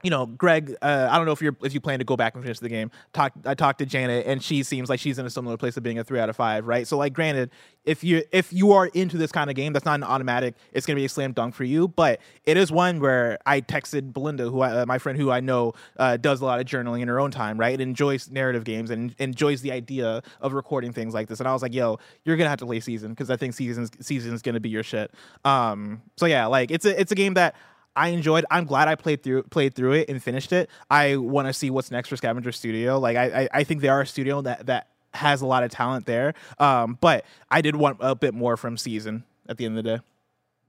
you 0.02 0.10
know, 0.10 0.26
Greg, 0.26 0.74
uh, 0.82 1.08
I 1.10 1.16
don't 1.16 1.26
know 1.26 1.32
if 1.32 1.40
you're 1.40 1.56
if 1.62 1.74
you 1.74 1.80
plan 1.80 2.00
to 2.00 2.04
go 2.04 2.16
back 2.16 2.34
and 2.34 2.42
finish 2.42 2.58
the 2.58 2.68
game. 2.68 2.90
Talk, 3.12 3.32
I 3.44 3.54
talked 3.54 3.78
to 3.78 3.86
Janet, 3.86 4.26
and 4.26 4.42
she 4.42 4.64
seems 4.64 4.88
like 4.88 4.98
she's 4.98 5.18
in 5.18 5.26
a 5.26 5.30
similar 5.30 5.56
place 5.56 5.76
of 5.76 5.84
being 5.84 5.98
a 5.98 6.04
three 6.04 6.18
out 6.18 6.28
of 6.28 6.34
five, 6.34 6.66
right? 6.66 6.86
So, 6.88 6.98
like, 6.98 7.12
granted, 7.12 7.50
if 7.84 8.02
you 8.02 8.22
if 8.32 8.52
you 8.52 8.72
are 8.72 8.86
into 8.86 9.16
this 9.16 9.30
kind 9.30 9.48
of 9.48 9.54
game, 9.54 9.72
that's 9.72 9.84
not 9.84 9.94
an 9.94 10.04
automatic. 10.04 10.54
It's 10.72 10.86
gonna 10.86 10.96
be 10.96 11.04
a 11.04 11.08
slam 11.08 11.32
dunk 11.32 11.54
for 11.54 11.62
you, 11.62 11.86
but 11.86 12.20
it 12.44 12.56
is 12.56 12.72
one 12.72 12.98
where 12.98 13.38
I 13.46 13.60
texted 13.60 14.12
Belinda, 14.12 14.50
who 14.50 14.60
I, 14.60 14.82
uh, 14.82 14.86
my 14.86 14.98
friend 14.98 15.16
who 15.16 15.30
I 15.30 15.38
know 15.38 15.74
uh, 15.98 16.16
does 16.16 16.40
a 16.40 16.44
lot 16.44 16.58
of 16.58 16.66
journaling 16.66 17.02
in 17.02 17.08
her 17.08 17.20
own 17.20 17.30
time, 17.30 17.58
right? 17.58 17.72
And 17.72 17.82
enjoys 17.82 18.28
narrative 18.28 18.64
games 18.64 18.90
and 18.90 19.14
enjoys 19.18 19.60
the 19.62 19.70
idea 19.70 20.22
of 20.40 20.52
recording 20.52 20.92
things 20.92 21.14
like 21.14 21.28
this. 21.28 21.38
And 21.38 21.48
I 21.48 21.52
was 21.52 21.62
like, 21.62 21.74
"Yo, 21.74 21.98
you're 22.24 22.36
gonna 22.36 22.50
have 22.50 22.58
to 22.58 22.66
play 22.66 22.80
season 22.80 23.10
because 23.10 23.30
I 23.30 23.36
think 23.36 23.54
season's 23.54 23.90
season's 24.00 24.42
gonna 24.42 24.60
be 24.60 24.68
your 24.68 24.82
shit." 24.82 25.12
Um, 25.44 26.02
so 26.16 26.26
yeah, 26.26 26.46
like 26.46 26.72
it's 26.72 26.84
a 26.84 27.00
it's 27.00 27.12
a 27.12 27.16
game 27.16 27.34
that. 27.34 27.54
I 27.94 28.08
enjoyed. 28.08 28.44
I'm 28.50 28.64
glad 28.64 28.88
I 28.88 28.94
played 28.94 29.22
through 29.22 29.44
played 29.44 29.74
through 29.74 29.92
it 29.92 30.08
and 30.08 30.22
finished 30.22 30.52
it. 30.52 30.70
I 30.90 31.16
want 31.16 31.48
to 31.48 31.52
see 31.52 31.70
what's 31.70 31.90
next 31.90 32.08
for 32.08 32.16
Scavenger 32.16 32.52
Studio. 32.52 32.98
Like 32.98 33.16
I, 33.16 33.42
I, 33.42 33.48
I 33.52 33.64
think 33.64 33.80
they 33.80 33.88
are 33.88 34.02
a 34.02 34.06
studio 34.06 34.40
that 34.42 34.66
that 34.66 34.88
has 35.14 35.42
a 35.42 35.46
lot 35.46 35.62
of 35.62 35.70
talent 35.70 36.06
there. 36.06 36.34
Um, 36.58 36.96
but 37.00 37.24
I 37.50 37.60
did 37.60 37.76
want 37.76 37.98
a 38.00 38.14
bit 38.14 38.34
more 38.34 38.56
from 38.56 38.76
season 38.76 39.24
at 39.48 39.58
the 39.58 39.66
end 39.66 39.76
of 39.78 39.84
the 39.84 39.96
day. 39.96 40.02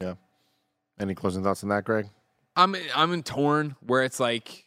Yeah. 0.02 0.14
Any 1.00 1.16
closing 1.16 1.44
thoughts 1.44 1.64
on 1.64 1.70
that, 1.70 1.86
Greg? 1.86 2.10
I'm 2.56 2.76
I'm 2.96 3.14
in 3.14 3.24
torn 3.24 3.76
where 3.86 4.04
it's 4.04 4.20
like 4.20 4.66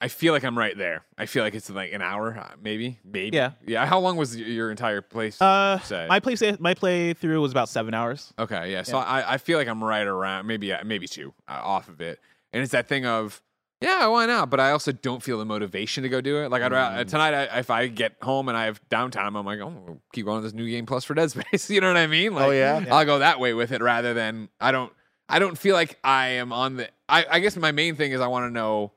I 0.00 0.08
feel 0.08 0.32
like 0.32 0.44
I'm 0.44 0.56
right 0.56 0.76
there. 0.78 1.04
I 1.16 1.26
feel 1.26 1.42
like 1.42 1.54
it's 1.54 1.68
like 1.68 1.92
an 1.92 2.02
hour, 2.02 2.38
uh, 2.38 2.54
maybe, 2.62 2.98
maybe. 3.04 3.36
Yeah. 3.36 3.52
yeah. 3.66 3.84
How 3.84 3.98
long 3.98 4.16
was 4.16 4.36
your 4.36 4.70
entire 4.70 5.00
place? 5.00 5.40
Uh, 5.42 5.80
say? 5.80 6.06
my 6.08 6.20
play 6.20 6.36
my 6.60 6.74
playthrough 6.74 7.40
was 7.40 7.50
about 7.50 7.68
seven 7.68 7.94
hours. 7.94 8.32
Okay, 8.38 8.70
yeah. 8.70 8.82
So 8.82 8.98
I, 8.98 9.34
I 9.34 9.38
feel 9.38 9.58
like 9.58 9.66
I'm 9.68 9.82
right 9.82 10.06
around 10.06 10.46
maybe 10.46 10.72
uh, 10.72 10.84
maybe 10.84 11.08
two 11.08 11.34
uh, 11.48 11.60
off 11.62 11.88
of 11.88 12.00
it, 12.00 12.20
and 12.52 12.62
it's 12.62 12.72
that 12.72 12.86
thing 12.88 13.06
of 13.06 13.42
yeah, 13.80 14.06
why 14.08 14.26
not? 14.26 14.50
But 14.50 14.58
I 14.60 14.72
also 14.72 14.90
don't 14.90 15.22
feel 15.22 15.38
the 15.38 15.44
motivation 15.44 16.02
to 16.02 16.08
go 16.08 16.20
do 16.20 16.38
it. 16.42 16.50
Like 16.50 16.62
I'd 16.62 16.72
ra- 16.72 16.90
Mm. 16.90 17.08
tonight, 17.08 17.34
I, 17.34 17.58
if 17.60 17.70
I 17.70 17.86
get 17.86 18.16
home 18.22 18.48
and 18.48 18.56
I 18.58 18.64
have 18.64 18.80
downtime, 18.88 19.36
I'm 19.38 19.46
like, 19.46 19.60
oh, 19.60 19.72
we'll 19.86 20.02
keep 20.12 20.26
going 20.26 20.40
to 20.40 20.42
this 20.42 20.52
new 20.52 20.68
game 20.68 20.84
plus 20.84 21.04
for 21.04 21.14
Dead 21.14 21.30
Space. 21.30 21.70
you 21.70 21.80
know 21.80 21.86
what 21.88 21.96
I 21.96 22.08
mean? 22.08 22.34
Like, 22.34 22.46
Oh, 22.48 22.50
yeah? 22.50 22.84
I'll 22.90 23.04
go 23.04 23.20
that 23.20 23.38
way 23.38 23.54
with 23.54 23.70
it 23.70 23.80
rather 23.80 24.14
than 24.14 24.48
I 24.60 24.72
don't. 24.72 24.92
I 25.28 25.38
don't 25.38 25.56
feel 25.58 25.74
like 25.74 25.96
I 26.02 26.28
am 26.28 26.52
on 26.52 26.76
the. 26.78 26.88
I, 27.08 27.24
I 27.30 27.38
guess 27.40 27.56
my 27.56 27.70
main 27.70 27.94
thing 27.96 28.10
is 28.12 28.20
I 28.20 28.26
want 28.28 28.46
to 28.46 28.50
know 28.50 28.92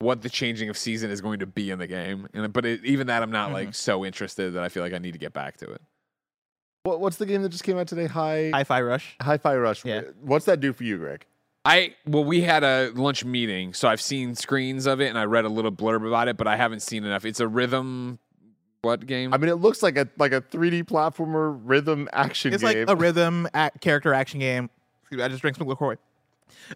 what 0.00 0.22
the 0.22 0.28
changing 0.28 0.68
of 0.68 0.76
season 0.76 1.10
is 1.10 1.20
going 1.20 1.38
to 1.38 1.46
be 1.46 1.70
in 1.70 1.78
the 1.78 1.86
game, 1.86 2.26
and 2.34 2.52
but 2.52 2.64
it, 2.66 2.84
even 2.84 3.06
that 3.06 3.22
I'm 3.22 3.30
not 3.30 3.46
Mm-hmm. 3.46 3.54
like 3.54 3.74
so 3.74 4.04
interested 4.04 4.54
that 4.54 4.62
I 4.62 4.68
feel 4.68 4.82
like 4.82 4.92
I 4.92 4.98
need 4.98 5.12
to 5.12 5.18
get 5.18 5.32
back 5.32 5.56
to 5.58 5.70
it. 5.70 5.80
What, 6.82 7.00
what's 7.00 7.16
the 7.18 7.26
game 7.26 7.42
that 7.42 7.50
just 7.50 7.62
came 7.64 7.78
out 7.78 7.86
today? 7.88 8.06
High 8.06 8.50
Hi-Fi 8.54 8.80
Rush. 8.82 9.16
Hi-Fi 9.20 9.56
Rush. 9.56 9.84
Yeah. 9.84 10.00
What's 10.22 10.46
that 10.46 10.60
do 10.60 10.72
for 10.72 10.82
you, 10.84 10.96
Greg? 10.98 11.26
I 11.66 11.94
well, 12.06 12.24
we 12.24 12.40
had 12.40 12.64
a 12.64 12.90
lunch 12.94 13.22
meeting, 13.24 13.74
so 13.74 13.86
I've 13.88 14.00
seen 14.00 14.34
screens 14.34 14.86
of 14.86 15.00
it 15.02 15.08
and 15.08 15.18
I 15.18 15.24
read 15.24 15.44
a 15.44 15.50
little 15.50 15.70
blurb 15.72 16.06
about 16.08 16.26
it, 16.28 16.38
but 16.38 16.46
I 16.46 16.56
haven't 16.56 16.80
seen 16.80 17.04
enough. 17.04 17.26
It's 17.26 17.38
a 17.40 17.46
rhythm, 17.46 18.18
what 18.80 19.04
game? 19.06 19.34
I 19.34 19.36
mean, 19.36 19.50
it 19.50 19.56
looks 19.56 19.82
like 19.82 19.98
a 19.98 20.08
like 20.16 20.32
a 20.32 20.40
3D 20.40 20.84
platformer 20.84 21.60
rhythm 21.62 22.08
action 22.14 22.54
It's 22.54 22.62
game. 22.62 22.86
like 22.86 22.88
a 22.88 22.96
rhythm 22.98 23.46
ac 23.54 23.72
character 23.82 24.14
action 24.14 24.40
game. 24.40 24.70
Excuse 25.02 25.18
me, 25.18 25.24
I 25.24 25.28
just 25.28 25.42
drank 25.42 25.58
some 25.58 25.68
LaCroix. 25.68 25.96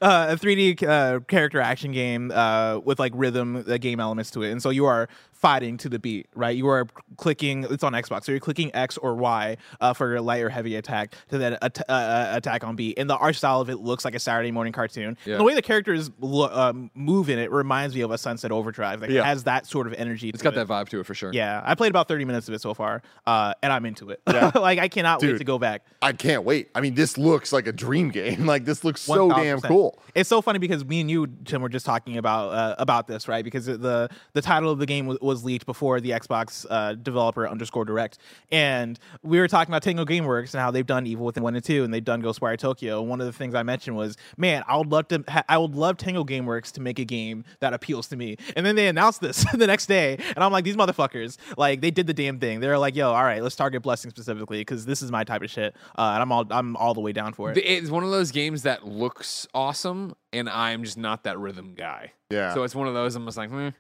Uh, 0.01 0.29
a 0.31 0.37
3D 0.37 0.83
uh, 0.83 1.21
character 1.21 1.61
action 1.61 1.93
game 1.93 2.31
uh, 2.35 2.79
with 2.85 2.99
like 2.99 3.13
rhythm 3.15 3.57
uh, 3.57 3.77
game 3.79 4.01
elements 4.01 4.31
to 4.33 4.43
it, 4.43 4.51
and 4.51 4.63
so 4.63 4.71
you 4.71 4.85
are 4.85 5.09
fighting 5.35 5.77
to 5.79 5.89
the 5.89 5.99
beat, 5.99 6.27
right? 6.35 6.57
You 6.57 6.67
are 6.69 6.87
clicking. 7.17 7.65
It's 7.71 7.85
on 7.85 7.93
Xbox, 7.93 8.25
so 8.25 8.33
you're 8.33 8.41
clicking 8.41 8.75
X 8.75 8.97
or 8.99 9.15
Y 9.15 9.57
uh, 9.81 9.93
for 9.93 10.09
your 10.11 10.21
light 10.21 10.43
or 10.43 10.49
heavy 10.49 10.77
attack 10.77 11.15
to 11.29 11.39
then 11.39 11.59
at- 11.61 11.81
uh, 11.89 11.93
uh, 11.93 12.33
attack 12.35 12.65
on 12.65 12.77
beat. 12.77 12.99
And 12.99 13.09
the 13.11 13.17
art 13.17 13.35
style 13.37 13.61
of 13.61 13.69
it 13.69 13.77
looks 13.77 14.05
like 14.05 14.15
a 14.15 14.19
Saturday 14.19 14.51
morning 14.51 14.73
cartoon. 14.73 15.17
Yeah. 15.27 15.37
The 15.37 15.45
way 15.45 15.55
the 15.55 15.63
characters 15.63 16.11
lo- 16.21 16.49
um, 16.53 16.91
move 16.95 17.29
in 17.29 17.39
it 17.39 17.51
reminds 17.51 17.95
me 17.95 18.01
of 18.01 18.11
a 18.11 18.19
Sunset 18.19 18.53
Overdrive. 18.53 19.01
Like 19.03 19.11
Yeah. 19.11 19.21
it 19.21 19.25
has 19.27 19.45
that 19.45 19.67
sort 19.67 19.87
of 19.87 19.93
energy. 19.95 20.31
it's 20.31 20.43
got 20.43 20.55
it. 20.55 20.57
that 20.57 20.69
vibe 20.69 20.89
to 20.91 21.01
it 21.01 21.07
for 21.07 21.15
sure. 21.15 21.31
Yeah, 21.33 21.61
I 21.65 21.75
played 21.75 21.91
about 21.91 22.09
30 22.09 22.25
minutes 22.25 22.49
of 22.49 22.55
it 22.55 22.61
so 22.61 22.73
far, 22.75 23.03
uh, 23.27 23.55
and 23.63 23.73
I'm 23.73 23.85
into 23.87 24.11
it. 24.11 24.21
like 24.27 24.79
I 24.79 24.89
cannot 24.89 25.21
wait 25.23 25.37
to 25.39 25.45
go 25.45 25.59
back. 25.59 25.85
I 26.01 26.13
can't 26.13 26.45
wait. 26.45 26.71
I 26.75 26.81
mean, 26.81 26.95
this 26.95 27.19
looks 27.19 27.53
like 27.53 27.67
a 27.67 27.73
dream 27.73 28.11
game. 28.11 28.47
Like 28.55 28.65
this 28.67 28.85
looks 28.85 29.01
so 29.01 29.31
damn 29.31 29.59
1000%. 29.59 29.69
cool. 29.69 29.99
It's 30.15 30.29
so 30.29 30.41
funny 30.41 30.59
because 30.61 30.85
me 30.85 31.01
and 31.01 31.11
you, 31.11 31.27
Tim, 31.45 31.61
were 31.61 31.69
just 31.69 31.85
talking 31.87 32.19
about 32.19 32.53
uh, 32.53 32.75
about 32.79 33.07
this, 33.09 33.27
right? 33.27 33.43
Because 33.45 33.67
the 33.67 34.09
the 34.33 34.43
title 34.43 34.71
of 34.71 34.79
the 34.79 34.87
game 34.87 35.07
was, 35.07 35.19
was 35.35 35.45
was 35.45 35.45
leaked 35.45 35.67
before 35.67 36.01
the 36.01 36.11
Xbox 36.11 36.65
uh, 36.71 36.95
developer 36.95 37.49
underscore 37.49 37.85
direct, 37.85 38.19
and 38.53 38.99
we 39.23 39.41
were 39.41 39.49
talking 39.49 39.73
about 39.73 39.83
Tango 39.83 40.05
GameWorks 40.05 40.55
and 40.55 40.61
how 40.61 40.71
they've 40.71 40.87
done 40.87 41.07
Evil 41.07 41.27
Within 41.27 41.43
one 41.43 41.57
and 41.57 41.65
two, 41.65 41.83
and 41.83 41.93
they've 41.93 42.05
done 42.05 42.23
Ghostwire 42.23 42.57
Tokyo. 42.57 43.03
One 43.03 43.21
of 43.21 43.27
the 43.27 43.33
things 43.33 43.55
I 43.55 43.65
mentioned 43.65 43.97
was, 43.97 44.17
man, 44.37 44.63
I 44.69 44.77
would 44.77 44.93
love 44.93 45.09
to, 45.09 45.25
ha- 45.29 45.43
I 45.49 45.59
would 45.59 45.75
love 45.75 45.97
Tango 45.97 46.25
GameWorks 46.25 46.71
to 46.73 46.81
make 46.81 47.01
a 47.01 47.05
game 47.05 47.45
that 47.59 47.75
appeals 47.75 48.07
to 48.09 48.17
me. 48.17 48.37
And 48.55 48.65
then 48.65 48.77
they 48.77 48.87
announced 48.87 49.21
this 49.21 49.45
the 49.55 49.67
next 49.67 49.87
day, 49.87 50.17
and 50.37 50.45
I'm 50.45 50.53
like, 50.53 50.65
these 50.65 50.77
motherfuckers, 50.77 51.37
like 51.59 51.81
they 51.81 51.91
did 51.91 52.07
the 52.07 52.15
damn 52.15 52.39
thing. 52.39 52.61
They're 52.61 52.79
like, 52.79 52.95
yo, 52.95 53.13
all 53.13 53.25
right, 53.25 53.43
let's 53.43 53.57
target 53.57 53.83
Blessing 53.83 54.11
specifically 54.13 54.61
because 54.61 54.87
this 54.87 55.03
is 55.03 55.11
my 55.11 55.25
type 55.25 55.43
of 55.43 55.51
shit, 55.51 55.75
uh, 55.99 56.13
and 56.15 56.23
I'm 56.23 56.31
all, 56.31 56.47
I'm 56.51 56.77
all 56.77 56.95
the 56.95 57.01
way 57.01 57.13
down 57.13 57.33
for 57.33 57.51
it. 57.51 57.59
It's 57.59 57.91
one 57.91 58.05
of 58.05 58.11
those 58.11 58.31
games 58.31 58.63
that 58.63 58.87
looks 58.87 59.49
awesome, 59.53 60.15
and 60.33 60.49
I'm 60.49 60.85
just 60.85 60.97
not 60.97 61.25
that 61.25 61.39
rhythm 61.39 61.75
guy. 61.75 62.13
Yeah. 62.31 62.55
So 62.55 62.63
it's 62.63 62.75
one 62.75 62.87
of 62.89 62.95
those. 62.95 63.17
I'm 63.17 63.25
just 63.25 63.37
like, 63.37 63.51
hmm. 63.51 63.71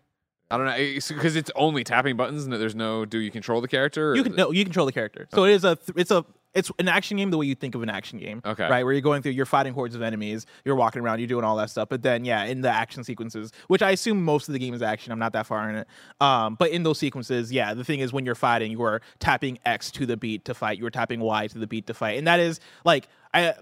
I 0.55 0.57
don't 0.57 0.66
know, 0.66 1.16
because 1.16 1.36
it's 1.36 1.50
only 1.55 1.84
tapping 1.84 2.16
buttons 2.16 2.44
and 2.44 2.52
there's 2.52 2.74
no. 2.74 3.05
Do 3.05 3.18
you 3.18 3.30
control 3.30 3.61
the 3.61 3.68
character? 3.68 4.14
You 4.14 4.22
can 4.22 4.36
no, 4.36 4.52
you 4.52 4.64
control 4.64 4.86
the 4.86 4.92
character. 4.92 5.28
So 5.34 5.44
it 5.44 5.52
is 5.52 5.64
a 5.64 5.76
th- 5.76 5.96
it's 5.96 6.11
a 6.11 6.24
it's 6.55 6.70
an 6.78 6.88
action 6.88 7.16
game 7.16 7.30
the 7.30 7.38
way 7.38 7.46
you 7.46 7.55
think 7.55 7.74
of 7.74 7.82
an 7.82 7.90
action 7.90 8.18
game. 8.18 8.40
Okay. 8.44 8.68
Right, 8.68 8.84
where 8.84 8.92
you're 8.92 9.02
going 9.02 9.22
through, 9.22 9.32
you're 9.32 9.46
fighting 9.46 9.74
hordes 9.74 9.94
of 9.94 10.02
enemies, 10.02 10.46
you're 10.64 10.76
walking 10.76 11.02
around, 11.02 11.18
you're 11.18 11.26
doing 11.26 11.44
all 11.44 11.57
that 11.57 11.70
stuff. 11.70 11.88
But 11.88 12.02
then, 12.02 12.24
yeah, 12.24 12.44
in 12.44 12.61
the 12.61 12.70
action 12.70 13.02
sequences, 13.02 13.52
which 13.66 13.82
I 13.82 13.90
assume 13.90 14.24
most 14.24 14.48
of 14.48 14.52
the 14.52 14.59
game 14.61 14.72
is 14.72 14.82
action. 14.82 15.12
I'm 15.12 15.18
not 15.18 15.32
that 15.32 15.46
far 15.46 15.68
in 15.68 15.76
it. 15.76 15.88
Um, 16.20 16.55
but 16.55 16.70
in 16.70 16.84
those 16.84 16.98
sequences, 16.98 17.50
yeah, 17.50 17.74
the 17.74 17.84
thing 17.84 18.00
is 18.00 18.12
when 18.12 18.24
you're 18.24 18.36
fighting, 18.36 18.70
you 18.70 18.82
are 18.82 19.00
tapping 19.18 19.59
X 19.66 19.90
to 19.92 20.07
the 20.07 20.16
beat 20.16 20.44
to 20.44 20.55
fight. 20.55 20.78
You 20.78 20.86
are 20.86 20.90
tapping 20.90 21.20
Y 21.20 21.48
to 21.48 21.59
the 21.59 21.66
beat 21.66 21.88
to 21.88 21.94
fight, 21.94 22.18
and 22.18 22.26
that 22.26 22.38
is 22.38 22.61
like 22.84 23.09
I, 23.32 23.55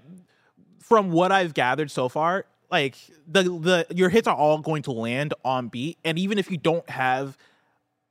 from 0.79 1.11
what 1.11 1.31
I've 1.31 1.53
gathered 1.53 1.89
so 1.89 2.09
far, 2.09 2.45
like 2.73 2.97
the 3.27 3.43
the 3.43 3.85
your 3.95 4.09
hits 4.09 4.27
are 4.27 4.35
all 4.35 4.57
going 4.57 4.81
to 4.83 4.91
land 4.91 5.33
on 5.45 5.67
beat, 5.69 5.97
and 6.03 6.17
even 6.17 6.37
if 6.39 6.49
you 6.51 6.57
don't 6.57 6.89
have 6.89 7.37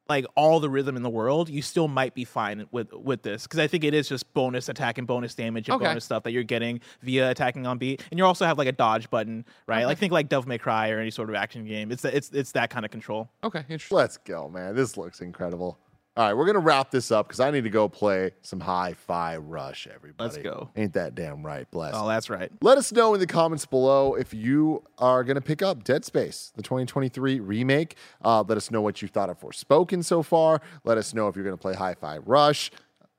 like 0.08 0.24
all 0.36 0.60
the 0.60 0.68
rhythm 0.70 0.96
in 0.96 1.02
the 1.02 1.10
world, 1.10 1.48
you 1.48 1.62
still 1.62 1.88
might 1.88 2.14
be 2.14 2.24
fine 2.24 2.66
with 2.70 2.92
with 2.92 3.22
this 3.22 3.42
because 3.42 3.58
I 3.58 3.66
think 3.66 3.82
it 3.82 3.92
is 3.92 4.08
just 4.08 4.32
bonus 4.34 4.68
attack 4.68 4.98
and 4.98 5.06
bonus 5.06 5.34
damage 5.34 5.68
and 5.68 5.76
Okay. 5.76 5.86
bonus 5.86 6.04
stuff 6.04 6.22
that 6.22 6.30
you're 6.32 6.42
getting 6.44 6.80
via 7.02 7.30
attacking 7.30 7.66
on 7.66 7.78
beat, 7.78 8.02
and 8.10 8.18
you 8.18 8.24
also 8.24 8.44
have 8.46 8.56
like 8.56 8.68
a 8.68 8.72
dodge 8.72 9.10
button, 9.10 9.44
right? 9.66 9.84
Like 9.84 9.98
think 9.98 10.12
like 10.12 10.28
Devil 10.28 10.48
May 10.48 10.58
Cry 10.58 10.90
or 10.90 11.00
any 11.00 11.10
sort 11.10 11.28
of 11.28 11.34
action 11.34 11.64
game. 11.64 11.90
It's 11.90 12.04
it's 12.04 12.30
it's 12.30 12.52
that 12.52 12.70
kind 12.70 12.84
of 12.84 12.92
control. 12.92 13.30
Okay, 13.42 13.60
interesting. 13.68 13.96
Let's 13.96 14.16
go, 14.18 14.48
man. 14.48 14.76
This 14.76 14.96
looks 14.96 15.20
incredible. 15.20 15.76
All 16.14 16.26
right, 16.26 16.34
we're 16.34 16.44
gonna 16.44 16.58
wrap 16.58 16.90
this 16.90 17.10
up 17.10 17.26
because 17.26 17.40
I 17.40 17.50
need 17.50 17.64
to 17.64 17.70
go 17.70 17.88
play 17.88 18.32
some 18.42 18.60
Hi-Fi 18.60 19.38
Rush. 19.38 19.86
Everybody, 19.86 20.30
Let's 20.30 20.42
go. 20.42 20.68
Ain't 20.76 20.92
that 20.92 21.14
damn 21.14 21.44
right? 21.44 21.70
Bless. 21.70 21.94
Oh, 21.96 22.06
that's 22.06 22.28
right. 22.28 22.52
Let 22.60 22.76
us 22.76 22.92
know 22.92 23.14
in 23.14 23.20
the 23.20 23.26
comments 23.26 23.64
below 23.64 24.14
if 24.14 24.34
you 24.34 24.82
are 24.98 25.24
going 25.24 25.36
to 25.36 25.40
pick 25.40 25.62
up 25.62 25.84
Dead 25.84 26.04
Space, 26.04 26.52
the 26.54 26.60
2023 26.62 27.40
remake. 27.40 27.96
Uh, 28.22 28.44
let 28.46 28.58
us 28.58 28.70
know 28.70 28.82
what 28.82 29.00
you 29.00 29.08
thought 29.08 29.30
of 29.30 29.40
Forspoken 29.40 30.04
so 30.04 30.22
far. 30.22 30.60
Let 30.84 30.98
us 30.98 31.14
know 31.14 31.28
if 31.28 31.36
you're 31.36 31.46
going 31.46 31.56
to 31.56 31.60
play 31.62 31.72
Hi 31.74 31.94
Fi 31.94 32.18
Rush. 32.18 32.70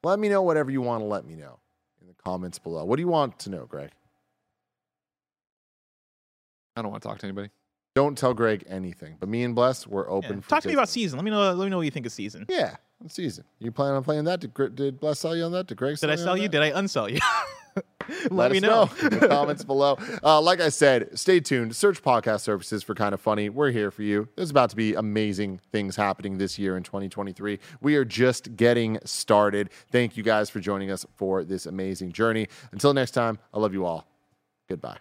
Let 0.03 0.19
me 0.19 0.29
know 0.29 0.43
whatever 0.43 0.69
you 0.69 0.81
want 0.81 1.01
to 1.01 1.05
let 1.05 1.25
me 1.25 1.35
know 1.35 1.57
in 1.99 2.07
the 2.07 2.13
comments 2.13 2.59
below. 2.59 2.85
What 2.85 2.97
do 2.97 3.01
you 3.01 3.07
want 3.07 3.39
to 3.39 3.49
know, 3.49 3.65
Greg? 3.65 3.89
I 6.75 6.83
don't 6.83 6.91
want 6.91 7.01
to 7.01 7.09
talk 7.09 7.17
to 7.19 7.25
anybody. 7.25 7.49
Don't 7.95 8.17
tell 8.17 8.33
Greg 8.33 8.63
anything, 8.67 9.17
but 9.19 9.29
me 9.29 9.43
and 9.43 9.53
Bless, 9.53 9.85
we're 9.85 10.09
open 10.09 10.37
Yeah. 10.37 10.41
for 10.41 10.49
Talk 10.49 10.63
to 10.63 10.67
me 10.67 10.73
about 10.73 10.89
season. 10.89 11.17
Let 11.17 11.25
me 11.25 11.29
know. 11.29 11.53
Let 11.53 11.63
me 11.63 11.69
know 11.69 11.77
what 11.77 11.83
you 11.83 11.91
think 11.91 12.07
of 12.07 12.11
season. 12.11 12.43
Yeah, 12.49 12.75
season. 13.07 13.43
You 13.59 13.71
plan 13.71 13.93
on 13.93 14.03
playing 14.03 14.23
that? 14.23 14.39
Did, 14.39 14.75
did 14.75 14.99
Bless 14.99 15.19
sell 15.19 15.35
you 15.35 15.43
on 15.43 15.51
that? 15.51 15.67
Did 15.67 15.77
Greg 15.77 15.97
Did 15.99 16.09
I 16.09 16.15
sell 16.15 16.35
you? 16.35 16.43
that? 16.43 16.51
Did 16.51 16.61
I 16.63 16.71
unsell 16.71 17.11
you? 17.11 17.19
let, 18.07 18.31
let 18.31 18.51
me 18.51 18.59
know. 18.59 18.89
in 18.99 19.19
the 19.19 19.27
comments 19.27 19.63
below. 19.63 19.97
Uh, 20.23 20.41
like 20.41 20.59
I 20.59 20.69
said, 20.69 21.17
stay 21.19 21.39
tuned. 21.39 21.75
Search 21.75 22.01
podcast 22.01 22.41
services 22.41 22.81
for 22.81 22.95
Kinda 22.95 23.17
Funny. 23.17 23.49
We're 23.49 23.69
here 23.71 23.91
for 23.91 24.01
you. 24.01 24.27
There's 24.35 24.49
about 24.49 24.71
to 24.71 24.75
be 24.75 24.95
amazing 24.95 25.59
things 25.71 25.95
happening 25.95 26.39
this 26.39 26.57
year 26.57 26.75
in 26.77 26.81
2023. 26.83 27.59
We 27.81 27.95
are 27.95 28.05
just 28.05 28.55
getting 28.55 28.97
started. 29.05 29.69
Thank 29.91 30.17
you 30.17 30.23
guys 30.23 30.49
for 30.49 30.59
joining 30.59 30.89
us 30.89 31.05
for 31.15 31.43
this 31.43 31.67
amazing 31.67 32.11
journey. 32.13 32.47
Until 32.71 32.93
next 32.95 33.11
time, 33.11 33.37
I 33.53 33.59
love 33.59 33.73
you 33.73 33.85
all. 33.85 34.07
Goodbye. 34.67 34.97